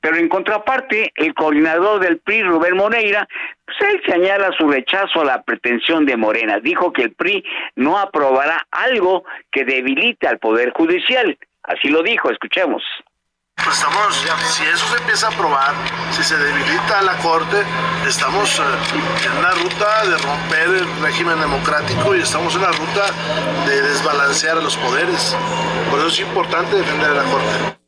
Pero 0.00 0.16
en 0.16 0.28
contraparte, 0.28 1.12
el 1.16 1.32
coordinador 1.32 1.98
del 1.98 2.18
PRI, 2.18 2.42
Rubén 2.42 2.76
Moreira, 2.76 3.26
pues 3.64 3.90
él 3.90 4.02
señala 4.06 4.52
su 4.52 4.68
rechazo 4.68 5.22
a 5.22 5.24
la 5.24 5.42
pretensión 5.42 6.04
de 6.04 6.16
Morena. 6.18 6.60
Dijo 6.60 6.92
que 6.92 7.04
el 7.04 7.12
PRI 7.12 7.42
no 7.76 7.98
aprobará 7.98 8.66
algo 8.70 9.24
que 9.50 9.64
debilite 9.64 10.28
al 10.28 10.38
Poder 10.38 10.72
Judicial. 10.72 11.38
Así 11.62 11.88
lo 11.88 12.02
dijo, 12.02 12.30
escuchemos. 12.30 12.82
Pues 13.64 13.78
estamos, 13.78 14.14
si 14.54 14.64
eso 14.64 14.86
se 14.88 14.96
empieza 14.98 15.28
a 15.28 15.30
aprobar, 15.30 15.74
si 16.10 16.22
se 16.22 16.36
debilita 16.36 17.00
la 17.00 17.16
Corte, 17.16 17.62
estamos 18.06 18.58
eh, 18.58 18.62
en 19.24 19.38
una 19.38 19.52
ruta 19.52 20.04
de 20.04 20.18
romper 20.18 20.68
el 20.68 21.00
régimen 21.00 21.40
democrático 21.40 22.14
y 22.14 22.20
estamos 22.20 22.54
en 22.54 22.60
una 22.60 22.72
ruta 22.72 23.06
de 23.66 23.80
desbalancear 23.80 24.58
los 24.58 24.76
poderes. 24.76 25.34
Por 25.90 25.98
eso 26.00 26.08
es 26.08 26.20
importante 26.20 26.76
defender 26.76 27.12
a 27.12 27.14
la 27.14 27.24
Corte. 27.24 27.83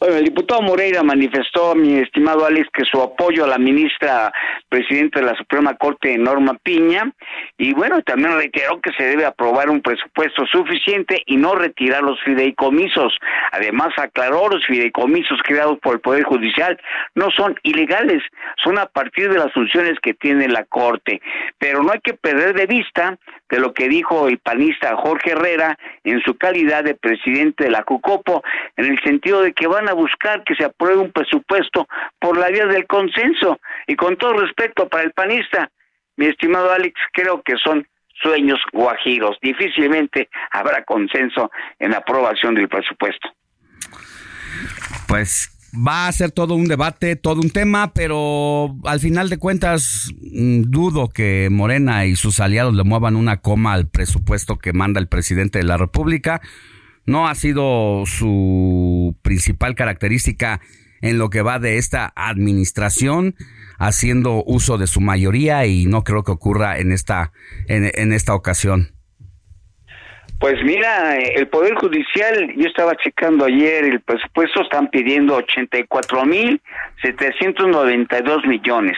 Bueno, 0.00 0.16
el 0.16 0.24
diputado 0.24 0.62
Moreira 0.62 1.02
manifestó, 1.02 1.74
mi 1.74 1.98
estimado 1.98 2.46
Alex, 2.46 2.70
que 2.72 2.86
su 2.86 3.02
apoyo 3.02 3.44
a 3.44 3.48
la 3.48 3.58
ministra 3.58 4.32
presidenta 4.70 5.20
de 5.20 5.26
la 5.26 5.36
Suprema 5.36 5.74
Corte, 5.74 6.16
Norma 6.16 6.56
Piña, 6.62 7.12
y 7.58 7.74
bueno, 7.74 8.00
también 8.00 8.34
reiteró 8.34 8.80
que 8.80 8.92
se 8.94 9.04
debe 9.04 9.26
aprobar 9.26 9.68
un 9.68 9.82
presupuesto 9.82 10.46
suficiente 10.46 11.22
y 11.26 11.36
no 11.36 11.54
retirar 11.54 12.02
los 12.02 12.18
fideicomisos. 12.22 13.12
Además, 13.52 13.88
aclaró 13.98 14.48
los 14.48 14.64
fideicomisos 14.64 15.38
creados 15.44 15.78
por 15.80 15.96
el 15.96 16.00
Poder 16.00 16.24
Judicial 16.24 16.80
no 17.14 17.30
son 17.30 17.58
ilegales, 17.62 18.22
son 18.62 18.78
a 18.78 18.86
partir 18.86 19.30
de 19.30 19.38
las 19.38 19.52
funciones 19.52 19.98
que 20.00 20.14
tiene 20.14 20.48
la 20.48 20.64
Corte. 20.64 21.20
Pero 21.58 21.82
no 21.82 21.92
hay 21.92 22.00
que 22.00 22.14
perder 22.14 22.54
de 22.54 22.66
vista 22.66 23.18
de 23.50 23.58
lo 23.58 23.74
que 23.74 23.88
dijo 23.88 24.28
el 24.28 24.38
panista 24.38 24.96
Jorge 24.96 25.32
Herrera 25.32 25.76
en 26.04 26.20
su 26.22 26.36
calidad 26.36 26.84
de 26.84 26.94
presidente 26.94 27.64
de 27.64 27.70
la 27.70 27.82
CUCOPO, 27.82 28.42
en 28.76 28.86
el 28.86 29.02
sentido 29.02 29.42
de 29.42 29.52
que 29.52 29.66
van 29.66 29.88
a 29.90 29.94
buscar 29.94 30.44
que 30.44 30.54
se 30.54 30.64
apruebe 30.64 30.98
un 30.98 31.12
presupuesto 31.12 31.86
por 32.18 32.38
la 32.38 32.48
vía 32.48 32.66
del 32.66 32.86
consenso. 32.86 33.60
Y 33.86 33.96
con 33.96 34.16
todo 34.16 34.34
respeto 34.34 34.88
para 34.88 35.04
el 35.04 35.12
panista, 35.12 35.70
mi 36.16 36.26
estimado 36.26 36.72
Alex, 36.72 36.94
creo 37.12 37.42
que 37.42 37.56
son 37.56 37.86
sueños 38.22 38.60
guajiros. 38.72 39.36
Difícilmente 39.42 40.28
habrá 40.50 40.84
consenso 40.84 41.50
en 41.78 41.92
la 41.92 41.98
aprobación 41.98 42.54
del 42.54 42.68
presupuesto. 42.68 43.28
Pues 45.06 45.56
va 45.74 46.08
a 46.08 46.12
ser 46.12 46.30
todo 46.32 46.54
un 46.54 46.66
debate, 46.66 47.16
todo 47.16 47.40
un 47.40 47.50
tema, 47.50 47.92
pero 47.94 48.76
al 48.84 49.00
final 49.00 49.28
de 49.28 49.38
cuentas 49.38 50.12
mm, 50.20 50.62
dudo 50.62 51.08
que 51.08 51.48
Morena 51.50 52.06
y 52.06 52.16
sus 52.16 52.40
aliados 52.40 52.74
le 52.74 52.84
muevan 52.84 53.16
una 53.16 53.38
coma 53.38 53.72
al 53.72 53.88
presupuesto 53.88 54.58
que 54.58 54.72
manda 54.72 55.00
el 55.00 55.08
presidente 55.08 55.58
de 55.58 55.64
la 55.64 55.76
República. 55.76 56.40
No 57.10 57.26
ha 57.26 57.34
sido 57.34 58.06
su 58.06 59.16
principal 59.20 59.74
característica 59.74 60.60
en 61.02 61.18
lo 61.18 61.28
que 61.28 61.42
va 61.42 61.58
de 61.58 61.76
esta 61.76 62.12
administración, 62.14 63.34
haciendo 63.80 64.44
uso 64.46 64.78
de 64.78 64.86
su 64.86 65.00
mayoría 65.00 65.66
y 65.66 65.86
no 65.86 66.04
creo 66.04 66.22
que 66.22 66.30
ocurra 66.30 66.78
en 66.78 66.92
esta, 66.92 67.32
en, 67.66 67.90
en 67.94 68.12
esta 68.12 68.32
ocasión. 68.32 68.92
Pues 70.38 70.62
mira, 70.62 71.18
el 71.18 71.48
Poder 71.48 71.74
Judicial, 71.74 72.54
yo 72.56 72.68
estaba 72.68 72.94
checando 72.94 73.44
ayer 73.44 73.86
el 73.86 74.00
presupuesto, 74.02 74.62
están 74.62 74.88
pidiendo 74.88 75.34
84 75.34 76.24
mil 76.26 76.62
792 77.02 78.46
millones. 78.46 78.96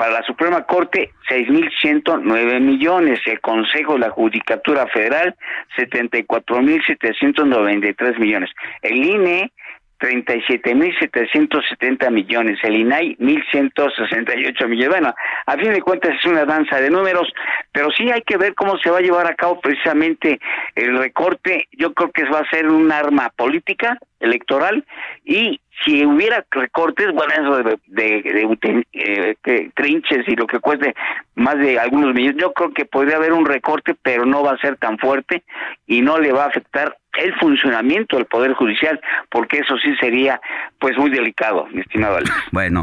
Para 0.00 0.12
la 0.12 0.22
Suprema 0.22 0.62
Corte, 0.62 1.10
6.109 1.28 2.58
millones. 2.58 3.20
El 3.26 3.38
Consejo 3.42 3.92
de 3.92 3.98
la 3.98 4.08
Judicatura 4.08 4.86
Federal, 4.86 5.36
74.793 5.76 8.18
millones. 8.18 8.48
El 8.80 8.96
INE, 8.96 9.52
37.770 10.00 12.10
millones, 12.10 12.58
el 12.62 12.76
INAI 12.76 13.18
1.168 13.18 14.68
millones. 14.68 14.88
Bueno, 14.88 15.14
a 15.44 15.56
fin 15.58 15.74
de 15.74 15.82
cuentas 15.82 16.16
es 16.18 16.24
una 16.24 16.46
danza 16.46 16.80
de 16.80 16.88
números, 16.88 17.30
pero 17.70 17.90
sí 17.90 18.10
hay 18.10 18.22
que 18.22 18.38
ver 18.38 18.54
cómo 18.54 18.78
se 18.78 18.88
va 18.88 19.00
a 19.00 19.02
llevar 19.02 19.26
a 19.26 19.34
cabo 19.34 19.60
precisamente 19.60 20.40
el 20.76 20.96
recorte. 20.96 21.68
Yo 21.72 21.92
creo 21.92 22.10
que 22.10 22.24
va 22.24 22.38
a 22.38 22.48
ser 22.48 22.68
un 22.68 22.90
arma 22.90 23.28
política, 23.36 23.98
electoral, 24.18 24.82
y 25.26 25.60
si 25.84 26.04
hubiera 26.04 26.44
recortes, 26.50 27.06
bueno, 27.12 27.32
eso 27.32 27.62
de, 27.62 27.78
de, 27.86 28.84
eh, 28.92 29.70
trinches 29.74 30.28
y 30.28 30.36
lo 30.36 30.46
que 30.46 30.60
cueste 30.60 30.94
más 31.34 31.58
de 31.58 31.78
algunos 31.78 32.14
millones, 32.14 32.40
yo 32.40 32.52
creo 32.52 32.72
que 32.72 32.84
podría 32.84 33.16
haber 33.16 33.32
un 33.32 33.46
recorte, 33.46 33.94
pero 34.02 34.26
no 34.26 34.42
va 34.42 34.52
a 34.52 34.58
ser 34.58 34.76
tan 34.76 34.98
fuerte 34.98 35.42
y 35.86 36.02
no 36.02 36.18
le 36.18 36.32
va 36.32 36.44
a 36.44 36.48
afectar 36.48 36.96
el 37.14 37.34
funcionamiento 37.36 38.16
del 38.16 38.26
Poder 38.26 38.52
Judicial, 38.54 39.00
porque 39.30 39.58
eso 39.58 39.76
sí 39.78 39.94
sería 40.00 40.40
pues 40.78 40.96
muy 40.96 41.10
delicado, 41.10 41.66
mi 41.72 41.80
estimado 41.80 42.16
Alex. 42.16 42.32
Bueno, 42.52 42.82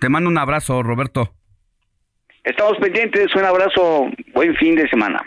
te 0.00 0.08
mando 0.08 0.30
un 0.30 0.38
abrazo, 0.38 0.82
Roberto. 0.82 1.32
Estamos 2.44 2.78
pendientes, 2.78 3.34
un 3.34 3.44
abrazo, 3.44 4.08
buen 4.32 4.54
fin 4.56 4.76
de 4.76 4.88
semana. 4.88 5.20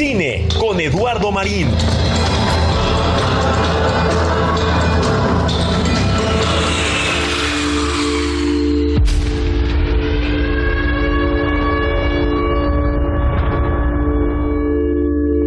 Cine 0.00 0.48
con 0.58 0.80
Eduardo 0.80 1.30
Marín. 1.30 1.68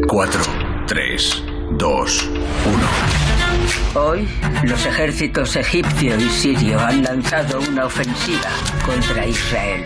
Cuatro, 0.08 0.44
tres, 0.86 1.44
dos, 1.72 2.30
uno. 2.68 4.06
Hoy, 4.06 4.28
los 4.66 4.86
ejércitos 4.86 5.56
egipcio 5.56 6.16
y 6.20 6.30
sirio 6.30 6.80
han 6.80 7.02
lanzado 7.02 7.60
una 7.60 7.86
ofensiva 7.88 8.52
contra 8.86 9.26
Israel. 9.26 9.84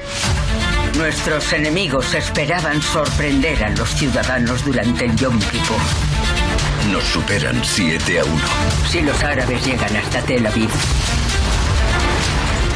Nuestros 0.97 1.53
enemigos 1.53 2.15
esperaban 2.15 2.81
sorprender 2.81 3.63
a 3.63 3.69
los 3.69 3.89
ciudadanos 3.93 4.65
durante 4.65 5.05
el 5.05 5.15
Yom 5.15 5.37
Kippur. 5.37 5.77
Nos 6.91 7.03
superan 7.03 7.63
7 7.63 8.19
a 8.19 8.25
1. 8.25 8.33
Si 8.89 9.01
los 9.01 9.23
árabes 9.23 9.63
llegan 9.63 9.95
hasta 9.95 10.21
Tel 10.23 10.45
Aviv, 10.47 10.69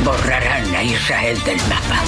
borrarán 0.06 0.76
a 0.76 0.84
Israel 0.84 1.41
del 1.43 1.57
mapa. 1.68 2.03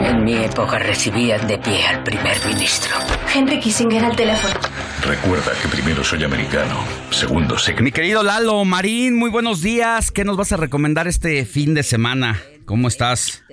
En 0.00 0.24
mi 0.24 0.44
época 0.44 0.78
recibían 0.78 1.46
de 1.46 1.58
pie 1.58 1.86
al 1.86 2.02
primer 2.02 2.36
ministro. 2.46 2.96
Henry 3.34 3.58
Kissinger 3.60 4.04
al 4.04 4.16
teléfono. 4.16 4.54
Recuerda 5.02 5.52
que 5.62 5.68
primero 5.68 6.02
soy 6.04 6.24
americano, 6.24 6.84
segundo 7.10 7.58
sé 7.58 7.74
que... 7.74 7.82
Mi 7.82 7.92
querido 7.92 8.22
Lalo 8.22 8.64
Marín, 8.64 9.16
muy 9.16 9.30
buenos 9.30 9.62
días. 9.62 10.10
¿Qué 10.10 10.24
nos 10.24 10.36
vas 10.36 10.52
a 10.52 10.56
recomendar 10.56 11.06
este 11.08 11.44
fin 11.44 11.74
de 11.74 11.82
semana? 11.82 12.40
¿Cómo 12.64 12.88
estás? 12.88 13.44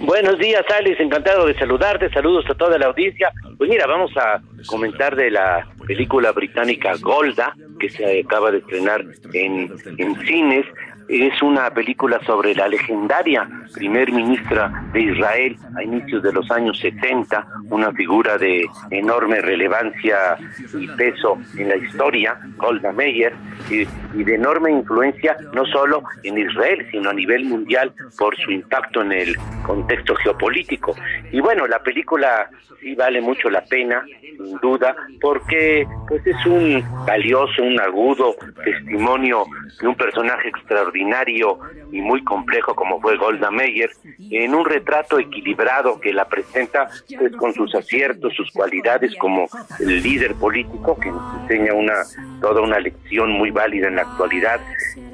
Buenos 0.00 0.38
días, 0.38 0.62
Alex. 0.78 1.00
Encantado 1.00 1.46
de 1.46 1.54
saludarte. 1.58 2.08
Saludos 2.10 2.44
a 2.48 2.54
toda 2.54 2.78
la 2.78 2.86
audiencia. 2.86 3.30
Pues 3.58 3.68
mira, 3.68 3.86
vamos 3.86 4.10
a 4.16 4.40
comentar 4.66 5.14
de 5.16 5.30
la 5.30 5.68
película 5.86 6.32
británica 6.32 6.94
Golda, 7.00 7.54
que 7.78 7.90
se 7.90 8.20
acaba 8.20 8.50
de 8.50 8.58
estrenar 8.58 9.04
en, 9.32 9.70
en 9.98 10.26
cines. 10.26 10.64
Es 11.08 11.42
una 11.42 11.70
película 11.70 12.18
sobre 12.24 12.54
la 12.54 12.66
legendaria 12.66 13.46
primer 13.74 14.10
ministra 14.10 14.84
de 14.92 15.00
Israel 15.00 15.56
a 15.76 15.82
inicios 15.82 16.22
de 16.22 16.32
los 16.32 16.50
años 16.50 16.78
70, 16.78 17.46
una 17.70 17.92
figura 17.92 18.38
de 18.38 18.64
enorme 18.90 19.40
relevancia 19.40 20.36
y 20.72 20.86
peso 20.88 21.38
en 21.58 21.68
la 21.68 21.76
historia, 21.76 22.38
Golda 22.56 22.92
Meir, 22.92 23.32
y, 23.68 23.84
de 24.24 24.34
enorme 24.34 24.70
influencia 24.70 25.36
no 25.52 25.66
solo 25.66 26.04
en 26.22 26.38
Israel, 26.38 26.86
sino 26.90 27.10
a 27.10 27.12
nivel 27.12 27.44
mundial 27.44 27.92
por 28.16 28.36
su 28.36 28.50
impacto 28.50 29.02
en 29.02 29.12
el 29.12 29.36
contexto 29.66 30.14
geopolítico. 30.14 30.94
Y 31.32 31.40
bueno, 31.40 31.66
la 31.66 31.80
película 31.80 32.48
sí 32.80 32.94
vale 32.94 33.20
mucho 33.20 33.50
la 33.50 33.64
pena, 33.64 34.04
sin 34.20 34.56
duda, 34.58 34.94
porque 35.20 35.86
pues 36.08 36.26
es 36.26 36.46
un 36.46 36.82
valioso, 37.06 37.62
un 37.62 37.80
agudo 37.80 38.36
testimonio 38.64 39.44
de 39.80 39.88
un 39.88 39.96
personaje 39.96 40.48
extraordinario 40.48 40.93
y 40.96 42.00
muy 42.00 42.22
complejo 42.24 42.74
como 42.74 43.00
fue 43.00 43.16
Golda 43.16 43.50
Meir, 43.50 43.90
en 44.30 44.54
un 44.54 44.64
retrato 44.64 45.18
equilibrado 45.18 46.00
que 46.00 46.12
la 46.12 46.26
presenta 46.26 46.88
pues 47.18 47.32
con 47.36 47.52
sus 47.52 47.74
aciertos, 47.74 48.34
sus 48.34 48.50
cualidades 48.52 49.14
como 49.16 49.46
el 49.80 50.02
líder 50.02 50.34
político 50.34 50.98
que 50.98 51.10
nos 51.10 51.42
enseña 51.42 51.74
una 51.74 51.94
toda 52.40 52.60
una 52.60 52.78
lección 52.78 53.30
muy 53.30 53.50
válida 53.50 53.88
en 53.88 53.96
la 53.96 54.02
actualidad, 54.02 54.60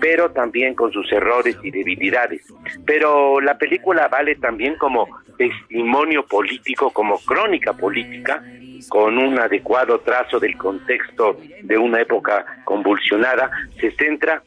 pero 0.01 0.31
también 0.31 0.75
con 0.75 0.93
sus 0.93 1.11
errores 1.13 1.57
y 1.63 1.71
debilidades. 1.71 2.43
Pero 2.87 3.41
la 3.41 3.57
película 3.59 4.09
vale 4.09 4.37
también 4.37 4.77
como 4.77 5.07
testimonio 5.37 6.27
político, 6.27 6.91
como 6.91 7.19
crónica 7.19 7.73
política, 7.73 8.43
con 8.89 9.19
un 9.19 9.39
adecuado 9.39 10.01
trazo 10.01 10.41
del 10.41 10.57
contexto 10.57 11.39
de 11.63 11.79
una 11.79 12.01
época 12.01 12.63
convulsionada, 12.65 13.51
se 13.81 13.91
centra 13.93 14.43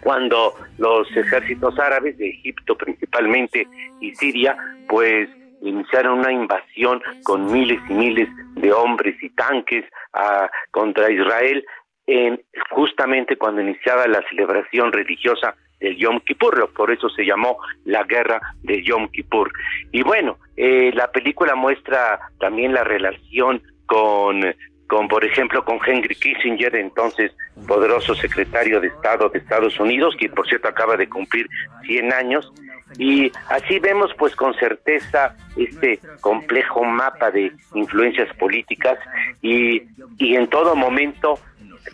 cuando 0.00 0.54
los 0.78 1.08
ejércitos 1.16 1.78
árabes 1.78 2.16
de 2.18 2.28
Egipto 2.28 2.76
principalmente 2.76 3.66
y 4.00 4.14
Siria, 4.14 4.56
pues 4.88 5.28
iniciaron 5.62 6.20
una 6.20 6.32
invasión 6.32 7.02
con 7.24 7.50
miles 7.52 7.80
y 7.88 7.94
miles 7.94 8.28
de 8.56 8.72
hombres 8.72 9.16
y 9.22 9.30
tanques 9.30 9.84
a, 10.12 10.50
contra 10.70 11.10
Israel, 11.10 11.64
en, 12.06 12.40
justamente 12.70 13.36
cuando 13.36 13.60
iniciaba 13.60 14.06
la 14.06 14.22
celebración 14.28 14.92
religiosa 14.92 15.54
del 15.80 15.96
Yom 15.96 16.20
Kippur, 16.20 16.72
por 16.72 16.90
eso 16.90 17.08
se 17.10 17.24
llamó 17.24 17.58
la 17.84 18.02
guerra 18.04 18.40
de 18.62 18.82
Yom 18.82 19.08
Kippur. 19.08 19.50
Y 19.92 20.02
bueno, 20.02 20.38
eh, 20.56 20.90
la 20.94 21.10
película 21.12 21.54
muestra 21.54 22.18
también 22.40 22.72
la 22.72 22.84
relación 22.84 23.62
con, 23.86 24.42
con, 24.88 25.06
por 25.06 25.24
ejemplo, 25.24 25.64
con 25.64 25.78
Henry 25.86 26.14
Kissinger, 26.14 26.74
entonces 26.76 27.32
poderoso 27.66 28.14
secretario 28.14 28.80
de 28.80 28.88
Estado 28.88 29.28
de 29.28 29.38
Estados 29.38 29.78
Unidos, 29.78 30.16
que 30.18 30.28
por 30.30 30.48
cierto 30.48 30.68
acaba 30.68 30.96
de 30.96 31.08
cumplir 31.08 31.46
100 31.86 32.12
años, 32.12 32.52
y 32.96 33.30
así 33.48 33.78
vemos 33.78 34.10
pues 34.18 34.34
con 34.34 34.54
certeza 34.54 35.36
este 35.56 36.00
complejo 36.20 36.84
mapa 36.84 37.30
de 37.30 37.52
influencias 37.74 38.34
políticas 38.36 38.98
y, 39.42 39.82
y 40.16 40.36
en 40.36 40.48
todo 40.48 40.74
momento 40.74 41.38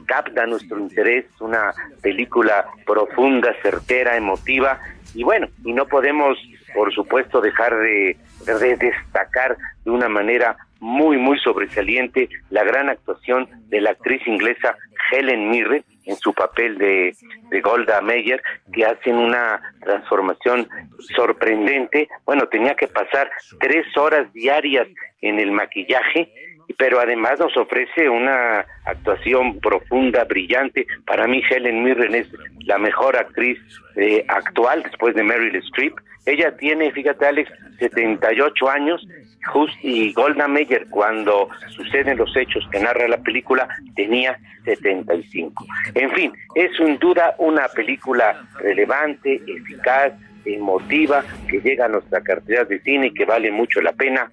capta 0.06 0.46
nuestro 0.46 0.78
interés, 0.78 1.26
una 1.40 1.72
película 2.00 2.66
profunda, 2.86 3.54
certera, 3.62 4.16
emotiva. 4.16 4.78
Y 5.14 5.24
bueno, 5.24 5.48
y 5.64 5.72
no 5.72 5.86
podemos 5.86 6.38
por 6.74 6.92
supuesto 6.92 7.40
dejar 7.40 7.76
de, 7.76 8.16
de 8.46 8.76
destacar 8.76 9.56
de 9.84 9.90
una 9.90 10.08
manera 10.08 10.56
muy 10.84 11.16
muy 11.16 11.38
sobresaliente 11.38 12.28
la 12.50 12.62
gran 12.62 12.90
actuación 12.90 13.48
de 13.68 13.80
la 13.80 13.90
actriz 13.92 14.20
inglesa 14.26 14.76
Helen 15.10 15.48
Mirren 15.48 15.82
en 16.04 16.16
su 16.16 16.34
papel 16.34 16.76
de, 16.76 17.16
de 17.50 17.60
Golda 17.62 18.02
Meir, 18.02 18.42
que 18.70 18.84
hacen 18.84 19.16
una 19.16 19.60
transformación 19.82 20.68
sorprendente. 21.16 22.08
Bueno, 22.26 22.46
tenía 22.48 22.74
que 22.74 22.86
pasar 22.86 23.30
tres 23.60 23.86
horas 23.96 24.30
diarias 24.34 24.86
en 25.22 25.38
el 25.40 25.52
maquillaje 25.52 26.30
pero 26.78 27.00
además 27.00 27.38
nos 27.38 27.56
ofrece 27.56 28.08
una 28.08 28.64
actuación 28.84 29.60
profunda, 29.60 30.24
brillante. 30.24 30.86
Para 31.06 31.26
mí 31.26 31.42
Helen 31.48 31.82
Mirren 31.82 32.14
es 32.14 32.28
la 32.60 32.78
mejor 32.78 33.16
actriz 33.16 33.58
eh, 33.96 34.24
actual 34.28 34.82
después 34.82 35.14
de 35.14 35.22
Meryl 35.22 35.56
Streep. 35.56 35.94
Ella 36.26 36.56
tiene, 36.56 36.90
fíjate 36.92 37.26
Alex, 37.26 37.50
78 37.78 38.70
años 38.70 39.06
Just 39.52 39.74
y 39.82 40.12
Golda 40.12 40.48
Meir 40.48 40.86
cuando 40.90 41.48
suceden 41.68 42.18
los 42.18 42.34
hechos 42.36 42.66
que 42.70 42.80
narra 42.80 43.08
la 43.08 43.18
película 43.18 43.68
tenía 43.94 44.38
75. 44.64 45.66
En 45.94 46.10
fin, 46.12 46.32
es 46.54 46.70
sin 46.76 46.98
duda 46.98 47.34
una 47.38 47.68
película 47.68 48.48
relevante, 48.58 49.42
eficaz, 49.46 50.12
emotiva, 50.44 51.22
que 51.48 51.60
llega 51.60 51.86
a 51.86 51.88
nuestra 51.88 52.22
cartera 52.22 52.64
de 52.64 52.80
cine 52.80 53.08
y 53.08 53.14
que 53.14 53.24
vale 53.24 53.50
mucho 53.50 53.80
la 53.80 53.92
pena. 53.92 54.30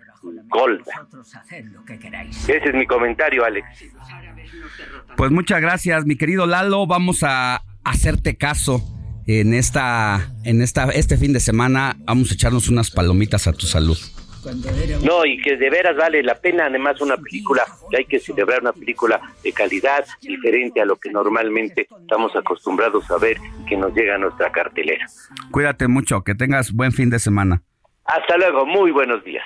Golda. 0.50 0.84
Ese 2.30 2.62
es 2.64 2.74
mi 2.76 2.86
comentario, 2.86 3.44
Alex. 3.44 3.66
Pues 5.18 5.32
muchas 5.32 5.62
gracias, 5.62 6.06
mi 6.06 6.16
querido 6.16 6.46
Lalo. 6.46 6.86
Vamos 6.86 7.24
a 7.24 7.64
hacerte 7.84 8.38
caso 8.38 9.01
en 9.28 9.54
esta, 9.54 10.32
en 10.44 10.62
esta, 10.62 10.86
este 10.92 11.18
fin 11.18 11.34
de 11.34 11.40
semana. 11.40 11.96
Vamos 12.06 12.32
a 12.32 12.34
echarnos 12.34 12.70
unas 12.70 12.92
palomitas 12.92 13.48
a 13.48 13.54
tu 13.54 13.66
salud. 13.66 13.98
No, 15.04 15.26
y 15.26 15.40
que 15.40 15.56
de 15.56 15.70
veras 15.70 15.96
vale 15.96 16.24
la 16.24 16.36
pena, 16.36 16.66
además 16.66 17.00
una 17.00 17.16
película, 17.18 17.64
que 17.90 17.98
hay 17.98 18.06
que 18.06 18.20
celebrar 18.20 18.62
una 18.62 18.74
película 18.74 19.22
de 19.44 19.52
calidad, 19.54 20.06
diferente 20.22 20.82
a 20.82 20.86
lo 20.86 20.96
que 20.96 21.12
normalmente 21.12 21.88
estamos 22.02 22.36
acostumbrados 22.36 23.10
a 23.12 23.18
ver 23.18 23.38
y 23.62 23.66
que 23.66 23.78
nos 23.78 23.94
llega 23.94 24.16
a 24.16 24.18
nuestra 24.18 24.52
cartelera. 24.52 25.06
Cuídate 25.52 25.88
mucho, 25.88 26.24
que 26.24 26.34
tengas 26.34 26.72
buen 26.72 26.92
fin 26.92 27.10
de 27.10 27.20
semana. 27.20 27.62
Hasta 28.06 28.38
luego, 28.38 28.66
muy 28.66 28.92
buenos 28.92 29.24
días. 29.24 29.46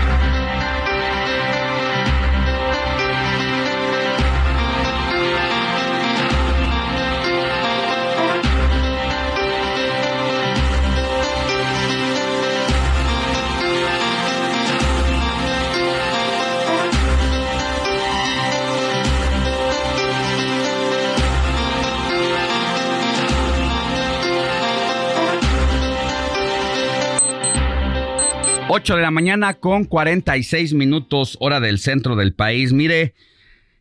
Ocho 28.73 28.95
de 28.95 29.01
la 29.01 29.11
mañana 29.11 29.55
con 29.55 29.83
46 29.83 30.75
minutos 30.75 31.35
hora 31.41 31.59
del 31.59 31.77
centro 31.77 32.15
del 32.15 32.33
país. 32.33 32.71
Mire, 32.71 33.15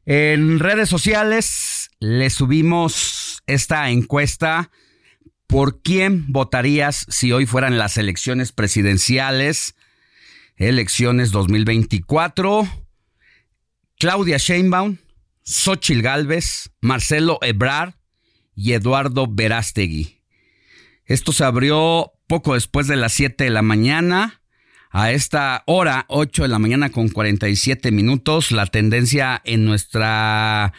en 0.05 0.59
redes 0.59 0.89
sociales 0.89 1.93
le 2.01 2.29
subimos 2.29 3.41
esta 3.47 3.89
encuesta. 3.91 4.73
¿Por 5.47 5.81
quién 5.81 6.33
votarías 6.33 7.07
si 7.09 7.31
hoy 7.31 7.47
fueran 7.47 7.79
las 7.79 7.99
elecciones 7.99 8.51
presidenciales? 8.51 9.77
Elecciones 10.57 11.31
2024. 11.31 12.67
Claudia 13.97 14.39
Sheinbaum, 14.39 14.97
Xochil 15.45 16.03
Gálvez, 16.03 16.73
Marcelo 16.81 17.39
Ebrard 17.43 17.95
y 18.57 18.73
Eduardo 18.73 19.29
Verástegui. 19.31 20.19
Esto 21.05 21.31
se 21.31 21.45
abrió 21.45 22.11
poco 22.27 22.55
después 22.55 22.89
de 22.89 22.97
las 22.97 23.12
7 23.12 23.45
de 23.45 23.51
la 23.51 23.62
mañana. 23.62 24.40
A 24.93 25.12
esta 25.12 25.62
hora, 25.67 26.05
8 26.09 26.43
de 26.43 26.49
la 26.49 26.59
mañana 26.59 26.91
con 26.91 27.09
47 27.09 27.93
minutos, 27.93 28.51
la 28.51 28.67
tendencia 28.67 29.41
en 29.45 29.65
nuestra 29.65 30.73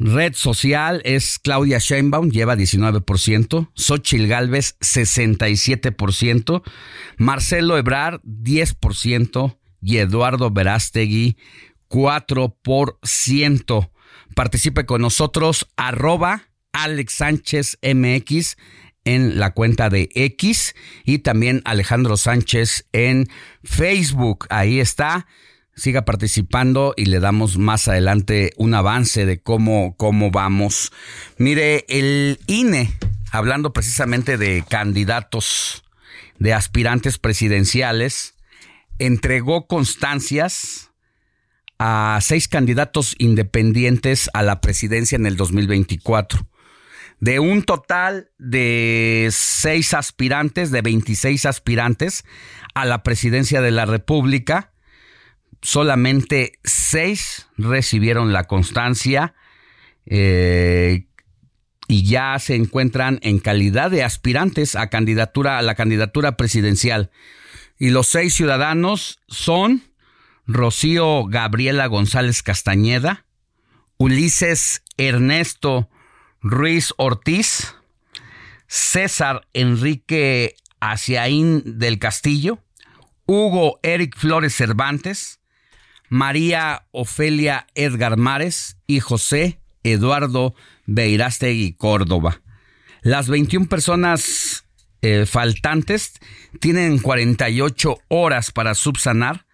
red 0.00 0.34
social 0.34 1.00
es 1.04 1.38
Claudia 1.38 1.78
Sheinbaum, 1.78 2.30
lleva 2.30 2.56
19%, 2.56 3.70
Xochil 3.72 4.26
Gálvez 4.26 4.76
67%, 4.80 6.62
Marcelo 7.18 7.78
Ebrard 7.78 8.20
10% 8.24 9.58
y 9.80 9.98
Eduardo 9.98 10.50
Verástegui 10.50 11.36
4%. 11.88 13.90
Participe 14.34 14.86
con 14.86 15.02
nosotros, 15.02 15.68
arroba 15.76 16.48
Alex 16.72 17.14
Sánchez 17.14 17.78
MX 17.82 18.56
en 19.14 19.38
la 19.38 19.52
cuenta 19.52 19.90
de 19.90 20.08
X 20.14 20.74
y 21.04 21.18
también 21.18 21.62
Alejandro 21.64 22.16
Sánchez 22.16 22.86
en 22.92 23.28
Facebook. 23.64 24.46
Ahí 24.50 24.80
está. 24.80 25.26
Siga 25.74 26.04
participando 26.04 26.94
y 26.96 27.06
le 27.06 27.20
damos 27.20 27.58
más 27.58 27.88
adelante 27.88 28.52
un 28.56 28.74
avance 28.74 29.26
de 29.26 29.40
cómo, 29.40 29.96
cómo 29.96 30.30
vamos. 30.30 30.92
Mire, 31.38 31.84
el 31.88 32.38
INE, 32.46 32.92
hablando 33.32 33.72
precisamente 33.72 34.36
de 34.36 34.64
candidatos, 34.68 35.82
de 36.38 36.54
aspirantes 36.54 37.18
presidenciales, 37.18 38.34
entregó 38.98 39.66
constancias 39.66 40.90
a 41.78 42.18
seis 42.20 42.46
candidatos 42.46 43.14
independientes 43.18 44.28
a 44.34 44.42
la 44.42 44.60
presidencia 44.60 45.16
en 45.16 45.26
el 45.26 45.36
2024. 45.36 46.46
De 47.20 47.38
un 47.38 47.62
total 47.62 48.30
de 48.38 49.28
seis 49.30 49.92
aspirantes, 49.92 50.70
de 50.70 50.80
26 50.80 51.44
aspirantes 51.44 52.24
a 52.74 52.86
la 52.86 53.02
presidencia 53.02 53.60
de 53.60 53.70
la 53.70 53.84
República, 53.84 54.72
solamente 55.60 56.58
seis 56.64 57.46
recibieron 57.58 58.32
la 58.32 58.44
constancia 58.44 59.34
eh, 60.06 61.08
y 61.88 62.04
ya 62.04 62.38
se 62.38 62.54
encuentran 62.54 63.18
en 63.22 63.38
calidad 63.38 63.90
de 63.90 64.02
aspirantes 64.02 64.74
a 64.74 64.88
candidatura 64.88 65.58
a 65.58 65.62
la 65.62 65.74
candidatura 65.74 66.38
presidencial. 66.38 67.10
Y 67.78 67.90
los 67.90 68.06
seis 68.06 68.32
ciudadanos 68.32 69.20
son 69.28 69.82
Rocío 70.46 71.24
Gabriela 71.26 71.86
González 71.86 72.42
Castañeda, 72.42 73.26
Ulises 73.98 74.82
Ernesto 74.96 75.90
Ruiz 76.42 76.94
Ortiz, 76.96 77.74
César 78.66 79.46
Enrique 79.52 80.56
Aciaín 80.80 81.78
del 81.78 81.98
Castillo, 81.98 82.58
Hugo 83.26 83.78
Eric 83.82 84.16
Flores 84.16 84.54
Cervantes, 84.54 85.40
María 86.08 86.86
Ofelia 86.90 87.66
Edgar 87.74 88.16
Mares 88.16 88.76
y 88.86 89.00
José 89.00 89.60
Eduardo 89.82 90.54
Beirastegui 90.86 91.74
Córdoba. 91.74 92.40
Las 93.02 93.28
21 93.28 93.68
personas 93.68 94.64
eh, 95.02 95.26
faltantes 95.26 96.14
tienen 96.60 96.98
48 96.98 97.98
horas 98.08 98.50
para 98.50 98.74
subsanar 98.74 99.46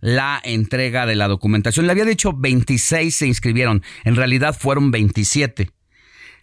la 0.00 0.40
entrega 0.44 1.06
de 1.06 1.14
la 1.14 1.28
documentación. 1.28 1.86
Le 1.86 1.92
había 1.92 2.04
dicho 2.04 2.32
26 2.32 3.14
se 3.14 3.26
inscribieron, 3.26 3.82
en 4.04 4.16
realidad 4.16 4.56
fueron 4.58 4.90
27. 4.90 5.70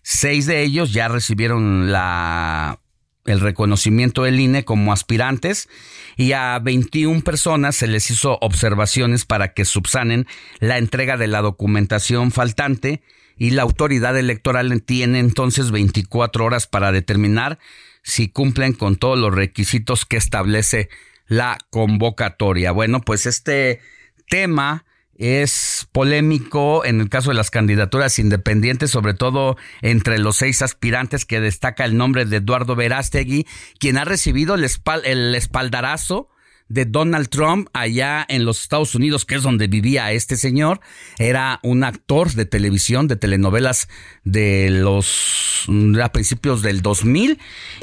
Seis 0.02 0.46
de 0.46 0.64
ellos 0.64 0.94
ya 0.94 1.08
recibieron 1.08 1.92
la, 1.92 2.80
el 3.26 3.40
reconocimiento 3.40 4.24
del 4.24 4.40
INE 4.40 4.66
como 4.66 4.92
aspirantes 4.92 5.70
y 6.18 6.34
a 6.34 6.60
21 6.60 7.22
personas 7.22 7.76
se 7.76 7.88
les 7.88 8.10
hizo 8.12 8.38
observaciones 8.42 9.26
para 9.26 9.54
que 9.54 9.66
subsanen 9.66 10.28
la 10.60 10.78
entrega 10.78 11.18
de 11.18 11.28
la 11.28 11.42
documentación 11.42 12.32
faltante 12.32 13.02
y 13.38 13.52
la 13.52 13.62
autoridad 13.62 14.18
electoral 14.18 14.82
tiene 14.84 15.20
entonces 15.20 15.72
24 15.72 16.44
horas 16.44 16.68
para 16.68 16.92
determinar 16.92 17.60
si 18.04 18.30
cumplen 18.30 18.74
con 18.74 18.96
todos 18.96 19.18
los 19.18 19.34
requisitos 19.34 20.06
que 20.06 20.18
establece 20.18 20.90
la 21.28 21.58
convocatoria. 21.70 22.72
Bueno, 22.72 23.02
pues 23.02 23.26
este 23.26 23.80
tema 24.28 24.86
es 25.20 25.88
polémico 25.92 26.86
en 26.86 27.02
el 27.02 27.10
caso 27.10 27.30
de 27.30 27.36
las 27.36 27.52
candidaturas 27.52 28.18
independientes, 28.20 28.90
sobre 28.90 29.14
todo 29.14 29.58
entre 29.82 30.18
los 30.18 30.38
seis 30.38 30.62
aspirantes 30.62 31.26
que 31.26 31.42
destaca 31.42 31.84
el 31.84 31.98
nombre 31.98 32.26
de 32.26 32.38
Eduardo 32.38 32.76
Verástegui, 32.76 33.46
quien 33.80 33.98
ha 33.98 34.06
recibido 34.06 34.56
el, 34.56 34.66
el 35.04 35.36
espaldarazo 35.36 36.30
de 36.70 36.86
Donald 36.86 37.28
Trump 37.28 37.68
allá 37.74 38.26
en 38.30 38.46
los 38.46 38.62
Estados 38.62 38.96
Unidos, 38.96 39.26
que 39.26 39.36
es 39.36 39.44
donde 39.44 39.68
vivía 39.68 40.12
este 40.14 40.38
señor. 40.38 40.80
Era 41.18 41.60
un 41.64 41.84
actor 41.84 42.32
de 42.32 42.46
televisión, 42.46 43.10
de 43.10 43.18
telenovelas 43.18 43.90
de 44.24 44.70
los 44.70 45.66
a 46.02 46.12
principios 46.14 46.62
del 46.62 46.82
2000 46.82 47.40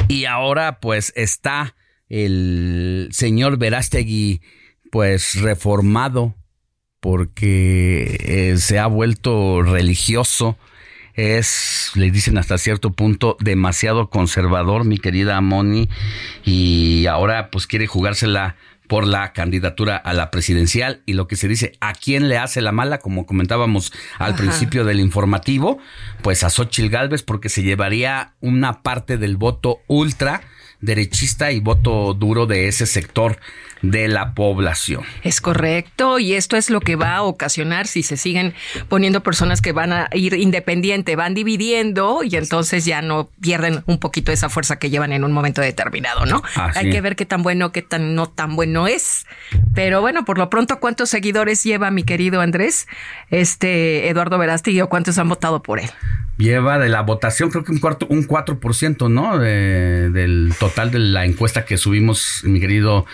y 0.08 0.24
ahora 0.24 0.80
pues 0.80 1.12
está 1.16 1.74
el 2.08 3.08
señor 3.10 3.58
Verástegui 3.58 4.40
pues 4.90 5.34
reformado 5.34 6.34
porque 7.06 8.16
eh, 8.18 8.56
se 8.56 8.80
ha 8.80 8.88
vuelto 8.88 9.62
religioso, 9.62 10.58
es, 11.14 11.92
le 11.94 12.10
dicen 12.10 12.36
hasta 12.36 12.58
cierto 12.58 12.94
punto, 12.94 13.36
demasiado 13.38 14.10
conservador, 14.10 14.84
mi 14.84 14.98
querida 14.98 15.40
Moni, 15.40 15.88
y 16.44 17.06
ahora 17.06 17.52
pues 17.52 17.68
quiere 17.68 17.86
jugársela 17.86 18.56
por 18.88 19.06
la 19.06 19.32
candidatura 19.32 19.96
a 19.96 20.14
la 20.14 20.32
presidencial 20.32 21.00
y 21.06 21.12
lo 21.12 21.28
que 21.28 21.36
se 21.36 21.46
dice, 21.46 21.74
¿a 21.80 21.92
quién 21.92 22.28
le 22.28 22.38
hace 22.38 22.60
la 22.60 22.72
mala? 22.72 22.98
Como 22.98 23.24
comentábamos 23.24 23.92
al 24.18 24.34
principio 24.34 24.84
del 24.84 24.98
informativo, 24.98 25.78
pues 26.22 26.42
a 26.42 26.50
Xochitl 26.50 26.88
Galvez 26.88 27.22
porque 27.22 27.50
se 27.50 27.62
llevaría 27.62 28.32
una 28.40 28.82
parte 28.82 29.16
del 29.16 29.36
voto 29.36 29.78
ultra 29.86 30.40
derechista 30.80 31.52
y 31.52 31.60
voto 31.60 32.14
duro 32.14 32.46
de 32.46 32.66
ese 32.66 32.84
sector 32.84 33.38
de 33.82 34.08
la 34.08 34.34
población. 34.34 35.04
Es 35.22 35.40
correcto, 35.40 36.18
y 36.18 36.34
esto 36.34 36.56
es 36.56 36.70
lo 36.70 36.80
que 36.80 36.96
va 36.96 37.16
a 37.16 37.22
ocasionar 37.22 37.86
si 37.86 38.02
se 38.02 38.16
siguen 38.16 38.54
poniendo 38.88 39.22
personas 39.22 39.60
que 39.60 39.72
van 39.72 39.92
a 39.92 40.08
ir 40.12 40.34
independiente, 40.34 41.16
van 41.16 41.34
dividiendo 41.34 42.20
y 42.24 42.36
entonces 42.36 42.84
ya 42.84 43.02
no 43.02 43.30
pierden 43.40 43.82
un 43.86 43.98
poquito 43.98 44.32
esa 44.32 44.48
fuerza 44.48 44.78
que 44.78 44.90
llevan 44.90 45.12
en 45.12 45.24
un 45.24 45.32
momento 45.32 45.60
determinado, 45.60 46.26
¿no? 46.26 46.42
Hay 46.74 46.90
que 46.90 47.00
ver 47.00 47.16
qué 47.16 47.26
tan 47.26 47.42
bueno, 47.42 47.72
qué 47.72 47.82
tan 47.82 48.14
no 48.14 48.28
tan 48.28 48.56
bueno 48.56 48.86
es. 48.86 49.26
Pero 49.74 50.00
bueno, 50.00 50.24
por 50.24 50.38
lo 50.38 50.50
pronto, 50.50 50.80
¿cuántos 50.80 51.10
seguidores 51.10 51.62
lleva 51.62 51.90
mi 51.90 52.02
querido 52.02 52.40
Andrés? 52.40 52.86
Este 53.30 54.08
Eduardo 54.08 54.38
Verástegui 54.38 54.80
o 54.80 54.88
cuántos 54.88 55.18
han 55.18 55.28
votado 55.28 55.62
por 55.62 55.80
él? 55.80 55.90
Lleva 56.38 56.78
de 56.78 56.88
la 56.90 57.00
votación, 57.00 57.50
creo 57.50 57.64
que 57.64 57.72
un 57.72 57.78
cuarto, 57.78 58.06
un 58.10 58.26
4%, 58.26 59.10
¿no? 59.10 59.38
del 59.38 60.52
total 60.58 60.90
de 60.90 60.98
la 60.98 61.24
encuesta 61.24 61.64
que 61.64 61.78
subimos, 61.78 62.42
mi 62.44 62.60
querido 62.60 63.06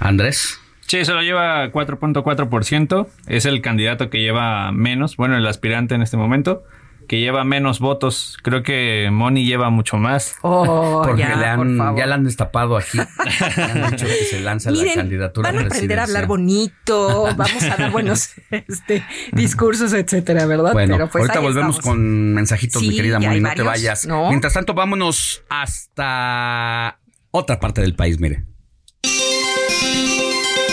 Andrés. 0.00 0.58
Sí, 0.86 1.04
solo 1.04 1.22
lleva 1.22 1.70
4.4%. 1.70 3.06
Es 3.28 3.44
el 3.44 3.62
candidato 3.62 4.10
que 4.10 4.18
lleva 4.18 4.72
menos, 4.72 5.16
bueno, 5.16 5.36
el 5.36 5.46
aspirante 5.46 5.94
en 5.94 6.02
este 6.02 6.16
momento, 6.16 6.64
que 7.06 7.20
lleva 7.20 7.44
menos 7.44 7.78
votos. 7.78 8.36
Creo 8.42 8.64
que 8.64 9.08
Moni 9.12 9.44
lleva 9.44 9.70
mucho 9.70 9.98
más. 9.98 10.36
Oh, 10.42 11.02
Porque 11.04 11.22
ya, 11.22 11.36
le 11.36 11.46
han, 11.46 11.56
por 11.58 11.76
favor. 11.76 11.98
ya 12.00 12.06
la 12.06 12.14
han 12.16 12.24
destapado 12.24 12.76
aquí. 12.76 12.98
Le 12.98 13.62
han 13.62 13.90
dicho 13.92 14.06
que 14.06 14.24
se 14.24 14.40
lanza 14.40 14.70
Miren, 14.72 14.88
la 14.88 14.94
candidatura 14.94 15.52
van 15.52 15.62
a 15.64 15.66
aprender 15.66 15.98
a 16.00 16.02
hablar 16.04 16.26
bonito, 16.26 17.22
vamos 17.36 17.62
a 17.62 17.76
dar 17.76 17.90
buenos 17.92 18.30
este, 18.50 19.04
discursos, 19.32 19.92
etcétera, 19.92 20.46
¿verdad? 20.46 20.72
Bueno, 20.72 20.94
Pero 20.96 21.08
pues 21.08 21.22
ahorita 21.22 21.38
volvemos 21.40 21.76
estamos. 21.76 21.94
con 21.96 22.32
mensajitos, 22.34 22.82
mi 22.82 22.88
Sí, 22.90 22.96
querida 22.96 23.18
y 23.20 23.26
Moni, 23.26 23.40
no 23.40 23.54
te 23.54 23.62
vayas. 23.62 24.06
¿no? 24.06 24.28
Mientras 24.28 24.54
tanto, 24.54 24.74
vámonos 24.74 25.44
hasta 25.48 26.98
otra 27.30 27.60
parte 27.60 27.80
del 27.80 27.94
país, 27.94 28.18
mire. 28.18 28.44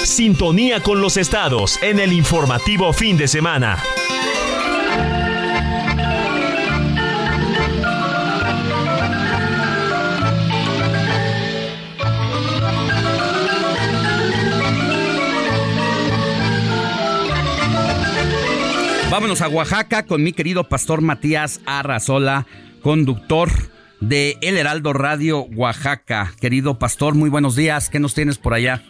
Sintonía 0.08 0.82
con 0.82 1.02
los 1.02 1.18
estados 1.18 1.78
en 1.84 2.00
el 2.00 2.14
informativo 2.14 2.94
fin 2.94 3.18
de 3.18 3.28
semana. 3.28 3.78
Vámonos 19.12 19.42
a 19.42 19.50
Oaxaca 19.50 20.06
con 20.06 20.24
mi 20.24 20.32
querido 20.32 20.64
pastor 20.64 21.02
Matías 21.02 21.60
Arrazola, 21.66 22.48
conductor 22.82 23.50
de 24.00 24.38
El 24.40 24.56
Heraldo 24.56 24.94
Radio 24.94 25.42
Oaxaca. 25.54 26.34
Querido 26.40 26.80
pastor, 26.80 27.14
muy 27.14 27.30
buenos 27.30 27.58
días. 27.58 27.90
¿Qué 27.90 28.00
nos 28.00 28.14
tienes 28.14 28.38
por 28.38 28.54
allá? 28.54 28.82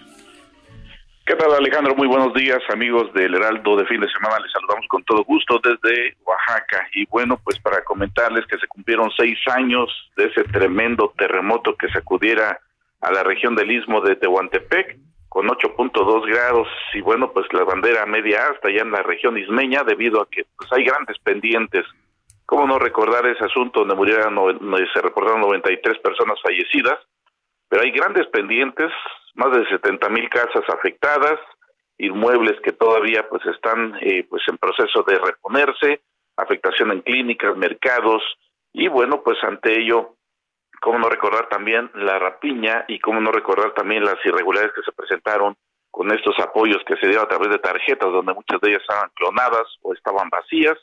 ¿Qué 1.28 1.36
tal 1.36 1.54
Alejandro? 1.54 1.94
Muy 1.94 2.08
buenos 2.08 2.34
días 2.34 2.60
amigos 2.70 3.12
del 3.12 3.36
Heraldo 3.36 3.76
de 3.76 3.86
fin 3.86 4.00
de 4.00 4.08
semana. 4.08 4.40
Les 4.40 4.50
saludamos 4.50 4.88
con 4.88 5.04
todo 5.04 5.26
gusto 5.26 5.60
desde 5.62 6.16
Oaxaca. 6.24 6.88
Y 6.94 7.06
bueno, 7.08 7.38
pues 7.44 7.60
para 7.60 7.84
comentarles 7.84 8.46
que 8.46 8.58
se 8.58 8.66
cumplieron 8.66 9.12
seis 9.12 9.38
años 9.48 9.90
de 10.16 10.28
ese 10.28 10.46
tremendo 10.46 11.14
terremoto 11.18 11.76
que 11.76 11.90
sacudiera 11.90 12.58
a 13.02 13.12
la 13.12 13.24
región 13.24 13.58
del 13.58 13.70
Istmo 13.70 14.00
de 14.00 14.16
Tehuantepec 14.16 15.00
con 15.28 15.48
8.2 15.50 16.28
grados 16.28 16.70
y 16.94 17.02
bueno, 17.02 17.34
pues 17.34 17.46
la 17.52 17.66
bandera 17.66 18.06
media 18.06 18.48
hasta 18.50 18.70
allá 18.70 18.84
en 18.84 18.92
la 18.92 19.04
región 19.04 19.38
ismeña 19.38 19.84
debido 19.84 20.22
a 20.22 20.30
que 20.30 20.46
pues 20.58 20.72
hay 20.72 20.86
grandes 20.86 21.20
pendientes 21.20 21.86
cómo 22.46 22.66
no 22.68 22.80
recordar 22.80 23.28
ese 23.28 23.44
asunto 23.44 23.82
donde 23.82 23.96
murieron, 23.96 24.34
se 24.94 25.02
reportaron 25.02 25.42
93 25.42 26.00
personas 26.00 26.40
fallecidas, 26.42 26.98
pero 27.68 27.84
hay 27.84 27.92
grandes 27.92 28.26
pendientes, 28.28 28.94
más 29.38 29.52
de 29.56 29.66
70 29.70 30.10
mil 30.10 30.28
casas 30.30 30.64
afectadas, 30.68 31.40
inmuebles 31.98 32.60
que 32.62 32.74
todavía 32.74 33.28
pues 33.30 33.46
están 33.46 33.96
eh, 34.02 34.26
pues 34.30 34.44
en 34.48 34.58
proceso 34.58 35.04
de 35.04 35.18
reponerse, 35.20 36.02
afectación 36.36 36.92
en 36.92 37.02
clínicas, 37.02 37.56
mercados 37.56 38.22
y 38.74 38.88
bueno 38.88 39.22
pues 39.24 39.38
ante 39.44 39.80
ello 39.80 40.16
cómo 40.82 41.00
no 41.00 41.10
recordar 41.10 41.50
también 41.50 41.90
la 41.94 42.20
rapiña 42.20 42.86
y 42.88 43.00
cómo 43.00 43.20
no 43.22 43.32
recordar 43.32 43.74
también 43.74 44.04
las 44.04 44.18
irregularidades 44.26 44.76
que 44.76 44.84
se 44.84 44.92
presentaron 44.92 45.56
con 45.92 46.12
estos 46.12 46.38
apoyos 46.40 46.84
que 46.86 46.98
se 46.98 47.08
dieron 47.08 47.26
a 47.26 47.30
través 47.30 47.50
de 47.50 47.60
tarjetas 47.60 48.12
donde 48.12 48.34
muchas 48.34 48.60
de 48.62 48.70
ellas 48.70 48.82
estaban 48.82 49.10
clonadas 49.16 49.68
o 49.82 49.94
estaban 49.94 50.30
vacías. 50.30 50.78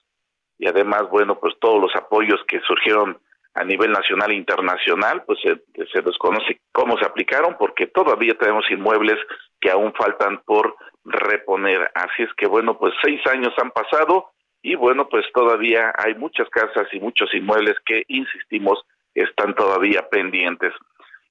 Y 0.59 0.69
además 0.69 1.09
bueno 1.11 1.39
pues 1.39 1.55
todos 1.61 1.81
los 1.81 1.95
apoyos 1.97 2.41
que 2.49 2.61
surgieron 2.61 3.19
a 3.55 3.65
nivel 3.65 3.93
nacional 3.93 4.31
e 4.31 4.35
internacional 4.35 5.23
pues 5.25 5.39
se, 5.43 5.63
se 5.93 6.03
desconoce 6.03 6.61
cómo 6.73 6.99
se 6.99 7.07
aplicaron 7.07 7.57
porque 7.59 7.87
todavía 7.87 8.35
tenemos 8.39 8.69
inmuebles 8.71 9.19
que 9.61 9.71
aún 9.71 9.93
faltan 9.95 10.41
por 10.45 10.77
reponer 11.05 11.91
así 11.95 12.23
es 12.23 12.33
que 12.37 12.47
bueno 12.47 12.79
pues 12.79 12.95
seis 13.03 13.21
años 13.27 13.53
han 13.59 13.71
pasado 13.71 14.31
y 14.63 14.75
bueno 14.75 15.09
pues 15.09 15.25
todavía 15.33 15.93
hay 15.97 16.15
muchas 16.15 16.49
casas 16.49 16.89
y 16.93 17.01
muchos 17.01 17.33
inmuebles 17.35 17.77
que 17.87 18.03
insistimos 18.09 18.85
están 19.15 19.55
todavía 19.55 20.09
pendientes. 20.09 20.73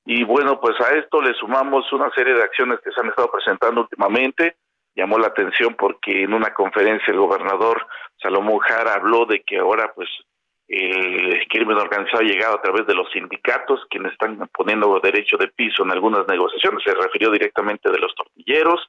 Y 0.05 0.23
bueno, 0.23 0.59
pues 0.59 0.79
a 0.81 0.95
esto 0.95 1.21
le 1.21 1.33
sumamos 1.35 1.91
una 1.93 2.09
serie 2.11 2.33
de 2.33 2.43
acciones 2.43 2.79
que 2.83 2.91
se 2.91 2.99
han 2.99 3.09
estado 3.09 3.31
presentando 3.31 3.81
últimamente. 3.81 4.57
Llamó 4.95 5.17
la 5.17 5.27
atención 5.27 5.75
porque 5.75 6.23
en 6.23 6.33
una 6.33 6.53
conferencia 6.53 7.11
el 7.11 7.19
gobernador 7.19 7.85
Salomón 8.21 8.59
Jara 8.59 8.95
habló 8.95 9.25
de 9.25 9.41
que 9.43 9.57
ahora 9.57 9.91
pues 9.95 10.09
el 10.67 11.45
crimen 11.49 11.77
organizado 11.77 12.19
ha 12.19 12.27
llegado 12.27 12.55
a 12.55 12.61
través 12.61 12.87
de 12.87 12.95
los 12.95 13.11
sindicatos, 13.11 13.85
quienes 13.89 14.13
están 14.13 14.49
poniendo 14.53 14.99
derecho 15.01 15.37
de 15.37 15.49
piso 15.49 15.83
en 15.83 15.91
algunas 15.91 16.27
negociaciones. 16.27 16.83
Se 16.83 16.93
refirió 16.93 17.29
directamente 17.31 17.91
de 17.91 17.99
los 17.99 18.13
tortilleros 18.15 18.81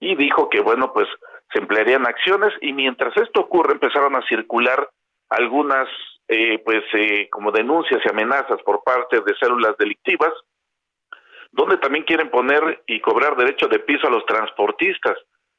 y 0.00 0.16
dijo 0.16 0.48
que 0.48 0.60
bueno, 0.60 0.92
pues 0.92 1.06
se 1.52 1.58
emplearían 1.58 2.06
acciones 2.06 2.52
y 2.60 2.72
mientras 2.72 3.16
esto 3.16 3.40
ocurre 3.40 3.74
empezaron 3.74 4.16
a 4.16 4.26
circular 4.26 4.88
algunas 5.28 5.88
eh, 6.28 6.60
pues 6.64 6.84
eh, 6.94 7.28
como 7.28 7.50
denuncias 7.50 8.00
y 8.04 8.08
amenazas 8.08 8.62
por 8.62 8.84
parte 8.84 9.20
de 9.20 9.34
células 9.34 9.76
delictivas, 9.76 10.32
donde 11.50 11.76
también 11.78 12.04
quieren 12.04 12.30
poner 12.30 12.82
y 12.86 13.00
cobrar 13.00 13.36
derecho 13.36 13.66
de 13.66 13.80
piso 13.80 14.06
a 14.06 14.10
los 14.10 14.24
transportistas. 14.26 15.16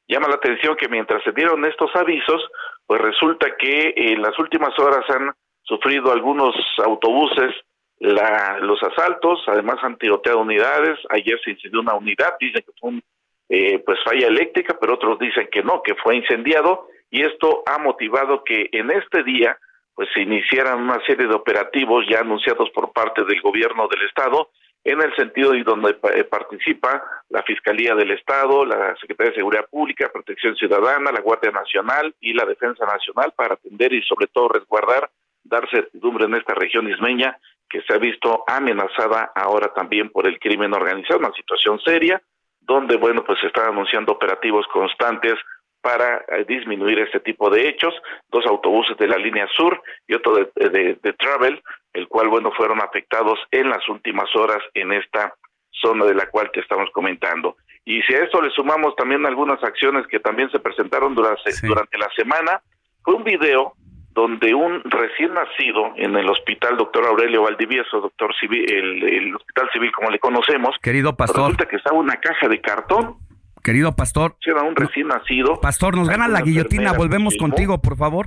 Llama 0.08 0.28
la 0.28 0.36
atención 0.36 0.76
que 0.76 0.88
mientras 0.88 1.22
se 1.24 1.32
dieron 1.32 1.64
estos 1.66 1.94
avisos, 1.94 2.42
pues 2.86 3.00
resulta 3.00 3.54
que 3.56 3.92
en 3.94 4.22
las 4.22 4.38
últimas 4.38 4.76
horas 4.78 5.04
han 5.10 5.32
sufrido 5.62 6.12
algunos 6.12 6.54
autobuses 6.84 7.54
la, 7.98 8.58
los 8.60 8.82
asaltos, 8.82 9.44
además 9.46 9.76
han 9.82 9.96
tiroteado 9.96 10.40
unidades, 10.40 10.98
ayer 11.10 11.40
se 11.44 11.52
incendió 11.52 11.80
una 11.80 11.94
unidad, 11.94 12.34
dicen 12.40 12.62
que 12.62 12.72
fue 12.80 12.90
un, 12.90 13.02
eh, 13.48 13.78
pues 13.78 13.98
falla 14.04 14.26
eléctrica, 14.26 14.76
pero 14.80 14.94
otros 14.94 15.18
dicen 15.20 15.48
que 15.52 15.62
no, 15.62 15.82
que 15.82 15.94
fue 15.94 16.16
incendiado, 16.16 16.88
y 17.10 17.22
esto 17.22 17.62
ha 17.66 17.78
motivado 17.78 18.42
que 18.42 18.68
en 18.72 18.90
este 18.90 19.22
día 19.22 19.56
pues 19.94 20.08
se 20.14 20.22
iniciaran 20.22 20.80
una 20.80 20.98
serie 21.06 21.28
de 21.28 21.34
operativos 21.34 22.04
ya 22.08 22.20
anunciados 22.20 22.70
por 22.70 22.92
parte 22.92 23.24
del 23.24 23.40
gobierno 23.40 23.86
del 23.88 24.02
estado 24.08 24.48
en 24.84 25.00
el 25.00 25.14
sentido 25.14 25.52
de 25.52 25.62
donde 25.62 25.96
eh, 26.14 26.24
participa 26.24 27.04
la 27.28 27.42
Fiscalía 27.42 27.94
del 27.94 28.10
Estado, 28.10 28.64
la 28.64 28.96
Secretaría 28.96 29.30
de 29.30 29.36
Seguridad 29.36 29.68
Pública, 29.70 30.10
Protección 30.12 30.56
Ciudadana, 30.56 31.12
la 31.12 31.20
Guardia 31.20 31.52
Nacional 31.52 32.14
y 32.20 32.32
la 32.32 32.44
Defensa 32.46 32.84
Nacional 32.84 33.32
para 33.36 33.54
atender 33.54 33.92
y 33.92 34.02
sobre 34.02 34.26
todo 34.26 34.48
resguardar, 34.48 35.08
dar 35.44 35.68
certidumbre 35.70 36.26
en 36.26 36.34
esta 36.34 36.54
región 36.54 36.88
ismeña 36.88 37.36
que 37.68 37.82
se 37.82 37.94
ha 37.94 37.98
visto 37.98 38.44
amenazada 38.46 39.32
ahora 39.34 39.72
también 39.74 40.10
por 40.10 40.26
el 40.26 40.38
crimen 40.38 40.74
organizado, 40.74 41.20
una 41.20 41.32
situación 41.32 41.80
seria 41.80 42.20
donde 42.60 42.96
bueno 42.96 43.24
pues 43.24 43.40
se 43.40 43.48
están 43.48 43.70
anunciando 43.70 44.12
operativos 44.12 44.66
constantes 44.72 45.34
para 45.82 46.24
eh, 46.28 46.44
disminuir 46.46 47.00
este 47.00 47.20
tipo 47.20 47.50
de 47.50 47.68
hechos, 47.68 47.92
dos 48.30 48.46
autobuses 48.46 48.96
de 48.96 49.08
la 49.08 49.16
línea 49.16 49.46
sur 49.48 49.82
y 50.06 50.14
otro 50.14 50.36
de, 50.36 50.96
de, 51.02 51.12
Travel, 51.14 51.60
el 51.92 52.08
cual, 52.08 52.28
bueno, 52.28 52.52
fueron 52.56 52.80
afectados 52.80 53.38
en 53.50 53.68
las 53.68 53.86
últimas 53.88 54.34
horas 54.36 54.60
en 54.74 54.92
esta 54.92 55.34
zona 55.70 56.04
de 56.06 56.14
la 56.14 56.30
cual 56.30 56.50
te 56.52 56.60
estamos 56.60 56.88
comentando. 56.92 57.56
Y 57.84 58.00
si 58.02 58.14
a 58.14 58.22
esto 58.22 58.40
le 58.40 58.50
sumamos 58.50 58.94
también 58.94 59.26
algunas 59.26 59.62
acciones 59.64 60.06
que 60.06 60.20
también 60.20 60.48
se 60.52 60.60
presentaron 60.60 61.16
durante, 61.16 61.50
durante 61.62 61.98
la 61.98 62.08
semana, 62.14 62.62
fue 63.02 63.14
un 63.14 63.24
video 63.24 63.74
donde 64.14 64.54
un 64.54 64.82
recién 64.84 65.32
nacido 65.34 65.92
en 65.96 66.16
el 66.16 66.28
hospital 66.28 66.76
doctor 66.76 67.06
Aurelio 67.06 67.42
Valdivieso, 67.42 68.00
doctor 68.00 68.34
civil, 68.38 68.64
el, 68.70 69.02
el 69.02 69.34
hospital 69.34 69.68
civil 69.72 69.90
como 69.92 70.10
le 70.10 70.18
conocemos, 70.18 70.76
querido 70.82 71.16
pastor, 71.16 71.44
resulta 71.44 71.66
que 71.66 71.76
estaba 71.76 71.98
una 71.98 72.16
caja 72.16 72.48
de 72.48 72.60
cartón 72.60 73.16
Querido 73.62 73.94
pastor. 73.94 74.36
Era 74.44 74.62
un 74.62 74.74
recién 74.74 75.06
nacido. 75.08 75.60
Pastor, 75.60 75.96
nos 75.96 76.08
gana 76.08 76.26
la 76.26 76.42
guillotina. 76.42 76.92
Volvemos 76.92 77.36
contigo, 77.36 77.80
por 77.80 77.96
favor. 77.96 78.26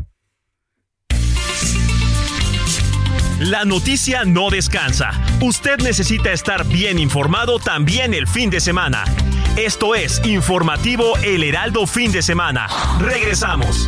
La 3.40 3.66
noticia 3.66 4.24
no 4.24 4.50
descansa. 4.50 5.12
Usted 5.42 5.80
necesita 5.80 6.32
estar 6.32 6.66
bien 6.66 6.98
informado 7.00 7.60
también 7.60 8.14
el 8.14 8.28
fin 8.28 8.50
de 8.50 8.62
semana. 8.62 9.04
Esto 9.58 9.94
es 9.94 10.26
Informativo 10.26 11.18
El 11.24 11.44
Heraldo 11.44 11.86
Fin 11.86 12.14
de 12.14 12.22
Semana. 12.22 12.68
Regresamos. 13.02 13.88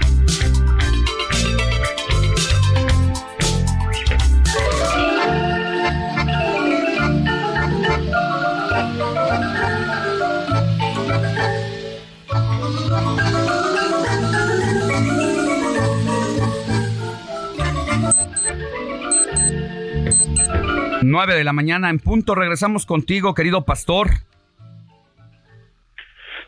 9 21.03 21.35
de 21.35 21.43
la 21.43 21.53
mañana 21.53 21.89
en 21.89 21.99
punto. 21.99 22.35
Regresamos 22.35 22.85
contigo, 22.85 23.33
querido 23.33 23.65
pastor. 23.65 24.07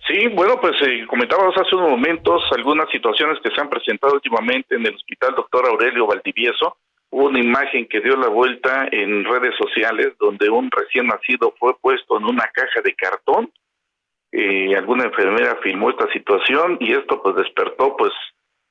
Sí, 0.08 0.28
bueno, 0.28 0.60
pues 0.60 0.74
eh, 0.82 1.06
comentábamos 1.08 1.56
hace 1.58 1.76
unos 1.76 1.92
momentos 1.92 2.44
algunas 2.52 2.90
situaciones 2.90 3.40
que 3.42 3.52
se 3.52 3.62
han 3.62 3.70
presentado 3.70 4.14
últimamente 4.14 4.76
en 4.76 4.86
el 4.86 4.96
hospital 4.96 5.34
doctor 5.36 5.66
Aurelio 5.66 6.06
Valdivieso. 6.06 6.78
Hubo 7.10 7.28
una 7.28 7.40
imagen 7.40 7.88
que 7.88 8.02
dio 8.02 8.16
la 8.18 8.28
vuelta 8.28 8.88
en 8.92 9.24
redes 9.24 9.56
sociales 9.56 10.14
donde 10.20 10.50
un 10.50 10.70
recién 10.72 11.08
nacido 11.08 11.54
fue 11.58 11.74
puesto 11.80 12.18
en 12.18 12.26
una 12.26 12.48
caja 12.54 12.82
de 12.84 12.94
cartón. 12.96 13.50
Eh, 14.32 14.76
alguna 14.76 15.06
enfermera 15.06 15.58
filmó 15.64 15.92
esta 15.92 16.12
situación 16.12 16.78
y 16.80 16.92
esto 16.92 17.22
pues 17.22 17.36
despertó 17.36 17.96
pues 17.96 18.12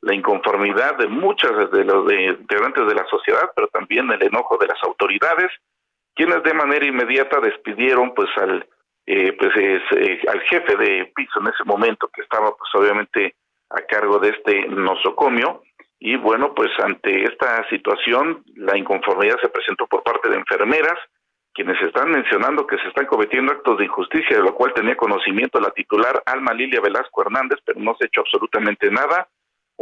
la 0.03 0.15
inconformidad 0.15 0.99
de 0.99 1.07
muchas 1.07 1.71
de 1.71 1.85
los 1.85 2.07
de, 2.07 2.25
integrantes 2.25 2.87
de 2.87 2.95
la 2.95 3.07
sociedad, 3.07 3.51
pero 3.55 3.69
también 3.69 4.11
el 4.11 4.23
enojo 4.23 4.59
de 4.59 4.67
las 4.67 4.83
autoridades 4.83 5.51
quienes 6.15 6.43
de 6.43 6.55
manera 6.55 6.87
inmediata 6.87 7.41
despidieron 7.41 8.13
pues 8.15 8.29
al 8.37 8.67
eh, 9.07 9.33
pues 9.33 9.51
eh, 9.57 10.21
al 10.29 10.41
jefe 10.43 10.77
de 10.77 11.13
piso 11.15 11.41
en 11.41 11.49
ese 11.49 11.65
momento 11.65 12.09
que 12.15 12.23
estaba 12.23 12.55
pues 12.57 12.71
obviamente 12.75 13.35
a 13.71 13.81
cargo 13.83 14.19
de 14.19 14.31
este 14.31 14.67
nosocomio. 14.69 15.63
Y 15.99 16.17
bueno 16.17 16.55
pues 16.55 16.71
ante 16.83 17.25
esta 17.25 17.69
situación 17.69 18.45
la 18.57 18.77
inconformidad 18.77 19.39
se 19.41 19.49
presentó 19.49 19.87
por 19.87 20.03
parte 20.03 20.29
de 20.29 20.37
enfermeras 20.37 20.99
quienes 21.55 21.81
están 21.83 22.11
mencionando 22.11 22.67
que 22.67 22.79
se 22.79 22.89
están 22.89 23.07
cometiendo 23.07 23.53
actos 23.53 23.79
de 23.79 23.85
injusticia 23.85 24.37
de 24.37 24.43
lo 24.43 24.55
cual 24.55 24.73
tenía 24.75 24.97
conocimiento 24.97 25.61
la 25.61 25.71
titular 25.71 26.23
Alma 26.27 26.53
Lilia 26.55 26.81
Velasco 26.81 27.23
Hernández 27.23 27.61
pero 27.65 27.79
no 27.81 27.95
se 27.95 28.05
ha 28.05 28.07
hecho 28.09 28.23
absolutamente 28.23 28.91
nada 28.91 29.29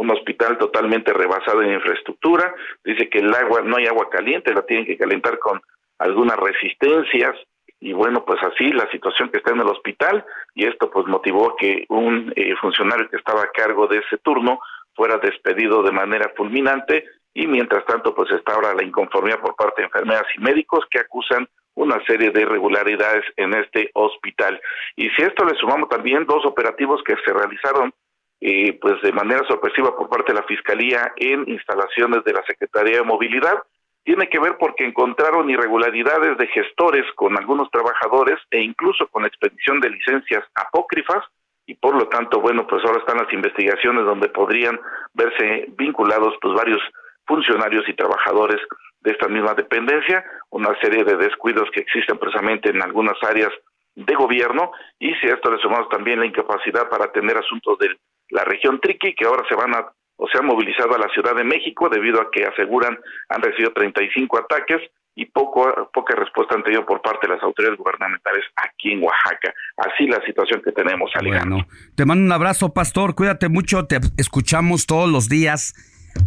un 0.01 0.11
hospital 0.11 0.57
totalmente 0.57 1.13
rebasado 1.13 1.61
en 1.61 1.75
infraestructura, 1.75 2.55
dice 2.83 3.11
que 3.11 3.19
el 3.19 3.35
agua, 3.35 3.61
no 3.61 3.77
hay 3.77 3.87
agua 3.87 4.09
caliente, 4.09 4.55
la 4.55 4.65
tienen 4.65 4.87
que 4.87 4.97
calentar 4.97 5.39
con 5.39 5.61
algunas 5.99 6.39
resistencias 6.39 7.37
y 7.79 7.93
bueno, 7.93 8.25
pues 8.25 8.43
así 8.43 8.73
la 8.73 8.91
situación 8.91 9.29
que 9.29 9.37
está 9.37 9.53
en 9.53 9.61
el 9.61 9.69
hospital 9.69 10.25
y 10.55 10.67
esto 10.67 10.91
pues 10.91 11.07
motivó 11.07 11.55
que 11.55 11.85
un 11.91 12.33
eh, 12.35 12.55
funcionario 12.63 13.11
que 13.11 13.19
estaba 13.19 13.43
a 13.43 13.51
cargo 13.53 13.89
de 13.89 13.99
ese 13.99 14.17
turno 14.19 14.61
fuera 14.95 15.19
despedido 15.19 15.83
de 15.83 15.93
manera 15.93 16.33
fulminante 16.35 17.05
y 17.35 17.47
mientras 17.47 17.85
tanto 17.85 18.15
pues 18.15 18.31
está 18.31 18.55
ahora 18.55 18.73
la 18.73 18.85
inconformidad 18.85 19.41
por 19.41 19.55
parte 19.55 19.83
de 19.83 19.89
enfermeras 19.89 20.27
y 20.35 20.41
médicos 20.41 20.81
que 20.91 21.01
acusan 21.01 21.47
una 21.75 22.03
serie 22.07 22.31
de 22.31 22.41
irregularidades 22.41 23.25
en 23.37 23.53
este 23.53 23.91
hospital. 23.93 24.59
Y 24.97 25.11
si 25.11 25.23
esto 25.23 25.45
le 25.45 25.59
sumamos 25.59 25.91
también 25.91 26.25
dos 26.25 26.47
operativos 26.47 27.03
que 27.05 27.17
se 27.23 27.35
realizaron 27.35 27.93
eh, 28.41 28.79
pues 28.81 29.01
de 29.03 29.13
manera 29.13 29.47
sorpresiva 29.47 29.97
por 29.97 30.09
parte 30.09 30.33
de 30.33 30.41
la 30.41 30.47
Fiscalía 30.47 31.13
en 31.17 31.49
instalaciones 31.49 32.25
de 32.25 32.33
la 32.33 32.43
Secretaría 32.47 32.99
de 32.99 33.03
Movilidad. 33.05 33.63
Tiene 34.03 34.29
que 34.29 34.41
ver 34.41 34.57
porque 34.59 34.87
encontraron 34.87 35.51
irregularidades 35.51 36.39
de 36.39 36.47
gestores 36.49 37.05
con 37.17 37.37
algunos 37.37 37.71
trabajadores 37.71 38.39
e 38.51 38.63
incluso 38.63 39.07
con 39.09 39.27
expedición 39.27 39.81
de 39.81 39.91
licencias 39.91 40.45
apócrifas 40.55 41.25
y 41.67 41.75
por 41.75 41.95
lo 41.95 42.09
tanto, 42.09 42.41
bueno, 42.41 42.67
pues 42.67 42.83
ahora 42.85 42.99
están 42.99 43.19
las 43.19 43.33
investigaciones 43.33 44.05
donde 44.05 44.29
podrían 44.29 44.81
verse 45.15 45.67
vinculados 45.77 46.35
pues 46.41 46.55
varios 46.55 46.81
funcionarios 47.27 47.89
y 47.89 47.95
trabajadores 47.95 48.61
de 49.03 49.13
esta 49.13 49.29
misma 49.29 49.55
dependencia, 49.55 50.25
una 50.51 50.77
serie 50.81 51.05
de 51.05 51.17
descuidos 51.17 51.71
que 51.73 51.81
existen 51.81 52.19
precisamente 52.19 52.71
en 52.71 52.83
algunas 52.83 53.17
áreas 53.23 53.53
de 53.95 54.15
gobierno 54.15 54.73
y 54.99 55.15
si 55.15 55.29
a 55.29 55.35
esto 55.35 55.51
le 55.51 55.61
sumamos 55.61 55.89
también 55.89 56.21
la 56.21 56.27
incapacidad 56.27 56.89
para 56.89 57.05
atender 57.05 57.37
asuntos 57.37 57.79
de 57.79 57.97
la 58.31 58.45
región 58.45 58.81
Triqui 58.81 59.15
que 59.15 59.27
ahora 59.27 59.45
se 59.49 59.55
van 59.55 59.75
a 59.75 59.93
o 60.23 60.29
se 60.29 60.39
han 60.39 60.45
movilizado 60.45 60.95
a 60.95 60.99
la 60.99 61.09
Ciudad 61.15 61.35
de 61.35 61.45
México 61.45 61.89
debido 61.89 62.21
a 62.21 62.31
que 62.31 62.45
aseguran 62.45 62.99
han 63.31 63.43
recibido 63.43 63.73
35 63.73 64.39
ataques 64.39 64.83
y 65.15 65.25
poco, 65.27 65.91
poca 65.95 66.15
respuesta 66.15 66.55
han 66.55 66.63
tenido 66.63 66.85
por 66.85 67.01
parte 67.01 67.27
de 67.27 67.35
las 67.35 67.43
autoridades 67.43 67.79
gubernamentales 67.79 68.45
aquí 68.57 68.93
en 68.93 69.03
Oaxaca. 69.03 69.53
Así 69.79 70.07
la 70.07 70.23
situación 70.25 70.61
que 70.63 70.73
tenemos, 70.73 71.11
Alejandro. 71.15 71.67
Te 71.97 72.05
mando 72.05 72.25
un 72.25 72.33
abrazo, 72.33 72.73
Pastor. 72.73 73.15
Cuídate 73.15 73.49
mucho. 73.49 73.87
Te 73.87 73.99
escuchamos 74.19 74.87
todos 74.87 75.11
los 75.11 75.29
días 75.29 75.75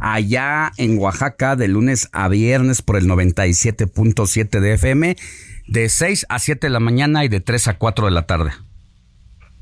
allá 0.02 0.72
en 0.78 0.98
Oaxaca 0.98 1.56
de 1.56 1.68
lunes 1.68 2.10
a 2.14 2.28
viernes 2.30 2.82
por 2.82 2.98
el 2.98 3.08
97.7 3.08 4.60
de 4.60 4.74
FM, 4.74 5.16
de 5.68 5.90
6 5.90 6.26
a 6.30 6.40
7 6.40 6.68
de 6.68 6.72
la 6.72 6.80
mañana 6.80 7.26
y 7.26 7.30
de 7.30 7.42
3 7.42 7.68
a 7.70 7.78
4 7.78 8.06
de 8.06 8.12
la 8.12 8.26
tarde. 8.26 8.52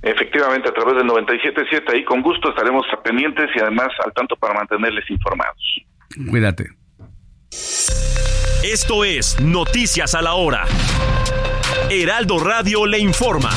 Efectivamente, 0.02 0.70
a 0.70 0.74
través 0.74 0.96
del 0.96 1.08
97.7 1.08 1.94
ahí 1.94 2.04
con 2.04 2.22
gusto 2.22 2.50
estaremos 2.50 2.86
pendientes 3.04 3.50
y 3.56 3.60
además 3.60 3.90
al 4.04 4.14
tanto 4.14 4.36
para 4.36 4.54
mantenerles 4.56 5.10
informados. 5.10 5.62
Cuídate. 6.30 6.70
Esto 8.64 9.04
es 9.04 9.40
Noticias 9.40 10.16
a 10.16 10.22
la 10.22 10.34
Hora. 10.34 10.66
Heraldo 11.90 12.40
Radio 12.40 12.86
le 12.86 13.00
informa. 13.00 13.50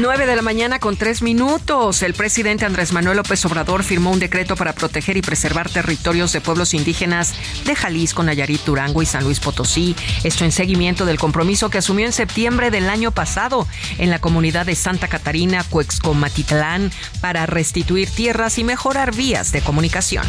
9 0.00 0.24
de 0.24 0.36
la 0.36 0.42
mañana 0.42 0.78
con 0.78 0.96
tres 0.96 1.20
minutos. 1.20 2.02
El 2.02 2.14
presidente 2.14 2.64
Andrés 2.64 2.92
Manuel 2.92 3.18
López 3.18 3.44
Obrador 3.44 3.84
firmó 3.84 4.10
un 4.10 4.18
decreto 4.18 4.56
para 4.56 4.72
proteger 4.72 5.18
y 5.18 5.22
preservar 5.22 5.68
territorios 5.68 6.32
de 6.32 6.40
pueblos 6.40 6.72
indígenas 6.72 7.34
de 7.66 7.74
Jalisco, 7.74 8.22
Nayarit, 8.22 8.64
Durango 8.64 9.02
y 9.02 9.06
San 9.06 9.24
Luis 9.24 9.38
Potosí. 9.38 9.94
Esto 10.24 10.44
en 10.44 10.52
seguimiento 10.52 11.04
del 11.04 11.18
compromiso 11.18 11.68
que 11.68 11.78
asumió 11.78 12.06
en 12.06 12.12
septiembre 12.12 12.70
del 12.70 12.88
año 12.88 13.10
pasado 13.10 13.66
en 13.98 14.08
la 14.08 14.18
comunidad 14.18 14.64
de 14.64 14.76
Santa 14.76 15.08
Catarina, 15.08 15.62
Cuexcomatitlán, 15.68 16.90
para 17.20 17.44
restituir 17.44 18.08
tierras 18.08 18.58
y 18.58 18.64
mejorar 18.64 19.14
vías 19.14 19.52
de 19.52 19.60
comunicación. 19.60 20.24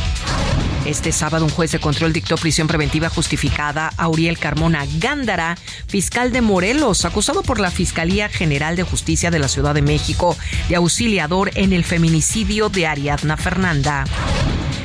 Este 0.86 1.14
sábado 1.14 1.46
un 1.46 1.52
juez 1.52 1.72
de 1.72 1.80
control 1.80 2.12
dictó 2.12 2.36
prisión 2.36 2.68
preventiva 2.68 3.08
justificada 3.10 3.90
a 3.96 4.10
Uriel 4.10 4.38
Carmona 4.38 4.86
Gándara, 5.00 5.58
fiscal 5.88 6.34
de 6.34 6.42
Morelos, 6.42 7.06
acusado 7.06 7.42
por 7.42 7.62
la 7.62 7.72
Fiscalía 7.72 8.28
General 8.28 8.76
de 8.76 8.84
Justicia 8.84 9.32
de 9.32 9.40
la 9.40 9.48
Ciudad 9.48 9.74
de 9.74 9.82
México 9.82 10.36
de 10.68 10.76
auxiliador 10.76 11.52
en 11.56 11.72
el 11.72 11.86
feminicidio 11.86 12.68
de 12.68 12.88
Ariadna 12.88 13.38
Fernanda. 13.38 14.04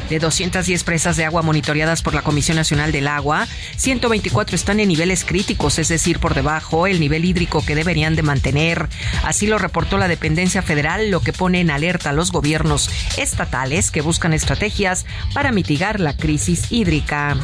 De 0.08 0.18
210 0.18 0.84
presas 0.84 1.16
de 1.18 1.26
agua 1.26 1.42
monitoreadas 1.42 2.00
por 2.00 2.14
la 2.14 2.22
Comisión 2.22 2.56
Nacional 2.56 2.92
del 2.92 3.08
Agua, 3.08 3.46
124 3.76 4.56
están 4.56 4.80
en 4.80 4.88
niveles 4.88 5.24
críticos, 5.24 5.78
es 5.78 5.88
decir, 5.88 6.18
por 6.18 6.34
debajo 6.34 6.86
el 6.86 6.98
nivel 6.98 7.26
hídrico 7.26 7.64
que 7.64 7.74
deberían 7.74 8.16
de 8.16 8.22
mantener. 8.22 8.88
Así 9.22 9.46
lo 9.46 9.58
reportó 9.58 9.98
la 9.98 10.08
dependencia 10.08 10.62
federal, 10.62 11.10
lo 11.10 11.20
que 11.20 11.34
pone 11.34 11.60
en 11.60 11.70
alerta 11.70 12.10
a 12.10 12.14
los 12.14 12.32
gobiernos 12.32 12.90
estatales 13.18 13.90
que 13.90 14.00
buscan 14.00 14.32
estrategias 14.32 15.04
para 15.34 15.52
mitigar 15.52 16.00
la 16.00 16.16
crisis 16.16 16.72
hídrica. 16.72 17.36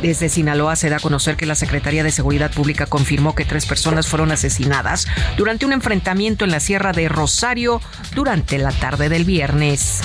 Desde 0.00 0.30
Sinaloa 0.30 0.76
se 0.76 0.88
da 0.88 0.96
a 0.96 1.00
conocer 1.00 1.36
que 1.36 1.44
la 1.44 1.54
Secretaría 1.54 2.02
de 2.02 2.10
Seguridad 2.10 2.50
Pública 2.50 2.86
confirmó 2.86 3.34
que 3.34 3.44
tres 3.44 3.66
personas 3.66 4.08
fueron 4.08 4.32
asesinadas 4.32 5.06
durante 5.36 5.66
un 5.66 5.74
enfrentamiento 5.74 6.46
en 6.46 6.50
la 6.50 6.60
Sierra 6.60 6.92
de 6.92 7.10
Rosario 7.10 7.82
durante 8.14 8.56
la 8.56 8.72
tarde 8.72 9.10
del 9.10 9.26
viernes. 9.26 10.00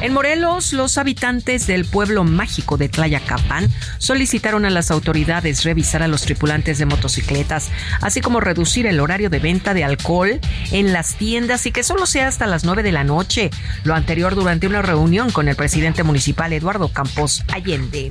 En 0.00 0.12
Morelos, 0.12 0.72
los 0.72 0.98
habitantes 0.98 1.27
del 1.28 1.84
pueblo 1.84 2.24
mágico 2.24 2.78
de 2.78 2.88
Tlayacapan 2.88 3.68
solicitaron 3.98 4.64
a 4.64 4.70
las 4.70 4.90
autoridades 4.90 5.62
revisar 5.62 6.02
a 6.02 6.08
los 6.08 6.22
tripulantes 6.22 6.78
de 6.78 6.86
motocicletas, 6.86 7.68
así 8.00 8.22
como 8.22 8.40
reducir 8.40 8.86
el 8.86 8.98
horario 8.98 9.28
de 9.28 9.38
venta 9.38 9.74
de 9.74 9.84
alcohol 9.84 10.40
en 10.72 10.94
las 10.94 11.16
tiendas 11.16 11.66
y 11.66 11.70
que 11.70 11.82
solo 11.82 12.06
sea 12.06 12.28
hasta 12.28 12.46
las 12.46 12.64
9 12.64 12.82
de 12.82 12.92
la 12.92 13.04
noche. 13.04 13.50
Lo 13.84 13.94
anterior 13.94 14.34
durante 14.34 14.66
una 14.66 14.80
reunión 14.80 15.30
con 15.30 15.48
el 15.48 15.56
presidente 15.56 16.02
municipal 16.02 16.50
Eduardo 16.54 16.88
Campos 16.88 17.44
Allende. 17.52 18.10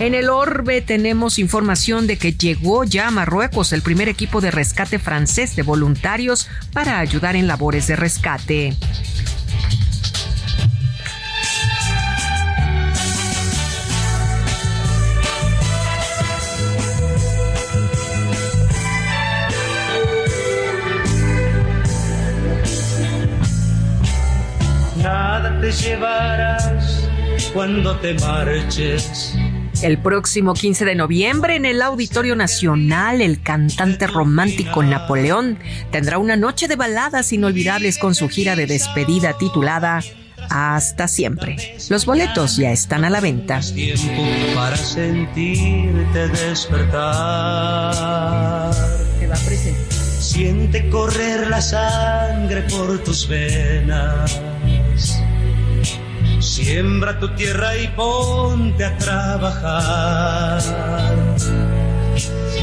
En 0.00 0.14
el 0.14 0.28
orbe 0.28 0.80
tenemos 0.80 1.38
información 1.38 2.08
de 2.08 2.18
que 2.18 2.32
llegó 2.32 2.82
ya 2.82 3.06
a 3.06 3.10
Marruecos 3.12 3.72
el 3.72 3.82
primer 3.82 4.08
equipo 4.08 4.40
de 4.40 4.50
rescate 4.50 4.98
francés 4.98 5.54
de 5.54 5.62
voluntarios 5.62 6.48
para 6.72 6.98
ayudar 6.98 7.36
en 7.36 7.46
labores 7.46 7.86
de 7.86 7.94
rescate. 7.94 8.76
Te 25.62 25.70
llevarás 25.70 27.08
cuando 27.54 27.96
te 27.98 28.14
marches. 28.14 29.34
El 29.80 29.96
próximo 29.98 30.54
15 30.54 30.84
de 30.84 30.96
noviembre 30.96 31.54
en 31.54 31.64
el 31.64 31.80
Auditorio 31.82 32.34
Nacional, 32.34 33.20
el 33.20 33.40
cantante 33.42 34.08
romántico 34.08 34.82
Napoleón 34.82 35.58
tendrá 35.92 36.18
una 36.18 36.34
noche 36.36 36.66
de 36.66 36.74
baladas 36.74 37.32
inolvidables 37.32 37.98
con 37.98 38.16
su 38.16 38.28
gira 38.28 38.56
de 38.56 38.66
despedida 38.66 39.38
titulada 39.38 40.00
Hasta 40.50 41.06
siempre. 41.06 41.76
Los 41.88 42.06
boletos 42.06 42.56
ya 42.56 42.72
están 42.72 43.04
a 43.04 43.10
la 43.10 43.20
venta. 43.20 43.60
Tiempo 43.60 44.24
para 44.56 44.76
sentirte 44.76 46.26
despertar. 46.28 47.92
Siente 50.18 50.88
correr 50.88 51.48
la 51.48 51.60
sangre 51.60 52.62
por 52.62 52.98
tus 53.04 53.28
venas. 53.28 54.40
Siembra 56.42 57.20
tu 57.20 57.28
tierra 57.36 57.76
y 57.76 57.86
ponte 57.88 58.84
a 58.84 58.98
trabajar. 58.98 60.60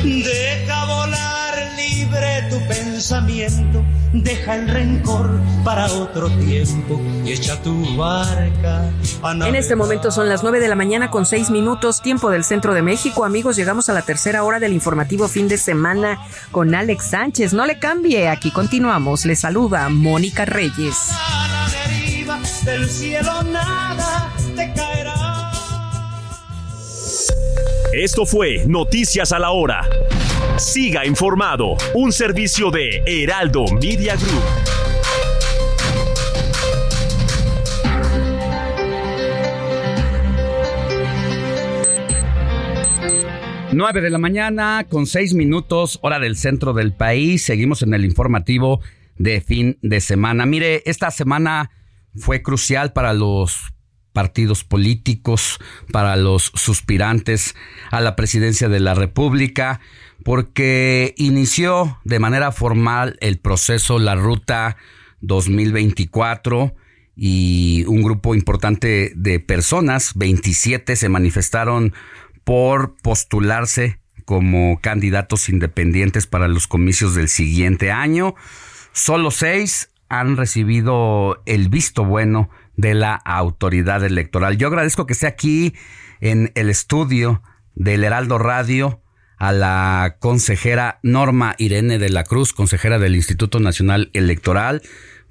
Deja 0.03 0.85
volar 0.85 1.55
libre 1.77 2.45
tu 2.49 2.59
pensamiento, 2.67 3.81
deja 4.11 4.57
el 4.57 4.67
rencor 4.67 5.29
para 5.63 5.85
otro 5.93 6.29
tiempo 6.29 6.99
y 7.23 7.31
echa 7.31 7.61
tu 7.61 7.95
barca. 7.95 8.91
A 9.23 9.31
En 9.47 9.55
este 9.55 9.77
momento 9.77 10.11
son 10.11 10.27
las 10.27 10.43
9 10.43 10.59
de 10.59 10.67
la 10.67 10.75
mañana 10.75 11.09
con 11.09 11.25
6 11.25 11.49
minutos, 11.49 12.01
tiempo 12.01 12.29
del 12.29 12.43
centro 12.43 12.73
de 12.73 12.81
México. 12.81 13.23
Amigos, 13.23 13.55
llegamos 13.55 13.87
a 13.87 13.93
la 13.93 14.01
tercera 14.01 14.43
hora 14.43 14.59
del 14.59 14.73
informativo 14.73 15.29
fin 15.29 15.47
de 15.47 15.57
semana 15.57 16.19
con 16.51 16.75
Alex 16.75 17.05
Sánchez. 17.05 17.53
No 17.53 17.65
le 17.65 17.79
cambie, 17.79 18.27
aquí 18.27 18.51
continuamos. 18.51 19.25
Le 19.25 19.37
saluda 19.37 19.87
Mónica 19.87 20.43
Reyes. 20.43 21.11
Del 22.65 22.89
cielo 22.89 23.43
nada 23.43 24.33
te 24.55 24.71
caerá. 24.73 25.51
Esto 27.93 28.25
fue 28.25 28.65
Noticias 28.67 29.31
a 29.31 29.39
la 29.39 29.51
Hora. 29.51 29.87
Siga 30.57 31.05
informado, 31.05 31.77
un 31.93 32.11
servicio 32.11 32.71
de 32.71 33.01
Heraldo 33.05 33.65
Media 33.81 34.15
Group. 34.15 34.43
Nueve 43.71 44.01
de 44.01 44.09
la 44.09 44.17
mañana 44.17 44.85
con 44.89 45.05
seis 45.05 45.33
minutos, 45.33 45.99
hora 46.01 46.19
del 46.19 46.35
centro 46.35 46.73
del 46.73 46.91
país. 46.91 47.43
Seguimos 47.43 47.83
en 47.83 47.93
el 47.93 48.03
informativo 48.03 48.81
de 49.17 49.41
fin 49.41 49.77
de 49.81 50.01
semana. 50.01 50.45
Mire, 50.45 50.81
esta 50.85 51.11
semana 51.11 51.69
fue 52.19 52.41
crucial 52.41 52.93
para 52.93 53.13
los 53.13 53.73
partidos 54.13 54.63
políticos, 54.63 55.59
para 55.91 56.15
los 56.15 56.51
suspirantes 56.55 57.55
a 57.91 58.01
la 58.01 58.15
presidencia 58.15 58.67
de 58.69 58.79
la 58.79 58.93
República, 58.93 59.79
porque 60.23 61.13
inició 61.17 61.99
de 62.03 62.19
manera 62.19 62.51
formal 62.51 63.17
el 63.21 63.39
proceso 63.39 63.99
La 63.99 64.15
Ruta 64.15 64.77
2024 65.21 66.75
y 67.15 67.83
un 67.87 68.01
grupo 68.01 68.35
importante 68.35 69.11
de 69.15 69.39
personas, 69.39 70.13
27, 70.15 70.95
se 70.95 71.09
manifestaron 71.09 71.93
por 72.43 72.95
postularse 73.01 73.99
como 74.25 74.79
candidatos 74.79 75.49
independientes 75.49 76.27
para 76.27 76.47
los 76.47 76.67
comicios 76.67 77.15
del 77.15 77.29
siguiente 77.29 77.91
año. 77.91 78.35
Solo 78.93 79.31
seis 79.31 79.89
han 80.09 80.37
recibido 80.37 81.41
el 81.45 81.69
visto 81.69 82.03
bueno 82.03 82.49
de 82.75 82.93
la 82.93 83.13
autoridad 83.13 84.03
electoral. 84.03 84.57
Yo 84.57 84.67
agradezco 84.67 85.05
que 85.05 85.13
esté 85.13 85.27
aquí 85.27 85.73
en 86.19 86.51
el 86.55 86.69
estudio 86.69 87.41
del 87.75 88.03
Heraldo 88.03 88.37
Radio 88.37 89.01
a 89.37 89.53
la 89.53 90.17
consejera 90.19 90.99
Norma 91.01 91.55
Irene 91.57 91.97
de 91.97 92.09
la 92.09 92.23
Cruz, 92.23 92.51
consejera 92.51 92.99
del 92.99 93.15
Instituto 93.15 93.59
Nacional 93.59 94.09
Electoral, 94.13 94.81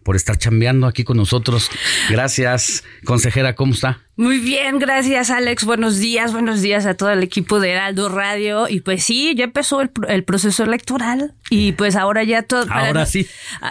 por 0.03 0.17
estar 0.17 0.39
chambeando 0.39 0.87
aquí 0.87 1.05
con 1.05 1.19
nosotros. 1.19 1.71
Gracias, 2.09 2.85
consejera, 3.05 3.55
¿cómo 3.55 3.75
está? 3.75 4.08
Muy 4.19 4.39
bien, 4.39 4.81
gracias 4.81 5.31
Alex. 5.31 5.65
Buenos 5.65 5.99
días, 5.99 6.33
buenos 6.33 6.61
días 6.61 6.87
a 6.87 6.95
todo 6.95 7.11
el 7.11 7.23
equipo 7.23 7.61
de 7.61 7.71
Heraldo 7.71 8.09
Radio. 8.09 8.69
Y 8.69 8.81
pues 8.81 9.05
sí, 9.05 9.33
ya 9.37 9.45
empezó 9.45 9.81
el, 9.81 9.93
el 10.09 10.25
proceso 10.25 10.65
electoral 10.65 11.35
y 11.51 11.71
pues 11.71 11.95
ahora 11.95 12.25
ya 12.25 12.43
todo... 12.43 12.67
Ahora 12.69 13.07
sí. 13.07 13.29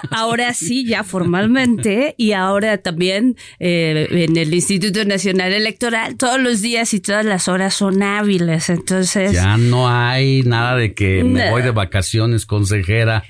Ahora 0.10 0.54
sí, 0.54 0.86
ya 0.86 1.04
formalmente 1.04 2.16
y 2.18 2.32
ahora 2.32 2.78
también 2.78 3.36
eh, 3.60 4.08
en 4.10 4.38
el 4.38 4.54
Instituto 4.54 5.04
Nacional 5.04 5.52
Electoral 5.52 6.16
todos 6.16 6.40
los 6.40 6.62
días 6.62 6.94
y 6.94 7.02
todas 7.02 7.26
las 7.26 7.50
horas 7.50 7.74
son 7.74 8.02
hábiles. 8.02 8.70
Entonces... 8.70 9.34
Ya 9.34 9.58
no 9.58 9.90
hay 9.90 10.44
nada 10.44 10.78
de 10.78 10.94
que 10.94 11.26
me 11.26 11.52
voy 11.52 11.62
de 11.62 11.72
vacaciones, 11.72 12.46
consejera. 12.46 13.26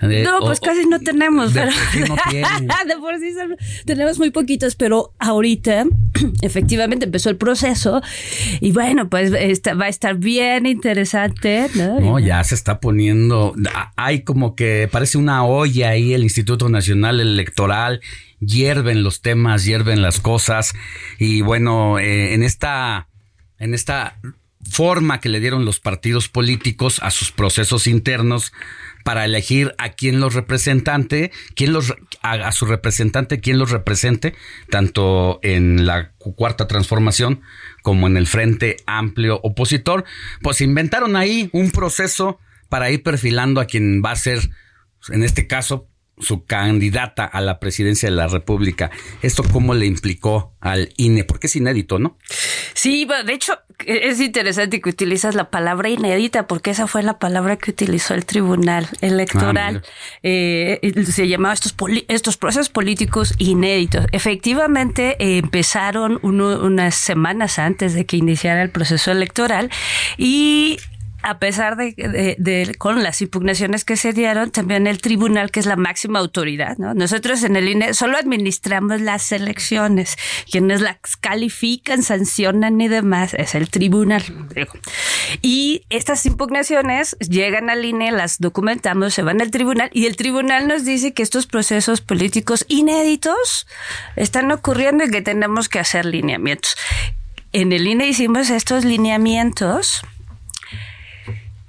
no, 0.00 0.40
pues 0.40 0.60
casi 0.60 0.86
no 0.86 0.98
tenemos. 0.98 1.52
De 1.52 1.60
pero... 1.60 1.72
por 1.72 1.92
sí 1.92 2.00
no 2.00 2.14
de 2.86 2.96
por 2.96 3.18
sí 3.18 3.34
tenemos 3.84 4.18
muy 4.18 4.30
poquitos, 4.30 4.76
pero 4.76 5.12
ahorita 5.18 5.84
efectivamente 6.54 7.06
empezó 7.06 7.30
el 7.30 7.36
proceso 7.36 8.00
y 8.60 8.70
bueno, 8.70 9.08
pues 9.08 9.32
va 9.32 9.84
a 9.84 9.88
estar 9.88 10.16
bien 10.16 10.66
interesante. 10.66 11.68
¿no? 11.74 12.00
no, 12.00 12.18
ya 12.20 12.42
se 12.44 12.54
está 12.54 12.78
poniendo, 12.78 13.54
hay 13.96 14.22
como 14.22 14.54
que 14.54 14.88
parece 14.90 15.18
una 15.18 15.44
olla 15.44 15.90
ahí 15.90 16.14
el 16.14 16.22
Instituto 16.22 16.68
Nacional 16.68 17.18
Electoral, 17.18 18.00
hierven 18.38 19.02
los 19.02 19.20
temas, 19.20 19.64
hierven 19.64 20.00
las 20.00 20.20
cosas 20.20 20.74
y 21.18 21.40
bueno, 21.40 21.98
eh, 21.98 22.34
en 22.34 22.44
esta, 22.44 23.08
en 23.58 23.74
esta 23.74 24.20
forma 24.70 25.20
que 25.20 25.28
le 25.28 25.40
dieron 25.40 25.64
los 25.64 25.80
partidos 25.80 26.28
políticos 26.28 27.00
a 27.02 27.10
sus 27.10 27.32
procesos 27.32 27.86
internos, 27.88 28.52
para 29.04 29.24
elegir 29.24 29.74
a 29.78 29.90
quién 29.90 30.18
los 30.18 30.34
representante, 30.34 31.30
quién 31.54 31.72
los 31.72 31.94
a, 32.22 32.50
su 32.52 32.66
representante, 32.66 33.38
quién 33.38 33.58
los 33.58 33.70
represente, 33.70 34.34
tanto 34.70 35.38
en 35.42 35.86
la 35.86 36.12
cuarta 36.16 36.66
transformación 36.66 37.42
como 37.82 38.06
en 38.06 38.16
el 38.16 38.26
Frente 38.26 38.78
Amplio 38.86 39.40
Opositor, 39.42 40.04
pues 40.42 40.62
inventaron 40.62 41.16
ahí 41.16 41.50
un 41.52 41.70
proceso 41.70 42.40
para 42.70 42.90
ir 42.90 43.02
perfilando 43.02 43.60
a 43.60 43.66
quien 43.66 44.02
va 44.02 44.10
a 44.10 44.16
ser, 44.16 44.50
en 45.10 45.22
este 45.22 45.46
caso, 45.46 45.86
su 46.18 46.44
candidata 46.44 47.24
a 47.24 47.40
la 47.40 47.58
presidencia 47.58 48.08
de 48.08 48.16
la 48.16 48.28
República. 48.28 48.90
¿Esto 49.22 49.42
cómo 49.52 49.74
le 49.74 49.86
implicó 49.86 50.54
al 50.60 50.92
INE? 50.96 51.24
Porque 51.24 51.48
es 51.48 51.56
inédito, 51.56 51.98
¿no? 51.98 52.16
Sí, 52.74 53.06
de 53.26 53.32
hecho 53.32 53.58
es 53.86 54.20
interesante 54.20 54.80
que 54.80 54.88
utilizas 54.88 55.34
la 55.34 55.50
palabra 55.50 55.88
inédita 55.88 56.46
porque 56.46 56.70
esa 56.70 56.86
fue 56.86 57.02
la 57.02 57.18
palabra 57.18 57.56
que 57.56 57.70
utilizó 57.70 58.14
el 58.14 58.24
Tribunal 58.24 58.88
Electoral. 59.00 59.82
Ah, 59.84 59.88
eh, 60.22 61.04
se 61.10 61.28
llamaba 61.28 61.54
estos, 61.54 61.74
estos 62.08 62.36
procesos 62.36 62.68
políticos 62.68 63.34
inéditos. 63.38 64.06
Efectivamente, 64.12 65.16
eh, 65.18 65.38
empezaron 65.38 66.18
unas 66.22 66.94
semanas 66.94 67.58
antes 67.58 67.94
de 67.94 68.06
que 68.06 68.16
iniciara 68.16 68.62
el 68.62 68.70
proceso 68.70 69.10
electoral 69.10 69.70
y 70.16 70.78
a 71.24 71.38
pesar 71.38 71.76
de, 71.76 72.74
con 72.76 73.02
las 73.02 73.22
impugnaciones 73.22 73.86
que 73.86 73.96
se 73.96 74.12
dieron, 74.12 74.50
también 74.50 74.86
el 74.86 75.00
tribunal, 75.00 75.50
que 75.50 75.60
es 75.60 75.64
la 75.64 75.76
máxima 75.76 76.18
autoridad, 76.18 76.76
¿no? 76.76 76.92
Nosotros 76.92 77.42
en 77.44 77.56
el 77.56 77.66
INE 77.66 77.94
solo 77.94 78.18
administramos 78.18 79.00
las 79.00 79.32
elecciones. 79.32 80.18
Quienes 80.50 80.82
las 80.82 80.98
califican, 81.18 82.02
sancionan 82.02 82.78
y 82.78 82.88
demás 82.88 83.32
es 83.32 83.54
el 83.54 83.70
tribunal. 83.70 84.22
Y 85.40 85.86
estas 85.88 86.26
impugnaciones 86.26 87.16
llegan 87.20 87.70
al 87.70 87.86
INE, 87.86 88.12
las 88.12 88.38
documentamos, 88.38 89.14
se 89.14 89.22
van 89.22 89.40
al 89.40 89.50
tribunal 89.50 89.88
y 89.94 90.04
el 90.04 90.16
tribunal 90.16 90.68
nos 90.68 90.84
dice 90.84 91.14
que 91.14 91.22
estos 91.22 91.46
procesos 91.46 92.02
políticos 92.02 92.66
inéditos 92.68 93.66
están 94.16 94.52
ocurriendo 94.52 95.04
y 95.04 95.10
que 95.10 95.22
tenemos 95.22 95.70
que 95.70 95.78
hacer 95.78 96.04
lineamientos. 96.04 96.76
En 97.54 97.72
el 97.72 97.86
INE 97.86 98.08
hicimos 98.08 98.50
estos 98.50 98.84
lineamientos 98.84 100.04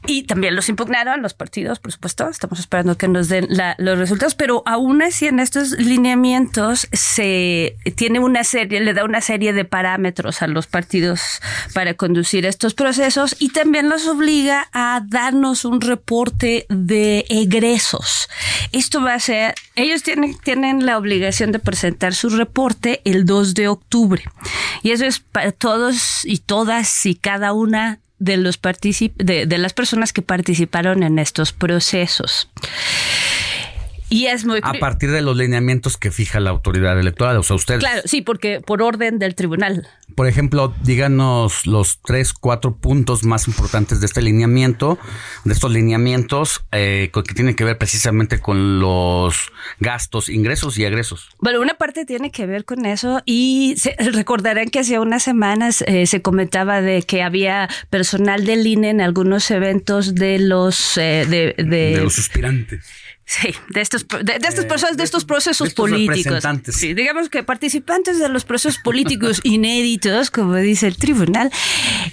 y 0.07 0.23
también 0.23 0.55
los 0.55 0.69
impugnaron 0.69 1.21
los 1.21 1.33
partidos, 1.33 1.79
por 1.79 1.91
supuesto. 1.91 2.29
Estamos 2.29 2.59
esperando 2.59 2.97
que 2.97 3.07
nos 3.07 3.29
den 3.29 3.47
los 3.77 3.97
resultados, 3.97 4.35
pero 4.35 4.63
aún 4.65 5.01
así 5.01 5.27
en 5.27 5.39
estos 5.39 5.71
lineamientos 5.71 6.87
se 6.91 7.77
tiene 7.95 8.19
una 8.19 8.43
serie, 8.43 8.79
le 8.81 8.93
da 8.93 9.03
una 9.03 9.21
serie 9.21 9.53
de 9.53 9.65
parámetros 9.65 10.41
a 10.41 10.47
los 10.47 10.67
partidos 10.67 11.41
para 11.73 11.93
conducir 11.93 12.45
estos 12.45 12.73
procesos 12.73 13.35
y 13.39 13.49
también 13.49 13.89
los 13.89 14.07
obliga 14.07 14.67
a 14.73 15.01
darnos 15.05 15.65
un 15.65 15.81
reporte 15.81 16.65
de 16.69 17.25
egresos. 17.29 18.29
Esto 18.71 19.01
va 19.01 19.13
a 19.13 19.19
ser, 19.19 19.55
ellos 19.75 20.03
tienen, 20.03 20.37
tienen 20.37 20.85
la 20.85 20.97
obligación 20.97 21.51
de 21.51 21.59
presentar 21.59 22.13
su 22.13 22.29
reporte 22.29 23.01
el 23.05 23.25
2 23.25 23.53
de 23.53 23.67
octubre. 23.67 24.23
Y 24.83 24.91
eso 24.91 25.05
es 25.05 25.19
para 25.19 25.51
todos 25.51 26.25
y 26.25 26.39
todas 26.39 27.05
y 27.05 27.15
cada 27.15 27.53
una 27.53 27.99
de, 28.19 28.37
los 28.37 28.59
de, 28.61 29.45
de 29.45 29.57
las 29.57 29.73
personas 29.73 30.13
que 30.13 30.21
participaron 30.21 31.03
en 31.03 31.19
estos 31.19 31.51
procesos. 31.51 32.49
Y 34.09 34.27
es 34.27 34.45
muy... 34.45 34.59
A 34.61 34.73
partir 34.73 35.11
de 35.11 35.21
los 35.21 35.35
lineamientos 35.35 35.97
que 35.97 36.11
fija 36.11 36.39
la 36.39 36.51
autoridad 36.51 36.99
electoral, 36.99 37.37
o 37.37 37.43
sea, 37.43 37.55
usted... 37.55 37.79
Claro, 37.79 38.01
sí, 38.05 38.21
porque 38.21 38.61
por 38.61 38.81
orden 38.81 39.17
del 39.19 39.35
tribunal. 39.35 39.87
Por 40.13 40.27
ejemplo, 40.27 40.73
díganos 40.83 41.65
los 41.65 41.99
tres, 42.01 42.31
cuatro 42.33 42.75
puntos 42.75 43.23
más 43.23 43.47
importantes 43.47 43.99
de 43.99 44.05
este 44.05 44.21
lineamiento, 44.21 44.99
de 45.43 45.53
estos 45.53 45.71
lineamientos 45.71 46.65
eh, 46.71 47.09
que 47.11 47.33
tienen 47.33 47.55
que 47.55 47.63
ver 47.63 47.77
precisamente 47.77 48.39
con 48.39 48.79
los 48.79 49.51
gastos, 49.79 50.29
ingresos 50.29 50.77
y 50.77 50.85
egresos. 50.85 51.29
Bueno, 51.39 51.61
una 51.61 51.73
parte 51.73 52.05
tiene 52.05 52.31
que 52.31 52.45
ver 52.45 52.65
con 52.65 52.85
eso 52.85 53.21
y 53.25 53.75
se, 53.77 53.95
recordarán 53.97 54.69
que 54.69 54.79
hace 54.79 54.99
unas 54.99 55.23
semanas 55.23 55.83
eh, 55.87 56.05
se 56.05 56.21
comentaba 56.21 56.81
de 56.81 57.01
que 57.01 57.23
había 57.23 57.67
personal 57.89 58.45
del 58.45 58.65
INE 58.67 58.91
en 58.91 59.01
algunos 59.01 59.49
eventos 59.49 60.13
de 60.13 60.39
los... 60.39 60.97
Eh, 60.97 61.25
de, 61.27 61.55
de 61.63 62.01
los 62.01 62.13
suspirantes 62.13 62.85
Sí, 63.27 63.49
de 63.69 63.81
estos, 63.81 64.05
de, 64.07 64.35
estos, 64.35 64.65
procesos, 64.65 64.97
de 64.97 65.03
estos 65.03 65.25
procesos 65.25 65.73
políticos. 65.73 66.43
Sí, 66.69 66.93
digamos 66.93 67.29
que 67.29 67.41
participantes 67.41 68.19
de 68.19 68.29
los 68.29 68.45
procesos 68.45 68.77
políticos 68.77 69.41
inéditos, 69.43 70.29
como 70.29 70.53
dice 70.57 70.85
el 70.85 70.97
tribunal, 70.97 71.49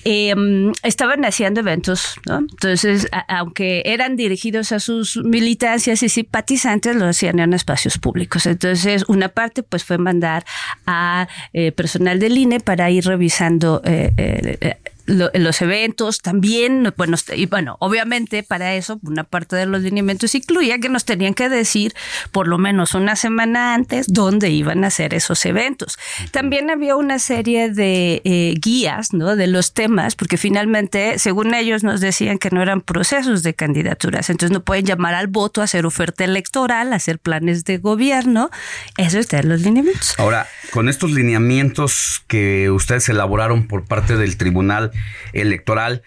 em, 0.05 0.73
estaban 0.83 1.27
haciendo 1.27 1.61
eventos, 1.61 2.15
¿no? 2.27 2.39
Entonces, 2.39 3.09
aunque 3.29 3.83
eran 3.85 4.17
dirigidos 4.17 4.73
a 4.73 4.81
sus 4.81 5.19
militancias 5.19 6.03
y 6.03 6.09
simpatizantes, 6.09 6.97
lo 6.97 7.07
hacían 7.07 7.41
en 7.41 7.53
espacios 7.53 7.99
públicos. 7.99 8.47
Entonces, 8.47 9.05
una 9.07 9.29
parte, 9.29 9.63
pues, 9.63 9.85
fue 9.85 9.99
mandar 9.99 10.47
a 10.87 11.29
eh, 11.53 11.73
personal 11.73 12.21
del 12.21 12.39
INE 12.39 12.61
para 12.61 12.91
ir 12.91 13.05
revisando 13.05 13.83
eh, 13.85 14.79
los 15.07 15.63
eventos 15.63 16.21
también, 16.21 16.93
bueno, 16.97 17.17
y 17.35 17.47
bueno, 17.47 17.77
obviamente 17.81 18.43
para 18.43 18.75
eso 18.75 19.01
una 19.03 19.25
parte 19.25 19.57
de 19.57 19.67
los 19.67 19.83
lineamientos 19.83 20.35
incluía 20.35 20.79
que 20.79 20.89
nos 20.89 21.05
tenían 21.05 21.35
que 21.35 21.49
decir 21.49 21.95
por 22.31 22.49
lo 22.49 22.59
menos 22.59 22.95
una 22.95 23.17
semana 23.17 23.75
antes 23.75 24.07
dónde 24.09 24.51
iban 24.51 24.85
a 24.85 24.89
hacer 24.89 25.15
esos 25.15 25.45
eventos. 25.45 25.99
También 26.31 26.71
había 26.71 26.97
una 26.97 27.19
serie 27.19 27.71
de 27.71 28.23
eh, 28.25 28.55
guías, 28.61 29.13
¿no? 29.13 29.37
De 29.37 29.47
los 29.47 29.73
temas, 29.73 30.15
porque 30.15 30.37
finalmente, 30.37 31.19
según 31.19 31.55
ellos, 31.55 31.83
nos 31.83 32.01
decían 32.01 32.39
que 32.39 32.51
no 32.51 32.63
eran 32.63 32.81
procesos 32.81 33.43
de 33.43 33.55
candidaturas, 33.55 34.31
entonces 34.31 34.53
no 34.53 34.63
pueden 34.63 34.85
llamar 34.85 35.15
al 35.15 35.27
voto, 35.27 35.61
a 35.61 35.65
hacer 35.65 35.87
oferta 35.87 36.25
electoral, 36.25 36.93
hacer 36.93 37.19
planes 37.19 37.65
de 37.65 37.79
gobierno. 37.79 38.51
Eso 38.97 39.19
está 39.19 39.41
en 39.41 39.49
los 39.49 39.63
lineamientos. 39.63 40.15
Ahora, 40.19 40.47
con 40.71 40.89
estos 40.89 41.11
lineamientos 41.11 42.23
que 42.27 42.71
ustedes 42.71 43.09
elaboraron 43.09 43.67
por 43.67 43.85
parte 43.85 44.17
del 44.17 44.37
tribunal, 44.37 44.92
electoral, 45.33 46.03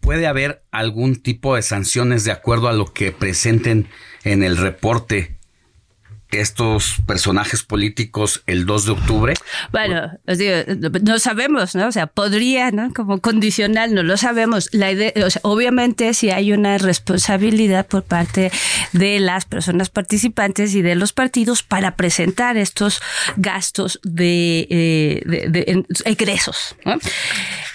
¿puede 0.00 0.26
haber 0.26 0.62
algún 0.70 1.16
tipo 1.22 1.56
de 1.56 1.62
sanciones 1.62 2.24
de 2.24 2.32
acuerdo 2.32 2.68
a 2.68 2.72
lo 2.72 2.92
que 2.92 3.12
presenten 3.12 3.88
en 4.24 4.42
el 4.42 4.56
reporte 4.56 5.36
estos 6.32 6.96
personajes 7.06 7.62
políticos 7.62 8.42
el 8.46 8.66
2 8.66 8.86
de 8.86 8.92
octubre? 8.92 9.34
Bueno, 9.70 10.10
no 11.02 11.18
sabemos, 11.18 11.74
¿no? 11.74 11.88
O 11.88 11.92
sea, 11.92 12.06
podría, 12.06 12.70
¿no? 12.70 12.92
Como 12.92 13.20
condicional, 13.20 13.94
no 13.94 14.02
lo 14.02 14.16
sabemos. 14.16 14.68
La 14.72 14.90
idea, 14.90 15.12
obviamente, 15.42 16.14
si 16.14 16.30
hay 16.30 16.52
una 16.52 16.78
responsabilidad 16.78 17.86
por 17.86 18.02
parte 18.02 18.50
de 18.92 19.20
las 19.20 19.44
personas 19.44 19.90
participantes 19.90 20.74
y 20.74 20.82
de 20.82 20.94
los 20.94 21.12
partidos 21.12 21.62
para 21.62 21.96
presentar 21.96 22.56
estos 22.56 23.00
gastos 23.36 24.00
de, 24.02 24.66
eh, 24.70 25.82
egresos. 26.04 26.76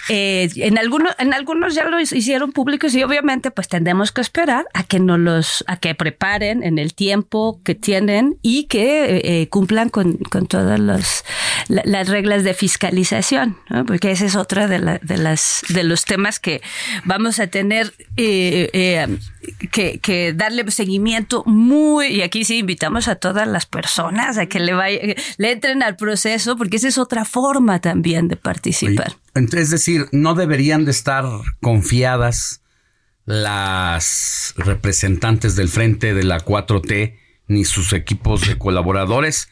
eh, 0.08 0.48
en 0.56 0.78
algunos, 0.78 1.14
en 1.18 1.34
algunos 1.34 1.74
ya 1.74 1.84
lo 1.84 2.00
hicieron 2.00 2.52
públicos 2.52 2.94
y 2.94 3.02
obviamente 3.02 3.50
pues 3.50 3.68
tendremos 3.68 4.12
que 4.12 4.20
esperar 4.20 4.66
a 4.74 4.82
que 4.84 4.98
nos 4.98 5.18
los, 5.18 5.64
a 5.66 5.76
que 5.76 5.94
preparen 5.94 6.62
en 6.62 6.78
el 6.78 6.94
tiempo 6.94 7.60
que 7.64 7.74
tienen 7.74 8.38
que 8.68 9.04
eh, 9.04 9.20
eh, 9.24 9.48
cumplan 9.48 9.88
con, 9.88 10.14
con 10.16 10.46
todas 10.46 10.78
los, 10.78 11.24
las 11.68 12.08
reglas 12.08 12.44
de 12.44 12.54
fiscalización, 12.54 13.56
porque 13.86 14.10
ese 14.10 14.26
es 14.26 14.36
otro 14.36 14.68
de, 14.68 14.78
la, 14.78 14.98
de 14.98 15.18
las 15.18 15.62
de 15.68 15.84
los 15.84 16.04
temas 16.04 16.38
que 16.40 16.62
vamos 17.04 17.40
a 17.40 17.46
tener 17.46 17.92
que, 18.16 20.00
que 20.02 20.32
darle 20.34 20.68
seguimiento 20.70 21.42
muy 21.46 22.06
y 22.06 22.22
aquí 22.22 22.44
sí 22.44 22.58
invitamos 22.58 23.08
a 23.08 23.16
todas 23.16 23.46
las 23.46 23.66
personas 23.66 24.38
a 24.38 24.46
que 24.46 24.60
le 24.60 24.74
vaya, 24.74 25.14
le 25.36 25.52
entren 25.52 25.82
al 25.82 25.96
proceso 25.96 26.56
porque 26.56 26.76
esa 26.76 26.88
es 26.88 26.98
otra 26.98 27.24
forma 27.24 27.80
también 27.80 28.28
de 28.28 28.36
participar. 28.36 29.16
Es 29.34 29.70
decir, 29.70 30.06
no 30.12 30.34
deberían 30.34 30.84
de 30.84 30.90
estar 30.90 31.24
confiadas 31.60 32.62
las 33.24 34.54
representantes 34.56 35.54
del 35.54 35.68
frente 35.68 36.14
de 36.14 36.24
la 36.24 36.40
4T 36.40 37.14
ni 37.48 37.64
sus 37.64 37.92
equipos 37.92 38.46
de 38.46 38.56
colaboradores, 38.56 39.48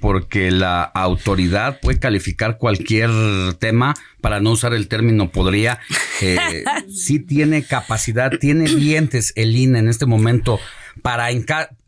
porque 0.00 0.50
la 0.50 0.82
autoridad 0.82 1.80
puede 1.80 1.98
calificar 1.98 2.58
cualquier 2.58 3.10
tema, 3.58 3.94
para 4.20 4.40
no 4.40 4.52
usar 4.52 4.72
el 4.74 4.88
término 4.88 5.30
podría, 5.30 5.80
eh, 6.20 6.64
sí 6.94 7.18
tiene 7.18 7.64
capacidad, 7.64 8.30
tiene 8.38 8.64
dientes 8.66 9.32
el 9.36 9.56
INE 9.56 9.80
en 9.80 9.88
este 9.88 10.06
momento 10.06 10.60
para, 11.02 11.28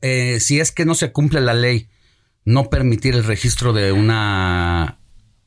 eh, 0.02 0.40
si 0.40 0.60
es 0.60 0.72
que 0.72 0.84
no 0.84 0.94
se 0.94 1.12
cumple 1.12 1.40
la 1.40 1.54
ley, 1.54 1.88
no 2.44 2.70
permitir 2.70 3.14
el 3.14 3.24
registro 3.24 3.72
de 3.72 3.92
una 3.92 4.98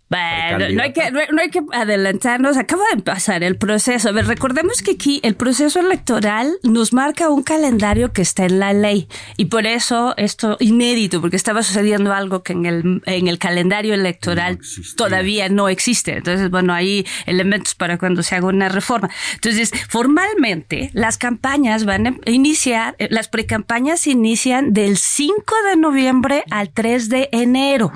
bueno, 0.09 0.69
no 0.73 0.81
hay, 0.81 0.91
que, 0.91 1.11
no, 1.11 1.41
hay 1.41 1.49
que 1.51 1.61
adelantarnos, 1.71 2.57
acaba 2.57 2.81
de 2.95 3.01
pasar 3.03 3.43
el 3.43 3.57
proceso. 3.57 4.09
A 4.09 4.11
ver, 4.11 4.25
recordemos 4.25 4.81
que 4.81 4.91
aquí 4.91 5.19
el 5.21 5.35
proceso 5.35 5.79
electoral 5.79 6.51
nos 6.63 6.93
marca 6.93 7.29
un 7.29 7.43
calendario 7.43 8.11
que 8.11 8.23
está 8.23 8.45
en 8.45 8.59
la 8.59 8.73
ley 8.73 9.07
y 9.37 9.45
por 9.45 9.67
eso 9.67 10.15
esto 10.17 10.57
inédito, 10.59 11.21
porque 11.21 11.35
estaba 11.35 11.61
sucediendo 11.61 12.11
algo 12.11 12.41
que 12.41 12.53
en 12.53 12.65
el, 12.65 13.01
en 13.05 13.27
el 13.27 13.37
calendario 13.37 13.93
electoral 13.93 14.59
todavía 14.95 15.47
no 15.47 15.69
existe. 15.69 16.17
Entonces, 16.17 16.49
bueno, 16.49 16.73
hay 16.73 17.05
elementos 17.27 17.75
para 17.75 17.99
cuando 17.99 18.23
se 18.23 18.35
haga 18.35 18.47
una 18.47 18.69
reforma. 18.69 19.11
Entonces, 19.35 19.71
formalmente, 19.89 20.89
las 20.93 21.19
campañas 21.19 21.85
van 21.85 22.07
a 22.07 22.15
iniciar, 22.25 22.95
eh, 22.97 23.09
las 23.11 23.27
precampañas 23.27 24.07
inician 24.07 24.73
del 24.73 24.97
5 24.97 25.55
de 25.69 25.75
noviembre 25.75 26.43
al 26.49 26.71
3 26.71 27.09
de 27.09 27.29
enero. 27.31 27.91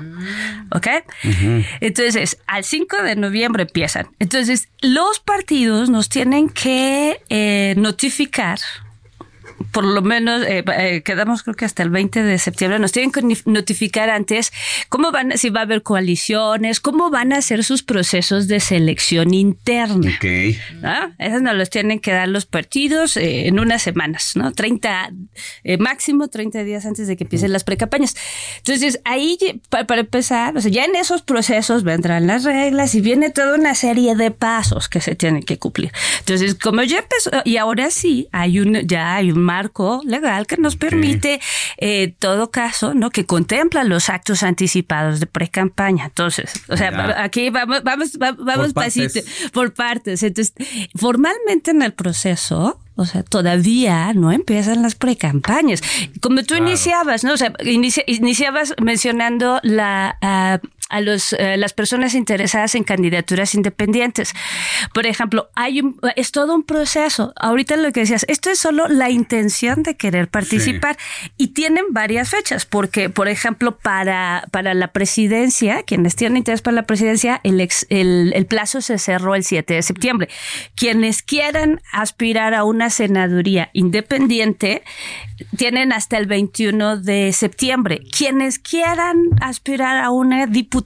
¿Ok? 0.70 0.86
Entonces, 1.80 2.03
entonces, 2.04 2.38
al 2.46 2.64
5 2.64 3.02
de 3.02 3.16
noviembre 3.16 3.62
empiezan. 3.62 4.08
Entonces, 4.18 4.68
los 4.80 5.20
partidos 5.20 5.88
nos 5.90 6.08
tienen 6.08 6.48
que 6.48 7.20
eh, 7.28 7.74
notificar 7.76 8.58
por 9.74 9.84
lo 9.84 10.02
menos 10.02 10.42
eh, 10.46 10.64
eh, 10.78 11.02
quedamos 11.02 11.42
creo 11.42 11.56
que 11.56 11.64
hasta 11.64 11.82
el 11.82 11.90
20 11.90 12.22
de 12.22 12.38
septiembre, 12.38 12.78
nos 12.78 12.92
tienen 12.92 13.10
que 13.10 13.22
notificar 13.44 14.08
antes 14.08 14.52
cómo 14.88 15.10
van, 15.10 15.36
si 15.36 15.50
va 15.50 15.60
a 15.60 15.62
haber 15.64 15.82
coaliciones, 15.82 16.78
cómo 16.78 17.10
van 17.10 17.32
a 17.32 17.42
ser 17.42 17.64
sus 17.64 17.82
procesos 17.82 18.46
de 18.46 18.60
selección 18.60 19.34
interna. 19.34 20.12
Ok. 20.16 20.56
¿no? 20.80 21.12
Esos 21.18 21.42
nos 21.42 21.56
los 21.56 21.70
tienen 21.70 21.98
que 21.98 22.12
dar 22.12 22.28
los 22.28 22.46
partidos 22.46 23.16
eh, 23.16 23.48
en 23.48 23.58
unas 23.58 23.82
semanas, 23.82 24.36
¿no? 24.36 24.52
30, 24.52 25.10
máximo 25.80 26.28
30 26.28 26.62
días 26.62 26.86
antes 26.86 27.08
de 27.08 27.16
que 27.16 27.24
empiecen 27.24 27.52
las 27.52 27.64
precampañas. 27.64 28.14
Entonces, 28.58 29.00
ahí, 29.04 29.36
para, 29.70 30.00
empezar, 30.00 30.56
o 30.56 30.60
sea, 30.60 30.70
ya 30.70 30.84
en 30.84 30.94
esos 30.94 31.22
procesos 31.22 31.82
vendrán 31.82 32.28
las 32.28 32.44
reglas 32.44 32.94
y 32.94 33.00
viene 33.00 33.30
toda 33.30 33.56
una 33.56 33.74
serie 33.74 34.14
de 34.14 34.30
pasos 34.30 34.88
que 34.88 35.00
se 35.00 35.16
tienen 35.16 35.42
que 35.42 35.58
cumplir. 35.58 35.90
Entonces, 36.20 36.54
como 36.54 36.84
ya 36.84 36.98
empezó, 36.98 37.30
y 37.44 37.56
ahora 37.56 37.90
sí, 37.90 38.28
hay 38.30 38.60
un, 38.60 38.86
ya 38.86 39.16
hay 39.16 39.32
un 39.32 39.42
marco 39.64 40.02
legal 40.04 40.46
que 40.46 40.56
nos 40.56 40.76
permite, 40.76 41.40
eh, 41.78 42.14
todo 42.18 42.50
caso, 42.50 42.94
¿no? 42.94 43.10
Que 43.10 43.24
contempla 43.24 43.84
los 43.84 44.10
actos 44.10 44.42
anticipados 44.42 45.20
de 45.20 45.26
pre-campaña. 45.26 46.06
Entonces, 46.06 46.52
o 46.68 46.76
sea, 46.76 47.22
aquí 47.22 47.50
vamos, 47.50 47.82
vamos, 47.82 48.18
vamos 48.18 48.72
por 48.72 48.84
pasito, 48.84 49.14
partes. 49.14 49.50
por 49.52 49.74
partes. 49.74 50.22
Entonces, 50.22 50.54
formalmente 50.94 51.70
en 51.70 51.82
el 51.82 51.92
proceso, 51.92 52.78
o 52.96 53.06
sea, 53.06 53.22
todavía 53.22 54.12
no 54.12 54.30
empiezan 54.30 54.82
las 54.82 54.94
precampañas. 54.94 55.80
Como 56.20 56.42
tú 56.42 56.54
iniciabas, 56.54 57.24
¿no? 57.24 57.32
O 57.32 57.36
sea, 57.36 57.52
iniciabas 57.64 58.74
mencionando 58.80 59.60
la, 59.62 60.16
uh, 60.22 60.66
a 60.94 61.00
los, 61.00 61.32
eh, 61.32 61.56
las 61.56 61.72
personas 61.72 62.14
interesadas 62.14 62.76
en 62.76 62.84
candidaturas 62.84 63.56
independientes. 63.56 64.32
Por 64.92 65.06
ejemplo, 65.06 65.50
hay 65.56 65.80
un, 65.80 65.98
es 66.14 66.30
todo 66.30 66.54
un 66.54 66.62
proceso. 66.62 67.32
Ahorita 67.34 67.76
lo 67.76 67.90
que 67.90 68.00
decías, 68.00 68.24
esto 68.28 68.48
es 68.48 68.60
solo 68.60 68.86
la 68.86 69.10
intención 69.10 69.82
de 69.82 69.96
querer 69.96 70.28
participar 70.28 70.96
y 71.36 71.48
tienen 71.48 71.86
varias 71.90 72.30
fechas, 72.30 72.64
porque, 72.64 73.10
por 73.10 73.26
ejemplo, 73.26 73.76
para, 73.76 74.46
para 74.52 74.72
la 74.72 74.92
presidencia, 74.92 75.82
quienes 75.82 76.14
tienen 76.14 76.36
interés 76.36 76.62
para 76.62 76.76
la 76.76 76.84
presidencia, 76.84 77.40
el, 77.42 77.60
el, 77.88 78.32
el 78.32 78.46
plazo 78.46 78.80
se 78.80 78.98
cerró 78.98 79.34
el 79.34 79.42
7 79.42 79.74
de 79.74 79.82
septiembre. 79.82 80.28
Quienes 80.76 81.24
quieran 81.24 81.80
aspirar 81.90 82.54
a 82.54 82.62
una 82.62 82.88
senaduría 82.88 83.70
independiente, 83.72 84.84
tienen 85.56 85.92
hasta 85.92 86.18
el 86.18 86.26
21 86.26 86.98
de 86.98 87.32
septiembre. 87.32 88.02
Quienes 88.16 88.60
quieran 88.60 89.30
aspirar 89.40 89.96
a 89.96 90.10
una 90.10 90.46
diputación 90.46 90.83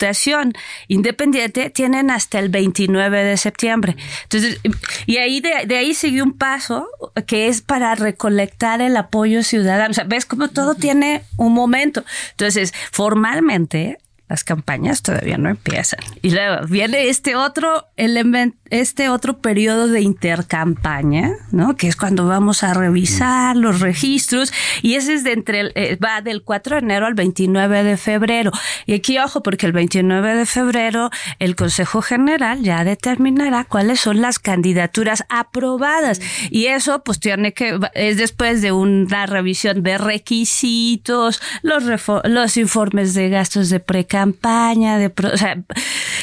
independiente 0.88 1.70
tienen 1.70 2.10
hasta 2.10 2.38
el 2.38 2.48
29 2.48 3.24
de 3.24 3.36
septiembre. 3.36 3.96
Entonces, 4.24 4.60
y 5.06 5.16
ahí 5.18 5.40
de, 5.40 5.66
de 5.66 5.76
ahí 5.76 5.94
sigue 5.94 6.22
un 6.22 6.32
paso 6.32 6.88
que 7.26 7.48
es 7.48 7.62
para 7.62 7.94
recolectar 7.94 8.80
el 8.80 8.96
apoyo 8.96 9.42
ciudadano. 9.42 9.90
O 9.90 9.94
sea, 9.94 10.04
ves 10.04 10.26
cómo 10.26 10.48
todo 10.48 10.74
tiene 10.74 11.22
un 11.36 11.52
momento. 11.52 12.04
Entonces, 12.30 12.72
formalmente, 12.92 13.98
las 14.28 14.44
campañas 14.44 15.02
todavía 15.02 15.38
no 15.38 15.48
empiezan. 15.48 16.00
Y 16.22 16.30
luego 16.30 16.66
viene 16.66 17.09
este 17.09 17.34
otro 17.34 17.86
elemento, 17.96 18.59
este 18.70 19.09
otro 19.09 19.38
periodo 19.38 19.88
de 19.88 20.02
intercampaña, 20.02 21.32
¿no? 21.50 21.76
Que 21.76 21.88
es 21.88 21.96
cuando 21.96 22.26
vamos 22.26 22.62
a 22.62 22.74
revisar 22.74 23.56
los 23.56 23.80
registros 23.80 24.52
y 24.82 24.94
ese 24.94 25.14
es 25.14 25.24
de 25.24 25.32
entre 25.32 25.60
el, 25.60 25.72
eh, 25.74 25.96
va 25.96 26.20
del 26.20 26.42
4 26.42 26.76
de 26.76 26.82
enero 26.82 27.06
al 27.06 27.14
29 27.14 27.82
de 27.82 27.96
febrero. 27.96 28.50
Y 28.86 28.94
aquí 28.94 29.18
ojo 29.18 29.42
porque 29.42 29.66
el 29.66 29.72
29 29.72 30.34
de 30.34 30.46
febrero 30.46 31.10
el 31.38 31.56
Consejo 31.56 32.02
General 32.02 32.60
ya 32.62 32.84
determinará 32.84 33.64
cuáles 33.64 34.00
son 34.00 34.20
las 34.20 34.38
candidaturas 34.38 35.24
aprobadas 35.28 36.20
y 36.50 36.66
eso 36.66 37.02
pues 37.02 37.20
tiene 37.20 37.52
que 37.55 37.78
es 37.94 38.16
después 38.16 38.60
de 38.60 38.72
una 38.72 39.26
revisión 39.26 39.82
de 39.82 39.98
requisitos, 39.98 41.40
los 41.62 41.84
los 42.24 42.56
informes 42.56 43.14
de 43.14 43.28
gastos 43.30 43.70
de 43.70 43.80
precampaña, 44.19 44.99
de 44.99 45.07
o 45.07 45.36
sea, 45.36 45.62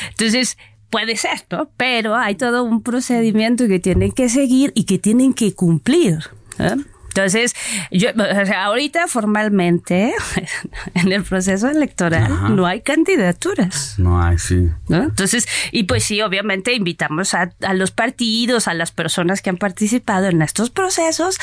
entonces 0.09 0.57
puede 0.89 1.15
ser, 1.15 1.45
¿no? 1.49 1.69
Pero 1.77 2.15
hay 2.15 2.35
todo 2.35 2.63
un 2.63 2.81
procedimiento 2.81 3.67
que 3.67 3.79
tienen 3.79 4.11
que 4.11 4.29
seguir 4.29 4.71
y 4.75 4.85
que 4.85 4.99
tienen 4.99 5.33
que 5.33 5.53
cumplir. 5.53 6.19
¿eh? 6.59 6.75
Entonces, 7.09 7.55
yo, 7.91 8.09
o 8.09 8.45
sea, 8.45 8.65
ahorita 8.65 9.07
formalmente 9.07 10.13
en 10.93 11.11
el 11.13 11.23
proceso 11.23 11.69
electoral 11.69 12.55
no 12.55 12.65
hay 12.65 12.81
candidaturas. 12.81 13.95
No 13.97 14.21
hay, 14.21 14.37
sí. 14.37 14.69
¿no? 14.89 15.03
Entonces, 15.03 15.47
y 15.71 15.83
pues 15.83 16.03
sí, 16.03 16.21
obviamente 16.21 16.73
invitamos 16.73 17.33
a, 17.33 17.53
a, 17.61 17.73
los 17.73 17.91
partidos, 17.91 18.67
a 18.67 18.73
las 18.73 18.91
personas 18.91 19.41
que 19.41 19.49
han 19.49 19.57
participado 19.57 20.25
en 20.27 20.41
estos 20.41 20.69
procesos 20.69 21.37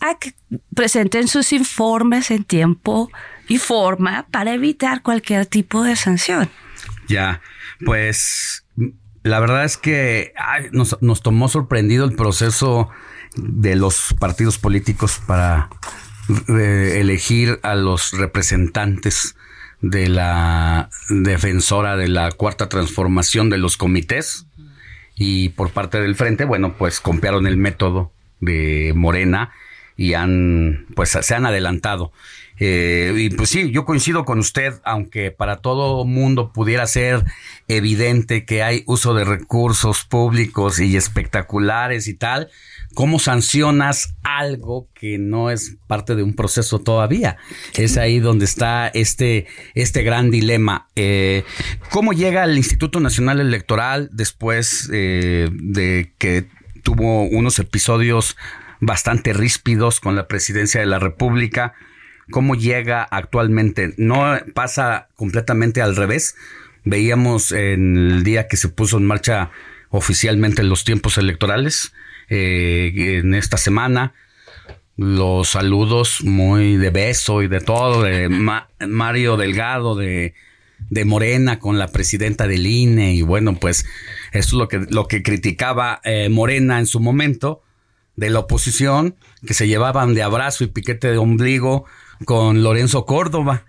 a 0.00 0.16
que 0.18 0.34
presenten 0.74 1.26
sus 1.26 1.52
informes 1.52 2.30
en 2.30 2.44
tiempo 2.44 3.10
y 3.48 3.58
forma 3.58 4.26
para 4.30 4.54
evitar 4.54 5.02
cualquier 5.02 5.46
tipo 5.46 5.82
de 5.82 5.96
sanción. 5.96 6.50
Ya, 7.08 7.40
pues 7.84 8.64
la 9.22 9.40
verdad 9.40 9.64
es 9.64 9.76
que 9.76 10.32
nos, 10.72 11.00
nos, 11.02 11.22
tomó 11.22 11.48
sorprendido 11.48 12.04
el 12.04 12.14
proceso 12.14 12.90
de 13.36 13.76
los 13.76 14.14
partidos 14.18 14.58
políticos 14.58 15.20
para 15.26 15.68
eh, 16.48 16.98
elegir 17.00 17.60
a 17.62 17.74
los 17.74 18.12
representantes 18.12 19.36
de 19.80 20.08
la 20.08 20.90
defensora 21.10 21.96
de 21.96 22.08
la 22.08 22.32
cuarta 22.32 22.68
transformación 22.68 23.50
de 23.50 23.58
los 23.58 23.76
comités 23.76 24.46
y 25.14 25.50
por 25.50 25.70
parte 25.70 26.00
del 26.00 26.14
frente, 26.14 26.44
bueno, 26.44 26.76
pues 26.76 27.00
copiaron 27.00 27.46
el 27.46 27.56
método 27.56 28.12
de 28.40 28.92
Morena 28.94 29.52
y 29.96 30.14
han, 30.14 30.86
pues 30.94 31.10
se 31.10 31.34
han 31.34 31.46
adelantado. 31.46 32.12
Eh, 32.58 33.12
y 33.16 33.30
pues 33.30 33.50
sí, 33.50 33.70
yo 33.70 33.84
coincido 33.84 34.24
con 34.24 34.38
usted, 34.38 34.74
aunque 34.84 35.30
para 35.30 35.56
todo 35.56 36.04
mundo 36.04 36.52
pudiera 36.52 36.86
ser 36.86 37.24
evidente 37.68 38.44
que 38.44 38.62
hay 38.62 38.82
uso 38.86 39.14
de 39.14 39.24
recursos 39.24 40.04
públicos 40.04 40.80
y 40.80 40.96
espectaculares 40.96 42.08
y 42.08 42.14
tal, 42.14 42.48
¿cómo 42.94 43.18
sancionas 43.18 44.14
algo 44.22 44.88
que 44.94 45.18
no 45.18 45.50
es 45.50 45.76
parte 45.86 46.14
de 46.14 46.22
un 46.22 46.34
proceso 46.34 46.78
todavía? 46.78 47.36
Es 47.74 47.98
ahí 47.98 48.20
donde 48.20 48.46
está 48.46 48.88
este, 48.88 49.46
este 49.74 50.02
gran 50.02 50.30
dilema. 50.30 50.88
Eh, 50.96 51.44
¿Cómo 51.90 52.14
llega 52.14 52.44
el 52.44 52.56
Instituto 52.56 53.00
Nacional 53.00 53.40
Electoral 53.40 54.08
después 54.12 54.88
eh, 54.92 55.50
de 55.52 56.14
que 56.16 56.48
tuvo 56.82 57.24
unos 57.24 57.58
episodios 57.58 58.36
bastante 58.80 59.34
ríspidos 59.34 60.00
con 60.00 60.16
la 60.16 60.26
presidencia 60.26 60.80
de 60.80 60.86
la 60.86 60.98
República? 60.98 61.74
Cómo 62.30 62.54
llega 62.54 63.02
actualmente. 63.02 63.94
No 63.96 64.38
pasa 64.54 65.08
completamente 65.14 65.82
al 65.82 65.96
revés. 65.96 66.36
Veíamos 66.84 67.52
en 67.52 67.96
el 67.96 68.22
día 68.24 68.48
que 68.48 68.56
se 68.56 68.68
puso 68.68 68.98
en 68.98 69.04
marcha 69.04 69.50
oficialmente 69.90 70.62
los 70.62 70.84
tiempos 70.84 71.18
electorales, 71.18 71.92
eh, 72.28 73.20
en 73.20 73.34
esta 73.34 73.56
semana, 73.56 74.14
los 74.96 75.50
saludos 75.50 76.22
muy 76.24 76.76
de 76.76 76.90
beso 76.90 77.42
y 77.42 77.48
de 77.48 77.60
todo, 77.60 78.02
de 78.02 78.28
Mario 78.28 79.36
Delgado, 79.36 79.94
de, 79.94 80.34
Morena 81.04 81.58
con 81.58 81.78
la 81.78 81.88
presidenta 81.88 82.46
del 82.46 82.66
INE, 82.66 83.14
y 83.14 83.22
bueno, 83.22 83.56
pues 83.56 83.86
eso 84.32 84.48
es 84.48 84.52
lo 84.52 84.68
que, 84.68 84.78
lo 84.90 85.06
que 85.06 85.22
criticaba 85.22 86.00
eh, 86.04 86.28
Morena 86.28 86.78
en 86.78 86.86
su 86.86 87.00
momento, 87.00 87.62
de 88.16 88.30
la 88.30 88.40
oposición, 88.40 89.16
que 89.46 89.54
se 89.54 89.68
llevaban 89.68 90.14
de 90.14 90.22
abrazo 90.22 90.64
y 90.64 90.68
piquete 90.68 91.10
de 91.10 91.18
ombligo 91.18 91.84
con 92.24 92.62
Lorenzo 92.62 93.04
Córdoba. 93.04 93.64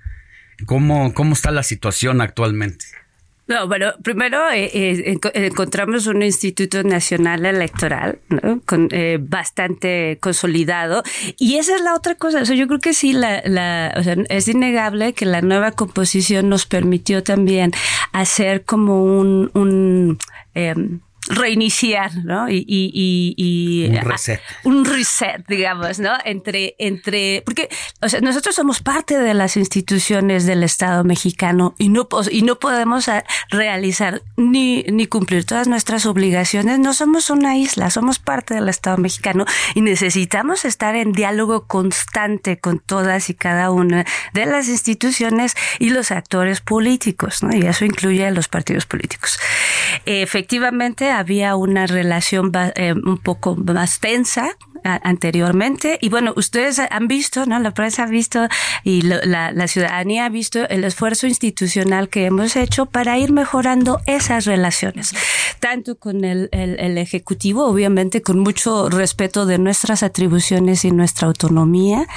¿Cómo, 0.65 1.13
cómo 1.13 1.33
está 1.33 1.51
la 1.51 1.63
situación 1.63 2.21
actualmente? 2.21 2.85
No, 3.47 3.65
bueno, 3.65 3.93
primero 4.03 4.51
eh, 4.51 4.69
eh, 4.73 5.19
encontramos 5.33 6.05
un 6.07 6.21
Instituto 6.21 6.83
Nacional 6.83 7.45
Electoral 7.45 8.19
con, 8.65 8.89
eh, 8.91 9.19
bastante 9.21 10.17
consolidado 10.19 11.01
y 11.37 11.55
esa 11.55 11.75
es 11.75 11.81
la 11.81 11.95
otra 11.95 12.15
cosa. 12.15 12.41
O 12.41 12.45
sea, 12.45 12.57
yo 12.57 12.67
creo 12.67 12.79
que 12.79 12.93
sí, 12.93 13.13
la, 13.13 13.41
la, 13.45 13.93
o 13.95 14.03
sea, 14.03 14.17
es 14.27 14.49
innegable 14.49 15.13
que 15.13 15.25
la 15.25 15.41
nueva 15.41 15.71
composición 15.71 16.49
nos 16.49 16.65
permitió 16.65 17.23
también 17.23 17.71
hacer 18.11 18.65
como 18.65 19.01
un, 19.01 19.49
un 19.53 20.17
em, 20.53 20.99
reiniciar, 21.27 22.15
¿no? 22.23 22.49
Y, 22.49 22.65
y, 22.67 23.33
y, 23.37 23.97
un 23.97 24.05
reset. 24.05 24.41
un 24.63 24.85
reset, 24.85 25.45
digamos, 25.47 25.99
¿no? 25.99 26.13
Entre, 26.23 26.75
entre, 26.79 27.41
porque 27.45 27.69
o 28.01 28.09
sea, 28.09 28.21
nosotros 28.21 28.55
somos 28.55 28.81
parte 28.81 29.17
de 29.17 29.33
las 29.33 29.57
instituciones 29.57 30.45
del 30.45 30.63
Estado 30.63 31.03
mexicano 31.03 31.75
y 31.77 31.89
no, 31.89 32.07
y 32.31 32.41
no 32.41 32.59
podemos 32.59 33.09
realizar 33.49 34.21
ni, 34.35 34.83
ni 34.83 35.07
cumplir 35.07 35.45
todas 35.45 35.67
nuestras 35.67 36.05
obligaciones. 36.05 36.79
No 36.79 36.93
somos 36.93 37.29
una 37.29 37.57
isla, 37.57 37.89
somos 37.89 38.19
parte 38.19 38.53
del 38.53 38.69
Estado 38.69 38.97
mexicano 38.97 39.45
y 39.75 39.81
necesitamos 39.81 40.65
estar 40.65 40.95
en 40.95 41.11
diálogo 41.11 41.67
constante 41.67 42.59
con 42.59 42.79
todas 42.79 43.29
y 43.29 43.33
cada 43.33 43.71
una 43.71 44.05
de 44.33 44.45
las 44.45 44.67
instituciones 44.67 45.55
y 45.79 45.89
los 45.89 46.11
actores 46.11 46.61
políticos, 46.61 47.43
¿no? 47.43 47.55
Y 47.55 47.65
eso 47.65 47.85
incluye 47.85 48.25
a 48.25 48.31
los 48.31 48.47
partidos 48.47 48.85
políticos. 48.85 49.39
Efectivamente, 50.05 51.11
había 51.19 51.55
una 51.55 51.87
relación 51.87 52.51
eh, 52.75 52.93
un 52.93 53.17
poco 53.17 53.55
más 53.55 53.99
tensa 53.99 54.55
anteriormente. 54.83 55.97
Y 56.01 56.09
bueno, 56.09 56.33
ustedes 56.37 56.79
han 56.79 57.07
visto, 57.07 57.45
¿no? 57.45 57.59
La 57.59 57.71
prensa 57.71 58.03
ha 58.03 58.07
visto 58.07 58.47
y 58.83 59.01
la, 59.01 59.67
ciudadanía 59.67 60.25
ha 60.25 60.29
visto 60.29 60.67
el 60.69 60.83
esfuerzo 60.83 61.27
institucional 61.27 62.09
que 62.09 62.25
hemos 62.25 62.55
hecho 62.55 62.85
para 62.85 63.17
ir 63.17 63.33
mejorando 63.33 63.99
esas 64.05 64.45
relaciones, 64.45 65.13
tanto 65.59 65.97
con 65.97 66.23
el 66.23 66.97
Ejecutivo, 66.97 67.65
obviamente 67.65 68.21
con 68.21 68.39
mucho 68.39 68.89
respeto 68.89 69.45
de 69.45 69.57
nuestras 69.57 70.03
atribuciones 70.03 70.85
y 70.85 70.91
nuestra 70.91 71.27
autonomía, 71.27 72.07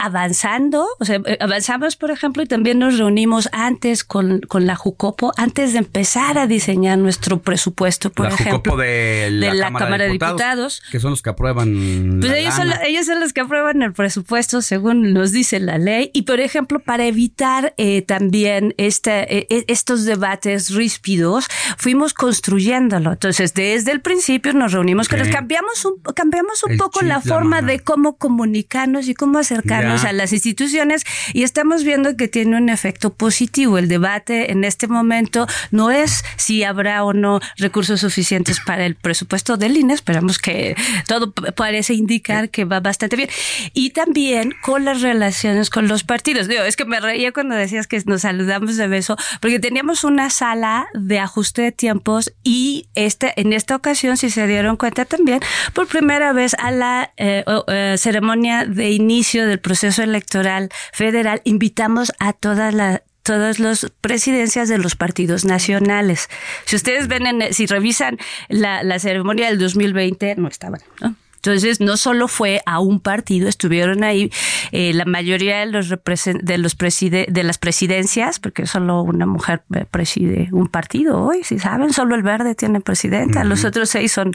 avanzando, 0.00 0.86
o 0.98 1.04
sea, 1.04 1.20
eh, 1.26 1.36
avanzamos, 1.40 1.96
por 1.96 2.10
ejemplo, 2.10 2.42
y 2.42 2.46
también 2.46 2.78
nos 2.78 2.96
reunimos 2.96 3.50
antes 3.52 4.02
con, 4.02 4.40
con 4.40 4.66
la 4.66 4.74
Jucopo, 4.74 5.32
antes 5.36 5.74
de 5.74 5.78
empezar 5.78 6.38
a 6.38 6.46
diseñar 6.46 6.96
nuestro 6.96 7.40
presupuesto, 7.42 8.10
por 8.10 8.28
la 8.28 8.34
ejemplo. 8.34 8.76
de 8.76 9.28
la, 9.30 9.70
Cámara, 9.70 10.04
de, 10.04 10.12
diputados, 10.12 10.82
Que 10.90 11.00
son 11.00 11.10
los 11.10 11.20
que 11.20 11.30
aprueban. 11.30 12.18
Pues 12.20 12.32
ellos, 12.32 12.54
son, 12.54 12.70
ellos, 12.82 13.06
son, 13.06 13.20
los 13.20 13.34
que 13.34 13.42
aprueban 13.42 13.82
el 13.82 13.92
presupuesto, 13.92 14.62
según 14.62 15.12
nos 15.12 15.32
dice 15.32 15.60
la 15.60 15.76
ley. 15.76 16.10
Y, 16.14 16.22
por 16.22 16.40
ejemplo, 16.40 16.80
para 16.80 17.04
evitar 17.04 17.74
eh, 17.76 18.00
también 18.00 18.74
este, 18.78 19.44
eh, 19.50 19.64
estos 19.68 20.06
debates 20.06 20.70
ríspidos, 20.74 21.46
fuimos 21.76 22.14
construyéndolo. 22.14 23.12
Entonces, 23.12 23.52
desde 23.52 23.92
el 23.92 24.00
principio 24.00 24.54
nos 24.54 24.72
reunimos, 24.72 25.08
que 25.08 25.18
nos 25.18 25.28
cambiamos 25.28 25.84
un, 25.84 26.00
cambiamos 26.14 26.64
un 26.64 26.78
poco 26.78 27.02
la 27.02 27.20
forma 27.20 27.60
de 27.60 27.80
cómo 27.80 28.16
comunicarnos 28.16 29.06
y 29.08 29.14
cómo 29.14 29.38
acercarnos 29.38 29.89
a 29.90 30.12
las 30.12 30.32
instituciones 30.32 31.04
y 31.32 31.42
estamos 31.42 31.84
viendo 31.84 32.16
que 32.16 32.28
tiene 32.28 32.56
un 32.56 32.68
efecto 32.68 33.12
positivo. 33.12 33.78
El 33.78 33.88
debate 33.88 34.52
en 34.52 34.64
este 34.64 34.86
momento 34.86 35.46
no 35.70 35.90
es 35.90 36.24
si 36.36 36.62
habrá 36.62 37.04
o 37.04 37.12
no 37.12 37.40
recursos 37.56 38.00
suficientes 38.00 38.60
para 38.60 38.86
el 38.86 38.94
presupuesto 38.94 39.56
del 39.56 39.76
INE. 39.76 39.94
Esperamos 39.94 40.38
que 40.38 40.76
todo 41.06 41.32
parece 41.32 41.94
indicar 41.94 42.50
que 42.50 42.64
va 42.64 42.80
bastante 42.80 43.16
bien. 43.16 43.28
Y 43.74 43.90
también 43.90 44.54
con 44.62 44.84
las 44.84 45.00
relaciones 45.00 45.70
con 45.70 45.88
los 45.88 46.04
partidos. 46.04 46.48
Digo, 46.48 46.62
es 46.62 46.76
que 46.76 46.84
me 46.84 47.00
reía 47.00 47.32
cuando 47.32 47.54
decías 47.54 47.86
que 47.86 48.00
nos 48.06 48.22
saludamos 48.22 48.76
de 48.76 48.86
beso, 48.88 49.16
porque 49.40 49.58
teníamos 49.58 50.04
una 50.04 50.30
sala 50.30 50.88
de 50.94 51.18
ajuste 51.18 51.62
de 51.62 51.72
tiempos 51.72 52.32
y 52.44 52.88
este, 52.94 53.32
en 53.40 53.52
esta 53.52 53.76
ocasión, 53.76 54.16
si 54.16 54.30
se 54.30 54.46
dieron 54.46 54.76
cuenta 54.76 55.04
también, 55.04 55.40
por 55.72 55.86
primera 55.86 56.32
vez 56.32 56.54
a 56.54 56.70
la 56.70 57.12
eh, 57.16 57.44
eh, 57.68 57.94
ceremonia 57.98 58.64
de 58.64 58.90
inicio 58.90 59.46
del 59.46 59.58
proceso 59.58 59.79
proceso 59.80 60.02
electoral 60.02 60.68
federal, 60.92 61.40
invitamos 61.44 62.12
a 62.18 62.34
todas 62.34 62.74
las 62.74 63.02
todas 63.22 63.60
las 63.60 63.86
presidencias 64.00 64.68
de 64.68 64.78
los 64.78 64.96
partidos 64.96 65.44
nacionales. 65.44 66.28
Si 66.64 66.74
ustedes 66.74 67.06
ven, 67.06 67.26
en, 67.26 67.54
si 67.54 67.66
revisan 67.66 68.18
la, 68.48 68.82
la 68.82 68.98
ceremonia 68.98 69.46
del 69.48 69.58
2020, 69.58 70.36
no 70.36 70.48
estaban, 70.48 70.80
¿no? 71.00 71.14
Entonces, 71.42 71.80
no 71.80 71.96
solo 71.96 72.28
fue 72.28 72.60
a 72.66 72.80
un 72.80 73.00
partido, 73.00 73.48
estuvieron 73.48 74.04
ahí 74.04 74.30
eh, 74.72 74.92
la 74.92 75.06
mayoría 75.06 75.60
de 75.60 75.66
los 75.66 75.88
de 75.88 76.58
los 76.58 76.74
preside 76.74 77.26
de 77.30 77.42
las 77.44 77.56
presidencias, 77.56 78.38
porque 78.38 78.66
solo 78.66 79.00
una 79.00 79.24
mujer 79.24 79.62
eh, 79.74 79.86
preside 79.90 80.50
un 80.52 80.68
partido 80.68 81.18
hoy, 81.18 81.42
si 81.42 81.58
saben, 81.58 81.94
solo 81.94 82.14
el 82.14 82.22
verde 82.22 82.54
tiene 82.54 82.82
presidenta, 82.82 83.42
los 83.44 83.64
otros 83.64 83.88
seis 83.88 84.12
son, 84.12 84.32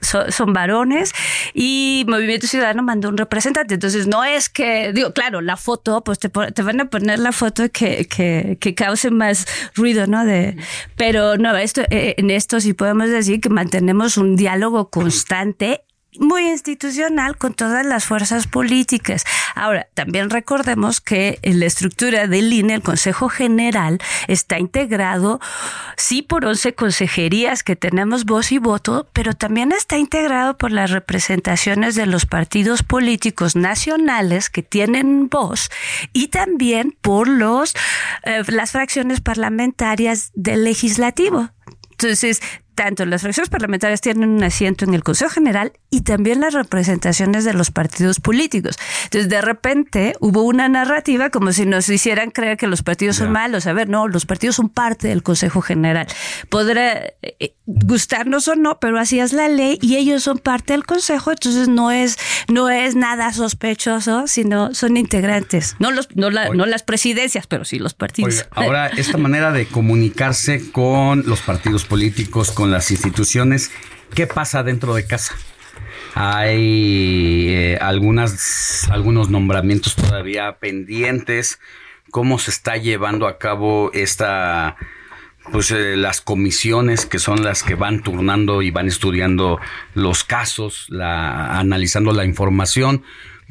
son, 0.00 0.52
varones 0.52 1.12
y 1.54 2.04
Movimiento 2.08 2.48
Ciudadano 2.48 2.82
mandó 2.82 3.08
un 3.08 3.16
representante. 3.16 3.74
Entonces, 3.74 4.08
no 4.08 4.24
es 4.24 4.48
que, 4.48 4.92
digo, 4.92 5.12
claro, 5.12 5.42
la 5.42 5.56
foto, 5.56 6.02
pues 6.02 6.18
te, 6.18 6.28
te 6.28 6.62
van 6.62 6.80
a 6.80 6.86
poner 6.86 7.20
la 7.20 7.30
foto 7.30 7.70
que, 7.70 8.08
que, 8.08 8.58
que 8.60 8.74
cause 8.74 9.12
más 9.12 9.46
ruido, 9.76 10.08
¿no? 10.08 10.24
De, 10.24 10.56
pero 10.96 11.36
no, 11.36 11.56
esto, 11.56 11.82
eh, 11.90 12.16
en 12.18 12.30
esto 12.30 12.60
sí 12.60 12.72
podemos 12.72 13.08
decir 13.10 13.40
que 13.40 13.48
mantenemos 13.48 14.16
un 14.16 14.34
diálogo 14.34 14.90
constante 14.90 15.82
muy 16.18 16.48
institucional 16.48 17.36
con 17.36 17.54
todas 17.54 17.86
las 17.86 18.04
fuerzas 18.04 18.46
políticas. 18.46 19.24
Ahora, 19.54 19.88
también 19.94 20.30
recordemos 20.30 21.00
que 21.00 21.38
en 21.42 21.60
la 21.60 21.66
estructura 21.66 22.26
del 22.26 22.52
INE, 22.52 22.74
el 22.74 22.82
Consejo 22.82 23.28
General, 23.28 23.98
está 24.28 24.58
integrado, 24.58 25.40
sí, 25.96 26.22
por 26.22 26.44
11 26.44 26.74
consejerías 26.74 27.62
que 27.62 27.76
tenemos 27.76 28.24
voz 28.24 28.52
y 28.52 28.58
voto, 28.58 29.08
pero 29.12 29.34
también 29.34 29.72
está 29.72 29.98
integrado 29.98 30.56
por 30.58 30.70
las 30.70 30.90
representaciones 30.90 31.94
de 31.94 32.06
los 32.06 32.26
partidos 32.26 32.82
políticos 32.82 33.56
nacionales 33.56 34.50
que 34.50 34.62
tienen 34.62 35.28
voz 35.28 35.70
y 36.12 36.28
también 36.28 36.96
por 37.00 37.28
los, 37.28 37.74
eh, 38.24 38.42
las 38.48 38.72
fracciones 38.72 39.20
parlamentarias 39.20 40.30
del 40.34 40.64
legislativo. 40.64 41.50
Entonces, 41.92 42.42
tanto 42.74 43.04
las 43.06 43.22
fracciones 43.22 43.50
parlamentarias 43.50 44.00
tienen 44.00 44.30
un 44.30 44.42
asiento 44.42 44.84
en 44.84 44.94
el 44.94 45.02
Consejo 45.02 45.30
General 45.30 45.72
y 45.90 46.02
también 46.02 46.40
las 46.40 46.54
representaciones 46.54 47.44
de 47.44 47.52
los 47.52 47.70
partidos 47.70 48.20
políticos. 48.20 48.78
Entonces, 49.04 49.28
de 49.28 49.40
repente 49.40 50.14
hubo 50.20 50.42
una 50.42 50.68
narrativa 50.68 51.30
como 51.30 51.52
si 51.52 51.66
nos 51.66 51.88
hicieran 51.88 52.30
creer 52.30 52.56
que 52.56 52.66
los 52.66 52.82
partidos 52.82 53.16
son 53.16 53.32
malos. 53.32 53.66
A 53.66 53.72
ver, 53.72 53.88
no, 53.88 54.08
los 54.08 54.26
partidos 54.26 54.56
son 54.56 54.68
parte 54.68 55.08
del 55.08 55.22
Consejo 55.22 55.60
General. 55.60 56.06
Podrá 56.48 57.12
eh, 57.22 57.54
gustarnos 57.66 58.48
o 58.48 58.56
no, 58.56 58.78
pero 58.80 58.98
así 58.98 59.20
es 59.20 59.32
la 59.32 59.48
ley 59.48 59.78
y 59.80 59.96
ellos 59.96 60.22
son 60.22 60.38
parte 60.38 60.72
del 60.72 60.84
Consejo, 60.84 61.30
entonces 61.30 61.68
no 61.68 61.90
es, 61.90 62.18
no 62.48 62.70
es 62.70 62.96
nada 62.96 63.32
sospechoso, 63.32 64.26
sino 64.26 64.74
son 64.74 64.96
integrantes. 64.96 65.76
No, 65.78 65.90
los, 65.90 66.08
no, 66.14 66.30
no 66.30 66.66
las 66.66 66.82
presidencias, 66.82 67.46
pero 67.46 67.64
sí 67.64 67.78
los 67.78 67.94
partidos. 67.94 68.46
ahora, 68.50 68.88
esta 68.88 69.18
manera 69.18 69.52
de 69.52 69.66
comunicarse 69.66 70.70
con 70.72 71.24
los 71.26 71.40
partidos 71.40 71.84
políticos, 71.84 72.50
con 72.50 72.61
las 72.70 72.90
instituciones, 72.90 73.70
¿qué 74.14 74.26
pasa 74.26 74.62
dentro 74.62 74.94
de 74.94 75.06
casa? 75.06 75.34
Hay 76.14 77.46
eh, 77.48 77.78
algunas, 77.80 78.88
algunos 78.90 79.30
nombramientos 79.30 79.96
todavía 79.96 80.58
pendientes. 80.58 81.58
¿Cómo 82.10 82.38
se 82.38 82.50
está 82.50 82.76
llevando 82.76 83.26
a 83.26 83.38
cabo 83.38 83.90
esta 83.94 84.76
pues 85.50 85.70
eh, 85.72 85.96
las 85.96 86.20
comisiones 86.20 87.06
que 87.06 87.18
son 87.18 87.42
las 87.42 87.62
que 87.62 87.74
van 87.74 88.02
turnando 88.02 88.62
y 88.62 88.70
van 88.70 88.86
estudiando 88.86 89.58
los 89.94 90.22
casos, 90.22 90.86
la, 90.88 91.58
analizando 91.58 92.12
la 92.12 92.24
información. 92.24 93.02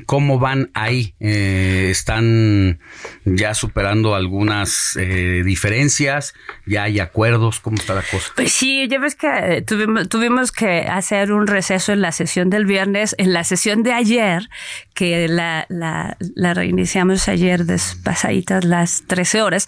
¿Cómo 0.05 0.39
van 0.39 0.71
ahí? 0.73 1.15
Eh, 1.19 1.89
¿Están 1.91 2.79
ya 3.25 3.53
superando 3.53 4.15
algunas 4.15 4.97
eh, 4.99 5.43
diferencias? 5.45 6.33
¿Ya 6.65 6.83
hay 6.83 6.99
acuerdos? 6.99 7.59
¿Cómo 7.59 7.77
está 7.77 7.93
la 7.93 8.01
cosa? 8.01 8.31
Pues 8.35 8.51
sí, 8.51 8.87
ya 8.87 8.99
ves 8.99 9.15
que 9.15 9.27
eh, 9.27 9.61
tuvimos, 9.61 10.09
tuvimos 10.09 10.51
que 10.51 10.81
hacer 10.81 11.31
un 11.31 11.47
receso 11.47 11.91
en 11.93 12.01
la 12.01 12.11
sesión 12.11 12.49
del 12.49 12.65
viernes. 12.65 13.15
En 13.17 13.33
la 13.33 13.43
sesión 13.43 13.83
de 13.83 13.93
ayer, 13.93 14.49
que 14.93 15.27
la, 15.27 15.65
la, 15.69 16.53
reiniciamos 16.53 17.27
ayer 17.27 17.65
despasaditas 17.65 18.65
las 18.65 19.03
13 19.07 19.41
horas, 19.41 19.67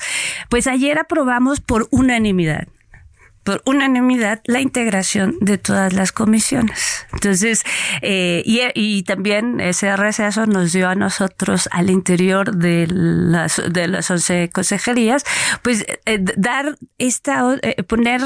pues 0.50 0.68
ayer 0.68 1.00
aprobamos 1.00 1.60
por 1.60 1.88
unanimidad 1.92 2.68
por 3.44 3.62
unanimidad 3.66 4.42
la 4.46 4.62
integración 4.62 5.38
de 5.42 5.58
todas 5.58 5.94
las 5.94 6.12
comisiones. 6.12 7.06
Entonces, 7.14 7.64
eh, 8.02 8.42
y, 8.46 9.04
también 9.04 9.60
ese 9.60 9.96
receso 9.98 10.46
nos 10.46 10.72
dio 10.72 10.88
a 10.88 10.96
nosotros 10.96 11.68
al 11.72 11.90
interior 11.90 12.56
de 12.56 12.88
las, 12.90 13.62
de 13.70 13.88
las 13.88 14.10
11 14.10 14.50
consejerías, 14.52 15.26
pues 15.62 15.86
eh, 16.06 16.20
dar 16.38 16.78
esta, 16.98 17.58
eh, 17.62 17.84
poner 17.84 18.22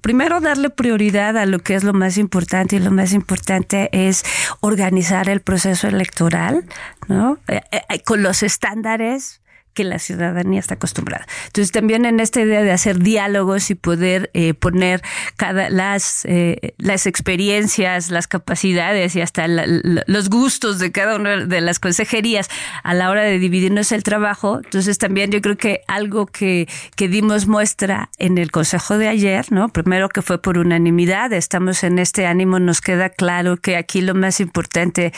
primero 0.00 0.40
darle 0.40 0.70
prioridad 0.70 1.36
a 1.36 1.46
lo 1.46 1.58
que 1.58 1.74
es 1.74 1.84
lo 1.84 1.92
más 1.92 2.16
importante 2.16 2.76
y 2.76 2.78
lo 2.78 2.90
más 2.90 3.12
importante 3.12 3.90
es 3.92 4.24
organizar 4.60 5.28
el 5.28 5.40
proceso 5.40 5.88
electoral, 5.88 6.64
¿no? 7.08 7.38
Eh, 7.48 7.60
con 8.04 8.22
los 8.22 8.42
estándares 8.42 9.42
que 9.74 9.84
la 9.84 9.98
ciudadanía 9.98 10.60
está 10.60 10.74
acostumbrada. 10.74 11.26
Entonces 11.46 11.72
también 11.72 12.04
en 12.06 12.20
esta 12.20 12.40
idea 12.40 12.62
de 12.62 12.70
hacer 12.70 12.98
diálogos 12.98 13.70
y 13.70 13.74
poder 13.74 14.30
eh, 14.34 14.54
poner 14.54 15.02
cada 15.36 15.68
las 15.70 16.24
eh, 16.24 16.74
las 16.78 17.06
experiencias, 17.06 18.10
las 18.10 18.26
capacidades 18.28 19.16
y 19.16 19.20
hasta 19.20 19.46
los 19.48 20.30
gustos 20.30 20.78
de 20.78 20.92
cada 20.92 21.16
una 21.16 21.44
de 21.44 21.60
las 21.60 21.78
consejerías 21.78 22.48
a 22.82 22.94
la 22.94 23.10
hora 23.10 23.22
de 23.22 23.38
dividirnos 23.38 23.92
el 23.92 24.02
trabajo. 24.02 24.60
Entonces 24.64 24.98
también 24.98 25.30
yo 25.30 25.40
creo 25.40 25.56
que 25.56 25.80
algo 25.88 26.26
que, 26.26 26.68
que 26.96 27.08
dimos 27.08 27.46
muestra 27.46 28.10
en 28.18 28.38
el 28.38 28.50
consejo 28.50 28.98
de 28.98 29.08
ayer, 29.08 29.50
¿no? 29.50 29.68
Primero 29.68 30.08
que 30.08 30.22
fue 30.22 30.40
por 30.40 30.58
unanimidad, 30.58 31.32
estamos 31.32 31.84
en 31.84 31.98
este 31.98 32.26
ánimo, 32.26 32.58
nos 32.58 32.80
queda 32.80 33.10
claro 33.10 33.56
que 33.56 33.76
aquí 33.76 34.00
lo 34.00 34.14
más 34.14 34.40
importante 34.40 35.12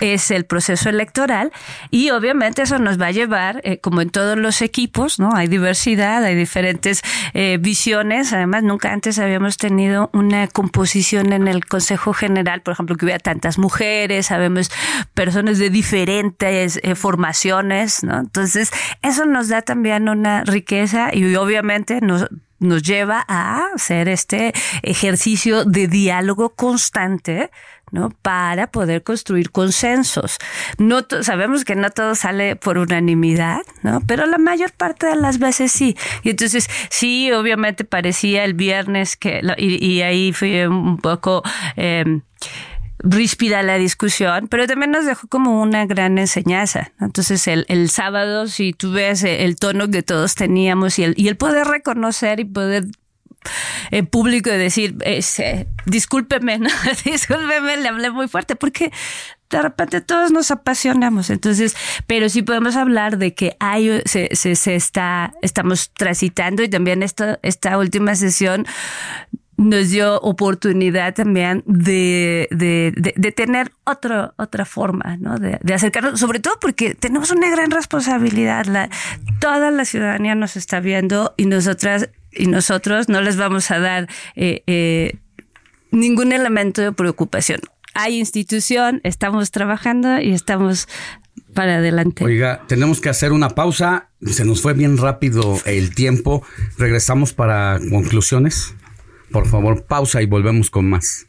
es 0.00 0.30
el 0.30 0.44
proceso 0.44 0.88
electoral 0.88 1.52
y 1.90 2.10
obviamente 2.10 2.62
eso 2.62 2.78
nos 2.78 3.00
va 3.00 3.06
a 3.06 3.10
llevar, 3.10 3.60
eh, 3.64 3.78
como 3.78 4.00
en 4.00 4.10
todos 4.10 4.36
los 4.36 4.62
equipos, 4.62 5.18
¿no? 5.18 5.34
Hay 5.34 5.46
diversidad, 5.46 6.24
hay 6.24 6.34
diferentes 6.34 7.02
eh, 7.34 7.58
visiones. 7.60 8.32
Además, 8.32 8.62
nunca 8.62 8.92
antes 8.92 9.18
habíamos 9.18 9.56
tenido 9.56 10.10
una 10.12 10.48
composición 10.48 11.32
en 11.32 11.48
el 11.48 11.64
Consejo 11.66 12.12
General, 12.12 12.62
por 12.62 12.72
ejemplo, 12.72 12.96
que 12.96 13.04
hubiera 13.04 13.20
tantas 13.20 13.58
mujeres, 13.58 14.26
sabemos 14.26 14.70
personas 15.14 15.58
de 15.58 15.70
diferentes 15.70 16.80
eh, 16.82 16.94
formaciones, 16.94 18.02
¿no? 18.02 18.18
Entonces, 18.18 18.70
eso 19.02 19.26
nos 19.26 19.48
da 19.48 19.62
también 19.62 20.08
una 20.08 20.44
riqueza 20.44 21.10
y 21.12 21.34
obviamente 21.34 22.00
nos 22.00 22.28
nos 22.60 22.82
lleva 22.82 23.24
a 23.26 23.66
hacer 23.74 24.08
este 24.08 24.52
ejercicio 24.82 25.64
de 25.64 25.88
diálogo 25.88 26.54
constante 26.54 27.50
¿no? 27.90 28.10
Para 28.22 28.70
poder 28.70 29.02
construir 29.02 29.50
consensos. 29.50 30.38
No 30.78 31.00
sabemos 31.22 31.64
que 31.64 31.74
no 31.74 31.90
todo 31.90 32.14
sale 32.14 32.56
por 32.56 32.78
unanimidad, 32.78 33.62
¿no? 33.82 34.00
Pero 34.06 34.26
la 34.26 34.38
mayor 34.38 34.72
parte 34.72 35.06
de 35.06 35.16
las 35.16 35.38
veces 35.38 35.72
sí. 35.72 35.96
Y 36.22 36.30
entonces, 36.30 36.68
sí, 36.88 37.32
obviamente 37.32 37.84
parecía 37.84 38.44
el 38.44 38.54
viernes 38.54 39.16
que, 39.16 39.40
y, 39.58 40.02
ahí 40.02 40.32
fue 40.32 40.68
un 40.68 40.98
poco, 40.98 41.42
eh, 41.76 42.20
ríspida 43.02 43.62
la 43.62 43.76
discusión, 43.76 44.48
pero 44.48 44.66
también 44.66 44.90
nos 44.90 45.06
dejó 45.06 45.26
como 45.28 45.60
una 45.62 45.86
gran 45.86 46.18
enseñanza. 46.18 46.92
Entonces, 47.00 47.46
el, 47.48 47.66
el 47.68 47.90
sábado, 47.90 48.46
si 48.46 48.72
tú 48.72 48.92
ves 48.92 49.22
el 49.24 49.56
tono 49.56 49.90
que 49.90 50.02
todos 50.02 50.34
teníamos 50.34 50.98
y 50.98 51.04
el, 51.04 51.14
y 51.16 51.28
el 51.28 51.36
poder 51.36 51.66
reconocer 51.66 52.40
y 52.40 52.44
poder 52.44 52.84
en 53.90 54.06
público 54.06 54.50
y 54.50 54.58
decir, 54.58 54.96
eh, 55.00 55.66
discúlpeme, 55.86 56.58
¿no? 56.58 56.70
discúlpeme, 57.04 57.76
le 57.78 57.88
hablé 57.88 58.10
muy 58.10 58.28
fuerte, 58.28 58.56
porque 58.56 58.92
de 59.50 59.62
repente 59.62 60.00
todos 60.00 60.30
nos 60.30 60.50
apasionamos. 60.50 61.30
Entonces, 61.30 61.74
pero 62.06 62.28
sí 62.28 62.42
podemos 62.42 62.76
hablar 62.76 63.18
de 63.18 63.34
que 63.34 63.56
hay, 63.58 64.02
se, 64.04 64.28
se, 64.34 64.54
se 64.54 64.76
está, 64.76 65.34
estamos 65.42 65.90
transitando 65.92 66.62
y 66.62 66.68
también 66.68 67.02
esta, 67.02 67.38
esta 67.42 67.76
última 67.78 68.14
sesión 68.14 68.66
nos 69.60 69.90
dio 69.90 70.18
oportunidad 70.20 71.14
también 71.14 71.62
de, 71.66 72.48
de, 72.50 73.12
de, 73.14 73.32
tener 73.32 73.72
otro, 73.84 74.32
otra 74.38 74.64
forma, 74.64 75.18
¿no? 75.18 75.36
De, 75.36 75.58
de, 75.62 75.74
acercarnos, 75.74 76.18
sobre 76.18 76.40
todo 76.40 76.54
porque 76.58 76.94
tenemos 76.94 77.30
una 77.30 77.50
gran 77.50 77.70
responsabilidad. 77.70 78.64
La, 78.64 78.88
toda 79.38 79.70
la 79.70 79.84
ciudadanía 79.84 80.34
nos 80.34 80.56
está 80.56 80.80
viendo 80.80 81.34
y 81.36 81.44
nosotras 81.44 82.08
y 82.32 82.46
nosotros 82.46 83.10
no 83.10 83.20
les 83.20 83.36
vamos 83.36 83.70
a 83.70 83.78
dar 83.78 84.08
eh, 84.34 84.62
eh, 84.66 85.18
ningún 85.90 86.32
elemento 86.32 86.80
de 86.80 86.92
preocupación. 86.92 87.60
Hay 87.92 88.18
institución, 88.18 89.02
estamos 89.04 89.50
trabajando 89.50 90.20
y 90.20 90.32
estamos 90.32 90.88
para 91.52 91.76
adelante. 91.76 92.24
Oiga, 92.24 92.62
tenemos 92.66 93.00
que 93.02 93.10
hacer 93.10 93.32
una 93.32 93.50
pausa. 93.50 94.08
Se 94.24 94.46
nos 94.46 94.62
fue 94.62 94.72
bien 94.72 94.96
rápido 94.96 95.58
el 95.66 95.94
tiempo. 95.94 96.42
Regresamos 96.78 97.34
para 97.34 97.78
conclusiones. 97.90 98.74
Por 99.32 99.46
favor, 99.46 99.84
pausa 99.84 100.22
y 100.22 100.26
volvemos 100.26 100.70
con 100.70 100.88
más. 100.88 101.26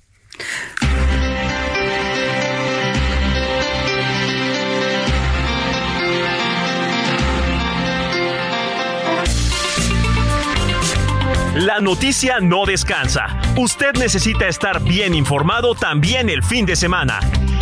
La 11.55 11.79
noticia 11.79 12.39
no 12.39 12.65
descansa. 12.65 13.39
Usted 13.57 13.93
necesita 13.95 14.47
estar 14.47 14.81
bien 14.81 15.13
informado 15.13 15.75
también 15.75 16.29
el 16.29 16.41
fin 16.43 16.65
de 16.65 16.75
semana. 16.75 17.19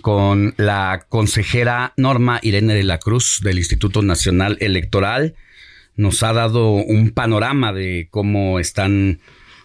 con 0.02 0.54
la 0.56 1.06
consejera 1.08 1.92
Norma 1.96 2.40
Irene 2.42 2.74
de 2.74 2.82
la 2.82 2.98
Cruz 2.98 3.42
del 3.44 3.58
Instituto 3.58 4.02
Nacional 4.02 4.58
Electoral. 4.60 5.36
Nos 5.94 6.24
ha 6.24 6.32
dado 6.32 6.72
un 6.72 7.10
panorama 7.10 7.72
de 7.72 8.08
cómo 8.10 8.58
están 8.58 9.20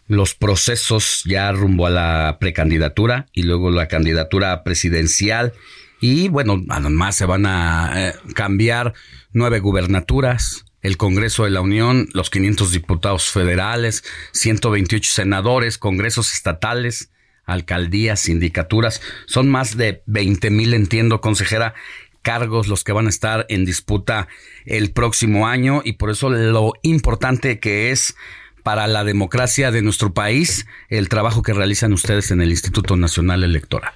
los 0.07 0.35
procesos 0.35 1.23
ya 1.25 1.51
rumbo 1.51 1.87
a 1.87 1.89
la 1.89 2.37
precandidatura 2.39 3.25
y 3.33 3.41
luego 3.41 3.71
la 3.71 3.87
candidatura 3.87 4.63
presidencial. 4.63 5.51
Y 5.99 6.29
bueno, 6.29 6.63
además 6.69 7.15
se 7.15 7.25
van 7.25 7.47
a 7.47 7.91
eh, 7.95 8.13
cambiar 8.35 8.93
nueve 9.31 9.59
gubernaturas, 9.59 10.65
el 10.81 10.97
Congreso 10.97 11.43
de 11.43 11.51
la 11.51 11.61
Unión, 11.61 12.09
los 12.13 12.29
500 12.29 12.71
diputados 12.71 13.29
federales, 13.29 14.03
128 14.33 15.11
senadores, 15.11 15.77
congresos 15.77 16.33
estatales, 16.33 17.11
alcaldías, 17.45 18.21
sindicaturas. 18.21 19.01
Son 19.25 19.49
más 19.49 19.75
de 19.75 20.03
20 20.05 20.49
mil, 20.51 20.73
entiendo, 20.73 21.21
consejera, 21.21 21.73
cargos 22.21 22.67
los 22.67 22.83
que 22.83 22.91
van 22.91 23.07
a 23.07 23.09
estar 23.09 23.45
en 23.49 23.65
disputa 23.65 24.27
el 24.65 24.91
próximo 24.91 25.47
año 25.47 25.81
y 25.83 25.93
por 25.93 26.09
eso 26.09 26.29
lo 26.29 26.73
importante 26.81 27.59
que 27.59 27.91
es 27.91 28.15
para 28.63 28.87
la 28.87 29.03
democracia 29.03 29.71
de 29.71 29.81
nuestro 29.81 30.13
país 30.13 30.67
el 30.89 31.09
trabajo 31.09 31.41
que 31.41 31.53
realizan 31.53 31.93
ustedes 31.93 32.31
en 32.31 32.41
el 32.41 32.51
Instituto 32.51 32.97
Nacional 32.97 33.43
Electoral. 33.43 33.93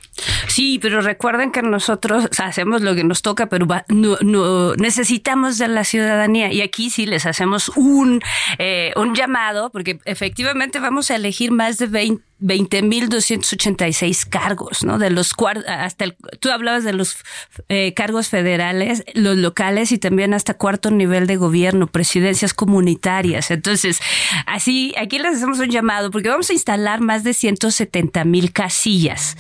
Sí, 0.48 0.80
pero 0.82 1.02
recuerden 1.02 1.52
que 1.52 1.62
nosotros 1.62 2.28
hacemos 2.40 2.82
lo 2.82 2.96
que 2.96 3.04
nos 3.04 3.22
toca, 3.22 3.48
pero 3.48 3.68
no, 3.88 4.76
necesitamos 4.76 5.58
de 5.58 5.68
la 5.68 5.84
ciudadanía. 5.84 6.52
Y 6.52 6.62
aquí 6.62 6.90
sí 6.90 7.06
les 7.06 7.26
hacemos 7.26 7.70
un, 7.70 8.22
eh, 8.60 8.94
un 8.96 9.16
llamado, 9.16 9.72
porque 9.72 10.00
efectivamente 10.06 10.80
vamos 10.80 11.10
a 11.12 11.16
elegir 11.16 11.52
más 11.52 11.78
de 11.78 11.88
20 11.88 12.34
20.286 12.44 14.28
cargos, 14.28 14.84
¿no? 14.84 15.00
De 15.00 15.10
los 15.10 15.32
hasta 15.66 16.04
el, 16.04 16.18
tú 16.42 16.52
hablabas 16.52 16.84
de 16.84 16.92
los 16.92 17.16
eh, 17.70 17.94
cargos 17.94 18.28
federales, 18.28 19.04
los 19.14 19.38
locales 19.38 19.94
y 19.94 19.98
también 19.98 20.34
hasta 20.34 20.56
cuarto 20.56 20.92
nivel 20.92 21.26
de 21.26 21.38
gobierno, 21.38 21.88
presidencias 21.88 22.54
comunitarias. 22.54 23.50
Entonces, 23.50 24.02
así, 24.46 24.94
aquí 24.98 25.20
les 25.20 25.38
hacemos 25.38 25.60
un 25.60 25.70
llamado 25.70 26.12
porque 26.12 26.28
vamos 26.30 26.50
a 26.50 26.54
instalar 26.54 27.00
más 27.00 27.24
de 27.24 27.34
170 27.34 28.26
mil 28.26 28.52
casillas. 28.52 29.38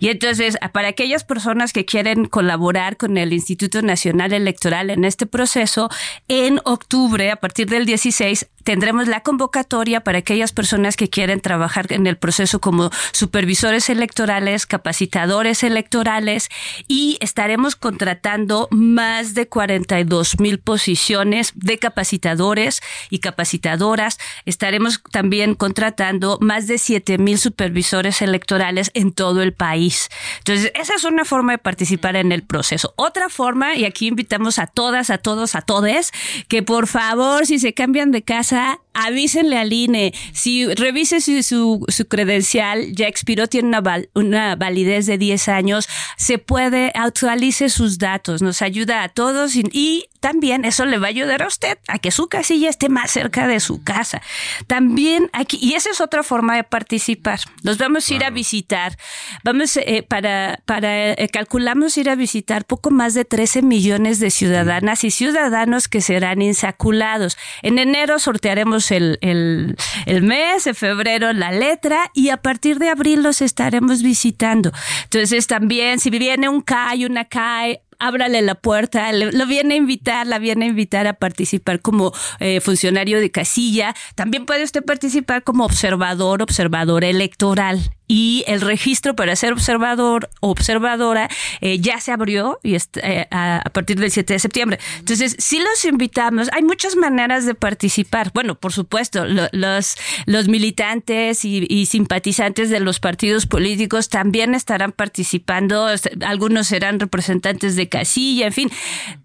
Y 0.00 0.08
entonces, 0.16 0.56
para 0.72 0.88
aquellas 0.88 1.24
personas 1.24 1.74
que 1.74 1.84
quieren 1.84 2.24
colaborar 2.24 2.96
con 2.96 3.18
el 3.18 3.34
Instituto 3.34 3.82
Nacional 3.82 4.32
Electoral 4.32 4.88
en 4.88 5.04
este 5.04 5.26
proceso, 5.26 5.90
en 6.26 6.58
octubre, 6.64 7.30
a 7.30 7.36
partir 7.36 7.68
del 7.68 7.84
16, 7.84 8.46
tendremos 8.66 9.06
la 9.06 9.20
convocatoria 9.20 10.00
para 10.00 10.18
aquellas 10.18 10.52
personas 10.52 10.96
que 10.96 11.08
quieren 11.08 11.40
trabajar 11.40 11.92
en 11.92 12.08
el 12.08 12.16
proceso 12.16 12.60
como 12.60 12.90
supervisores 13.12 13.88
electorales, 13.90 14.66
capacitadores 14.66 15.62
electorales 15.62 16.48
y 16.88 17.16
estaremos 17.20 17.76
contratando 17.76 18.66
más 18.72 19.34
de 19.34 19.46
42 19.48 20.40
mil 20.40 20.58
posiciones 20.58 21.52
de 21.54 21.78
capacitadores 21.78 22.80
y 23.08 23.20
capacitadoras. 23.20 24.18
Estaremos 24.46 25.00
también 25.12 25.54
contratando 25.54 26.38
más 26.40 26.66
de 26.66 26.78
7 26.78 27.18
mil 27.18 27.38
supervisores 27.38 28.20
electorales 28.20 28.90
en 28.94 29.12
todo 29.12 29.42
el 29.42 29.52
país. 29.52 30.05
Entonces, 30.38 30.72
esa 30.74 30.94
es 30.94 31.04
una 31.04 31.24
forma 31.24 31.52
de 31.52 31.58
participar 31.58 32.16
en 32.16 32.32
el 32.32 32.42
proceso. 32.42 32.94
Otra 32.96 33.28
forma, 33.28 33.76
y 33.76 33.84
aquí 33.84 34.08
invitamos 34.08 34.58
a 34.58 34.66
todas, 34.66 35.10
a 35.10 35.18
todos, 35.18 35.54
a 35.54 35.62
todes, 35.62 36.12
que 36.48 36.62
por 36.62 36.86
favor, 36.86 37.46
si 37.46 37.58
se 37.58 37.74
cambian 37.74 38.10
de 38.10 38.22
casa, 38.22 38.80
avísenle 38.96 39.58
al 39.58 39.72
INE. 39.72 40.12
Si 40.32 40.66
revise 40.74 41.20
su, 41.20 41.84
su, 41.88 42.08
credencial 42.08 42.92
ya 42.94 43.06
expiró, 43.06 43.46
tiene 43.46 43.68
una, 43.68 43.82
una 44.14 44.56
validez 44.56 45.06
de 45.06 45.18
10 45.18 45.48
años, 45.48 45.88
se 46.16 46.38
puede, 46.38 46.92
actualice 46.94 47.68
sus 47.68 47.98
datos, 47.98 48.42
nos 48.42 48.62
ayuda 48.62 49.02
a 49.02 49.08
todos 49.08 49.54
y, 49.56 50.06
también 50.26 50.64
eso 50.64 50.86
le 50.86 50.98
va 50.98 51.06
a 51.06 51.10
ayudar 51.10 51.42
a 51.42 51.46
usted 51.46 51.78
a 51.86 52.00
que 52.00 52.10
su 52.10 52.26
casilla 52.26 52.68
esté 52.68 52.88
más 52.88 53.12
cerca 53.12 53.46
de 53.46 53.60
su 53.60 53.84
casa. 53.84 54.22
También 54.66 55.30
aquí, 55.32 55.56
y 55.62 55.74
esa 55.74 55.90
es 55.90 56.00
otra 56.00 56.24
forma 56.24 56.56
de 56.56 56.64
participar. 56.64 57.38
Los 57.62 57.78
vamos 57.78 58.10
a 58.10 58.14
ir 58.14 58.24
a 58.24 58.30
visitar. 58.30 58.98
Vamos, 59.44 59.76
eh, 59.76 60.04
para, 60.08 60.58
para, 60.64 61.12
eh, 61.12 61.28
calculamos 61.32 61.96
ir 61.96 62.10
a 62.10 62.16
visitar 62.16 62.64
poco 62.64 62.90
más 62.90 63.14
de 63.14 63.24
13 63.24 63.62
millones 63.62 64.18
de 64.18 64.32
ciudadanas 64.32 65.04
y 65.04 65.12
ciudadanos 65.12 65.86
que 65.86 66.00
serán 66.00 66.42
insaculados. 66.42 67.38
En 67.62 67.78
enero 67.78 68.18
sortearemos 68.18 68.85
el, 68.90 69.18
el, 69.20 69.76
el 70.06 70.22
mes, 70.22 70.66
en 70.66 70.74
febrero 70.74 71.32
la 71.32 71.52
letra 71.52 72.10
y 72.14 72.30
a 72.30 72.36
partir 72.36 72.78
de 72.78 72.88
abril 72.88 73.22
los 73.22 73.42
estaremos 73.42 74.02
visitando. 74.02 74.72
Entonces 75.04 75.46
también 75.46 75.98
si 75.98 76.10
viene 76.10 76.48
un 76.48 76.60
CAI, 76.60 77.04
una 77.04 77.24
CAI, 77.24 77.80
ábrale 77.98 78.42
la 78.42 78.54
puerta, 78.54 79.12
lo 79.12 79.46
viene 79.46 79.74
a 79.74 79.76
invitar, 79.76 80.26
la 80.26 80.38
viene 80.38 80.66
a 80.66 80.68
invitar 80.68 81.06
a 81.06 81.14
participar 81.14 81.80
como 81.80 82.12
eh, 82.40 82.60
funcionario 82.60 83.20
de 83.20 83.30
casilla. 83.30 83.94
También 84.14 84.46
puede 84.46 84.64
usted 84.64 84.84
participar 84.84 85.42
como 85.42 85.64
observador, 85.64 86.42
observadora 86.42 87.08
electoral 87.08 87.90
y 88.08 88.44
el 88.46 88.60
registro 88.60 89.16
para 89.16 89.34
ser 89.36 89.52
observador 89.52 90.30
o 90.40 90.50
observadora 90.50 91.28
eh, 91.60 91.78
ya 91.80 92.00
se 92.00 92.12
abrió 92.12 92.60
y 92.62 92.76
eh, 92.76 93.26
a, 93.30 93.62
partir 93.72 93.98
del 93.98 94.10
7 94.10 94.32
de 94.34 94.38
septiembre. 94.38 94.78
Entonces, 94.98 95.36
si 95.38 95.58
los 95.58 95.84
invitamos. 95.84 96.48
Hay 96.52 96.62
muchas 96.62 96.96
maneras 96.96 97.46
de 97.46 97.54
participar. 97.54 98.30
Bueno, 98.32 98.54
por 98.54 98.72
supuesto, 98.72 99.24
los, 99.24 99.96
los 100.26 100.48
militantes 100.48 101.44
y, 101.44 101.86
simpatizantes 101.86 102.70
de 102.70 102.80
los 102.80 103.00
partidos 103.00 103.46
políticos 103.46 104.08
también 104.08 104.54
estarán 104.54 104.92
participando. 104.92 105.88
Algunos 106.24 106.68
serán 106.68 107.00
representantes 107.00 107.76
de 107.76 107.88
casilla, 107.88 108.46
en 108.46 108.52
fin. 108.52 108.70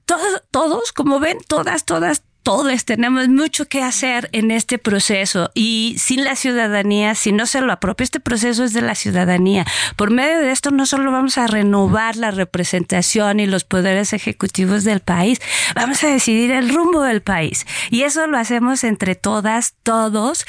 Todos, 0.06 0.44
todos, 0.52 0.91
como 0.91 1.20
ven, 1.20 1.38
todas, 1.48 1.86
todas, 1.86 2.24
todos 2.43 2.85
tenemos 2.85 3.27
mucho 3.27 3.65
que 3.68 3.84
hacer 3.84 4.30
en 4.31 4.51
este 4.51 4.77
proceso 4.77 5.51
y 5.53 5.95
sin 5.99 6.23
la 6.23 6.35
ciudadanía, 6.35 7.15
si 7.15 7.31
no 7.31 7.45
se 7.45 7.61
lo 7.61 7.72
apropia, 7.72 8.03
este 8.03 8.19
proceso 8.19 8.63
es 8.63 8.73
de 8.73 8.81
la 8.81 8.95
ciudadanía. 8.95 9.65
Por 9.95 10.11
medio 10.11 10.39
de 10.39 10.51
esto 10.51 10.72
no 10.72 10.85
solo 10.85 11.11
vamos 11.11 11.38
a 11.38 11.47
renovar 11.47 12.15
la 12.15 12.31
representación 12.31 13.39
y 13.39 13.47
los 13.47 13.63
poderes 13.63 14.13
ejecutivos 14.13 14.84
del 14.84 15.01
país, 15.01 15.39
vamos 15.76 16.03
a 16.03 16.07
decidir 16.07 16.51
el 16.51 16.73
rumbo 16.73 17.03
del 17.03 17.22
país. 17.22 17.65
Y 17.89 18.03
eso 18.03 18.26
lo 18.27 18.38
hacemos 18.38 18.84
entre 18.84 19.15
todas, 19.15 19.76
todos 19.84 20.45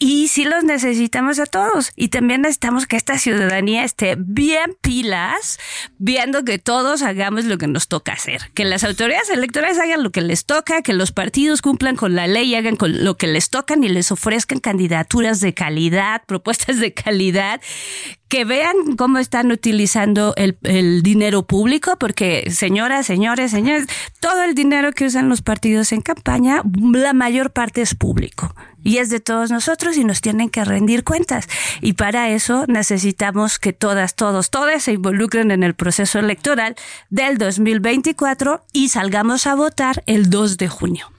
y 0.00 0.28
sí 0.28 0.44
los 0.44 0.62
necesitamos 0.62 1.40
a 1.40 1.46
todos. 1.46 1.92
Y 1.96 2.08
también 2.08 2.42
necesitamos 2.42 2.86
que 2.86 2.96
esta 2.96 3.18
ciudadanía 3.18 3.84
esté 3.84 4.14
bien 4.16 4.76
pilas, 4.80 5.58
viendo 5.98 6.44
que 6.44 6.58
todos 6.58 7.02
hagamos 7.02 7.46
lo 7.46 7.58
que 7.58 7.66
nos 7.66 7.88
toca 7.88 8.12
hacer. 8.12 8.50
Que 8.54 8.64
las 8.64 8.84
autoridades 8.84 9.28
electorales 9.30 9.78
hagan 9.78 10.04
lo 10.04 10.10
que 10.10 10.20
les 10.20 10.44
toca, 10.44 10.82
que 10.82 10.92
los 10.92 11.10
partidos 11.10 11.62
cumplan 11.62 11.96
con 11.96 12.14
la 12.14 12.28
ley, 12.28 12.54
hagan 12.54 12.76
con 12.76 13.04
lo 13.04 13.16
que 13.16 13.26
les 13.26 13.50
tocan 13.50 13.82
y 13.82 13.88
les 13.88 14.12
ofrezcan 14.12 14.60
candidaturas 14.60 15.40
de 15.40 15.52
calidad, 15.52 16.22
propuestas 16.26 16.78
de 16.78 16.94
calidad, 16.94 17.60
que 18.28 18.44
vean 18.44 18.94
cómo 18.96 19.18
están 19.18 19.50
utilizando 19.50 20.34
el, 20.36 20.58
el, 20.62 21.02
dinero 21.02 21.46
público, 21.46 21.96
porque 21.98 22.50
señoras, 22.50 23.06
señores, 23.06 23.50
señores, 23.50 23.86
todo 24.20 24.44
el 24.44 24.54
dinero 24.54 24.92
que 24.92 25.06
usan 25.06 25.28
los 25.28 25.42
partidos 25.42 25.92
en 25.92 26.02
campaña, 26.02 26.62
la 26.92 27.14
mayor 27.14 27.52
parte 27.52 27.80
es 27.80 27.94
público 27.94 28.54
y 28.88 28.98
es 28.98 29.10
de 29.10 29.20
todos 29.20 29.50
nosotros 29.50 29.98
y 29.98 30.04
nos 30.04 30.22
tienen 30.22 30.48
que 30.48 30.64
rendir 30.64 31.04
cuentas. 31.04 31.46
Y 31.82 31.92
para 31.92 32.30
eso 32.30 32.64
necesitamos 32.68 33.58
que 33.58 33.74
todas, 33.74 34.14
todos, 34.14 34.48
todas 34.48 34.82
se 34.82 34.92
involucren 34.92 35.50
en 35.50 35.62
el 35.62 35.74
proceso 35.74 36.18
electoral 36.18 36.74
del 37.10 37.36
2024 37.36 38.64
y 38.72 38.88
salgamos 38.88 39.46
a 39.46 39.54
votar 39.54 40.02
el 40.06 40.30
2 40.30 40.56
de 40.56 40.68
junio. 40.68 41.12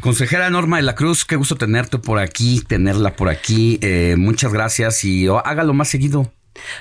Consejera 0.00 0.50
Norma 0.50 0.76
de 0.76 0.82
la 0.82 0.94
Cruz, 0.94 1.24
qué 1.24 1.36
gusto 1.36 1.56
tenerte 1.56 1.96
por 1.98 2.18
aquí, 2.18 2.60
tenerla 2.60 3.16
por 3.16 3.30
aquí. 3.30 3.78
Eh, 3.80 4.16
muchas 4.18 4.52
gracias 4.52 5.02
y 5.04 5.28
hágalo 5.28 5.72
más 5.72 5.88
seguido. 5.88 6.30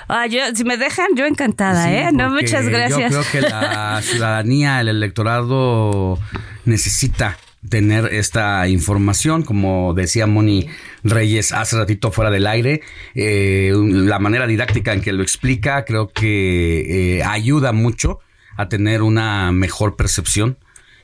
Ah, 0.10 0.28
yo, 0.28 0.42
si 0.54 0.66
me 0.66 0.76
dejan, 0.76 1.08
yo 1.16 1.26
encantada, 1.26 1.90
¿eh? 1.90 2.12
No, 2.12 2.30
muchas 2.30 2.68
gracias. 2.68 3.14
Yo 3.14 3.22
creo 3.22 3.32
que 3.32 3.50
la 3.50 4.02
ciudadanía, 4.04 4.82
el 4.82 4.90
electorado 4.90 6.20
necesita 6.66 7.38
tener 7.70 8.14
esta 8.14 8.68
información, 8.68 9.44
como 9.44 9.94
decía 9.94 10.28
Moni 10.28 10.68
Reyes 11.04 11.52
hace 11.52 11.78
ratito 11.78 12.12
fuera 12.12 12.32
del 12.32 12.48
aire, 12.48 12.82
eh, 13.14 13.74
la 13.76 14.20
manera 14.20 14.48
didáctica 14.48 14.94
en 14.94 15.02
que 15.02 15.14
lo 15.14 15.22
explica 15.22 15.86
creo 15.86 16.10
que 16.10 17.18
eh, 17.18 17.24
ayuda 17.24 17.72
mucho 17.72 18.20
a 18.58 18.68
tener 18.68 19.02
una 19.02 19.52
mejor 19.52 19.96
percepción 19.96 20.58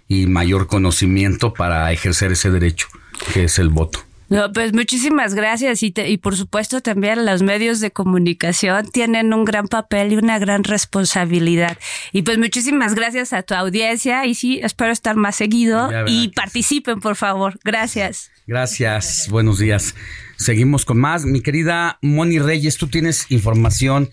y 0.07 0.25
mayor 0.25 0.67
conocimiento 0.67 1.53
para 1.53 1.91
ejercer 1.91 2.31
ese 2.31 2.49
derecho 2.49 2.87
que 3.33 3.45
es 3.45 3.59
el 3.59 3.69
voto. 3.69 4.06
No, 4.29 4.51
pues 4.51 4.73
muchísimas 4.73 5.33
gracias 5.33 5.83
y, 5.83 5.93
y 5.95 6.17
por 6.17 6.35
supuesto 6.35 6.81
también 6.81 7.25
los 7.25 7.43
medios 7.43 7.79
de 7.79 7.91
comunicación 7.91 8.89
tienen 8.89 9.33
un 9.33 9.45
gran 9.45 9.67
papel 9.67 10.13
y 10.13 10.17
una 10.17 10.37
gran 10.37 10.63
responsabilidad. 10.63 11.77
Y 12.11 12.23
pues 12.23 12.37
muchísimas 12.37 12.93
gracias 12.93 13.31
a 13.31 13.43
tu 13.43 13.53
audiencia 13.53 14.25
y 14.25 14.35
sí, 14.35 14.59
espero 14.61 14.91
estar 14.91 15.15
más 15.15 15.35
seguido 15.35 15.89
y 16.07 16.29
participen 16.29 16.99
por 16.99 17.15
favor. 17.15 17.57
Gracias. 17.63 18.29
Gracias, 18.45 19.27
buenos 19.29 19.59
días. 19.59 19.95
Seguimos 20.37 20.85
con 20.85 20.97
más. 20.97 21.25
Mi 21.25 21.41
querida 21.41 21.97
Moni 22.01 22.39
Reyes, 22.39 22.77
tú 22.77 22.87
tienes 22.87 23.29
información 23.29 24.09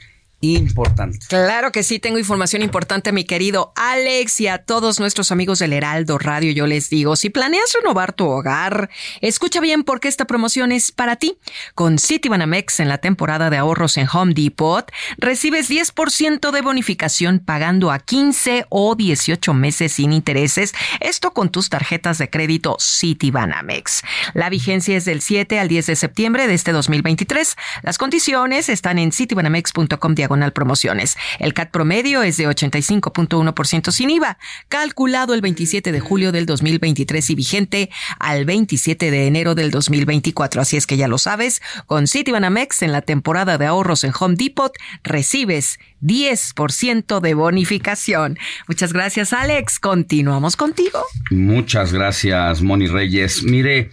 importante. 0.52 1.18
Claro 1.28 1.72
que 1.72 1.82
sí, 1.82 1.98
tengo 1.98 2.18
información 2.18 2.62
importante, 2.62 3.12
mi 3.12 3.24
querido 3.24 3.72
Alex, 3.76 4.40
y 4.40 4.48
a 4.48 4.58
todos 4.58 5.00
nuestros 5.00 5.32
amigos 5.32 5.58
del 5.58 5.72
Heraldo 5.72 6.18
Radio. 6.18 6.52
Yo 6.52 6.66
les 6.66 6.90
digo, 6.90 7.16
si 7.16 7.30
planeas 7.30 7.72
renovar 7.74 8.12
tu 8.12 8.26
hogar, 8.26 8.90
escucha 9.20 9.60
bien 9.60 9.84
porque 9.84 10.08
esta 10.08 10.24
promoción 10.26 10.72
es 10.72 10.92
para 10.92 11.16
ti. 11.16 11.38
Con 11.74 11.98
Citibanamex 11.98 12.80
en 12.80 12.88
la 12.88 12.98
temporada 12.98 13.50
de 13.50 13.56
ahorros 13.56 13.96
en 13.96 14.08
Home 14.12 14.34
Depot, 14.34 14.90
recibes 15.18 15.70
10% 15.70 16.50
de 16.50 16.60
bonificación 16.62 17.38
pagando 17.38 17.90
a 17.90 17.98
15 17.98 18.66
o 18.68 18.94
18 18.94 19.54
meses 19.54 19.92
sin 19.92 20.12
intereses. 20.12 20.74
Esto 21.00 21.32
con 21.32 21.50
tus 21.50 21.68
tarjetas 21.68 22.18
de 22.18 22.30
crédito 22.30 22.76
Citibanamex. 22.80 24.02
La 24.34 24.50
vigencia 24.50 24.96
es 24.96 25.04
del 25.04 25.20
7 25.20 25.58
al 25.58 25.68
10 25.68 25.86
de 25.86 25.96
septiembre 25.96 26.46
de 26.46 26.54
este 26.54 26.72
2023. 26.72 27.56
Las 27.82 27.98
condiciones 27.98 28.68
están 28.68 28.98
en 28.98 29.12
citibanamex.com 29.12 30.14
promociones. 30.52 31.16
El 31.39 31.55
CAT 31.55 31.70
promedio 31.70 32.23
es 32.23 32.36
de 32.36 32.48
85.1% 32.48 33.90
sin 33.90 34.11
IVA, 34.11 34.39
calculado 34.69 35.35
el 35.35 35.40
27 35.40 35.93
de 35.93 36.01
julio 36.01 36.32
del 36.32 36.47
2023 36.47 37.31
y 37.31 37.35
vigente 37.35 37.90
al 38.19 38.44
27 38.44 39.11
de 39.11 39.27
enero 39.27 39.55
del 39.55 39.70
2024. 39.70 40.61
Así 40.61 40.77
es 40.77 40.86
que 40.86 40.97
ya 40.97 41.09
lo 41.09 41.19
sabes, 41.19 41.62
con 41.86 42.06
Citibanamex 42.06 42.82
en 42.82 42.93
la 42.93 43.02
temporada 43.02 43.59
de 43.59 43.66
ahorros 43.66 44.05
en 44.05 44.12
Home 44.19 44.36
Depot 44.36 44.73
recibes 45.02 45.78
10% 46.02 47.20
de 47.20 47.35
bonificación. 47.35 48.39
Muchas 48.69 48.93
gracias, 48.93 49.32
Alex. 49.32 49.78
Continuamos 49.78 50.56
contigo. 50.56 51.02
Muchas 51.31 51.93
gracias, 51.93 52.62
Moni 52.62 52.86
Reyes. 52.86 53.43
Mire, 53.43 53.90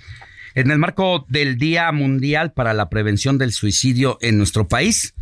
en 0.55 0.71
el 0.71 0.77
marco 0.77 1.25
del 1.29 1.57
Día 1.57 1.91
Mundial 1.91 2.51
para 2.53 2.73
la 2.73 2.89
Prevención 2.89 3.37
del 3.37 3.53
Suicidio 3.53 4.17
en 4.21 4.37
nuestro 4.37 4.67
país, 4.67 5.13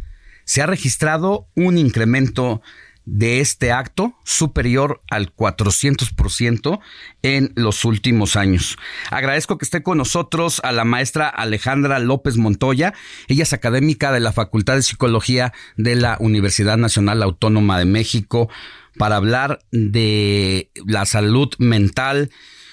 se 0.49 0.63
ha 0.63 0.65
registrado 0.65 1.47
un 1.53 1.77
incremento 1.77 2.63
de 3.05 3.39
este 3.39 3.71
acto 3.71 4.15
superior 4.25 4.99
al 5.11 5.31
400% 5.31 6.79
en 7.21 7.53
los 7.53 7.85
últimos 7.85 8.35
años. 8.35 8.75
Agradezco 9.11 9.59
que 9.59 9.65
esté 9.65 9.83
con 9.83 9.99
nosotros 9.99 10.59
a 10.63 10.71
la 10.71 10.85
maestra 10.85 11.29
Alejandra 11.29 11.99
López 11.99 12.37
Montoya. 12.37 12.95
Ella 13.27 13.43
es 13.43 13.53
académica 13.53 14.11
de 14.11 14.21
la 14.21 14.31
Facultad 14.31 14.73
de 14.73 14.81
Psicología 14.81 15.53
de 15.77 15.93
la 15.93 16.17
Universidad 16.19 16.77
Nacional 16.77 17.21
Autónoma 17.21 17.77
de 17.77 17.85
México 17.85 18.49
para 18.97 19.17
hablar 19.17 19.59
de 19.71 20.71
la 20.83 21.05
salud 21.05 21.49
mental, 21.59 22.31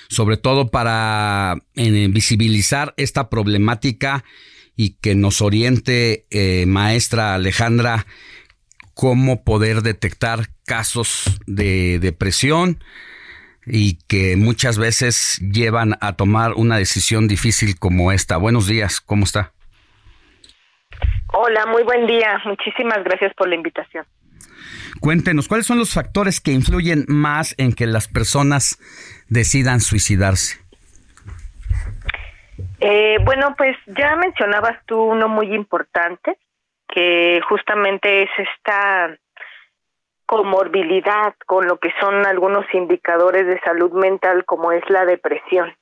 sobre 0.09 0.39
todo 0.39 0.70
para 0.70 1.59
eh, 1.74 2.09
visibilizar 2.11 2.94
esta 2.97 3.28
problemática 3.28 4.24
y 4.77 4.97
que 4.98 5.15
nos 5.15 5.40
oriente, 5.40 6.27
eh, 6.31 6.66
maestra 6.66 7.35
Alejandra, 7.35 8.07
cómo 8.94 9.43
poder 9.43 9.82
detectar 9.82 10.48
casos 10.65 11.40
de 11.47 11.98
depresión 11.98 12.82
y 13.66 13.98
que 14.07 14.36
muchas 14.36 14.78
veces 14.78 15.40
llevan 15.40 15.97
a 16.01 16.15
tomar 16.15 16.53
una 16.55 16.77
decisión 16.77 17.27
difícil 17.27 17.78
como 17.78 18.12
esta. 18.12 18.36
Buenos 18.36 18.66
días, 18.69 19.01
¿cómo 19.01 19.24
está? 19.24 19.53
Hola, 21.32 21.66
muy 21.66 21.82
buen 21.82 22.07
día. 22.07 22.40
Muchísimas 22.44 23.03
gracias 23.05 23.35
por 23.35 23.48
la 23.48 23.57
invitación. 23.57 24.07
Cuéntenos, 25.01 25.48
¿cuáles 25.48 25.66
son 25.66 25.78
los 25.78 25.93
factores 25.93 26.40
que 26.40 26.53
influyen 26.53 27.05
más 27.09 27.55
en 27.59 27.73
que 27.73 27.86
las 27.86 28.09
personas 28.09 28.78
decidan 29.28 29.81
suicidarse? 29.81 30.65
Eh, 32.81 33.19
bueno, 33.24 33.55
pues 33.57 33.77
ya 33.86 34.16
mencionabas 34.16 34.85
tú 34.86 35.01
uno 35.01 35.28
muy 35.28 35.55
importante, 35.55 36.36
que 36.89 37.40
justamente 37.48 38.23
es 38.24 38.31
esta 38.36 39.16
comorbilidad 40.27 41.35
con 41.47 41.66
lo 41.66 41.78
que 41.78 41.93
son 42.01 42.27
algunos 42.27 42.66
indicadores 42.74 43.47
de 43.47 43.61
salud 43.61 43.93
mental 43.93 44.44
como 44.44 44.73
es 44.73 44.82
la 44.90 45.05
depresión. 45.05 45.74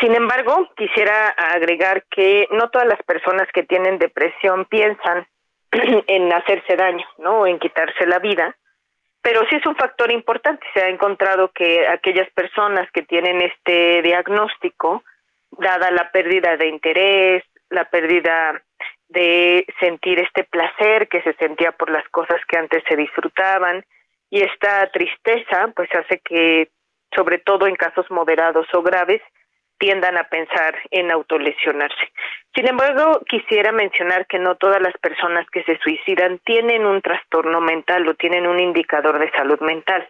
Sin 0.00 0.14
embargo, 0.14 0.68
quisiera 0.76 1.28
agregar 1.28 2.04
que 2.10 2.46
no 2.52 2.70
todas 2.70 2.86
las 2.86 3.02
personas 3.02 3.48
que 3.52 3.62
tienen 3.62 3.98
depresión 3.98 4.64
piensan 4.66 5.26
en 5.72 6.32
hacerse 6.32 6.76
daño, 6.76 7.06
¿no? 7.18 7.40
O 7.40 7.46
en 7.46 7.58
quitarse 7.58 8.06
la 8.06 8.18
vida, 8.18 8.56
pero 9.22 9.40
sí 9.48 9.56
es 9.56 9.66
un 9.66 9.76
factor 9.76 10.10
importante. 10.12 10.64
Se 10.74 10.82
ha 10.82 10.88
encontrado 10.88 11.50
que 11.52 11.86
aquellas 11.88 12.30
personas 12.30 12.90
que 12.92 13.02
tienen 13.02 13.40
este 13.42 14.02
diagnóstico 14.02 15.02
dada 15.58 15.90
la 15.90 16.10
pérdida 16.10 16.56
de 16.56 16.68
interés, 16.68 17.44
la 17.70 17.84
pérdida 17.84 18.62
de 19.08 19.66
sentir 19.80 20.18
este 20.20 20.44
placer 20.44 21.08
que 21.08 21.22
se 21.22 21.34
sentía 21.34 21.72
por 21.72 21.90
las 21.90 22.06
cosas 22.08 22.40
que 22.46 22.58
antes 22.58 22.82
se 22.88 22.96
disfrutaban 22.96 23.84
y 24.30 24.42
esta 24.42 24.86
tristeza 24.90 25.70
pues 25.74 25.88
hace 25.94 26.20
que 26.20 26.68
sobre 27.14 27.38
todo 27.38 27.66
en 27.66 27.74
casos 27.74 28.10
moderados 28.10 28.66
o 28.74 28.82
graves 28.82 29.22
tiendan 29.78 30.18
a 30.18 30.24
pensar 30.24 30.76
en 30.90 31.10
autolesionarse. 31.10 32.12
Sin 32.54 32.68
embargo, 32.68 33.20
quisiera 33.28 33.72
mencionar 33.72 34.26
que 34.26 34.38
no 34.38 34.56
todas 34.56 34.82
las 34.82 34.94
personas 34.98 35.48
que 35.50 35.62
se 35.62 35.78
suicidan 35.78 36.40
tienen 36.44 36.84
un 36.84 37.00
trastorno 37.00 37.60
mental 37.60 38.06
o 38.08 38.14
tienen 38.14 38.46
un 38.46 38.58
indicador 38.58 39.18
de 39.18 39.30
salud 39.30 39.60
mental 39.60 40.06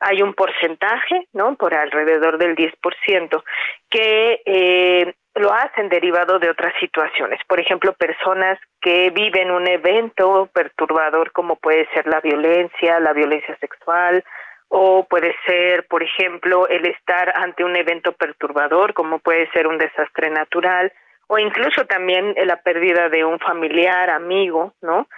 hay 0.00 0.22
un 0.22 0.34
porcentaje, 0.34 1.28
¿no? 1.32 1.56
Por 1.56 1.74
alrededor 1.74 2.38
del 2.38 2.56
10%, 2.56 3.42
que 3.88 4.42
eh, 4.44 5.14
lo 5.34 5.52
hacen 5.52 5.88
derivado 5.88 6.38
de 6.38 6.50
otras 6.50 6.74
situaciones. 6.80 7.40
Por 7.46 7.60
ejemplo, 7.60 7.92
personas 7.94 8.58
que 8.80 9.10
viven 9.10 9.50
un 9.50 9.66
evento 9.66 10.48
perturbador 10.52 11.32
como 11.32 11.56
puede 11.56 11.88
ser 11.94 12.06
la 12.06 12.20
violencia, 12.20 13.00
la 13.00 13.12
violencia 13.12 13.56
sexual, 13.58 14.24
o 14.68 15.04
puede 15.08 15.34
ser, 15.46 15.86
por 15.88 16.02
ejemplo, 16.02 16.68
el 16.68 16.86
estar 16.86 17.32
ante 17.36 17.64
un 17.64 17.74
evento 17.74 18.12
perturbador 18.12 18.94
como 18.94 19.18
puede 19.18 19.50
ser 19.50 19.66
un 19.66 19.78
desastre 19.78 20.30
natural, 20.30 20.92
o 21.26 21.38
incluso 21.38 21.84
también 21.86 22.34
la 22.44 22.56
pérdida 22.56 23.08
de 23.08 23.24
un 23.24 23.38
familiar, 23.38 24.10
amigo, 24.10 24.74
¿no? 24.80 25.08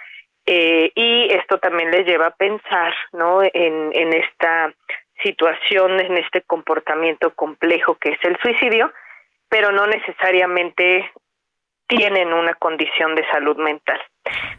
Eh, 0.46 0.90
y 0.94 1.32
esto 1.32 1.58
también 1.58 1.90
les 1.90 2.06
lleva 2.06 2.26
a 2.26 2.36
pensar 2.36 2.92
¿no? 3.12 3.42
en, 3.42 3.90
en 3.94 4.12
esta 4.12 4.74
situación, 5.22 6.00
en 6.00 6.18
este 6.18 6.42
comportamiento 6.42 7.32
complejo 7.34 7.96
que 7.96 8.10
es 8.10 8.18
el 8.24 8.36
suicidio, 8.40 8.92
pero 9.48 9.70
no 9.70 9.86
necesariamente 9.86 11.10
tienen 11.86 12.32
una 12.32 12.54
condición 12.54 13.14
de 13.14 13.26
salud 13.30 13.56
mental. 13.56 14.00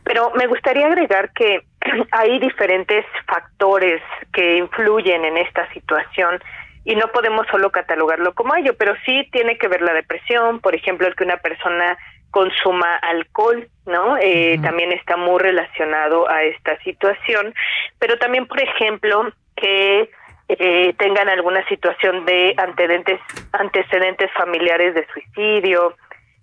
Pero 0.03 0.31
me 0.35 0.47
gustaría 0.47 0.87
agregar 0.87 1.31
que 1.33 1.63
hay 2.11 2.39
diferentes 2.39 3.05
factores 3.27 4.01
que 4.31 4.57
influyen 4.57 5.25
en 5.25 5.37
esta 5.37 5.71
situación 5.73 6.39
y 6.85 6.95
no 6.95 7.07
podemos 7.07 7.47
solo 7.47 7.71
catalogarlo 7.71 8.33
como 8.33 8.55
ello, 8.55 8.75
pero 8.77 8.93
sí 9.05 9.27
tiene 9.31 9.57
que 9.57 9.69
ver 9.69 9.81
la 9.81 9.93
depresión, 9.93 10.59
por 10.59 10.75
ejemplo, 10.75 11.07
el 11.07 11.15
que 11.15 11.23
una 11.23 11.37
persona 11.37 11.97
consuma 12.33 12.95
alcohol, 12.95 13.69
¿no? 13.85 14.17
Eh, 14.17 14.59
También 14.63 14.91
está 14.91 15.15
muy 15.17 15.39
relacionado 15.39 16.27
a 16.27 16.43
esta 16.43 16.77
situación, 16.79 17.53
pero 17.99 18.17
también, 18.17 18.47
por 18.47 18.59
ejemplo, 18.59 19.31
que 19.55 20.09
eh, 20.49 20.93
tengan 20.97 21.29
alguna 21.29 21.63
situación 21.67 22.25
de 22.25 22.55
antecedentes, 22.57 23.19
antecedentes 23.51 24.31
familiares 24.33 24.95
de 24.95 25.05
suicidio. 25.13 25.95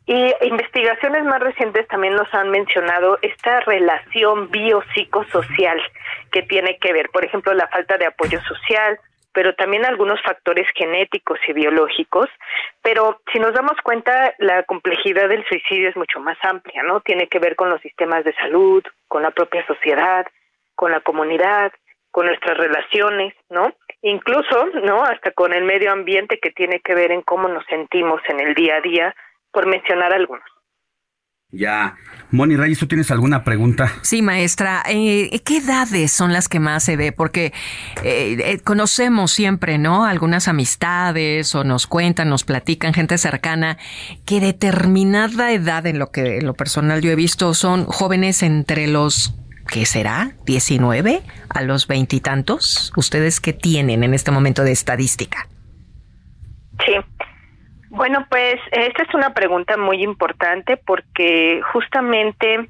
Y 0.06 0.32
investigaciones 0.42 1.24
más 1.24 1.40
recientes 1.40 1.88
también 1.88 2.14
nos 2.14 2.32
han 2.34 2.50
mencionado 2.50 3.18
esta 3.22 3.58
relación 3.60 4.48
biopsicosocial 4.48 5.80
que 6.30 6.42
tiene 6.42 6.78
que 6.78 6.92
ver, 6.92 7.10
por 7.10 7.24
ejemplo, 7.24 7.52
la 7.52 7.66
falta 7.66 7.98
de 7.98 8.06
apoyo 8.06 8.40
social, 8.42 8.98
pero 9.32 9.54
también 9.54 9.84
algunos 9.84 10.20
factores 10.22 10.66
genéticos 10.74 11.38
y 11.46 11.52
biológicos. 11.52 12.28
Pero 12.82 13.20
si 13.32 13.38
nos 13.38 13.54
damos 13.54 13.76
cuenta, 13.82 14.34
la 14.38 14.62
complejidad 14.64 15.28
del 15.28 15.44
suicidio 15.46 15.88
es 15.88 15.96
mucho 15.96 16.20
más 16.20 16.38
amplia, 16.42 16.82
¿no? 16.82 17.00
Tiene 17.00 17.28
que 17.28 17.38
ver 17.38 17.56
con 17.56 17.70
los 17.70 17.80
sistemas 17.80 18.24
de 18.24 18.34
salud, 18.34 18.82
con 19.08 19.22
la 19.22 19.30
propia 19.30 19.66
sociedad, 19.66 20.26
con 20.74 20.90
la 20.92 21.00
comunidad, 21.00 21.72
con 22.10 22.26
nuestras 22.26 22.58
relaciones, 22.58 23.34
¿no? 23.48 23.72
Incluso, 24.02 24.66
¿no? 24.82 25.04
Hasta 25.04 25.30
con 25.32 25.52
el 25.52 25.64
medio 25.64 25.92
ambiente 25.92 26.38
que 26.38 26.50
tiene 26.50 26.80
que 26.80 26.94
ver 26.94 27.12
en 27.12 27.22
cómo 27.22 27.48
nos 27.48 27.64
sentimos 27.66 28.20
en 28.28 28.40
el 28.40 28.54
día 28.54 28.76
a 28.76 28.80
día, 28.80 29.14
por 29.52 29.66
mencionar 29.66 30.12
algunos. 30.12 30.44
Ya. 31.52 31.96
Moni 32.30 32.56
Reyes, 32.56 32.78
¿tú 32.78 32.86
tienes 32.86 33.10
alguna 33.10 33.42
pregunta? 33.42 33.92
Sí, 34.02 34.22
maestra. 34.22 34.84
Eh, 34.88 35.40
¿Qué 35.44 35.58
edades 35.58 36.12
son 36.12 36.32
las 36.32 36.48
que 36.48 36.60
más 36.60 36.84
se 36.84 36.96
ve? 36.96 37.10
Porque 37.10 37.52
eh, 38.04 38.36
eh, 38.38 38.60
conocemos 38.62 39.32
siempre, 39.32 39.76
¿no? 39.78 40.04
Algunas 40.04 40.46
amistades 40.46 41.54
o 41.56 41.64
nos 41.64 41.88
cuentan, 41.88 42.28
nos 42.28 42.44
platican 42.44 42.94
gente 42.94 43.18
cercana 43.18 43.78
que 44.24 44.38
determinada 44.38 45.50
edad, 45.52 45.86
en 45.86 45.98
lo 45.98 46.12
que 46.12 46.38
en 46.38 46.46
lo 46.46 46.54
personal 46.54 47.00
yo 47.00 47.10
he 47.10 47.16
visto, 47.16 47.52
son 47.54 47.84
jóvenes 47.84 48.44
entre 48.44 48.86
los 48.86 49.34
¿qué 49.66 49.86
será? 49.86 50.36
¿19 50.46 51.22
a 51.48 51.62
los 51.62 51.88
veintitantos? 51.88 52.92
¿Ustedes 52.96 53.40
qué 53.40 53.52
tienen 53.52 54.04
en 54.04 54.14
este 54.14 54.30
momento 54.30 54.62
de 54.62 54.72
estadística? 54.72 55.48
Sí, 56.84 56.92
bueno, 57.90 58.24
pues 58.30 58.56
esta 58.70 59.02
es 59.02 59.14
una 59.14 59.34
pregunta 59.34 59.76
muy 59.76 60.02
importante 60.02 60.76
porque 60.76 61.60
justamente 61.72 62.68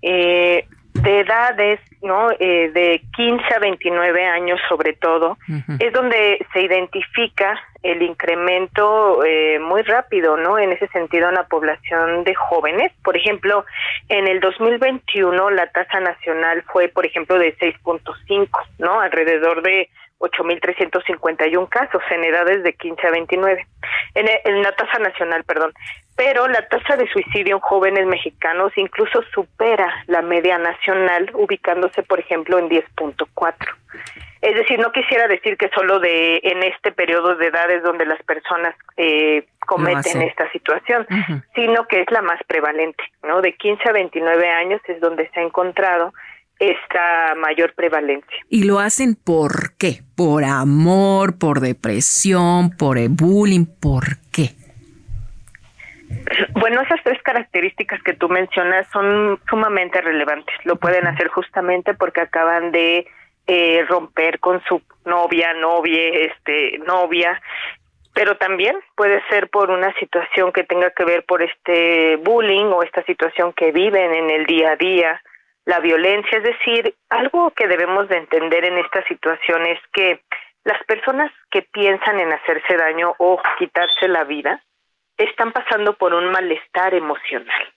eh, 0.00 0.64
de 0.94 1.20
edades, 1.20 1.80
¿no? 2.02 2.30
Eh, 2.38 2.70
de 2.72 3.02
15 3.16 3.54
a 3.54 3.58
29 3.58 4.26
años 4.26 4.60
sobre 4.68 4.92
todo, 4.94 5.38
es 5.78 5.92
donde 5.92 6.44
se 6.52 6.62
identifica 6.62 7.60
el 7.82 8.02
incremento 8.02 9.24
eh, 9.24 9.58
muy 9.58 9.82
rápido, 9.82 10.36
¿no? 10.36 10.58
En 10.58 10.72
ese 10.72 10.86
sentido, 10.88 11.28
en 11.28 11.34
la 11.34 11.46
población 11.46 12.24
de 12.24 12.34
jóvenes. 12.34 12.92
Por 13.02 13.16
ejemplo, 13.16 13.64
en 14.08 14.28
el 14.28 14.40
2021 14.40 15.50
la 15.50 15.66
tasa 15.70 16.00
nacional 16.00 16.62
fue, 16.72 16.88
por 16.88 17.06
ejemplo, 17.06 17.38
de 17.38 17.56
6.5, 17.56 18.48
¿no? 18.78 19.00
Alrededor 19.00 19.62
de 19.62 19.88
8.351 20.20 21.68
casos 21.68 22.02
en 22.10 22.24
edades 22.24 22.62
de 22.62 22.74
15 22.74 23.06
a 23.06 23.10
29, 23.10 23.66
en, 24.14 24.26
en, 24.44 24.62
la 24.62 24.72
tasa 24.72 24.98
nacional, 24.98 25.44
perdón. 25.44 25.72
Pero 26.14 26.46
la 26.48 26.68
tasa 26.68 26.96
de 26.96 27.08
suicidio 27.10 27.56
en 27.56 27.60
jóvenes 27.60 28.06
mexicanos 28.06 28.72
incluso 28.76 29.22
supera 29.34 30.04
la 30.06 30.20
media 30.22 30.58
nacional, 30.58 31.30
ubicándose, 31.34 32.02
por 32.02 32.20
ejemplo, 32.20 32.58
en 32.58 32.68
10.4. 32.68 33.54
Es 34.42 34.54
decir, 34.54 34.78
no 34.78 34.90
quisiera 34.92 35.28
decir 35.28 35.58
que 35.58 35.68
solo 35.74 35.98
de 35.98 36.40
en 36.42 36.62
este 36.62 36.92
periodo 36.92 37.36
de 37.36 37.48
edades 37.48 37.82
donde 37.82 38.06
las 38.06 38.22
personas 38.22 38.74
eh, 38.96 39.44
cometen 39.66 40.22
esta 40.22 40.50
situación, 40.50 41.06
sino 41.54 41.86
que 41.86 42.00
es 42.00 42.10
la 42.10 42.22
más 42.22 42.40
prevalente, 42.46 43.02
¿no? 43.22 43.42
De 43.42 43.52
15 43.54 43.88
a 43.88 43.92
29 43.92 44.48
años 44.48 44.80
es 44.88 44.98
donde 45.00 45.28
se 45.28 45.40
ha 45.40 45.42
encontrado 45.42 46.12
esta 46.60 47.34
mayor 47.36 47.72
prevalencia. 47.74 48.38
¿Y 48.48 48.64
lo 48.64 48.78
hacen 48.78 49.16
por 49.16 49.76
qué? 49.78 50.02
¿Por 50.14 50.44
amor, 50.44 51.38
por 51.38 51.60
depresión, 51.60 52.70
por 52.76 52.98
bullying? 53.08 53.64
¿Por 53.64 54.18
qué? 54.30 54.50
Bueno, 56.52 56.82
esas 56.82 57.00
tres 57.02 57.20
características 57.22 58.02
que 58.02 58.12
tú 58.12 58.28
mencionas 58.28 58.86
son 58.92 59.40
sumamente 59.48 60.00
relevantes. 60.02 60.54
Lo 60.64 60.76
pueden 60.76 61.06
hacer 61.06 61.28
justamente 61.28 61.94
porque 61.94 62.20
acaban 62.20 62.72
de 62.72 63.06
eh, 63.46 63.84
romper 63.88 64.38
con 64.38 64.62
su 64.64 64.82
novia, 65.06 65.54
novia, 65.54 66.08
este, 66.10 66.78
novia, 66.78 67.40
pero 68.12 68.36
también 68.36 68.76
puede 68.96 69.22
ser 69.30 69.48
por 69.48 69.70
una 69.70 69.94
situación 69.94 70.52
que 70.52 70.64
tenga 70.64 70.90
que 70.90 71.04
ver 71.04 71.24
por 71.24 71.42
este 71.42 72.16
bullying 72.16 72.66
o 72.66 72.82
esta 72.82 73.02
situación 73.04 73.52
que 73.54 73.72
viven 73.72 74.12
en 74.12 74.30
el 74.30 74.46
día 74.46 74.72
a 74.72 74.76
día, 74.76 75.22
la 75.64 75.80
violencia, 75.80 76.38
es 76.38 76.44
decir, 76.44 76.94
algo 77.08 77.50
que 77.52 77.68
debemos 77.68 78.08
de 78.08 78.16
entender 78.16 78.64
en 78.64 78.78
esta 78.78 79.04
situación 79.04 79.66
es 79.66 79.78
que 79.92 80.22
las 80.64 80.82
personas 80.84 81.30
que 81.50 81.62
piensan 81.62 82.20
en 82.20 82.32
hacerse 82.32 82.76
daño 82.76 83.14
o 83.18 83.40
quitarse 83.58 84.08
la 84.08 84.24
vida 84.24 84.62
están 85.16 85.52
pasando 85.52 85.94
por 85.94 86.14
un 86.14 86.30
malestar 86.30 86.94
emocional. 86.94 87.72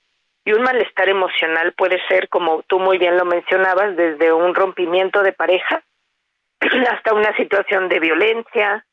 Y 0.45 0.52
un 0.52 0.64
malestar 0.64 1.08
emocional 1.08 1.74
puede 1.74 2.02
ser, 2.08 2.28
como 2.28 2.64
tú 2.64 2.80
muy 2.80 2.98
bien 2.98 3.18
lo 3.18 3.26
mencionabas, 3.26 3.95
desde 3.95 4.34
un 4.34 4.53
rompimiento 4.53 5.24
de 5.24 5.32
pareja 5.32 5.84
hasta 6.92 7.14
una 7.14 7.36
situación 7.38 7.88
de 7.88 8.00
violencia, 8.00 8.86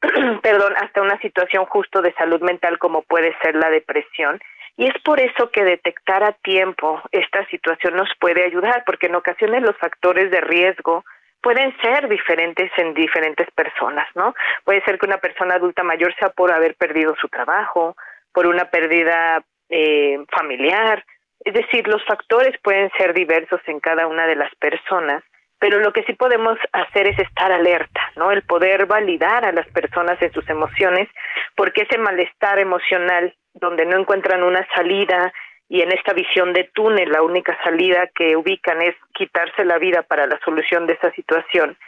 perdón, 0.42 0.74
hasta 0.78 1.02
una 1.02 1.18
situación 1.18 1.66
justo 1.66 2.02
de 2.02 2.12
salud 2.14 2.40
mental 2.40 2.78
como 2.78 3.02
puede 3.02 3.36
ser 3.42 3.56
la 3.56 3.70
depresión. 3.70 4.40
Y 4.76 4.86
es 4.86 4.94
por 5.04 5.20
eso 5.20 5.50
que 5.50 5.64
detectar 5.64 6.24
a 6.24 6.32
tiempo 6.32 7.00
esta 7.12 7.46
situación 7.46 7.94
nos 7.94 8.08
puede 8.18 8.44
ayudar, 8.44 8.84
porque 8.86 9.06
en 9.06 9.14
ocasiones 9.14 9.62
los 9.62 9.76
factores 9.76 10.30
de 10.30 10.40
riesgo 10.40 11.04
pueden 11.42 11.76
ser 11.82 12.08
diferentes 12.08 12.70
en 12.78 12.94
diferentes 12.94 13.50
personas, 13.50 14.06
¿no? 14.14 14.34
Puede 14.64 14.82
ser 14.84 14.98
que 14.98 15.06
una 15.06 15.18
persona 15.18 15.56
adulta 15.56 15.82
mayor 15.82 16.14
sea 16.14 16.30
por 16.30 16.52
haber 16.52 16.76
perdido 16.76 17.14
su 17.20 17.28
trabajo, 17.28 17.96
por 18.32 18.46
una 18.46 18.66
pérdida 18.66 19.42
eh, 19.68 20.18
familiar. 20.34 21.04
Es 21.44 21.54
decir, 21.54 21.86
los 21.88 22.02
factores 22.04 22.56
pueden 22.62 22.90
ser 22.96 23.12
diversos 23.12 23.60
en 23.66 23.80
cada 23.80 24.06
una 24.06 24.26
de 24.26 24.36
las 24.36 24.54
personas, 24.54 25.22
pero 25.58 25.80
lo 25.80 25.92
que 25.92 26.04
sí 26.04 26.14
podemos 26.14 26.58
hacer 26.72 27.08
es 27.08 27.18
estar 27.18 27.52
alerta, 27.52 28.00
¿no? 28.16 28.30
El 28.30 28.42
poder 28.42 28.86
validar 28.86 29.44
a 29.44 29.52
las 29.52 29.66
personas 29.68 30.20
en 30.22 30.32
sus 30.32 30.48
emociones, 30.48 31.08
porque 31.56 31.82
ese 31.82 31.98
malestar 31.98 32.58
emocional 32.60 33.34
donde 33.54 33.84
no 33.86 33.98
encuentran 33.98 34.42
una 34.42 34.66
salida 34.74 35.32
y 35.68 35.80
en 35.80 35.90
esta 35.90 36.12
visión 36.12 36.52
de 36.52 36.70
túnel 36.74 37.10
la 37.10 37.22
única 37.22 37.56
salida 37.64 38.08
que 38.14 38.36
ubican 38.36 38.82
es 38.82 38.94
quitarse 39.14 39.64
la 39.64 39.78
vida 39.78 40.02
para 40.02 40.26
la 40.26 40.38
solución 40.44 40.86
de 40.86 40.94
esa 40.94 41.10
situación, 41.12 41.78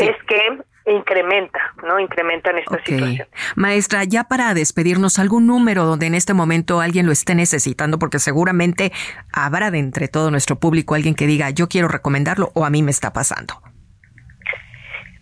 es 0.00 0.16
que 0.26 0.58
incrementa, 0.86 1.74
¿no? 1.86 1.98
Incrementan 1.98 2.58
esta 2.58 2.82
situación. 2.82 3.28
Maestra, 3.56 4.04
ya 4.04 4.24
para 4.24 4.54
despedirnos, 4.54 5.18
algún 5.18 5.46
número 5.46 5.84
donde 5.84 6.06
en 6.06 6.14
este 6.14 6.32
momento 6.32 6.80
alguien 6.80 7.06
lo 7.06 7.12
esté 7.12 7.34
necesitando, 7.34 7.98
porque 7.98 8.20
seguramente 8.20 8.92
habrá 9.32 9.70
de 9.70 9.80
entre 9.80 10.08
todo 10.08 10.30
nuestro 10.30 10.56
público 10.56 10.94
alguien 10.94 11.14
que 11.14 11.26
diga, 11.26 11.50
yo 11.50 11.68
quiero 11.68 11.88
recomendarlo 11.88 12.52
o 12.54 12.64
a 12.64 12.70
mí 12.70 12.82
me 12.82 12.90
está 12.90 13.12
pasando. 13.12 13.65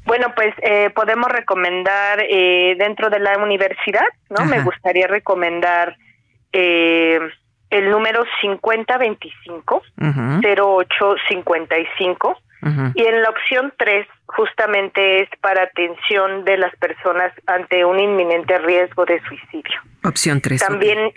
Bueno, 0.05 0.33
pues 0.35 0.55
eh, 0.63 0.91
podemos 0.91 1.31
recomendar 1.31 2.23
eh, 2.29 2.77
dentro 2.79 3.09
de 3.11 3.21
la 3.21 3.39
universidad, 3.39 4.07
¿no? 4.29 4.45
Me 4.45 4.63
gustaría 4.63 5.07
recomendar 5.07 5.97
eh, 6.53 7.19
el 7.71 7.91
número 7.91 8.25
5025 8.41 9.83
0855 10.43 12.39
y 12.95 13.05
en 13.05 13.23
la 13.23 13.29
opción 13.29 13.75
3 13.77 14.07
justamente 14.27 15.23
es 15.23 15.29
para 15.41 15.65
atención 15.65 16.45
de 16.45 16.57
las 16.57 16.75
personas 16.77 17.31
ante 17.47 17.85
un 17.85 18.01
inminente 18.01 18.57
riesgo 18.59 19.05
de 19.05 19.21
suicidio. 19.29 19.81
Opción 20.03 20.41
3. 20.41 20.61
También 20.67 21.13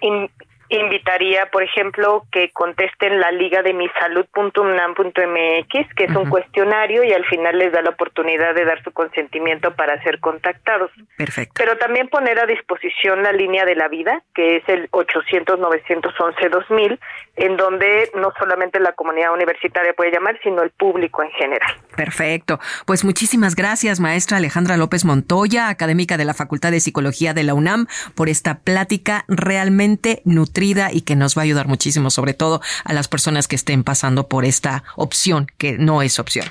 invitaría, 0.70 1.50
por 1.52 1.64
ejemplo, 1.64 2.24
que 2.32 2.52
contesten 2.52 3.20
la 3.20 3.32
liga 3.32 3.64
de 3.64 3.74
misalud.unam.mx, 3.74 5.96
que 5.96 6.04
es 6.04 6.16
un 6.16 6.30
cuestionario 6.30 7.04
y 7.04 7.14
al 7.14 7.26
final 7.26 7.58
les 7.58 7.72
da 7.72 7.82
la 7.82 7.90
oportunidad 7.92 8.54
de 8.54 8.66
dar 8.66 8.84
su 8.84 8.92
consentimiento 8.92 9.74
para 9.76 10.04
ser 10.04 10.20
contactados. 10.20 10.92
Perfecto. 11.18 11.54
Pero 11.58 11.78
también 11.78 12.10
poner 12.10 12.38
a 12.40 12.46
disposición 12.46 13.24
la 13.24 13.32
línea 13.32 13.64
de 13.66 13.76
la 13.76 13.88
vida, 13.88 14.22
que 14.36 14.58
es 14.58 14.64
el 14.68 14.92
800-911-2000, 14.92 17.00
en 17.38 17.56
donde 17.56 18.12
no 18.16 18.34
solamente 18.38 18.80
la 18.80 18.94
comunidad 18.94 19.34
universitaria 19.34 19.94
puede 19.94 20.12
llamar, 20.12 20.40
sino 20.44 20.64
el 20.64 20.72
público 20.72 21.24
en 21.24 21.30
general. 21.32 21.72
Perfecto. 21.96 22.60
Pues 22.86 23.06
muchísimas 23.06 23.56
gracias, 23.56 24.00
maestra 24.00 24.38
Alejandra 24.38 24.78
López 24.78 25.06
Montoya, 25.06 25.70
académica 25.70 26.18
de 26.18 26.26
la 26.26 26.34
Facultad 26.34 26.72
de 26.72 26.80
Psicología 26.80 27.34
de 27.34 27.44
la 27.44 27.54
UNAM, 27.54 27.88
por 28.16 28.30
esta 28.30 28.60
plática 28.60 29.26
realmente 29.28 30.22
nutrida 30.58 30.92
y 30.92 31.02
que 31.02 31.16
nos 31.16 31.38
va 31.38 31.42
a 31.42 31.46
ayudar 31.46 31.68
muchísimo, 31.68 32.10
sobre 32.10 32.34
todo 32.34 32.62
a 32.84 32.94
las 32.94 33.08
personas 33.08 33.48
que 33.48 33.56
estén 33.56 33.84
pasando 33.84 34.28
por 34.28 34.44
esta 34.44 34.84
opción, 34.96 35.48
que 35.58 35.78
no 35.78 36.02
es 36.02 36.20
opción. 36.20 36.46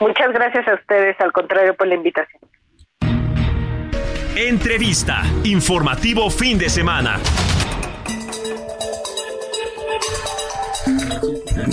Muchas 0.00 0.32
gracias 0.32 0.66
a 0.66 0.74
ustedes, 0.74 1.16
al 1.20 1.32
contrario, 1.32 1.76
por 1.76 1.86
la 1.86 1.94
invitación. 1.94 2.40
Entrevista, 4.34 5.22
informativo 5.44 6.30
fin 6.30 6.58
de 6.58 6.68
semana. 6.68 7.20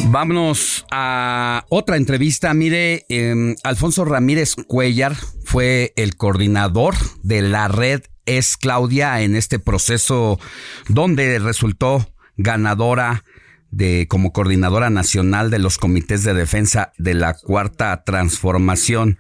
Vámonos 0.10 0.86
a 0.92 1.66
otra 1.70 1.98
entrevista. 1.98 2.54
Mire, 2.54 3.06
em, 3.10 3.56
Alfonso 3.64 4.06
Ramírez 4.06 4.56
Cuellar 4.68 5.14
fue 5.46 5.94
el 5.96 6.16
coordinador 6.16 6.96
de 7.24 7.42
la 7.42 7.68
red 7.68 8.02
Es 8.28 8.58
Claudia 8.58 9.22
en 9.22 9.36
este 9.36 9.58
proceso 9.58 10.40
donde 10.88 11.40
resultó 11.40 12.08
ganadora 12.38 13.24
de 13.72 14.08
como 14.08 14.32
coordinadora 14.32 14.90
nacional 14.90 15.50
de 15.50 15.60
los 15.60 15.78
comités 15.78 16.24
de 16.24 16.34
defensa 16.34 16.94
de 16.98 17.16
la 17.16 17.34
cuarta 17.34 18.04
transformación. 18.04 19.18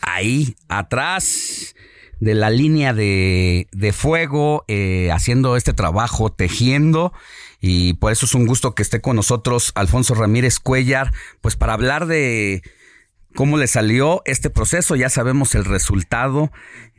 Ahí 0.00 0.56
atrás 0.68 1.74
de 2.20 2.34
la 2.34 2.50
línea 2.50 2.94
de, 2.94 3.68
de 3.72 3.92
fuego, 3.92 4.64
eh, 4.68 5.10
haciendo 5.12 5.56
este 5.56 5.72
trabajo, 5.72 6.32
tejiendo 6.32 7.12
y 7.60 7.94
por 7.94 8.12
eso 8.12 8.26
es 8.26 8.34
un 8.34 8.46
gusto 8.46 8.74
que 8.74 8.82
esté 8.82 9.00
con 9.00 9.16
nosotros 9.16 9.72
Alfonso 9.74 10.14
Ramírez 10.14 10.58
Cuellar, 10.58 11.12
pues 11.40 11.56
para 11.56 11.74
hablar 11.74 12.06
de 12.06 12.62
cómo 13.36 13.56
le 13.58 13.68
salió 13.68 14.22
este 14.24 14.50
proceso. 14.50 14.96
Ya 14.96 15.08
sabemos 15.08 15.54
el 15.54 15.64
resultado 15.64 16.50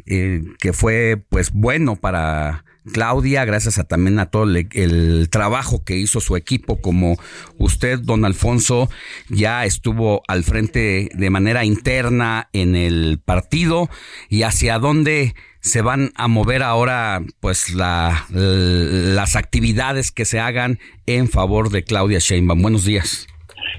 eh, 0.06 0.42
que 0.60 0.72
fue 0.72 1.22
pues 1.30 1.52
bueno 1.52 1.98
para 1.98 2.64
Claudia, 2.94 3.44
gracias 3.44 3.78
a 3.80 3.84
también 3.84 4.18
a 4.20 4.28
todo 4.28 4.44
el, 4.46 5.28
trabajo 5.30 5.84
que 5.84 5.98
hizo 5.98 6.22
su 6.22 6.38
equipo, 6.38 6.80
como 6.80 7.18
usted, 7.58 8.00
don 8.00 8.24
Alfonso, 8.24 8.90
ya 9.28 9.66
estuvo 9.66 10.22
al 10.30 10.46
frente 10.46 11.10
de 11.14 11.30
manera 11.30 11.66
interna 11.66 12.50
en 12.54 12.76
el 12.76 13.20
partido 13.24 13.90
y 14.30 14.44
hacia 14.44 14.80
dónde 14.80 15.36
se 15.60 15.82
van 15.82 16.14
a 16.16 16.30
mover 16.30 16.64
ahora 16.64 17.22
pues 17.42 17.74
la, 17.74 18.26
las 18.30 19.36
actividades 19.36 20.12
que 20.12 20.24
se 20.24 20.40
hagan 20.40 20.80
en 21.06 21.28
favor 21.28 21.70
de 21.70 21.84
Claudia 21.84 22.20
Sheinbaum. 22.20 22.62
Buenos 22.62 22.86
días. 22.86 23.28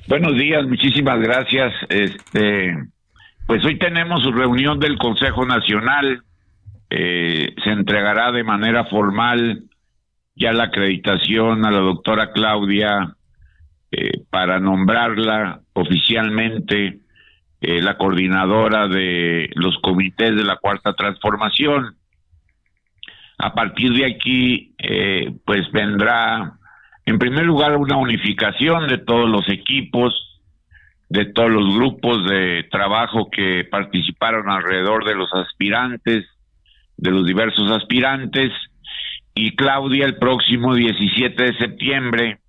Buenos 0.07 0.35
días, 0.37 0.65
muchísimas 0.67 1.21
gracias. 1.21 1.75
Este, 1.89 2.75
pues 3.47 3.65
hoy 3.65 3.79
tenemos 3.79 4.25
reunión 4.35 4.79
del 4.79 4.97
Consejo 4.97 5.45
Nacional. 5.45 6.23
Eh, 6.91 7.55
se 7.63 7.71
entregará 7.71 8.33
de 8.33 8.45
manera 8.45 8.85
formal 8.85 9.65
ya 10.35 10.53
la 10.53 10.65
acreditación 10.65 11.65
a 11.65 11.71
la 11.71 11.81
doctora 11.81 12.33
Claudia 12.33 13.15
eh, 13.91 14.23
para 14.31 14.61
nombrarla 14.61 15.61
oficialmente 15.75 17.01
eh, 17.61 17.83
la 17.83 17.99
coordinadora 17.99 18.89
de 18.89 19.51
los 19.55 19.79
comités 19.79 20.37
de 20.37 20.45
la 20.45 20.57
Cuarta 20.57 20.95
Transformación. 20.95 21.97
A 23.39 23.55
partir 23.55 23.93
de 23.93 24.07
aquí, 24.07 24.75
pues 25.45 25.71
vendrá, 25.71 26.58
en 27.09 27.19
primer 27.19 27.47
lugar, 27.47 27.75
una 27.77 27.97
unificación 27.97 28.87
de 28.87 28.99
todos 28.99 29.31
los 29.31 29.49
equipos, 29.49 30.41
de 31.09 31.25
todos 31.25 31.51
los 31.51 31.75
grupos 31.75 32.29
de 32.29 32.67
trabajo 32.71 33.31
que 33.31 33.67
participaron 33.71 34.51
alrededor 34.51 35.07
de 35.07 35.15
los 35.15 35.33
aspirantes, 35.33 36.27
de 36.99 37.11
los 37.11 37.27
diversos 37.27 37.71
aspirantes, 37.71 38.53
y 39.35 39.57
Claudia 39.57 40.05
el 40.05 40.19
próximo 40.19 40.75
17 40.75 41.45
de 41.45 41.57
septiembre 41.57 42.41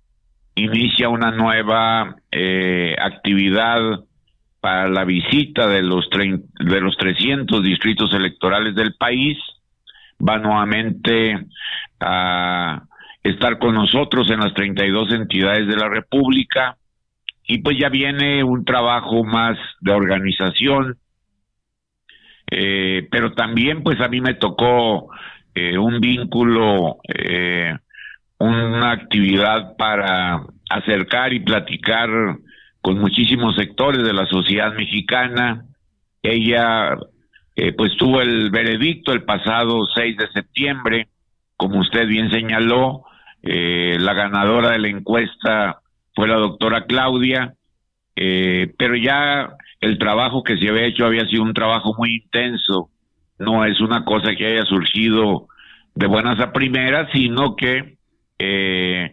inicia 0.56 1.08
una 1.08 1.30
nueva 1.30 2.16
eh, 2.30 2.94
actividad 3.00 4.00
para 4.60 4.88
la 4.88 5.04
visita 5.04 5.68
de 5.68 5.80
los, 5.80 6.06
de 6.10 6.80
los 6.82 6.98
300 6.98 7.62
distritos 7.62 8.12
electorales 8.12 8.74
del 8.74 8.94
país. 8.94 9.38
Va 10.20 10.36
nuevamente 10.36 11.46
a 12.00 12.82
estar 13.22 13.58
con 13.58 13.74
nosotros 13.74 14.30
en 14.30 14.40
las 14.40 14.54
32 14.54 15.12
entidades 15.12 15.66
de 15.66 15.76
la 15.76 15.88
República 15.88 16.76
y 17.46 17.58
pues 17.58 17.76
ya 17.78 17.88
viene 17.88 18.44
un 18.44 18.64
trabajo 18.64 19.24
más 19.24 19.58
de 19.80 19.92
organización, 19.92 20.98
eh, 22.50 23.08
pero 23.10 23.32
también 23.32 23.82
pues 23.82 24.00
a 24.00 24.08
mí 24.08 24.20
me 24.20 24.34
tocó 24.34 25.10
eh, 25.54 25.76
un 25.76 26.00
vínculo, 26.00 26.98
eh, 27.08 27.76
una 28.38 28.92
actividad 28.92 29.76
para 29.76 30.42
acercar 30.70 31.32
y 31.32 31.40
platicar 31.40 32.08
con 32.80 32.98
muchísimos 32.98 33.56
sectores 33.56 34.04
de 34.04 34.12
la 34.12 34.26
sociedad 34.26 34.72
mexicana. 34.74 35.64
Ella 36.22 36.96
eh, 37.56 37.72
pues 37.72 37.96
tuvo 37.98 38.20
el 38.22 38.50
veredicto 38.50 39.12
el 39.12 39.24
pasado 39.24 39.84
6 39.94 40.16
de 40.16 40.28
septiembre, 40.28 41.08
como 41.56 41.80
usted 41.80 42.06
bien 42.06 42.30
señaló, 42.30 43.04
eh, 43.42 43.96
la 44.00 44.14
ganadora 44.14 44.70
de 44.70 44.78
la 44.78 44.88
encuesta 44.88 45.80
fue 46.14 46.28
la 46.28 46.36
doctora 46.36 46.86
Claudia, 46.86 47.54
eh, 48.16 48.72
pero 48.78 48.96
ya 48.96 49.50
el 49.80 49.98
trabajo 49.98 50.42
que 50.42 50.58
se 50.58 50.68
había 50.68 50.86
hecho 50.86 51.06
había 51.06 51.26
sido 51.26 51.42
un 51.42 51.54
trabajo 51.54 51.94
muy 51.96 52.16
intenso, 52.16 52.90
no 53.38 53.64
es 53.64 53.80
una 53.80 54.04
cosa 54.04 54.34
que 54.36 54.46
haya 54.46 54.64
surgido 54.64 55.48
de 55.94 56.06
buenas 56.06 56.38
a 56.40 56.52
primeras, 56.52 57.08
sino 57.12 57.56
que 57.56 57.96
eh, 58.38 59.12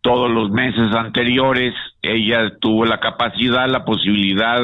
todos 0.00 0.30
los 0.30 0.50
meses 0.50 0.94
anteriores 0.94 1.74
ella 2.02 2.56
tuvo 2.60 2.84
la 2.84 3.00
capacidad, 3.00 3.68
la 3.68 3.84
posibilidad 3.84 4.60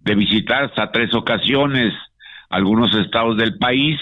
de 0.00 0.14
visitar 0.14 0.64
hasta 0.64 0.90
tres 0.90 1.14
ocasiones 1.14 1.92
algunos 2.50 2.94
estados 2.96 3.36
del 3.36 3.56
país, 3.58 3.98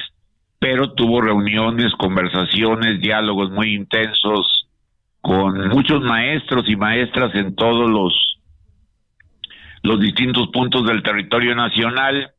pero 0.58 0.92
tuvo 0.92 1.20
reuniones, 1.20 1.92
conversaciones, 1.94 3.00
diálogos 3.00 3.50
muy 3.50 3.74
intensos 3.74 4.66
con 5.20 5.68
muchos 5.68 6.02
maestros 6.02 6.68
y 6.68 6.76
maestras 6.76 7.34
en 7.34 7.54
todos 7.54 7.90
los, 7.90 8.40
los 9.82 10.00
distintos 10.00 10.48
puntos 10.48 10.86
del 10.86 11.02
territorio 11.02 11.54
nacional. 11.54 12.32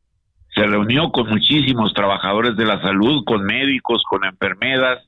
Se 0.54 0.66
reunió 0.66 1.10
con 1.12 1.28
muchísimos 1.28 1.94
trabajadores 1.94 2.56
de 2.56 2.66
la 2.66 2.80
salud, 2.82 3.24
con 3.24 3.44
médicos, 3.44 4.02
con 4.08 4.24
enfermeras, 4.24 4.98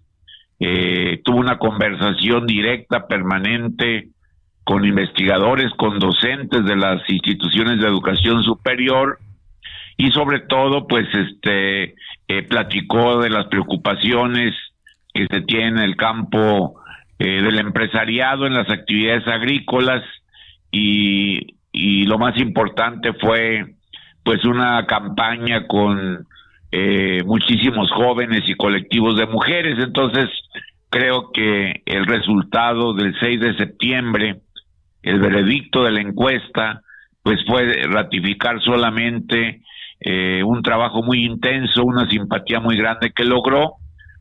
eh, 0.60 1.20
tuvo 1.24 1.38
una 1.38 1.58
conversación 1.58 2.46
directa, 2.46 3.08
permanente, 3.08 4.10
con 4.62 4.84
investigadores, 4.84 5.72
con 5.76 5.98
docentes 5.98 6.64
de 6.64 6.76
las 6.76 7.02
instituciones 7.10 7.80
de 7.80 7.88
educación 7.88 8.44
superior 8.44 9.18
y 9.96 10.10
sobre 10.12 10.40
todo, 10.40 10.86
pues, 10.86 11.06
este, 11.14 11.94
eh, 12.28 12.42
platicó 12.48 13.20
de 13.20 13.30
las 13.30 13.46
preocupaciones 13.46 14.54
que 15.12 15.26
se 15.30 15.42
tienen 15.42 15.78
en 15.78 15.84
el 15.84 15.96
campo 15.96 16.80
eh, 17.18 17.42
del 17.42 17.58
empresariado, 17.58 18.46
en 18.46 18.54
las 18.54 18.70
actividades 18.70 19.26
agrícolas 19.28 20.02
y, 20.70 21.56
y 21.72 22.04
lo 22.04 22.18
más 22.18 22.38
importante 22.38 23.12
fue, 23.14 23.74
pues, 24.24 24.44
una 24.44 24.86
campaña 24.86 25.66
con 25.66 26.26
eh, 26.74 27.22
muchísimos 27.26 27.90
jóvenes 27.90 28.42
y 28.46 28.54
colectivos 28.54 29.16
de 29.16 29.26
mujeres. 29.26 29.78
Entonces, 29.78 30.30
creo 30.88 31.30
que 31.32 31.82
el 31.84 32.06
resultado 32.06 32.94
del 32.94 33.14
6 33.20 33.40
de 33.40 33.56
septiembre, 33.56 34.40
el 35.02 35.20
veredicto 35.20 35.84
de 35.84 35.90
la 35.90 36.00
encuesta, 36.00 36.82
pues 37.22 37.44
fue 37.46 37.74
ratificar 37.84 38.60
solamente 38.62 39.60
eh, 40.04 40.42
un 40.42 40.62
trabajo 40.62 41.02
muy 41.02 41.24
intenso, 41.24 41.84
una 41.84 42.08
simpatía 42.08 42.60
muy 42.60 42.76
grande 42.76 43.12
que 43.14 43.24
logró, 43.24 43.74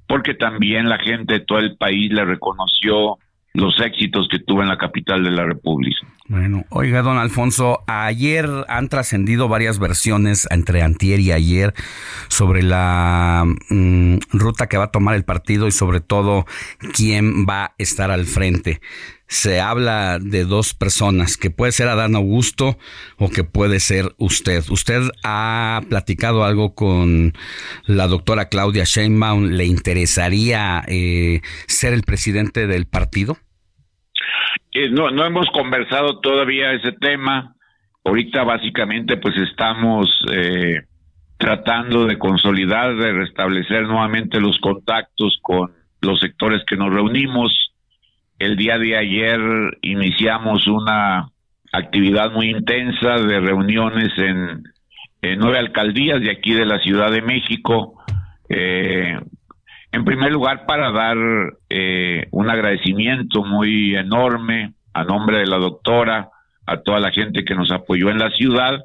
porque 0.07 0.33
también 0.33 0.89
la 0.89 0.99
gente 0.99 1.35
de 1.35 1.39
todo 1.41 1.59
el 1.59 1.77
país 1.77 2.11
le 2.11 2.25
reconoció 2.25 3.17
los 3.53 3.79
éxitos 3.81 4.27
que 4.29 4.39
tuvo 4.39 4.61
en 4.61 4.69
la 4.69 4.77
capital 4.77 5.23
de 5.23 5.31
la 5.31 5.43
República. 5.43 6.07
Bueno, 6.27 6.63
oiga, 6.69 7.01
don 7.01 7.17
Alfonso, 7.17 7.83
ayer 7.87 8.47
han 8.69 8.87
trascendido 8.87 9.49
varias 9.49 9.79
versiones 9.79 10.47
entre 10.49 10.81
antier 10.81 11.19
y 11.19 11.33
ayer 11.33 11.73
sobre 12.29 12.63
la 12.63 13.43
mm, 13.69 14.19
ruta 14.31 14.67
que 14.67 14.77
va 14.77 14.85
a 14.85 14.91
tomar 14.91 15.15
el 15.15 15.25
partido 15.25 15.67
y 15.67 15.71
sobre 15.71 15.99
todo 15.99 16.45
quién 16.93 17.45
va 17.45 17.65
a 17.65 17.73
estar 17.77 18.11
al 18.11 18.25
frente. 18.25 18.79
Se 19.31 19.61
habla 19.61 20.19
de 20.19 20.43
dos 20.43 20.73
personas, 20.73 21.37
que 21.37 21.49
puede 21.49 21.71
ser 21.71 21.87
Adán 21.87 22.15
Augusto 22.15 22.77
o 23.17 23.29
que 23.29 23.45
puede 23.45 23.79
ser 23.79 24.07
usted. 24.17 24.61
¿Usted 24.69 25.03
ha 25.23 25.79
platicado 25.87 26.43
algo 26.43 26.75
con 26.75 27.31
la 27.85 28.07
doctora 28.07 28.49
Claudia 28.49 28.83
Sheinbaum? 28.83 29.51
¿Le 29.51 29.63
interesaría 29.63 30.83
eh, 30.85 31.39
ser 31.65 31.93
el 31.93 32.01
presidente 32.01 32.67
del 32.67 32.87
partido? 32.87 33.37
Eh, 34.73 34.89
no, 34.89 35.09
no 35.11 35.25
hemos 35.25 35.47
conversado 35.53 36.19
todavía 36.19 36.73
ese 36.73 36.91
tema. 36.91 37.55
Ahorita 38.03 38.43
básicamente 38.43 39.15
pues 39.15 39.37
estamos 39.37 40.09
eh, 40.29 40.81
tratando 41.37 42.05
de 42.05 42.19
consolidar, 42.19 42.97
de 42.97 43.13
restablecer 43.13 43.83
nuevamente 43.83 44.41
los 44.41 44.59
contactos 44.59 45.39
con 45.41 45.71
los 46.01 46.19
sectores 46.19 46.63
que 46.67 46.75
nos 46.75 46.93
reunimos. 46.93 47.70
El 48.41 48.55
día 48.55 48.79
de 48.79 48.97
ayer 48.97 49.39
iniciamos 49.83 50.65
una 50.65 51.29
actividad 51.71 52.31
muy 52.31 52.49
intensa 52.49 53.17
de 53.17 53.39
reuniones 53.39 54.11
en, 54.17 54.63
nueve 55.37 55.59
alcaldías 55.59 56.19
de 56.19 56.31
aquí 56.31 56.55
de 56.55 56.65
la 56.65 56.79
Ciudad 56.79 57.11
de 57.11 57.21
México, 57.21 58.03
eh, 58.49 59.15
en 59.91 60.05
primer 60.05 60.31
lugar, 60.31 60.65
para 60.65 60.91
dar 60.91 61.17
eh, 61.69 62.29
un 62.31 62.49
agradecimiento 62.49 63.43
muy 63.43 63.95
enorme 63.95 64.73
a 64.91 65.03
nombre 65.03 65.37
de 65.37 65.45
la 65.45 65.57
doctora, 65.57 66.29
a 66.65 66.77
toda 66.77 66.99
la 66.99 67.11
gente 67.11 67.45
que 67.45 67.53
nos 67.53 67.71
apoyó 67.71 68.09
en 68.09 68.17
la 68.17 68.31
ciudad. 68.31 68.79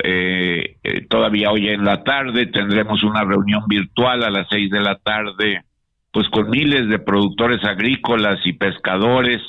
Eh, 0.00 0.76
eh, 0.84 1.06
todavía 1.08 1.50
hoy 1.50 1.70
en 1.70 1.84
la 1.84 2.04
tarde 2.04 2.46
tendremos 2.46 3.02
una 3.02 3.24
reunión 3.24 3.64
virtual 3.66 4.22
a 4.22 4.30
las 4.30 4.46
seis 4.48 4.70
de 4.70 4.80
la 4.80 4.94
tarde, 4.94 5.64
pues 6.12 6.28
con 6.30 6.50
miles 6.50 6.88
de 6.88 6.98
productores 6.98 7.64
agrícolas 7.64 8.38
y 8.44 8.52
pescadores 8.52 9.40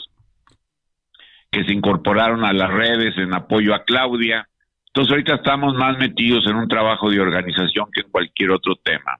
que 1.51 1.63
se 1.65 1.73
incorporaron 1.73 2.45
a 2.45 2.53
las 2.53 2.69
redes 2.71 3.17
en 3.17 3.33
apoyo 3.33 3.73
a 3.75 3.83
Claudia. 3.83 4.47
Entonces 4.87 5.11
ahorita 5.11 5.35
estamos 5.35 5.73
más 5.75 5.97
metidos 5.97 6.45
en 6.47 6.55
un 6.55 6.67
trabajo 6.67 7.09
de 7.09 7.19
organización 7.19 7.87
que 7.93 8.01
en 8.01 8.11
cualquier 8.11 8.51
otro 8.51 8.75
tema. 8.75 9.17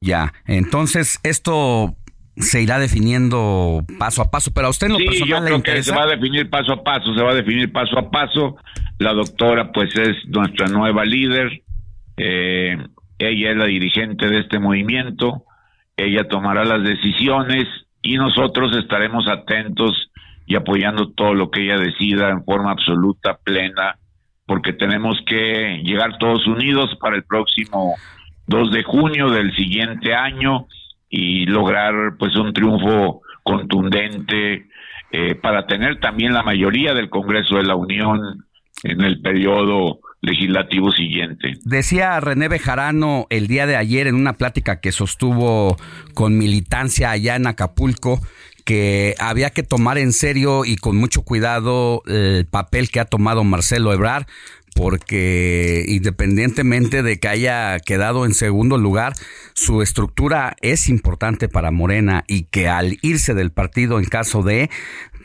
Ya, 0.00 0.32
entonces 0.46 1.18
esto 1.22 1.96
se 2.36 2.62
irá 2.62 2.78
definiendo 2.78 3.84
paso 3.98 4.22
a 4.22 4.30
paso, 4.30 4.52
pero 4.52 4.66
a 4.66 4.70
usted 4.70 4.88
en 4.88 4.92
lo 4.92 4.98
sí, 4.98 5.06
personal 5.06 5.28
yo 5.28 5.40
le 5.40 5.46
creo 5.46 5.56
interesa. 5.56 5.90
que 5.92 5.96
se 5.96 5.96
va 5.96 6.04
a 6.04 6.16
definir 6.16 6.50
paso 6.50 6.72
a 6.72 6.84
paso, 6.84 7.14
se 7.14 7.22
va 7.22 7.30
a 7.30 7.34
definir 7.34 7.72
paso 7.72 7.98
a 7.98 8.10
paso. 8.10 8.56
La 8.98 9.12
doctora, 9.14 9.72
pues, 9.72 9.94
es 9.96 10.16
nuestra 10.28 10.66
nueva 10.68 11.04
líder. 11.04 11.62
Eh, 12.16 12.76
ella 13.18 13.50
es 13.50 13.56
la 13.56 13.64
dirigente 13.66 14.28
de 14.28 14.40
este 14.40 14.58
movimiento. 14.58 15.44
Ella 15.96 16.28
tomará 16.28 16.64
las 16.64 16.82
decisiones 16.82 17.66
y 18.02 18.16
nosotros 18.16 18.76
estaremos 18.76 19.28
atentos 19.28 20.10
y 20.46 20.54
apoyando 20.54 21.10
todo 21.12 21.34
lo 21.34 21.50
que 21.50 21.64
ella 21.64 21.78
decida 21.78 22.30
en 22.30 22.44
forma 22.44 22.70
absoluta, 22.70 23.38
plena, 23.42 23.96
porque 24.46 24.72
tenemos 24.72 25.18
que 25.26 25.80
llegar 25.82 26.18
todos 26.18 26.46
unidos 26.46 26.96
para 27.00 27.16
el 27.16 27.24
próximo 27.24 27.96
2 28.46 28.70
de 28.70 28.82
junio 28.84 29.30
del 29.30 29.54
siguiente 29.56 30.14
año 30.14 30.66
y 31.08 31.46
lograr 31.46 32.16
pues 32.18 32.36
un 32.36 32.52
triunfo 32.52 33.22
contundente 33.42 34.66
eh, 35.10 35.34
para 35.36 35.66
tener 35.66 35.98
también 35.98 36.32
la 36.32 36.42
mayoría 36.42 36.94
del 36.94 37.08
Congreso 37.08 37.56
de 37.56 37.64
la 37.64 37.74
Unión 37.74 38.44
en 38.84 39.00
el 39.00 39.20
periodo 39.20 40.00
legislativo 40.26 40.90
siguiente. 40.90 41.54
Decía 41.64 42.18
René 42.20 42.48
Bejarano 42.48 43.26
el 43.30 43.46
día 43.46 43.66
de 43.66 43.76
ayer 43.76 44.08
en 44.08 44.16
una 44.16 44.34
plática 44.34 44.80
que 44.80 44.90
sostuvo 44.92 45.76
con 46.14 46.36
militancia 46.36 47.10
allá 47.10 47.36
en 47.36 47.46
Acapulco 47.46 48.20
que 48.64 49.14
había 49.20 49.50
que 49.50 49.62
tomar 49.62 49.96
en 49.96 50.12
serio 50.12 50.64
y 50.64 50.76
con 50.76 50.96
mucho 50.96 51.22
cuidado 51.22 52.02
el 52.06 52.46
papel 52.46 52.90
que 52.90 52.98
ha 52.98 53.04
tomado 53.04 53.44
Marcelo 53.44 53.92
Ebrard 53.92 54.26
porque 54.74 55.84
independientemente 55.88 57.02
de 57.02 57.18
que 57.18 57.28
haya 57.28 57.78
quedado 57.78 58.26
en 58.26 58.34
segundo 58.34 58.76
lugar, 58.76 59.14
su 59.54 59.80
estructura 59.80 60.54
es 60.60 60.88
importante 60.88 61.48
para 61.48 61.70
Morena 61.70 62.24
y 62.26 62.42
que 62.42 62.68
al 62.68 62.98
irse 63.00 63.32
del 63.32 63.52
partido 63.52 63.98
en 63.98 64.04
caso 64.04 64.42
de, 64.42 64.68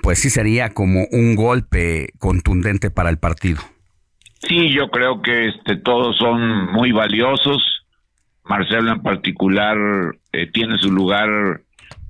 pues 0.01 0.19
sí 0.19 0.29
sería 0.29 0.69
como 0.69 1.05
un 1.11 1.35
golpe 1.35 2.13
contundente 2.17 2.91
para 2.91 3.09
el 3.09 3.17
partido. 3.17 3.61
Sí, 4.43 4.71
yo 4.71 4.89
creo 4.89 5.21
que 5.21 5.49
este 5.49 5.77
todos 5.77 6.17
son 6.17 6.71
muy 6.71 6.91
valiosos. 6.91 7.85
Marcelo 8.43 8.91
en 8.91 9.01
particular 9.01 9.77
eh, 10.33 10.47
tiene 10.51 10.77
su 10.77 10.91
lugar 10.91 11.61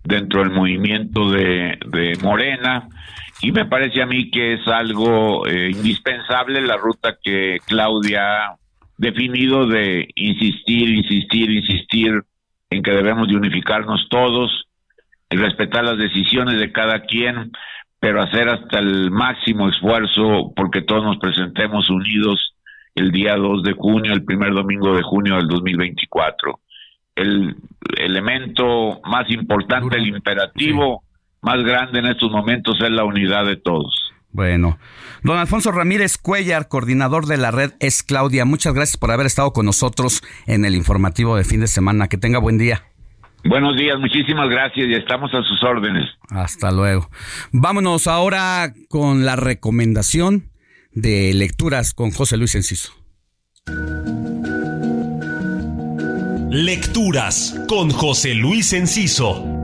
dentro 0.03 0.39
del 0.41 0.51
movimiento 0.51 1.29
de, 1.29 1.77
de 1.87 2.17
Morena 2.23 2.87
y 3.41 3.51
me 3.51 3.65
parece 3.65 4.01
a 4.01 4.05
mí 4.05 4.31
que 4.31 4.53
es 4.53 4.67
algo 4.67 5.45
eh, 5.45 5.71
indispensable 5.71 6.61
la 6.61 6.77
ruta 6.77 7.17
que 7.21 7.57
Claudia 7.67 8.45
ha 8.45 8.55
definido 8.97 9.67
de 9.67 10.07
insistir, 10.15 10.89
insistir, 10.89 11.49
insistir 11.51 12.23
en 12.69 12.81
que 12.81 12.91
debemos 12.91 13.27
de 13.27 13.35
unificarnos 13.35 14.07
todos, 14.09 14.67
y 15.31 15.37
respetar 15.37 15.83
las 15.83 15.97
decisiones 15.97 16.59
de 16.59 16.71
cada 16.71 17.01
quien, 17.05 17.51
pero 18.01 18.23
hacer 18.23 18.49
hasta 18.49 18.79
el 18.79 19.11
máximo 19.11 19.69
esfuerzo 19.69 20.51
porque 20.55 20.81
todos 20.81 21.03
nos 21.03 21.17
presentemos 21.17 21.87
unidos 21.91 22.55
el 22.95 23.11
día 23.11 23.35
2 23.35 23.61
de 23.61 23.73
junio, 23.73 24.11
el 24.11 24.25
primer 24.25 24.51
domingo 24.53 24.95
de 24.95 25.03
junio 25.03 25.35
del 25.35 25.47
2024. 25.47 26.59
El 27.15 27.55
elemento 27.95 28.99
más 29.05 29.29
importante, 29.29 29.97
el 29.97 30.07
imperativo, 30.07 31.03
más 31.43 31.63
grande 31.63 31.99
en 31.99 32.07
estos 32.07 32.31
momentos 32.31 32.75
es 32.81 32.89
la 32.89 33.03
unidad 33.03 33.45
de 33.45 33.57
todos. 33.57 34.11
Bueno, 34.31 34.79
don 35.21 35.37
Alfonso 35.37 35.71
Ramírez 35.71 36.17
Cuellar, 36.17 36.69
coordinador 36.69 37.27
de 37.27 37.37
la 37.37 37.51
red 37.51 37.73
Es 37.79 38.01
Claudia, 38.01 38.45
muchas 38.45 38.73
gracias 38.73 38.97
por 38.97 39.11
haber 39.11 39.27
estado 39.27 39.53
con 39.53 39.67
nosotros 39.67 40.23
en 40.47 40.65
el 40.65 40.73
informativo 40.73 41.35
de 41.35 41.43
fin 41.43 41.59
de 41.59 41.67
semana. 41.67 42.07
Que 42.07 42.17
tenga 42.17 42.39
buen 42.39 42.57
día. 42.57 42.90
Buenos 43.43 43.75
días, 43.75 43.99
muchísimas 43.99 44.49
gracias 44.49 44.87
y 44.87 44.93
estamos 44.93 45.33
a 45.33 45.41
sus 45.43 45.61
órdenes. 45.63 46.07
Hasta 46.29 46.71
luego. 46.71 47.09
Vámonos 47.51 48.07
ahora 48.07 48.73
con 48.89 49.25
la 49.25 49.35
recomendación 49.35 50.51
de 50.91 51.33
lecturas 51.33 51.93
con 51.93 52.11
José 52.11 52.37
Luis 52.37 52.55
Enciso. 52.55 52.93
Lecturas 56.51 57.55
con 57.67 57.89
José 57.91 58.35
Luis 58.35 58.73
Enciso. 58.73 59.60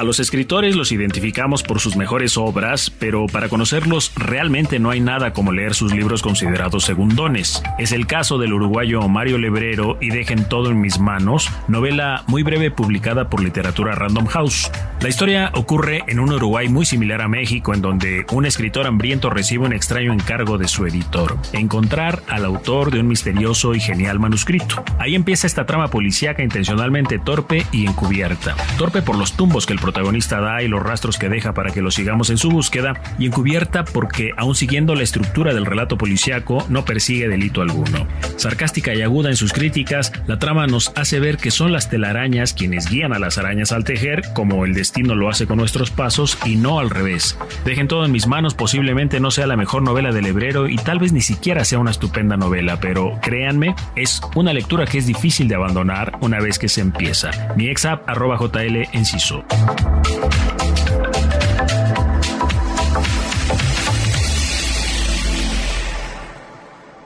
A 0.00 0.02
los 0.02 0.18
escritores 0.18 0.76
los 0.76 0.92
identificamos 0.92 1.62
por 1.62 1.78
sus 1.78 1.94
mejores 1.94 2.38
obras, 2.38 2.88
pero 2.88 3.26
para 3.26 3.50
conocerlos 3.50 4.12
realmente 4.16 4.78
no 4.78 4.88
hay 4.88 5.00
nada 5.00 5.34
como 5.34 5.52
leer 5.52 5.74
sus 5.74 5.92
libros 5.92 6.22
considerados 6.22 6.84
segundones. 6.84 7.62
Es 7.78 7.92
el 7.92 8.06
caso 8.06 8.38
del 8.38 8.54
uruguayo 8.54 9.06
Mario 9.10 9.36
Lebrero 9.36 9.98
y 10.00 10.08
Dejen 10.08 10.48
todo 10.48 10.70
en 10.70 10.80
mis 10.80 10.98
manos, 10.98 11.50
novela 11.68 12.24
muy 12.28 12.42
breve 12.42 12.70
publicada 12.70 13.28
por 13.28 13.42
literatura 13.42 13.94
Random 13.94 14.24
House. 14.24 14.70
La 15.02 15.10
historia 15.10 15.50
ocurre 15.54 16.02
en 16.08 16.18
un 16.18 16.32
Uruguay 16.32 16.68
muy 16.68 16.86
similar 16.86 17.20
a 17.20 17.28
México, 17.28 17.74
en 17.74 17.82
donde 17.82 18.24
un 18.32 18.46
escritor 18.46 18.86
hambriento 18.86 19.28
recibe 19.28 19.66
un 19.66 19.74
extraño 19.74 20.14
encargo 20.14 20.56
de 20.56 20.68
su 20.68 20.86
editor, 20.86 21.36
encontrar 21.52 22.22
al 22.26 22.46
autor 22.46 22.90
de 22.90 23.00
un 23.00 23.08
misterioso 23.08 23.74
y 23.74 23.80
genial 23.80 24.18
manuscrito. 24.18 24.82
Ahí 24.98 25.14
empieza 25.14 25.46
esta 25.46 25.66
trama 25.66 25.88
policíaca 25.88 26.42
intencionalmente 26.42 27.18
torpe 27.18 27.66
y 27.72 27.86
encubierta. 27.86 28.56
Torpe 28.78 29.02
por 29.02 29.16
los 29.16 29.32
tumbos 29.32 29.66
que 29.66 29.74
el 29.74 29.78
protagonista 29.92 30.40
da 30.40 30.62
y 30.62 30.68
los 30.68 30.82
rastros 30.82 31.18
que 31.18 31.28
deja 31.28 31.52
para 31.52 31.72
que 31.72 31.82
lo 31.82 31.90
sigamos 31.90 32.30
en 32.30 32.38
su 32.38 32.48
búsqueda, 32.48 32.94
y 33.18 33.26
encubierta 33.26 33.84
porque, 33.84 34.30
aún 34.36 34.54
siguiendo 34.54 34.94
la 34.94 35.02
estructura 35.02 35.52
del 35.52 35.66
relato 35.66 35.98
policiaco, 35.98 36.64
no 36.68 36.84
persigue 36.84 37.28
delito 37.28 37.60
alguno. 37.60 38.06
Sarcástica 38.36 38.94
y 38.94 39.02
aguda 39.02 39.30
en 39.30 39.36
sus 39.36 39.52
críticas, 39.52 40.12
la 40.28 40.38
trama 40.38 40.68
nos 40.68 40.92
hace 40.94 41.18
ver 41.18 41.38
que 41.38 41.50
son 41.50 41.72
las 41.72 41.90
telarañas 41.90 42.54
quienes 42.54 42.88
guían 42.88 43.12
a 43.12 43.18
las 43.18 43.36
arañas 43.36 43.72
al 43.72 43.82
tejer, 43.82 44.22
como 44.32 44.64
el 44.64 44.74
destino 44.74 45.16
lo 45.16 45.28
hace 45.28 45.46
con 45.46 45.58
nuestros 45.58 45.90
pasos, 45.90 46.38
y 46.44 46.54
no 46.54 46.78
al 46.78 46.90
revés. 46.90 47.36
Dejen 47.64 47.88
todo 47.88 48.04
en 48.04 48.12
mis 48.12 48.28
manos, 48.28 48.54
posiblemente 48.54 49.18
no 49.18 49.32
sea 49.32 49.48
la 49.48 49.56
mejor 49.56 49.82
novela 49.82 50.12
del 50.12 50.26
hebrero 50.26 50.68
y 50.68 50.76
tal 50.76 51.00
vez 51.00 51.12
ni 51.12 51.20
siquiera 51.20 51.64
sea 51.64 51.80
una 51.80 51.90
estupenda 51.90 52.36
novela, 52.36 52.78
pero 52.80 53.18
créanme, 53.20 53.74
es 53.96 54.20
una 54.36 54.52
lectura 54.52 54.86
que 54.86 54.98
es 54.98 55.06
difícil 55.06 55.48
de 55.48 55.56
abandonar 55.56 56.16
una 56.20 56.38
vez 56.38 56.60
que 56.60 56.68
se 56.68 56.80
empieza. 56.80 57.30
Mi 57.56 57.68
ex 57.68 57.84
app 57.86 58.08
arroba 58.08 58.38
JL 58.38 58.88
Enciso. 58.92 59.44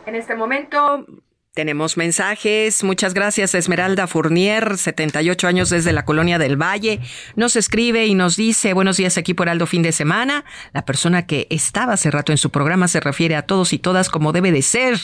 En 0.06 0.14
este 0.14 0.34
momento 0.36 1.06
tenemos 1.54 1.96
mensajes. 1.96 2.82
Muchas 2.82 3.14
gracias, 3.14 3.54
Esmeralda 3.54 4.08
Fournier, 4.08 4.76
78 4.76 5.46
años 5.46 5.70
desde 5.70 5.92
la 5.92 6.04
colonia 6.04 6.36
del 6.36 6.60
Valle. 6.60 7.00
Nos 7.36 7.54
escribe 7.54 8.06
y 8.06 8.14
nos 8.14 8.36
dice, 8.36 8.74
buenos 8.74 8.96
días, 8.96 9.16
equipo 9.16 9.44
Heraldo, 9.44 9.66
fin 9.66 9.82
de 9.82 9.92
semana. 9.92 10.44
La 10.72 10.84
persona 10.84 11.26
que 11.26 11.46
estaba 11.50 11.92
hace 11.92 12.10
rato 12.10 12.32
en 12.32 12.38
su 12.38 12.50
programa 12.50 12.88
se 12.88 12.98
refiere 12.98 13.36
a 13.36 13.42
todos 13.42 13.72
y 13.72 13.78
todas 13.78 14.10
como 14.10 14.32
debe 14.32 14.50
de 14.50 14.62
ser. 14.62 14.98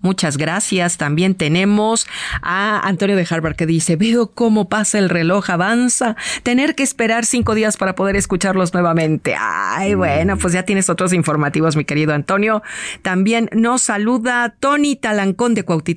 Muchas 0.00 0.36
gracias. 0.36 0.96
También 0.96 1.34
tenemos 1.34 2.06
a 2.40 2.86
Antonio 2.86 3.16
de 3.16 3.26
Harvard 3.28 3.56
que 3.56 3.66
dice, 3.66 3.96
veo 3.96 4.28
cómo 4.28 4.68
pasa 4.68 5.00
el 5.00 5.08
reloj, 5.08 5.50
avanza. 5.50 6.14
Tener 6.44 6.76
que 6.76 6.84
esperar 6.84 7.26
cinco 7.26 7.56
días 7.56 7.76
para 7.76 7.96
poder 7.96 8.14
escucharlos 8.14 8.72
nuevamente. 8.72 9.34
Ay, 9.36 9.94
bueno, 9.94 10.38
pues 10.38 10.54
ya 10.54 10.62
tienes 10.62 10.88
otros 10.88 11.12
informativos, 11.12 11.74
mi 11.74 11.84
querido 11.84 12.14
Antonio. 12.14 12.62
También 13.02 13.50
nos 13.52 13.82
saluda 13.82 14.54
Tony 14.60 14.94
Talancón 14.94 15.54
de 15.54 15.64
Cuautitlán 15.64 15.95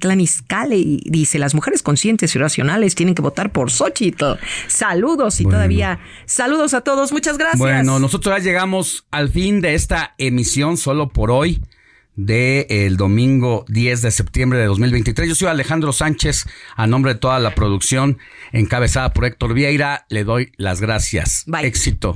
y 0.71 1.01
dice, 1.05 1.39
las 1.39 1.53
mujeres 1.53 1.83
conscientes 1.83 2.35
y 2.35 2.39
racionales 2.39 2.95
tienen 2.95 3.15
que 3.15 3.21
votar 3.21 3.51
por 3.51 3.71
Xochitl. 3.71 4.33
Saludos 4.67 5.39
y 5.41 5.45
todavía 5.45 5.99
saludos 6.25 6.73
a 6.73 6.81
todos. 6.81 7.11
Muchas 7.11 7.37
gracias. 7.37 7.59
Bueno, 7.59 7.99
nosotros 7.99 8.37
ya 8.37 8.43
llegamos 8.43 9.05
al 9.11 9.29
fin 9.29 9.61
de 9.61 9.75
esta 9.75 10.15
emisión 10.17 10.77
solo 10.77 11.09
por 11.09 11.31
hoy 11.31 11.61
del 12.15 12.65
el 12.69 12.97
domingo 12.97 13.65
10 13.69 14.01
de 14.01 14.11
septiembre 14.11 14.59
de 14.59 14.65
2023. 14.65 15.29
Yo 15.29 15.35
soy 15.35 15.47
Alejandro 15.47 15.93
Sánchez, 15.93 16.45
a 16.75 16.85
nombre 16.85 17.13
de 17.13 17.19
toda 17.19 17.39
la 17.39 17.55
producción 17.55 18.17
encabezada 18.51 19.13
por 19.13 19.25
Héctor 19.25 19.53
Vieira, 19.53 20.05
le 20.09 20.23
doy 20.23 20.51
las 20.57 20.81
gracias. 20.81 21.45
Éxito. 21.61 22.15